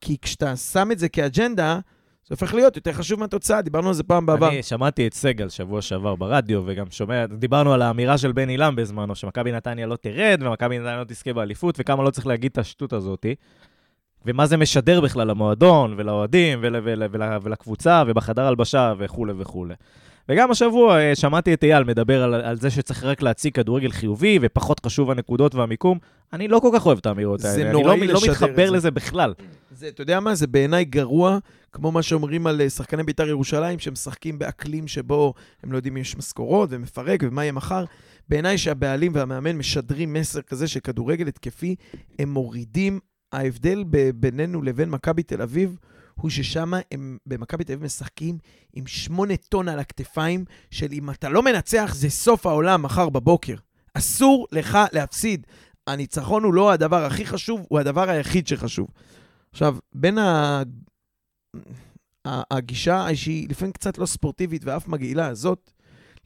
כי 0.02 0.18
כשאתה 0.22 0.56
שם 0.56 0.92
את 0.92 1.00
זה 1.00 1.10
כאג'נדה, 1.10 1.80
זה 2.28 2.34
הופך 2.34 2.54
להיות 2.54 2.76
יותר 2.76 2.94
חשוב 2.94 3.20
מהתוצאה, 3.20 3.62
דיברנו 3.62 3.88
על 3.88 3.94
זה 3.94 4.04
פעם 4.04 4.26
בעבר. 4.26 4.50
אני 4.50 4.64
שמעתי 4.64 5.08
את 5.08 5.14
סגל 5.14 5.50
שבוע 5.50 5.82
שעבר 5.82 6.16
ברדיו, 6.16 6.64
וגם 6.66 6.86
שומע, 6.90 7.26
דיברנו 7.26 7.74
על 7.74 7.82
האמירה 7.82 8.18
של 8.18 8.32
בן 8.32 8.50
עילם 8.50 8.76
בזמנו, 8.76 9.16
שמכבי 9.16 9.52
נתניה 9.52 9.88
לא 9.88 9.96
תרד, 9.96 10.40
ומכבי 10.42 10.80
נתניה 10.80 10.98
לא 10.98 11.04
תזכה 11.04 11.34
באליפות, 11.34 11.76
וכמה 11.80 12.04
לא 12.04 12.10
צריך 12.10 12.28
להגיד 12.28 12.52
את 12.52 12.58
השטות 12.58 12.94
הזאת. 12.94 13.26
ומה 14.26 14.46
זה 14.46 14.58
משדר 14.58 15.02
בכלל 15.02 15.28
למועדון 15.28 15.94
ולאוהדים 15.98 16.60
ול, 16.62 16.76
ול, 16.84 17.04
ול, 17.12 17.22
ולקבוצה 17.42 18.04
ובחדר 18.08 18.44
הלבשה 18.44 18.94
וכולי 18.98 19.34
וכולי. 19.38 19.74
וגם 20.30 20.52
השבוע 20.52 21.00
אה, 21.00 21.16
שמעתי 21.16 21.54
את 21.54 21.64
אייל 21.64 21.84
מדבר 21.84 22.24
על, 22.24 22.34
על 22.34 22.56
זה 22.56 22.70
שצריך 22.70 23.04
רק 23.04 23.22
להציג 23.22 23.54
כדורגל 23.54 23.92
חיובי 23.92 24.40
ופחות 24.42 24.86
חשוב 24.86 25.12
הנקודות 25.12 25.56
והמיקום. 25.56 25.98
אני 26.34 26.48
לא 26.48 26.60
כל 26.60 26.70
כך 26.74 26.86
אוהב 26.86 26.98
את 26.98 27.06
האמירות 27.06 27.46
האלה. 27.46 27.72
אני 27.72 27.74
לא, 27.84 27.98
לא 27.98 28.20
מתחבר. 28.30 28.70
לזה 28.70 28.92
בכלל. 28.92 29.34
זה, 29.78 29.88
אתה 29.88 30.02
יודע 30.02 30.20
מה? 30.20 30.36
זה 30.36 30.48
בעיניי 30.48 30.86
גרוע, 30.86 31.38
כמו 31.72 31.92
מה 31.92 32.02
שאומרים 32.02 32.48
על 32.48 32.62
אה, 32.62 32.70
שחקני 32.70 33.04
בית"ר 33.04 33.28
ירושלים, 33.28 33.80
שמשחקים 33.80 34.40
באקלים 34.40 34.88
שבו 34.88 35.34
הם 35.64 35.72
לא 35.72 35.78
יודעים 35.78 35.98
אם 35.98 36.02
יש 36.02 36.18
משכורות 36.18 36.70
ומפרק 36.72 37.20
ומה 37.24 37.44
יהיה 37.44 37.52
מחר. 37.52 37.86
בעיניי 38.30 38.58
שהבעלים 38.58 39.12
והמאמן 39.16 39.56
משדרים 39.56 40.14
מסר 40.14 40.42
כזה 40.42 40.68
שכדורגל 40.68 41.28
התקפי, 41.28 41.76
הם 42.20 42.30
מורידים. 42.30 43.00
ההבדל 43.32 43.84
בינינו 44.16 44.62
לבין 44.62 44.90
מכבי 44.90 45.24
תל 45.24 45.42
אביב 45.42 45.78
הוא 46.16 46.30
ששם 46.30 46.72
הם 46.92 47.18
במכבי 47.26 47.64
תל 47.64 47.74
אביב 47.74 47.86
משחקים 47.86 48.38
עם 48.74 48.88
שמונה 48.88 49.38
טון 49.38 49.70
על 49.70 49.80
הכתפיים, 49.80 50.46
של 50.72 50.88
אם 50.92 51.10
אתה 51.10 51.30
לא 51.30 51.44
מנצח 51.44 51.94
זה 51.96 52.10
סוף 52.10 52.46
העולם 52.46 52.82
מחר 52.82 53.10
בבוקר. 53.10 53.56
אסור 53.94 54.48
לך 54.52 54.78
להפסיד. 54.94 55.48
הניצחון 55.88 56.44
הוא 56.44 56.54
לא 56.54 56.72
הדבר 56.72 57.06
הכי 57.06 57.26
חשוב, 57.26 57.66
הוא 57.70 57.80
הדבר 57.80 58.10
היחיד 58.10 58.48
שחשוב. 58.48 58.88
עכשיו, 59.52 59.78
בין 59.94 60.18
ה... 60.18 60.64
הגישה 62.26 63.16
שהיא 63.16 63.50
לפעמים 63.50 63.72
קצת 63.72 63.98
לא 63.98 64.06
ספורטיבית 64.06 64.62
ואף 64.66 64.88
מגעילה 64.88 65.28
הזאת, 65.28 65.72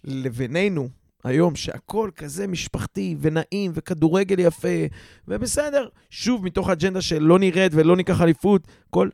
לבינינו, 0.03 0.89
היום, 1.23 1.55
שהכל 1.55 2.09
כזה 2.15 2.47
משפחתי 2.47 3.15
ונעים 3.19 3.71
וכדורגל 3.73 4.39
יפה, 4.39 4.85
ובסדר, 5.27 5.87
שוב, 6.09 6.45
מתוך 6.45 6.69
האג'נדה 6.69 7.01
של 7.01 7.23
לא 7.23 7.39
נרד 7.39 7.69
ולא 7.73 7.95
ניקח 7.95 8.21
אליפות, 8.21 8.67
כל... 8.89 9.09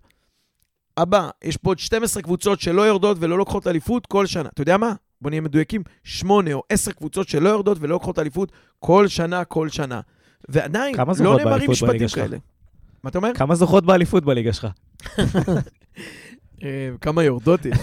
אבא, 0.97 1.29
יש 1.43 1.57
פה 1.57 1.69
עוד 1.69 1.79
12 1.79 2.23
קבוצות 2.23 2.59
שלא 2.61 2.81
יורדות 2.81 3.17
ולא 3.19 3.37
לוקחות 3.37 3.67
אליפות 3.67 4.05
כל 4.05 4.25
שנה. 4.25 4.49
אתה 4.49 4.61
יודע 4.61 4.77
מה? 4.77 4.93
בוא 5.21 5.29
נהיה 5.29 5.41
מדויקים, 5.41 5.83
8 6.03 6.53
או 6.53 6.63
10 6.69 6.91
קבוצות 6.91 7.29
שלא 7.29 7.49
יורדות 7.49 7.77
ולא 7.81 7.89
לוקחות 7.89 8.19
אליפות 8.19 8.51
כל 8.79 9.07
שנה, 9.07 9.45
כל 9.45 9.69
שנה. 9.69 10.01
ועדיין, 10.49 10.95
לא 11.23 11.37
נאמרים 11.37 11.71
משפטים? 11.71 12.07
כאלה. 12.15 12.37
מה 13.03 13.09
אתה 13.09 13.17
אומר? 13.17 13.31
כמה 13.33 13.55
זוכות 13.55 13.85
באליפות 13.85 14.25
בליגה 14.25 14.53
שלך? 14.53 14.67
אה, 16.63 16.89
כמה 17.01 17.23
יורדות 17.23 17.65
יש. 17.65 17.77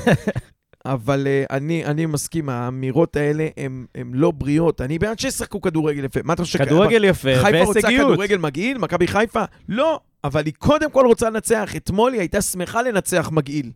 אבל 0.87 1.27
אה, 1.27 1.45
אני, 1.51 1.85
אני 1.85 2.07
מסכים, 2.07 2.49
האמירות 2.49 3.17
האלה 3.17 3.49
הן 3.95 4.11
לא 4.13 4.31
בריאות. 4.31 4.81
אני 4.81 4.99
בעד 4.99 5.19
שישחקו 5.19 5.61
כדורגל 5.61 6.05
יפה. 6.05 6.21
מה 6.25 6.33
אתה 6.33 6.43
חושב? 6.45 6.65
כדורגל 6.65 7.05
יפה 7.05 7.29
חיפה 7.43 7.65
רוצה 7.65 7.81
והישגיות. 7.85 8.13
כדורגל 8.13 8.39
מגעיל? 8.39 8.79
מכבי 8.79 9.09
חיפה? 9.09 9.45
לא, 9.69 10.01
אבל 10.25 10.47
היא 10.47 10.55
קודם 10.59 10.91
כל 10.91 11.07
רוצה 11.07 11.31
לנצח. 11.31 11.77
אתמול 11.77 12.13
היא 12.13 12.21
הייתה 12.21 12.43
שמחה 12.43 12.83
לנצח 12.83 13.31
מגעיל. 13.33 13.71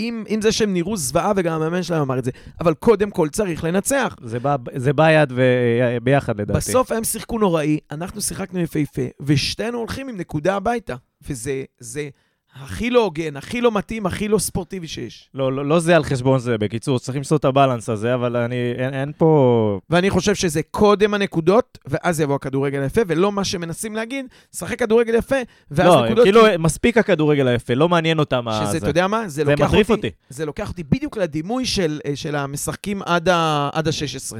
עם, 0.00 0.24
עם 0.28 0.40
זה 0.40 0.52
שהם 0.52 0.72
נראו 0.72 0.96
זוועה, 0.96 1.32
וגם 1.36 1.52
המאמן 1.52 1.82
שלהם 1.82 2.00
אמר 2.02 2.18
את 2.18 2.24
זה. 2.24 2.30
אבל 2.60 2.74
קודם 2.74 3.10
כל 3.10 3.28
צריך 3.28 3.64
לנצח. 3.64 4.16
זה 4.22 4.38
בא- 4.40 4.56
זה 4.76 4.92
בא 4.92 5.10
יד 5.10 5.32
וביחד 5.34 6.40
לדעתי. 6.40 6.56
בסוף 6.58 6.92
הם 6.92 7.04
שיחקו 7.04 7.38
נוראי, 7.38 7.78
אנחנו 7.90 8.20
שיחקנו 8.20 8.60
יפהפה, 8.60 9.02
ושתינו 9.20 9.78
הולכים 9.78 10.08
עם 10.08 10.16
נקודה 10.16 10.56
הביתה. 10.56 10.94
וזה 11.28 11.64
זה 11.78 12.08
הכי 12.54 12.90
לא 12.90 13.04
הוגן, 13.04 13.36
הכי 13.36 13.60
לא 13.60 13.72
מתאים, 13.72 14.06
הכי 14.06 14.28
לא 14.28 14.38
ספורטיבי 14.38 14.88
שיש. 14.88 15.30
לא, 15.34 15.52
לא, 15.52 15.66
לא 15.66 15.80
זה 15.80 15.96
על 15.96 16.04
חשבון 16.04 16.38
זה, 16.38 16.58
בקיצור, 16.58 16.98
צריך 16.98 17.16
למצוא 17.16 17.36
את 17.36 17.44
הבלנס 17.44 17.88
הזה, 17.88 18.14
אבל 18.14 18.36
אני, 18.36 18.72
אין, 18.76 18.94
אין 18.94 19.12
פה... 19.18 19.80
ואני 19.90 20.10
חושב 20.10 20.34
שזה 20.34 20.60
קודם 20.70 21.14
הנקודות, 21.14 21.78
ואז 21.86 22.20
יבוא 22.20 22.34
הכדורגל 22.34 22.82
היפה, 22.82 23.00
ולא 23.06 23.32
מה 23.32 23.44
שמנסים 23.44 23.96
להגיד, 23.96 24.26
שחק 24.56 24.78
כדורגל 24.78 25.14
יפה, 25.14 25.36
ואז 25.70 25.86
לא, 25.86 26.04
נקודות... 26.04 26.24
כאילו, 26.24 26.42
מספיק 26.58 26.96
הכדורגל 26.96 27.48
היפה, 27.48 27.74
לא 27.74 27.88
מעניין 27.88 28.18
אותם 28.18 28.44
מה 28.44 28.60
שזה, 28.62 28.70
זה. 28.72 28.78
אתה 28.78 28.88
יודע 28.88 29.06
מה? 29.06 29.28
זה, 29.28 29.44
זה 29.44 29.44
לוקח 29.44 29.64
מטריף 29.64 29.90
אותי. 29.90 30.10
זה 30.30 30.46
לוקח 30.46 30.68
אותי 30.68 30.82
בדיוק 30.82 31.16
לדימוי 31.16 31.66
של, 31.66 32.00
אה, 32.06 32.16
של 32.16 32.36
המשחקים 32.36 33.02
עד 33.02 33.28
ה-16. 33.28 34.36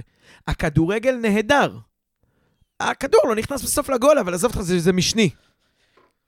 הכדורגל 0.48 1.16
נהדר. 1.22 1.76
הכדור 2.80 3.20
לא 3.28 3.34
נכנס 3.34 3.62
בסוף 3.62 3.90
לגול, 3.90 4.18
אבל 4.18 4.34
עזוב 4.34 4.50
אותך, 4.50 4.60
זה, 4.60 4.78
זה 4.78 4.92
משני. 4.92 5.30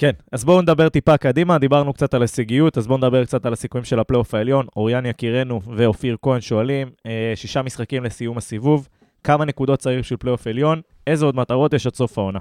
כן, 0.01 0.11
אז 0.33 0.45
בואו 0.45 0.63
נדבר 0.63 0.89
טיפה 0.89 1.17
קדימה, 1.17 1.59
דיברנו 1.59 1.93
קצת 1.93 2.15
על 2.15 2.23
הישגיות, 2.23 2.79
אז 2.79 2.87
בואו 2.87 2.99
נדבר 2.99 3.25
קצת 3.25 3.47
על 3.47 3.53
הסיכויים 3.53 3.85
של 3.85 3.99
הפלייאוף 3.99 4.35
העליון. 4.35 4.67
אוריאן 4.77 5.07
יקירנו 5.07 5.61
ואופיר 5.77 6.17
כהן 6.23 6.41
שואלים, 6.41 6.91
אה, 7.07 7.33
שישה 7.35 7.63
משחקים 7.63 8.05
לסיום 8.05 8.39
הסיבוב, 8.39 8.89
כמה 9.25 9.45
נקודות 9.45 9.79
צריך 9.79 10.01
בשביל 10.01 10.17
פלייאוף 10.17 10.47
עליון, 10.47 10.81
איזה 11.07 11.25
עוד 11.25 11.37
מטרות 11.37 11.73
יש 11.73 11.87
עד 11.87 11.95
סוף 11.95 12.19
העונה? 12.19 12.39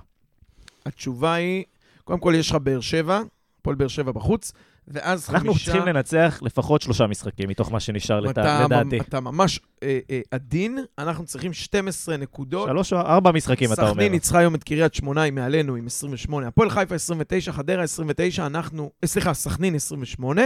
התשובה 0.86 1.34
היא, 1.34 1.64
קודם 2.04 2.20
כל 2.20 2.34
יש 2.38 2.50
לך 2.50 2.56
באר 2.56 2.80
שבע, 2.80 3.22
הפועל 3.62 3.76
באר 3.76 3.88
שבע 3.88 4.12
בחוץ, 4.12 4.52
ואז 4.90 5.30
אנחנו 5.30 5.52
חמישה... 5.54 5.66
צריכים 5.72 5.86
לנצח 5.88 6.40
לפחות 6.42 6.82
שלושה 6.82 7.08
משחקים 7.08 7.50
מתוך 7.50 7.72
מה 7.72 7.80
שנשאר 7.80 8.20
לת- 8.20 8.32
אתה, 8.32 8.66
לדעתי. 8.66 9.00
אתה 9.00 9.20
ממש 9.20 9.60
אה, 9.84 10.00
אה, 10.12 10.22
עדין, 10.32 10.78
אנחנו 10.98 11.26
צריכים 11.26 11.54
12 11.54 12.18
נקודות. 12.18 12.70
שלוש 12.70 12.94
או 12.94 12.98
ארבע 13.00 13.32
משחקים, 13.32 13.74
אתה 13.74 13.82
אומר. 13.82 13.94
סכנין 13.94 14.12
ניצחה 14.12 14.40
היום 14.40 14.56
את 14.56 14.64
קריית 14.64 14.94
שמונה, 14.94 15.22
היא 15.22 15.34
מעלינו 15.34 15.76
עם 15.76 15.86
28. 15.86 16.48
הפועל 16.48 16.70
חיפה 16.70 16.96
29, 16.96 17.52
חדרה 17.52 17.84
29, 17.84 18.46
אנחנו... 18.46 18.92
אה, 19.04 19.08
סליחה, 19.08 19.34
סכנין 19.34 19.76
28, 19.76 20.42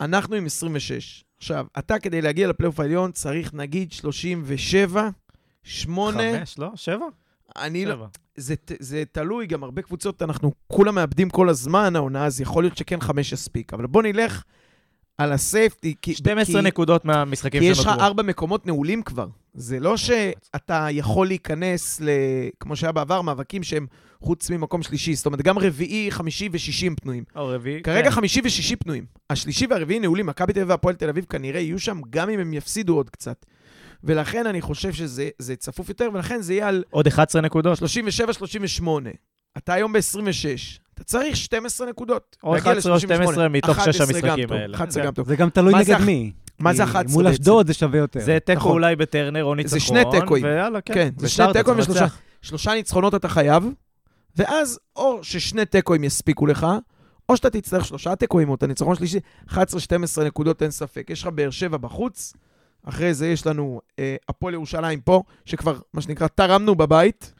אנחנו 0.00 0.36
עם 0.36 0.46
26. 0.46 1.24
עכשיו, 1.38 1.66
אתה 1.78 1.98
כדי 1.98 2.22
להגיע 2.22 2.48
לפלייאוף 2.48 2.80
העליון 2.80 3.12
צריך 3.12 3.54
נגיד 3.54 3.92
37, 3.92 5.08
8, 5.62 6.18
חמש, 6.38 6.58
לא? 6.58 6.68
שבע? 6.74 7.06
אני 7.56 7.84
לא... 7.86 8.06
זה, 8.36 8.54
זה 8.78 9.02
תלוי, 9.12 9.46
גם 9.46 9.64
הרבה 9.64 9.82
קבוצות, 9.82 10.22
אנחנו 10.22 10.52
כולם 10.66 10.94
מאבדים 10.94 11.30
כל 11.30 11.48
הזמן 11.48 11.96
העונה, 11.96 12.26
אז 12.26 12.40
יכול 12.40 12.62
להיות 12.64 12.76
שכן 12.76 13.00
חמש 13.00 13.32
יספיק. 13.32 13.74
אבל 13.74 13.86
בוא 13.86 14.02
נלך 14.02 14.42
על 15.18 15.32
הסייפטי. 15.32 15.94
כי- 16.02 16.14
12 16.14 16.60
כי- 16.60 16.66
נקודות 16.66 17.04
מהמשחקים 17.04 17.60
כי 17.60 17.66
יש 17.66 17.78
לך 17.78 17.84
שנותרו. 17.84 18.02
ארבע 18.04 18.22
מקומות 18.22 18.66
נעולים 18.66 19.02
כבר. 19.02 19.26
זה 19.54 19.80
לא 19.80 19.96
שאתה 19.96 20.86
יכול 20.90 21.26
להיכנס 21.26 22.00
ל... 22.00 22.08
כמו 22.60 22.76
שהיה 22.76 22.92
בעבר, 22.92 23.22
מאבקים 23.22 23.62
שהם 23.62 23.86
חוץ 24.20 24.50
ממקום 24.50 24.82
שלישי. 24.82 25.14
זאת 25.14 25.26
אומרת, 25.26 25.42
גם 25.42 25.58
רביעי, 25.58 26.10
חמישי 26.10 26.48
ושישי 26.52 26.86
הם 26.86 26.94
פנויים. 26.94 27.24
או 27.36 27.48
רביעי. 27.48 27.82
כרגע 27.82 28.04
כן. 28.04 28.10
חמישי 28.10 28.40
ושישי 28.44 28.76
פנויים. 28.76 29.04
השלישי 29.30 29.66
והרביעי 29.70 30.00
נעולים, 30.00 30.26
מכבי 30.26 30.52
תל 30.52 30.58
אביב 30.58 30.70
והפועל 30.70 30.94
תל 30.94 31.08
אביב 31.08 31.24
כנראה 31.24 31.60
יהיו 31.60 31.78
שם, 31.78 32.00
גם 32.10 32.30
אם 32.30 32.40
הם 32.40 32.52
יפסידו 32.54 32.96
עוד 32.96 33.10
קצת. 33.10 33.46
ולכן 34.04 34.46
אני 34.46 34.60
חושב 34.60 34.92
שזה 34.92 35.28
זה 35.38 35.56
צפוף 35.56 35.88
יותר, 35.88 36.08
ולכן 36.14 36.40
זה 36.42 36.54
יהיה 36.54 36.68
על 36.68 36.84
עוד 36.90 37.06
11 37.06 37.42
נקודות. 37.42 37.78
37-38. 37.78 38.82
אתה 39.58 39.72
היום 39.72 39.92
ב-26. 39.92 40.00
אתה 40.94 41.04
צריך 41.04 41.36
12 41.36 41.86
נקודות. 41.88 42.36
או 42.44 42.54
להגיע 42.54 42.72
11 42.72 42.92
או 42.92 42.96
ל-38. 42.96 43.00
12 43.06 43.48
מתוך 43.48 43.70
11 43.78 43.92
שש 43.92 44.00
גם 44.00 44.06
המשחקים 44.08 44.48
טוב, 44.48 44.56
האלה. 44.56 44.76
11 44.76 45.02
זה- 45.02 45.06
גם 45.06 45.12
טוב. 45.14 45.28
זה 45.28 45.36
גם 45.36 45.50
תלוי 45.50 45.84
זה 45.84 45.94
נגד 45.94 46.04
מי. 46.04 46.32
מה 46.58 46.72
זה 46.74 46.84
כי 46.84 46.90
11 46.90 47.12
מול? 47.16 47.26
אשדוד 47.28 47.66
זה 47.66 47.74
שווה 47.74 47.98
יותר. 47.98 48.20
זה 48.20 48.38
תיקו 48.44 48.58
נכון. 48.58 48.72
אולי 48.72 48.96
בטרנר 48.96 49.44
או 49.44 49.54
ניצחון. 49.54 49.80
שני 49.80 50.02
תיקואים. 50.10 50.44
ויאללה, 50.44 50.80
כן. 50.80 50.94
כן, 50.94 51.08
זה 51.16 51.28
שני 51.28 51.46
תיקואים 51.52 51.78
צריך 51.80 51.90
ושלושה. 51.90 52.06
שלושה 52.42 52.74
ניצחונות 52.74 53.14
אתה 53.14 53.28
חייב, 53.28 53.64
ואז 54.36 54.78
או 54.96 55.24
ששני 55.24 55.64
תיקואים 55.64 56.04
יספיקו 56.04 56.46
לך, 56.46 56.66
או 57.28 57.36
שאתה 57.36 57.50
תצטרך 57.50 57.84
שלושה 57.84 58.16
תיקואים 58.16 58.48
או 58.48 58.54
את 58.54 58.62
הניצחון 58.62 58.94
שלישי, 58.96 59.18
11-12 59.50 59.54
נקודות 60.26 60.62
אין 60.62 60.70
ספק. 60.70 61.06
יש 61.10 61.22
לך 61.22 61.28
באר 61.28 61.50
שבע 61.50 61.76
בחוץ, 61.76 62.32
אחרי 62.84 63.14
זה 63.14 63.28
יש 63.28 63.46
לנו 63.46 63.80
אה, 63.98 64.16
הפועל 64.28 64.54
ירושלים 64.54 65.00
פה, 65.00 65.22
שכבר, 65.44 65.78
מה 65.92 66.02
שנקרא, 66.02 66.26
תרמנו 66.26 66.74
בבית, 66.74 67.32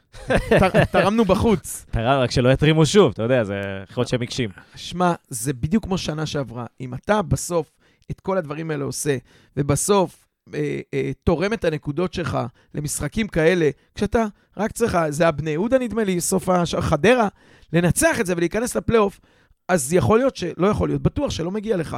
תר, 0.49 0.85
תרמנו 0.93 1.25
בחוץ. 1.25 1.87
תראה, 1.91 2.19
רק 2.19 2.31
שלא 2.31 2.49
יתרימו 2.53 2.87
שוב, 2.87 3.13
אתה 3.13 3.23
יודע, 3.23 3.45
זה 3.45 3.61
יכול 3.91 4.01
להיות 4.03 4.09
שהם 4.09 4.23
הקשים. 4.23 4.51
שמע, 4.77 5.15
זה 5.29 5.53
בדיוק 5.53 5.85
כמו 5.85 5.99
שנה 5.99 6.27
שעברה. 6.27 6.67
אם 6.81 6.95
אתה 6.95 7.23
בסוף 7.23 7.73
את 8.11 8.21
כל 8.21 8.39
הדברים 8.39 8.71
האלה 8.71 8.85
עושה, 8.85 9.17
ובסוף 9.57 10.27
אה, 10.55 10.81
אה, 10.95 11.11
תורם 11.25 11.53
את 11.53 11.65
הנקודות 11.65 12.15
שלך 12.15 12.39
למשחקים 12.75 13.29
כאלה, 13.29 13.71
כשאתה 13.95 14.27
רק 14.57 14.73
צריך, 14.73 14.99
זה 15.09 15.29
הבני 15.29 15.51
יהודה 15.51 15.79
נדמה 15.79 16.05
לי, 16.05 16.21
סוף 16.21 16.49
הש... 16.49 16.75
חדרה, 16.75 17.29
לנצח 17.73 18.21
את 18.21 18.27
זה 18.27 18.35
ולהיכנס 18.37 18.77
לפלייאוף, 18.77 19.21
אז 19.69 19.93
יכול 19.93 20.19
להיות 20.19 20.37
ש... 20.37 20.45
לא 20.57 20.67
יכול 20.67 20.89
להיות, 20.89 21.03
בטוח 21.03 21.31
שלא 21.31 21.51
מגיע 21.51 21.77
לך. 21.77 21.97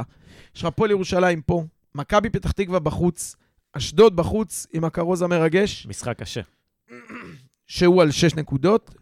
יש 0.55 0.61
לך 0.61 0.65
הפועל 0.65 0.91
ירושלים 0.91 1.41
פה, 1.41 1.63
מכבי 1.95 2.29
פתח 2.29 2.51
תקווה 2.51 2.79
בחוץ, 2.79 3.35
אשדוד 3.73 4.15
בחוץ 4.15 4.67
עם 4.73 4.83
הכרוז 4.83 5.21
המרגש, 5.21 5.87
משחק 5.87 6.19
קשה. 6.19 6.41
שהוא 7.67 8.01
על 8.01 8.11
6 8.11 8.35
נקודות, 8.35 8.95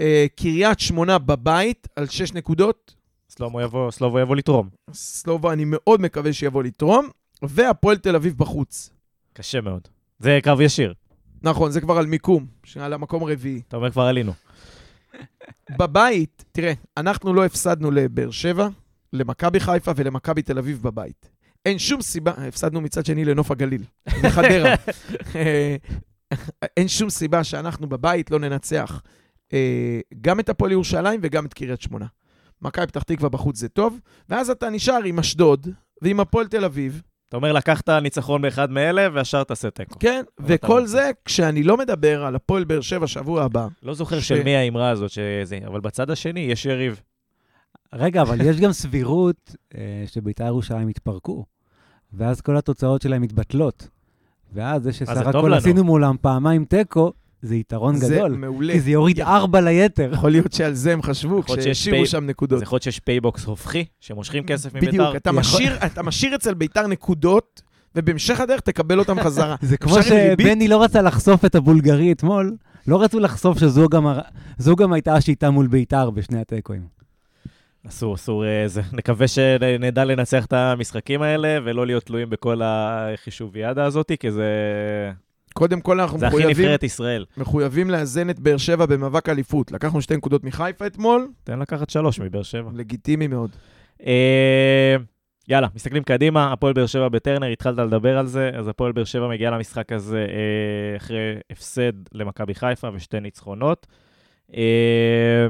אה, 0.00 0.26
קריית 0.36 0.80
שמונה 0.80 1.18
בבית 1.18 1.88
על 1.96 2.06
6 2.06 2.32
נקודות, 2.32 2.94
סלובו 3.30 3.60
יבוא, 3.60 3.90
סלובו 3.90 4.18
יבוא 4.18 4.36
לתרום. 4.36 4.68
סלובה, 4.92 5.52
אני 5.52 5.64
מאוד 5.66 6.00
מקווה 6.00 6.32
שיבוא 6.32 6.62
לתרום, 6.62 7.08
והפועל 7.42 7.96
תל 7.96 8.16
אביב 8.16 8.34
בחוץ. 8.36 8.90
קשה 9.32 9.60
מאוד. 9.60 9.88
זה 10.18 10.38
קרב 10.42 10.60
ישיר. 10.60 10.94
נכון, 11.42 11.70
זה 11.70 11.80
כבר 11.80 11.98
על 11.98 12.06
מיקום, 12.06 12.46
על 12.80 12.92
המקום 12.92 13.22
הרביעי. 13.22 13.62
אתה 13.68 13.76
אומר, 13.76 13.90
כבר 13.90 14.02
עלינו. 14.02 14.32
בבית, 15.78 16.44
תראה, 16.52 16.72
אנחנו 16.96 17.34
לא 17.34 17.44
הפסדנו 17.44 17.90
לבאר 17.90 18.30
שבע, 18.30 18.68
למכבי 19.12 19.60
חיפה 19.60 19.92
ולמכבי 19.96 20.42
תל 20.42 20.58
אביב 20.58 20.82
בבית. 20.82 21.33
אין 21.64 21.78
שום 21.78 22.02
סיבה, 22.02 22.30
הפסדנו 22.30 22.80
מצד 22.80 23.06
שני 23.06 23.24
לנוף 23.24 23.50
הגליל, 23.50 23.82
בחדרה. 24.24 24.74
אה, 25.36 25.76
אין 26.76 26.88
שום 26.88 27.10
סיבה 27.10 27.44
שאנחנו 27.44 27.88
בבית 27.88 28.30
לא 28.30 28.38
ננצח 28.38 29.02
אה, 29.52 30.00
גם 30.20 30.40
את 30.40 30.48
הפועל 30.48 30.72
ירושלים 30.72 31.20
וגם 31.22 31.46
את 31.46 31.54
קריית 31.54 31.80
שמונה. 31.80 32.06
מכבי 32.62 32.86
פתח 32.86 33.02
תקווה 33.02 33.28
בחוץ 33.28 33.58
זה 33.58 33.68
טוב, 33.68 34.00
ואז 34.28 34.50
אתה 34.50 34.70
נשאר 34.70 35.02
עם 35.04 35.18
אשדוד 35.18 35.68
ועם 36.02 36.20
הפועל 36.20 36.46
תל 36.46 36.64
אביב, 36.64 37.02
אתה 37.28 37.36
אומר, 37.36 37.52
לקחת 37.52 37.88
ניצחון 37.88 38.42
באחד 38.42 38.70
מאלה, 38.70 39.08
וישר 39.12 39.44
תעשה 39.44 39.70
תיקו. 39.70 39.98
כן, 39.98 40.22
אתה 40.34 40.42
וכל 40.46 40.80
לא. 40.80 40.86
זה 40.86 41.10
כשאני 41.24 41.62
לא 41.62 41.76
מדבר 41.76 42.24
על 42.24 42.34
הפועל 42.34 42.64
באר 42.64 42.80
שבע 42.80 43.06
שבוע 43.06 43.42
הבא. 43.44 43.66
לא 43.82 43.94
זוכר 43.94 44.20
ש- 44.20 44.28
של 44.28 44.42
מי 44.42 44.56
האמרה 44.56 44.90
הזאת, 44.90 45.10
שזה, 45.10 45.58
אבל 45.66 45.80
בצד 45.80 46.10
השני 46.10 46.40
יש 46.40 46.66
יריב. 46.66 47.00
רגע, 47.94 48.22
אבל 48.22 48.40
יש 48.40 48.60
גם 48.60 48.72
סבירות 48.72 49.56
אה, 49.74 50.04
שבית"ר 50.06 50.46
ירושלים 50.46 50.88
יתפרקו, 50.88 51.44
ואז 52.16 52.40
כל 52.40 52.56
התוצאות 52.56 53.02
שלהם 53.02 53.22
מתבטלות. 53.22 53.88
ואז 54.54 54.82
זה 54.82 54.90
זה 54.90 54.96
שסך 54.98 55.26
הכל. 55.26 55.54
עשינו 55.54 55.84
מולם 55.84 56.16
פעמיים 56.20 56.64
תיקו, 56.64 57.12
זה 57.42 57.54
יתרון 57.56 57.96
זה 57.96 58.14
גדול. 58.14 58.36
מעולה. 58.36 58.72
כי 58.72 58.80
זה 58.80 58.90
יוריד 58.90 59.20
ארבע 59.20 59.60
ליתר. 59.60 60.10
יכול 60.12 60.30
להיות 60.30 60.52
שעל 60.52 60.72
זה 60.74 60.92
הם 60.92 61.02
חשבו 61.02 61.42
כשהשאירו 61.42 61.98
פי- 61.98 62.06
שם 62.06 62.26
נקודות. 62.26 62.56
אז 62.56 62.62
יכול 62.62 62.76
להיות 62.76 62.82
שיש 62.82 63.00
Paybox 63.00 63.44
הופכי, 63.44 63.84
שמושכים 64.00 64.44
כסף 64.44 64.74
מביתר. 64.74 64.86
בדיוק, 64.92 65.16
אתה 65.16 65.30
יכול- 65.30 65.40
משאיר, 65.40 65.76
אתה 65.86 66.02
משאיר 66.02 66.34
אצל 66.34 66.54
ביתר 66.54 66.86
נקודות, 66.86 67.62
ובהמשך 67.96 68.40
הדרך 68.40 68.60
תקבל 68.60 68.98
אותם 68.98 69.20
חזרה. 69.20 69.56
זה 69.70 69.76
כמו? 69.76 70.02
שבני 70.02 70.68
לא 70.68 70.82
רצה 70.82 71.02
לחשוף 71.02 71.44
את 71.44 71.54
הבולגרי 71.54 72.12
אתמול, 72.12 72.56
לא 72.86 73.02
רצו 73.02 73.20
לחשוף 73.20 73.58
שזו 73.58 73.88
גם, 73.88 74.06
הר- 74.06 74.20
גם 74.76 74.92
הייתה 74.92 75.14
השיטה 75.14 75.50
מול 75.50 75.66
בית"ר 75.66 76.10
בשני 76.10 76.40
התיקואים. 76.40 76.82
אסור, 77.88 78.14
אסור, 78.14 78.46
אה, 78.46 78.68
זה. 78.68 78.82
נקווה 78.92 79.28
שנדע 79.28 80.04
לנצח 80.04 80.44
את 80.44 80.52
המשחקים 80.52 81.22
האלה, 81.22 81.58
ולא 81.64 81.86
להיות 81.86 82.04
תלויים 82.04 82.30
בכל 82.30 82.60
החישוביאדה 82.64 83.84
הזאת, 83.84 84.12
כי 84.20 84.30
זה, 84.30 84.44
קודם 85.54 85.80
כל 85.80 86.00
אנחנו 86.00 86.18
זה 86.18 86.26
הכי 86.26 86.36
מחויבים, 86.36 86.64
נבחרת 86.64 86.82
ישראל. 86.82 87.24
מחויבים 87.36 87.90
לאזן 87.90 88.30
את 88.30 88.40
באר 88.40 88.56
שבע 88.56 88.86
במאבק 88.86 89.28
אליפות. 89.28 89.72
לקחנו 89.72 90.02
שתי 90.02 90.16
נקודות 90.16 90.44
מחיפה 90.44 90.86
אתמול, 90.86 91.28
תן 91.44 91.58
לקחת 91.58 91.90
שלוש 91.90 92.20
מבאר 92.20 92.42
שבע. 92.42 92.70
לגיטימי 92.74 93.26
מאוד. 93.26 93.50
אה, 94.06 94.96
יאללה, 95.48 95.68
מסתכלים 95.74 96.02
קדימה, 96.02 96.52
הפועל 96.52 96.72
באר 96.72 96.86
שבע 96.86 97.08
בטרנר, 97.08 97.46
התחלת 97.46 97.78
לדבר 97.78 98.18
על 98.18 98.26
זה, 98.26 98.50
אז 98.54 98.68
הפועל 98.68 98.92
באר 98.92 99.04
שבע 99.04 99.28
מגיעה 99.28 99.50
למשחק 99.50 99.92
הזה 99.92 100.26
אה, 100.28 100.96
אחרי 100.96 101.34
הפסד 101.50 101.92
למכבי 102.12 102.54
חיפה 102.54 102.88
ושתי 102.94 103.20
ניצחונות. 103.20 103.86
אה, 104.56 105.46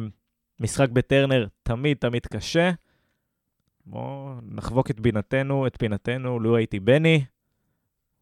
משחק 0.64 0.90
בטרנר 0.90 1.46
תמיד 1.62 1.96
תמיד 1.96 2.26
קשה. 2.26 2.70
בואו 3.86 4.34
נחבוק 4.42 4.90
את 4.90 5.00
בינתנו, 5.00 5.66
את 5.66 5.76
פינתנו, 5.76 6.40
לו 6.40 6.56
הייתי 6.56 6.80
בני. 6.80 7.24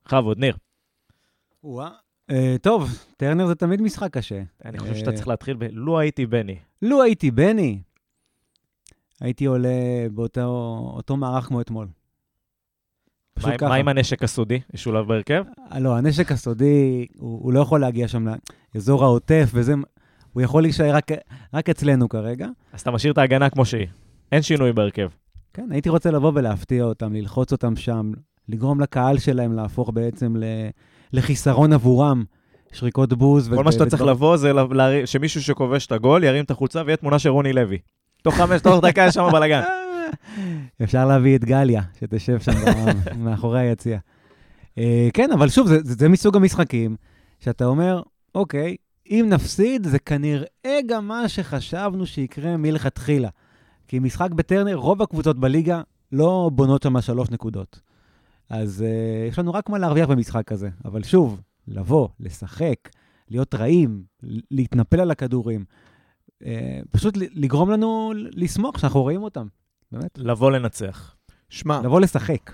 בכבוד, 0.05 0.39
ניר. 0.39 0.57
אה, 2.31 2.57
טוב, 2.63 2.91
טרנר 3.17 3.47
זה 3.47 3.55
תמיד 3.55 3.83
משחק 3.83 4.13
קשה. 4.13 4.43
אני 4.65 4.79
חושב 4.79 4.93
אה, 4.93 4.99
שאתה 4.99 5.13
צריך 5.13 5.29
להתחיל 5.29 5.57
ב... 5.57 5.65
לו 5.73 5.99
הייתי 5.99 6.27
בני. 6.27 6.57
לו 6.83 7.03
הייתי 7.03 7.31
בני, 7.31 7.83
הייתי 9.21 9.45
עולה 9.45 10.07
באותו 10.13 10.41
אותו 10.95 11.17
מערך 11.17 11.45
כמו 11.45 11.61
אתמול. 11.61 11.89
פשוט 13.35 13.51
ככה. 13.59 13.69
מה 13.69 13.75
עם 13.75 13.89
הנשק 13.89 14.23
הסודי? 14.23 14.61
ישולב 14.75 15.09
בהרכב? 15.09 15.45
אה, 15.73 15.81
לא, 15.81 15.97
הנשק 15.97 16.33
הסודי, 16.33 17.07
הוא 17.19 17.53
לא 17.53 17.61
יכול 17.61 17.81
להגיע 17.81 18.09
שם 18.09 18.27
לאזור 18.75 19.05
העוטף 19.05 19.51
וזה, 19.55 19.75
הוא 20.33 20.43
יכול 20.43 20.63
להישאר 20.63 20.95
רק, 20.95 21.07
רק 21.55 21.69
אצלנו 21.71 22.09
כרגע. 22.09 22.47
אז 22.73 22.81
אתה 22.81 22.91
משאיר 22.91 23.13
את 23.13 23.19
ההגנה 23.19 23.51
כמו 23.51 23.65
שהיא. 23.65 23.87
אין 24.33 24.43
שינוי 24.43 24.73
בהרכב. 24.73 25.09
כן, 25.55 25.69
הייתי 25.71 25.89
רוצה 25.89 26.11
לבוא 26.11 26.33
ולהפתיע 26.35 26.85
אותם, 26.85 27.13
ללחוץ 27.13 27.53
אותם 27.53 27.77
שם, 27.77 28.13
לגרום 28.49 28.81
לקהל 28.81 29.19
שלהם 29.19 29.53
להפוך 29.53 29.91
בעצם 29.95 30.37
ל, 30.37 30.45
לחיסרון 31.13 31.73
עבורם, 31.73 32.25
שריקות 32.73 33.13
בוז. 33.13 33.49
כל 33.55 33.65
מה 33.65 33.73
שאתה 33.73 33.87
צריך 33.87 34.03
לבוא 34.03 34.37
זה 34.37 34.53
לה- 34.53 35.07
שמישהו 35.07 35.43
שכובש 35.43 35.87
את 35.87 35.93
הגול 35.93 36.25
ירים 36.25 36.45
את 36.45 36.51
החולצה 36.51 36.83
ויהיה 36.87 36.97
תמונה 36.97 37.19
של 37.19 37.29
רוני 37.29 37.53
לוי. 37.53 37.79
תוך 38.23 38.35
חמש, 38.35 38.61
תוך 38.61 38.85
דקה 38.85 39.05
יש 39.09 39.15
שם 39.15 39.29
בלאגן. 39.33 39.63
אפשר 40.85 41.07
להביא 41.07 41.37
את 41.37 41.45
גליה, 41.45 41.83
שתשב 42.01 42.41
שם 42.41 42.53
מאחורי 43.25 43.61
היציע. 43.61 43.99
אה, 44.79 45.09
כן, 45.15 45.33
אבל 45.33 45.49
שוב, 45.49 45.67
זה, 45.67 45.79
זה, 45.83 45.95
זה 45.95 46.09
מסוג 46.09 46.37
המשחקים 46.37 46.97
שאתה 47.41 47.65
אומר, 47.65 48.03
אוקיי, 48.35 48.77
אם 49.13 49.27
נפסיד, 49.29 49.87
זה 49.87 49.99
כנראה 49.99 50.79
גם 50.87 51.09
מה 51.09 51.29
שחשבנו 51.29 52.07
שיקרה 52.07 52.57
מלכתחילה. 52.57 53.29
כי 53.89 53.99
משחק 53.99 54.31
בטרנר, 54.31 54.75
רוב 54.75 55.03
הקבוצות 55.03 55.39
בליגה 55.39 55.83
לא 56.13 56.51
בונות 56.53 56.83
שם 56.83 57.01
שלוש 57.01 57.31
נקודות. 57.31 57.81
אז 58.51 58.85
uh, 58.85 59.31
יש 59.31 59.39
לנו 59.39 59.53
רק 59.55 59.69
מה 59.69 59.79
להרוויח 59.79 60.09
במשחק 60.09 60.53
הזה. 60.53 60.69
אבל 60.85 61.03
שוב, 61.03 61.41
לבוא, 61.69 62.09
לשחק, 62.21 62.77
להיות 63.29 63.55
רעים, 63.55 64.03
להתנפל 64.51 65.01
על 65.01 65.11
הכדורים, 65.11 65.65
uh, 66.43 66.47
פשוט 66.91 67.15
לגרום 67.17 67.71
לנו 67.71 68.13
לשמוח 68.17 68.79
שאנחנו 68.79 69.03
רואים 69.03 69.23
אותם. 69.23 69.47
באמת. 69.93 70.19
לבוא 70.19 70.51
לנצח. 70.51 71.15
שמע, 71.49 71.81
לבוא 71.85 72.01
לשחק. 72.01 72.51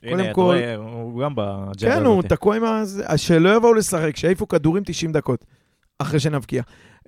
קודם 0.00 0.14
הנה, 0.14 0.24
אתה 0.24 0.34
כל- 0.34 0.40
רואה, 0.42 0.74
הוא 0.76 1.22
גם 1.22 1.34
באג'נדה 1.34 1.96
כן, 1.96 2.04
הוא. 2.04 2.22
תקוע 2.22 2.56
עם 2.56 2.64
ה... 2.64 2.82
שלא 3.18 3.56
יבואו 3.56 3.74
לשחק, 3.74 4.16
שיעיפו 4.16 4.48
כדורים 4.48 4.82
90 4.86 5.12
דקות, 5.12 5.44
אחרי 5.98 6.20
שנבקיע. 6.20 6.62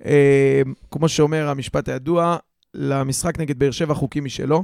אה, 0.05 0.61
כמו 0.91 1.09
שאומר 1.09 1.49
המשפט 1.49 1.89
הידוע, 1.89 2.37
למשחק 2.73 3.39
נגד 3.39 3.59
באר 3.59 3.71
שבע 3.71 3.93
חוקים 3.93 4.25
משלו, 4.25 4.63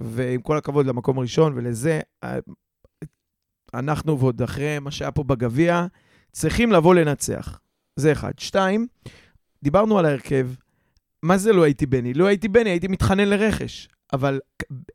ועם 0.00 0.40
כל 0.40 0.56
הכבוד 0.56 0.86
למקום 0.86 1.18
הראשון 1.18 1.52
ולזה, 1.56 2.00
אה, 2.24 2.38
אנחנו 3.74 4.18
ועוד 4.18 4.42
אחרי 4.42 4.78
מה 4.78 4.90
שהיה 4.90 5.10
פה 5.10 5.22
בגביע, 5.22 5.86
צריכים 6.32 6.72
לבוא 6.72 6.94
לנצח. 6.94 7.60
זה 7.96 8.12
אחד. 8.12 8.32
שתיים, 8.38 8.86
דיברנו 9.62 9.98
על 9.98 10.06
ההרכב. 10.06 10.48
מה 11.22 11.38
זה 11.38 11.52
לא 11.52 11.62
הייתי 11.62 11.86
בני? 11.86 12.14
לא 12.14 12.26
הייתי 12.26 12.48
בני, 12.48 12.70
הייתי 12.70 12.88
מתחנן 12.88 13.28
לרכש. 13.28 13.88
אבל 14.12 14.40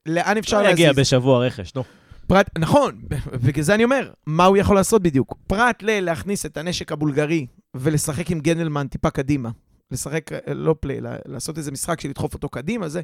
לאן 0.05 0.37
אפשר 0.37 0.61
להגיע 0.61 0.87
להזיז? 0.87 0.99
בשבוע 0.99 1.45
רכש, 1.45 1.75
נו. 1.75 1.83
פרט, 2.27 2.49
נכון, 2.57 3.01
בגלל 3.45 3.63
זה 3.63 3.75
אני 3.75 3.83
אומר, 3.83 4.11
מה 4.25 4.45
הוא 4.45 4.57
יכול 4.57 4.75
לעשות 4.75 5.01
בדיוק? 5.01 5.35
פרט 5.47 5.83
ללהכניס 5.83 6.45
את 6.45 6.57
הנשק 6.57 6.91
הבולגרי 6.91 7.45
ולשחק 7.75 8.31
עם 8.31 8.39
גנדלמן 8.39 8.87
טיפה 8.87 9.09
קדימה, 9.09 9.49
לשחק, 9.91 10.31
אה, 10.33 10.53
לא 10.53 10.75
פליי, 10.79 10.97
לעשות 11.25 11.57
איזה 11.57 11.71
משחק 11.71 12.01
של 12.01 12.09
לדחוף 12.09 12.33
אותו 12.33 12.49
קדימה, 12.49 12.89
זה 12.89 13.01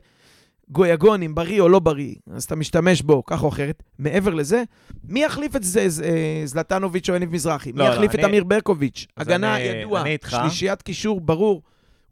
גויגון, 0.69 1.23
אם 1.23 1.35
בריא 1.35 1.61
או 1.61 1.69
לא 1.69 1.80
בריא, 1.80 2.15
אז 2.34 2.43
אתה 2.43 2.56
משתמש 2.56 3.02
בו 3.02 3.23
כך 3.26 3.43
או 3.43 3.49
אחרת. 3.49 3.84
מעבר 3.99 4.34
לזה, 4.34 4.64
מי 5.03 5.23
יחליף 5.23 5.56
את 5.56 5.64
זה, 5.64 5.89
ז- 5.89 6.03
זלטנוביץ' 6.45 7.10
או 7.10 7.15
יניב 7.15 7.34
מזרחי? 7.34 7.72
לא, 7.72 7.84
מי 7.84 7.89
לא, 7.89 7.93
יחליף 7.95 8.11
את 8.11 8.19
אני- 8.19 8.26
אמיר 8.26 8.43
ברקוביץ'? 8.43 9.07
הגנה 9.18 9.56
אני- 9.56 9.64
ידוע, 9.64 10.02
אני. 10.02 10.18
שלישיית 10.30 10.81
קישור 10.81 11.22
ברור. 11.22 11.61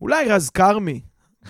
אולי 0.02 0.26
רז 0.30 0.50
כרמי, 0.50 1.00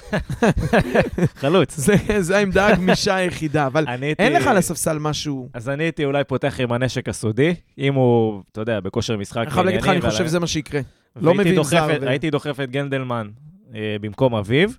חלוץ. 1.42 1.76
זה, 1.78 1.96
זה 2.20 2.38
העמדה 2.38 2.68
הגמישה 2.68 3.16
היחידה, 3.16 3.68
אבל 3.68 3.86
הייתי- 3.88 4.24
אין 4.24 4.34
לך 4.34 4.48
על 4.48 4.58
הספסל 4.58 5.00
משהו... 5.00 5.50
אז 5.54 5.70
אני 5.70 5.84
הייתי 5.84 6.06
אולי 6.06 6.24
פותח 6.24 6.60
עם 6.60 6.72
הנשק 6.72 7.10
הסודי, 7.10 7.56
אם 7.78 7.94
הוא, 7.94 8.42
אתה 8.52 8.62
יודע, 8.62 8.80
בכושר 8.80 9.18
משחק 9.18 9.38
אני 9.42 9.52
חייב 9.52 9.66
להגיד 9.66 9.82
לך, 9.82 9.88
אני 9.90 10.02
חושב 10.02 10.26
שזה 10.28 10.40
מה 10.40 10.48
שיקרה. 10.48 10.82
לא 11.16 11.34
מביאים 11.34 11.56
דוחף 11.56 11.70
זר 11.70 11.98
ו- 12.02 12.10
הייתי 12.10 12.30
דוחף 12.30 12.60
את 12.64 12.72
גנדלמן 12.72 13.30
אה, 13.76 13.96
במקום 14.02 14.36
אביב. 14.36 14.78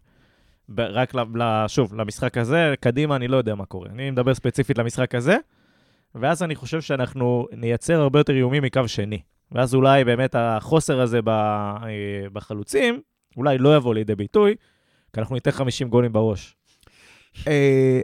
ב- 0.69 0.81
רק, 0.81 1.15
ל- 1.15 1.43
ל- 1.43 1.65
שוב, 1.69 1.95
למשחק 1.95 2.39
הזה, 2.39 2.75
קדימה, 2.81 3.17
אני 3.17 3.29
לא 3.29 3.37
יודע 3.37 3.55
מה 3.55 3.65
קורה. 3.65 3.89
אני 3.95 4.11
מדבר 4.11 4.35
ספציפית 4.35 4.79
למשחק 4.79 5.15
הזה, 5.15 5.37
ואז 6.15 6.43
אני 6.43 6.55
חושב 6.55 6.81
שאנחנו 6.81 7.47
נייצר 7.53 8.01
הרבה 8.01 8.21
יותר 8.21 8.33
איומים 8.33 8.63
מקו 8.63 8.89
שני. 8.89 9.19
ואז 9.53 9.75
אולי 9.75 10.05
באמת 10.05 10.35
החוסר 10.39 11.01
הזה 11.01 11.23
ב- 11.23 11.29
אה, 11.29 11.87
בחלוצים, 12.33 13.01
אולי 13.37 13.59
לא 13.59 13.77
יבוא 13.77 13.95
לידי 13.95 14.15
ביטוי, 14.15 14.55
כי 15.13 15.21
אנחנו 15.21 15.35
ניתן 15.35 15.51
50 15.51 15.89
גולים 15.89 16.13
בראש. 16.13 16.57
אה, 17.49 18.01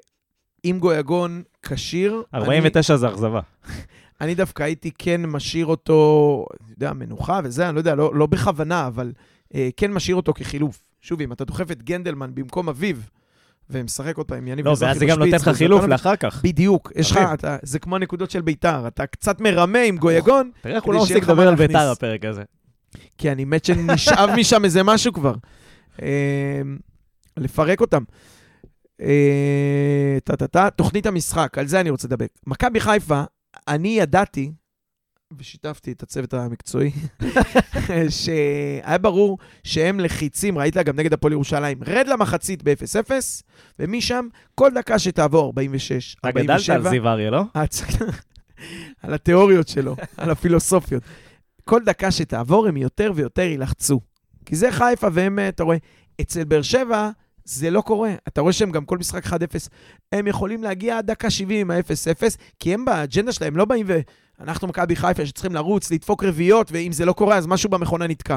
אם 0.65 0.77
גויגון 0.81 1.43
כשיר, 1.63 2.23
49 2.35 2.97
זה 2.97 3.09
אכזבה. 3.09 3.41
אני, 4.21 4.35
דווקא 4.35 4.63
הייתי 4.63 4.91
כן 4.99 5.27
משאיר 5.27 5.67
אותו, 5.67 6.47
אני 6.61 6.71
יודע, 6.71 6.93
מנוחה 6.93 7.41
וזה, 7.45 7.69
אני 7.69 7.75
לא 7.75 7.81
יודע, 7.81 7.95
לא, 7.95 8.15
לא 8.15 8.27
בכוונה, 8.27 8.87
אבל 8.87 9.13
אה, 9.55 9.69
כן 9.77 9.93
משאיר 9.93 10.17
אותו 10.17 10.33
כחילוף. 10.33 10.83
שוב, 11.01 11.21
אם 11.21 11.33
אתה 11.33 11.45
דוחף 11.45 11.71
את 11.71 11.83
גנדלמן 11.83 12.35
במקום 12.35 12.69
אביב, 12.69 13.11
ומשחק 13.71 14.17
עוד 14.17 14.27
פעם 14.27 14.39
עם 14.39 14.49
יניב 14.49 14.67
לא, 14.67 14.73
מזרחי 14.73 14.91
ואז 14.91 14.99
זה 14.99 15.07
גם 15.07 15.19
נותן 15.19 15.37
לך 15.37 15.49
חילוף 15.49 15.85
לאחר 15.85 16.17
כך. 16.17 16.43
בדיוק, 16.45 16.93
יש 16.97 17.11
לך. 17.11 17.19
אתה, 17.35 17.57
זה 17.63 17.79
כמו 17.79 17.97
הנקודות 17.97 18.31
של 18.31 18.41
ביתר, 18.41 18.87
אתה 18.87 19.07
קצת 19.07 19.41
מרמה 19.41 19.79
עם 19.79 19.97
גויגון, 19.97 20.51
תראה 20.61 20.77
איך 20.77 20.85
הוא 20.85 20.95
לא 20.95 21.03
מפסיק 21.03 21.23
לדבר 21.23 21.49
על. 21.49 21.55
ביתר 21.55 21.91
הפרק 21.91 22.25
הזה. 22.25 22.43
כי 23.19 23.33
אני 23.33 23.45
מת 23.45 23.65
שנשאב 23.65 24.31
משם 24.39 24.65
איזה 24.65 24.83
משהו 24.83 25.13
כבר. 25.13 25.35
אה, 26.03 26.63
לפרק 27.37 27.81
אותם. 27.81 28.03
אה, 29.01 30.19
טה-טה-טה, 30.25 30.71
תוכנית 30.71 31.07
המשחק, 31.07 31.59
על 31.59 31.67
זה 31.67 31.81
אני 31.81 31.91
רוצה 31.91 32.09
לדבר. 32.09 32.27
מכבי 32.47 32.81
חיפה, 32.81 33.23
אני 33.69 33.89
ידעתי, 33.89 34.53
ושיתפתי 35.39 35.93
את 35.93 36.03
הצוות 36.03 36.35
המקצועי, 36.35 36.91
שהיה 38.21 38.99
ברור 38.99 39.39
שהם 39.65 40.01
לחיצים, 40.01 40.59
ראית 40.59 40.77
גם 40.77 40.97
נגד 40.97 41.13
הפועל 41.13 41.33
ירושלים, 41.33 41.79
רד 41.87 42.07
למחצית 42.09 42.63
ב-0-0, 42.63 43.11
ומשם 43.79 44.29
כל 44.55 44.71
דקה 44.75 44.99
שתעבור, 44.99 45.47
46, 45.47 46.17
אתה 46.21 46.31
גדלת 46.31 46.51
47, 46.51 46.77
על 46.77 46.91
זיו 46.91 47.09
אריה, 47.09 47.31
לא? 47.31 47.43
על 49.03 49.15
התיאוריות 49.15 49.69
שלו, 49.69 49.97
על 50.17 50.31
הפילוסופיות. 50.31 51.03
כל 51.65 51.81
דקה 51.85 52.11
שתעבור 52.11 52.67
הם 52.67 52.77
יותר 52.77 53.13
ויותר 53.15 53.43
יילחצו. 53.43 54.01
כי 54.47 54.57
זה 54.57 54.73
חיפה, 54.73 55.09
והם, 55.13 55.39
אה, 55.39 55.49
אתה 55.49 55.63
רואה, 55.63 55.77
אצל 56.21 56.45
באר 56.45 56.63
שבע, 56.63 57.11
זה 57.47 57.71
לא 57.71 57.81
קורה. 57.81 58.15
אתה 58.29 58.41
רואה 58.41 58.53
שהם 58.53 58.71
גם 58.71 58.85
כל 58.85 58.99
משחק 58.99 59.27
1-0, 59.27 59.31
הם 60.13 60.27
יכולים 60.27 60.63
להגיע 60.63 60.99
עד 60.99 61.07
דקה 61.07 61.31
70 61.31 61.61
עם 61.61 61.71
ה-0-0, 61.71 62.37
כי 62.59 62.75
הם 62.75 62.85
באג'נדה 62.85 63.33
שלהם, 63.33 63.53
הם 63.53 63.57
לא 63.59 63.65
באים 63.65 63.87
ו... 63.89 64.01
אנחנו 64.41 64.69
מכבי 64.69 64.97
חיפה 64.97 65.27
שצריכים 65.27 65.55
לרוץ, 65.55 65.91
לדפוק 65.91 66.25
רביעיות, 66.25 66.73
ואם 66.73 66.93
זה 66.93 67.05
לא 67.05 67.13
קורה, 67.13 67.37
אז 67.37 67.47
משהו 67.47 67.71
במכונה 67.71 68.07
נתקע. 68.07 68.37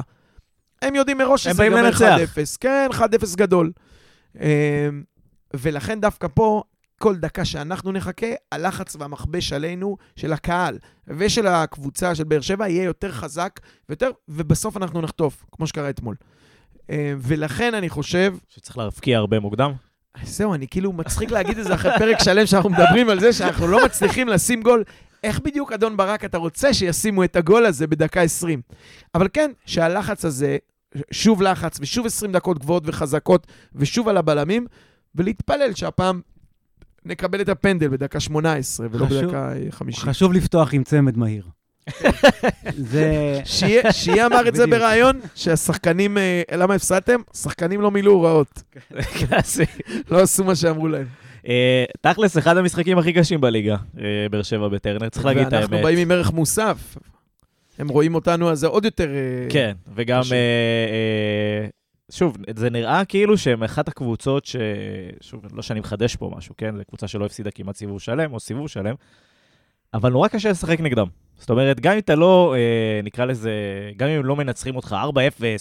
הם 0.81 0.95
יודעים 0.95 1.17
מראש 1.17 1.47
הם 1.47 1.53
שזה 1.53 1.63
ייגמר 1.63 1.83
לנצח. 1.83 2.17
1-0. 2.35 2.57
כן, 2.59 2.89
1-0 2.91 3.01
גדול. 3.35 3.71
אמ, 4.35 4.41
ולכן 5.53 6.01
דווקא 6.01 6.27
פה, 6.33 6.63
כל 6.99 7.15
דקה 7.15 7.45
שאנחנו 7.45 7.91
נחכה, 7.91 8.27
הלחץ 8.51 8.95
והמכבש 8.95 9.53
עלינו, 9.53 9.97
של 10.15 10.33
הקהל 10.33 10.77
ושל 11.07 11.47
הקבוצה 11.47 12.15
של 12.15 12.23
באר 12.23 12.41
שבע, 12.41 12.69
יהיה 12.69 12.83
יותר 12.83 13.11
חזק 13.11 13.59
ויותר, 13.89 14.11
ובסוף 14.27 14.77
אנחנו 14.77 15.01
נחטוף, 15.01 15.45
כמו 15.51 15.67
שקרה 15.67 15.89
אתמול. 15.89 16.15
אמ, 16.89 16.95
ולכן 17.19 17.73
אני 17.73 17.89
חושב, 17.89 18.35
שצריך 18.49 18.77
להבקיע 18.77 19.17
הרבה 19.17 19.39
מוקדם. 19.39 19.71
זהו, 20.23 20.53
אני 20.53 20.67
כאילו 20.67 20.91
מצחיק 20.93 21.31
להגיד 21.31 21.57
את 21.57 21.63
זה 21.65 21.73
אחרי 21.75 21.91
פרק 21.99 22.17
שלם 22.23 22.45
שאנחנו 22.45 22.69
מדברים 22.69 23.09
על 23.09 23.19
זה 23.19 23.33
שאנחנו 23.33 23.67
לא 23.67 23.85
מצליחים 23.85 24.27
לשים 24.27 24.61
גול. 24.61 24.83
איך 25.23 25.39
בדיוק, 25.39 25.71
אדון 25.71 25.97
ברק, 25.97 26.25
אתה 26.25 26.37
רוצה 26.37 26.73
שישימו 26.73 27.23
את 27.23 27.35
הגול 27.35 27.65
הזה 27.65 27.87
בדקה 27.87 28.21
20? 28.21 28.61
אבל 29.15 29.27
כן, 29.33 29.51
שהלחץ 29.65 30.25
הזה, 30.25 30.57
שוב 31.11 31.41
לחץ, 31.41 31.77
ושוב 31.81 32.05
20 32.05 32.31
דקות 32.31 32.59
גבוהות 32.59 32.83
וחזקות, 32.85 33.47
ושוב 33.75 34.07
על 34.09 34.17
הבלמים, 34.17 34.65
ולהתפלל 35.15 35.73
שהפעם 35.75 36.21
נקבל 37.05 37.41
את 37.41 37.49
הפנדל 37.49 37.87
בדקה 37.87 38.19
18, 38.19 38.87
ולא 38.91 39.05
חשוב- 39.05 39.23
בדקה 39.23 39.51
אה, 39.53 39.71
50. 39.71 40.09
חשוב 40.09 40.33
לפתוח 40.33 40.73
עם 40.73 40.83
צמד 40.83 41.17
מהיר. 41.17 41.43
זה... 42.77 43.41
שיהיה 43.91 44.25
אמר 44.25 44.47
את 44.47 44.55
זה. 44.55 44.67
בריאיון, 44.67 45.19
שהשחקנים, 45.35 46.17
אה, 46.17 46.41
למה 46.51 46.73
הפסדתם? 46.73 47.21
שחקנים 47.33 47.81
לא 47.81 47.91
מילאו 47.91 48.11
הוראות, 48.11 48.63
קלאסי. 49.19 49.63
לא 50.11 50.21
עשו 50.21 50.43
מה 50.43 50.55
שאמרו 50.55 50.87
להם. 50.87 51.05
אה, 51.47 51.85
תכלס, 52.01 52.37
אחד 52.37 52.57
המשחקים 52.57 52.97
הכי 52.97 53.13
קשים 53.13 53.41
בליגה, 53.41 53.75
אה, 53.99 54.03
באר 54.31 54.41
שבע 54.41 54.67
בטרנר, 54.67 55.09
צריך 55.09 55.25
להגיד 55.25 55.47
את 55.47 55.53
האמת. 55.53 55.69
ואנחנו 55.69 55.83
באים 55.83 55.97
עם 55.97 56.11
ערך 56.11 56.31
מוסף. 56.31 56.97
הם 57.79 57.87
רואים 57.87 58.15
אותנו, 58.15 58.51
אז 58.51 58.59
זה 58.59 58.67
עוד 58.67 58.85
יותר... 58.85 59.09
כן, 59.49 59.73
וגם, 59.95 60.21
שוב, 62.11 62.37
זה 62.55 62.69
נראה 62.69 63.05
כאילו 63.05 63.37
שהם 63.37 63.63
אחת 63.63 63.87
הקבוצות 63.87 64.45
ש... 64.45 64.55
שוב, 65.21 65.45
לא 65.53 65.61
שאני 65.61 65.79
מחדש 65.79 66.15
פה 66.15 66.31
משהו, 66.37 66.55
כן? 66.57 66.77
זו 66.77 66.83
קבוצה 66.87 67.07
שלא 67.07 67.25
הפסידה 67.25 67.51
כמעט 67.51 67.75
סיבוב 67.75 68.01
שלם, 68.01 68.33
או 68.33 68.39
סיבוב 68.39 68.67
שלם, 68.67 68.95
אבל 69.93 70.11
נורא 70.11 70.27
קשה 70.27 70.49
לשחק 70.49 70.79
נגדם. 70.79 71.07
זאת 71.39 71.49
אומרת, 71.49 71.79
גם 71.79 71.93
אם 71.93 71.99
אתה 71.99 72.15
לא, 72.15 72.55
אה, 72.57 73.01
נקרא 73.03 73.25
לזה, 73.25 73.51
גם 73.97 74.07
אם 74.07 74.25
לא 74.25 74.35
מנצחים 74.35 74.75
אותך 74.75 74.95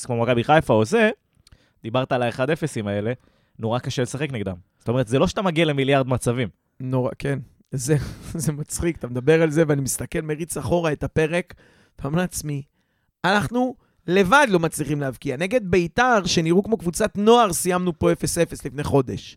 4-0, 0.01 0.07
כמו 0.07 0.23
מכבי 0.23 0.45
חיפה 0.45 0.75
או 0.75 0.85
זה, 0.85 1.11
דיברת 1.83 2.13
על 2.13 2.23
ה-1-0ים 2.23 2.89
האלה, 2.89 3.13
נורא 3.59 3.79
קשה 3.79 4.03
לשחק 4.03 4.33
נגדם. 4.33 4.57
זאת 4.79 4.89
אומרת, 4.89 5.09
זה 5.09 5.19
לא 5.19 5.27
שאתה 5.27 5.43
מגיע 5.43 5.65
למיליארד 5.65 6.09
מצבים. 6.09 6.49
נורא, 6.81 7.11
כן. 7.19 7.39
זה, 7.71 7.97
זה 8.45 8.53
מצחיק, 8.53 8.97
אתה 8.97 9.07
מדבר 9.07 9.43
על 9.43 9.51
זה, 9.51 9.63
ואני 9.69 9.83
מסתכל, 9.83 10.21
מריץ 10.21 10.57
אחורה 10.57 10.93
את 10.93 11.05
הפרק, 11.05 11.55
ואומר 12.03 12.19
לעצמי, 12.19 12.63
אנחנו 13.25 13.75
לבד 14.07 14.47
לא 14.51 14.59
מצליחים 14.59 15.01
להבקיע. 15.01 15.37
נגד 15.37 15.61
ביתר, 15.65 16.27
שנראו 16.27 16.63
כמו 16.63 16.77
קבוצת 16.77 17.17
נוער, 17.17 17.53
סיימנו 17.53 17.99
פה 17.99 18.13
0-0 18.13 18.17
לפני 18.65 18.85
חודש. 18.85 19.37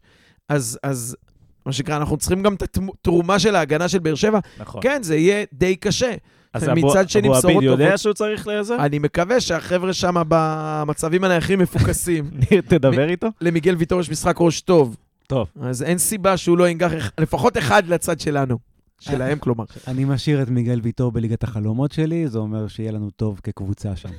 אז, 0.49 0.79
אז 0.83 1.17
מה 1.65 1.71
שנקרא, 1.73 1.97
אנחנו 1.97 2.17
צריכים 2.17 2.43
גם 2.43 2.53
את 2.53 2.63
התרומה 2.77 3.39
של 3.39 3.55
ההגנה 3.55 3.87
של 3.87 3.99
באר 3.99 4.15
שבע. 4.15 4.39
נכון. 4.59 4.81
כן, 4.83 5.03
זה 5.03 5.15
יהיה 5.15 5.45
די 5.53 5.75
קשה. 5.75 6.11
אז 6.53 6.63
מצד 6.63 6.71
אבו- 6.97 7.07
שני, 7.09 7.27
אבו 7.27 7.35
עביד 7.35 7.63
יודע 7.63 7.85
טובות. 7.85 7.99
שהוא 7.99 8.13
צריך 8.13 8.47
לזה? 8.47 8.75
אני 8.75 8.99
מקווה 8.99 9.41
שהחבר'ה 9.41 9.93
שם 9.93 10.15
במצבים 10.27 11.23
הנייחים 11.23 11.59
מפוקסים. 11.59 12.29
ניר, 12.51 12.61
תדבר 12.61 13.09
איתו. 13.09 13.27
למיגל 13.41 13.75
ויטור 13.75 13.99
יש 13.99 14.09
משחק 14.09 14.35
ראש 14.39 14.61
טוב. 14.61 14.95
טוב. 15.27 15.47
אז 15.61 15.83
אין 15.83 15.97
סיבה 15.97 16.37
שהוא 16.37 16.57
לא 16.57 16.69
ינגח 16.69 16.91
לפחות 17.19 17.57
אחד 17.57 17.87
לצד 17.87 18.19
שלנו. 18.19 18.57
שלהם, 18.99 19.39
כלומר. 19.43 19.63
אני 19.87 20.05
משאיר 20.05 20.41
את 20.41 20.49
מיגל 20.49 20.79
ויטור 20.83 21.11
בליגת 21.11 21.43
החלומות 21.43 21.91
שלי, 21.91 22.27
זה 22.27 22.37
אומר 22.39 22.67
שיהיה 22.67 22.91
לנו 22.91 23.09
טוב 23.09 23.39
כקבוצה 23.43 23.95
שם. 23.95 24.09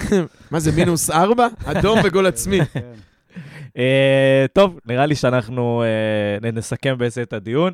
מה 0.50 0.60
זה, 0.60 0.72
מינוס 0.72 1.10
ארבע? 1.10 1.46
אדום 1.64 1.98
וגול 2.04 2.26
עצמי. 2.26 2.58
אה, 3.76 4.46
טוב, 4.52 4.78
נראה 4.86 5.06
לי 5.06 5.14
שאנחנו 5.14 5.82
נ- 6.42 6.58
נסכם 6.58 6.94
בזה 6.98 7.22
את 7.22 7.32
הדיון. 7.32 7.72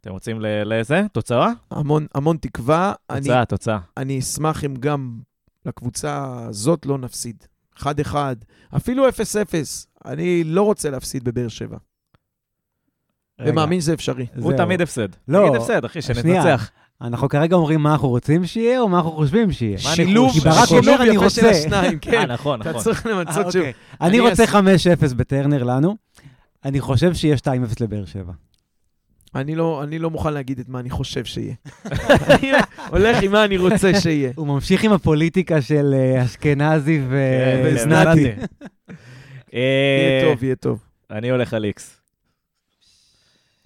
אתם 0.00 0.10
רוצים 0.10 0.40
ל- 0.40 0.46
לזה? 0.80 1.02
תוצאה? 1.12 1.48
המון, 1.70 2.06
המון 2.14 2.36
תקווה. 2.36 2.92
אני, 3.10 3.20
תוצאה, 3.20 3.44
תוצאה. 3.44 3.78
אני 3.96 4.18
אשמח 4.18 4.64
אם 4.64 4.74
גם 4.74 5.20
לקבוצה 5.66 6.24
הזאת 6.48 6.86
לא 6.86 6.98
נפסיד. 6.98 7.44
1-1, 7.78 7.84
אפילו 8.76 9.08
0-0. 9.08 9.12
אני 10.04 10.44
לא 10.44 10.62
רוצה 10.62 10.90
להפסיד 10.90 11.24
בבאר 11.24 11.48
שבע. 11.48 11.76
רגע, 13.40 13.50
ומאמין 13.50 13.80
שזה 13.80 13.94
אפשרי. 13.94 14.26
הוא. 14.36 14.52
תמיד 14.56 14.80
הפסד. 14.80 15.08
לא, 15.28 15.38
תגיד 15.48 15.60
הפסד, 15.60 15.84
אחי, 15.84 16.02
שנייה. 16.02 16.42
שננצח. 16.42 16.70
אנחנו 17.02 17.28
כרגע 17.28 17.56
אומרים 17.56 17.80
מה 17.80 17.92
אנחנו 17.92 18.08
רוצים 18.08 18.46
שיהיה, 18.46 18.80
או 18.80 18.88
מה 18.88 18.96
אנחנו 18.96 19.12
חושבים 19.12 19.52
שיהיה. 19.52 19.78
שילוב, 19.78 20.26
ניחוש? 20.26 20.42
כי 20.42 20.48
ברק 20.48 20.68
שילוב 20.68 20.88
אומר, 20.88 21.02
אני 21.02 21.10
יפה 21.16 21.30
של 21.30 21.46
רוצה. 21.46 21.50
השניים, 21.58 21.92
אה, 21.92 21.98
כן. 22.00 22.30
נכון, 22.30 22.60
אתה 22.60 22.70
נכון. 22.70 22.82
צריך 22.82 23.06
אה, 23.06 23.12
למצות 23.12 23.34
שוב. 23.52 23.56
אוקיי. 23.56 23.72
אני 24.00 24.08
אני 24.10 24.20
רוצה 24.20 24.44
אס- 24.44 24.50
5-0 25.10 25.14
בטרנר 25.14 25.62
לנו. 25.62 25.96
אני 26.64 26.80
חושב 26.80 27.14
שיהיה 27.14 27.36
2-0 27.36 27.48
לבאר 27.80 28.04
שבע. 28.04 28.32
אני 29.34 29.54
לא, 29.54 29.82
אני 29.82 29.98
לא 29.98 30.10
מוכן 30.10 30.32
להגיד 30.32 30.58
את 30.58 30.68
מה 30.68 30.80
אני 30.80 30.90
חושב 30.90 31.24
שיהיה. 31.24 31.54
אני 32.30 32.50
הולך 32.90 33.22
עם 33.22 33.32
מה 33.32 33.44
אני 33.44 33.56
רוצה 33.56 34.00
שיהיה. 34.00 34.32
הוא 34.36 34.46
ממשיך 34.46 34.84
עם 34.84 34.92
הפוליטיקה 34.92 35.62
של 35.62 35.94
אה, 35.94 36.24
אשכנזי 36.24 37.00
ו- 37.08 37.10
כן, 37.64 37.74
וזנתי. 37.74 38.28
אה, 39.54 39.60
יהיה 39.60 40.34
טוב, 40.34 40.44
יהיה 40.44 40.56
טוב. 40.56 40.78
אני 41.10 41.30
הולך 41.30 41.54
על 41.54 41.64
איקס. 41.64 42.00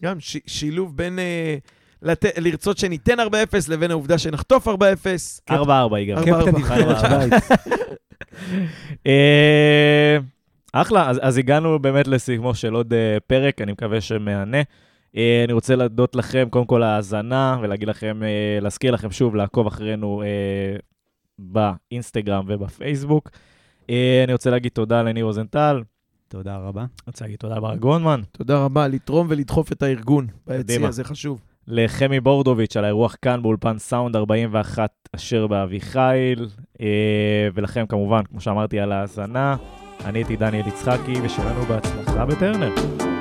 גם 0.02 0.16
שילוב 0.46 0.96
בין 0.96 1.18
אה, 1.18 1.56
לת... 2.02 2.24
לרצות 2.38 2.78
שניתן 2.78 3.20
4-0 3.20 3.22
לבין 3.68 3.90
העובדה 3.90 4.18
שנחטוף 4.18 4.68
4-0. 4.68 4.70
4-4 5.50 5.54
ייגמר. 5.96 6.20
קפטן 6.20 6.32
ארבע. 6.32 6.50
נבחרת 6.58 7.00
שווייץ. 7.00 7.32
אה, 9.06 10.18
אחלה, 10.72 11.10
אז, 11.10 11.18
אז 11.22 11.38
הגענו 11.38 11.78
באמת 11.78 12.06
לסיומו 12.06 12.54
של 12.54 12.74
עוד 12.74 12.92
אה, 12.92 13.16
פרק, 13.26 13.60
אני 13.60 13.72
מקווה 13.72 14.00
שמהנה. 14.00 14.62
אה, 15.16 15.42
אני 15.44 15.52
רוצה 15.52 15.76
להודות 15.76 16.16
לכם, 16.16 16.48
קודם 16.50 16.66
כל, 16.66 16.82
האזנה, 16.82 17.58
ולהגיד 17.62 17.88
לכם, 17.88 18.22
אה, 18.22 18.58
להזכיר 18.60 18.90
לכם 18.90 19.10
שוב, 19.10 19.34
לעקוב 19.34 19.66
אחרינו 19.66 20.22
אה, 20.22 20.76
באינסטגרם 21.38 22.44
ובפייסבוק. 22.48 23.30
אה, 23.90 24.22
אני 24.24 24.32
רוצה 24.32 24.50
להגיד 24.50 24.72
תודה 24.72 25.02
לניר 25.02 25.24
רוזנטל, 25.24 25.82
תודה 26.28 26.56
רבה. 26.56 26.80
אני 26.80 26.88
רוצה 27.06 27.24
להגיד 27.24 27.38
תודה 27.38 27.56
לברק 27.56 27.78
גונדמן, 27.78 28.20
תודה 28.32 28.58
רבה, 28.64 28.88
לתרום 28.88 29.26
ולדחוף 29.30 29.72
את 29.72 29.82
הארגון 29.82 30.26
ביציע. 30.46 30.90
זה 30.90 31.04
חשוב. 31.04 31.40
לחמי 31.68 32.20
בורדוביץ' 32.20 32.76
על 32.76 32.84
האירוח 32.84 33.16
כאן 33.22 33.42
באולפן 33.42 33.78
סאונד 33.78 34.16
41 34.16 34.90
אשר 35.16 35.46
באביחיל, 35.46 36.46
אה, 36.80 37.48
ולכם 37.54 37.84
כמובן, 37.88 38.24
כמו 38.24 38.40
שאמרתי, 38.40 38.80
על 38.80 38.92
ההאזנה. 38.92 39.56
אני 40.04 40.18
הייתי 40.18 40.36
דניאל 40.36 40.68
יצחקי, 40.68 41.14
ושיהיה 41.22 41.50
לנו 41.50 41.62
בהצלחה 41.62 42.26
בטרנר. 42.26 43.15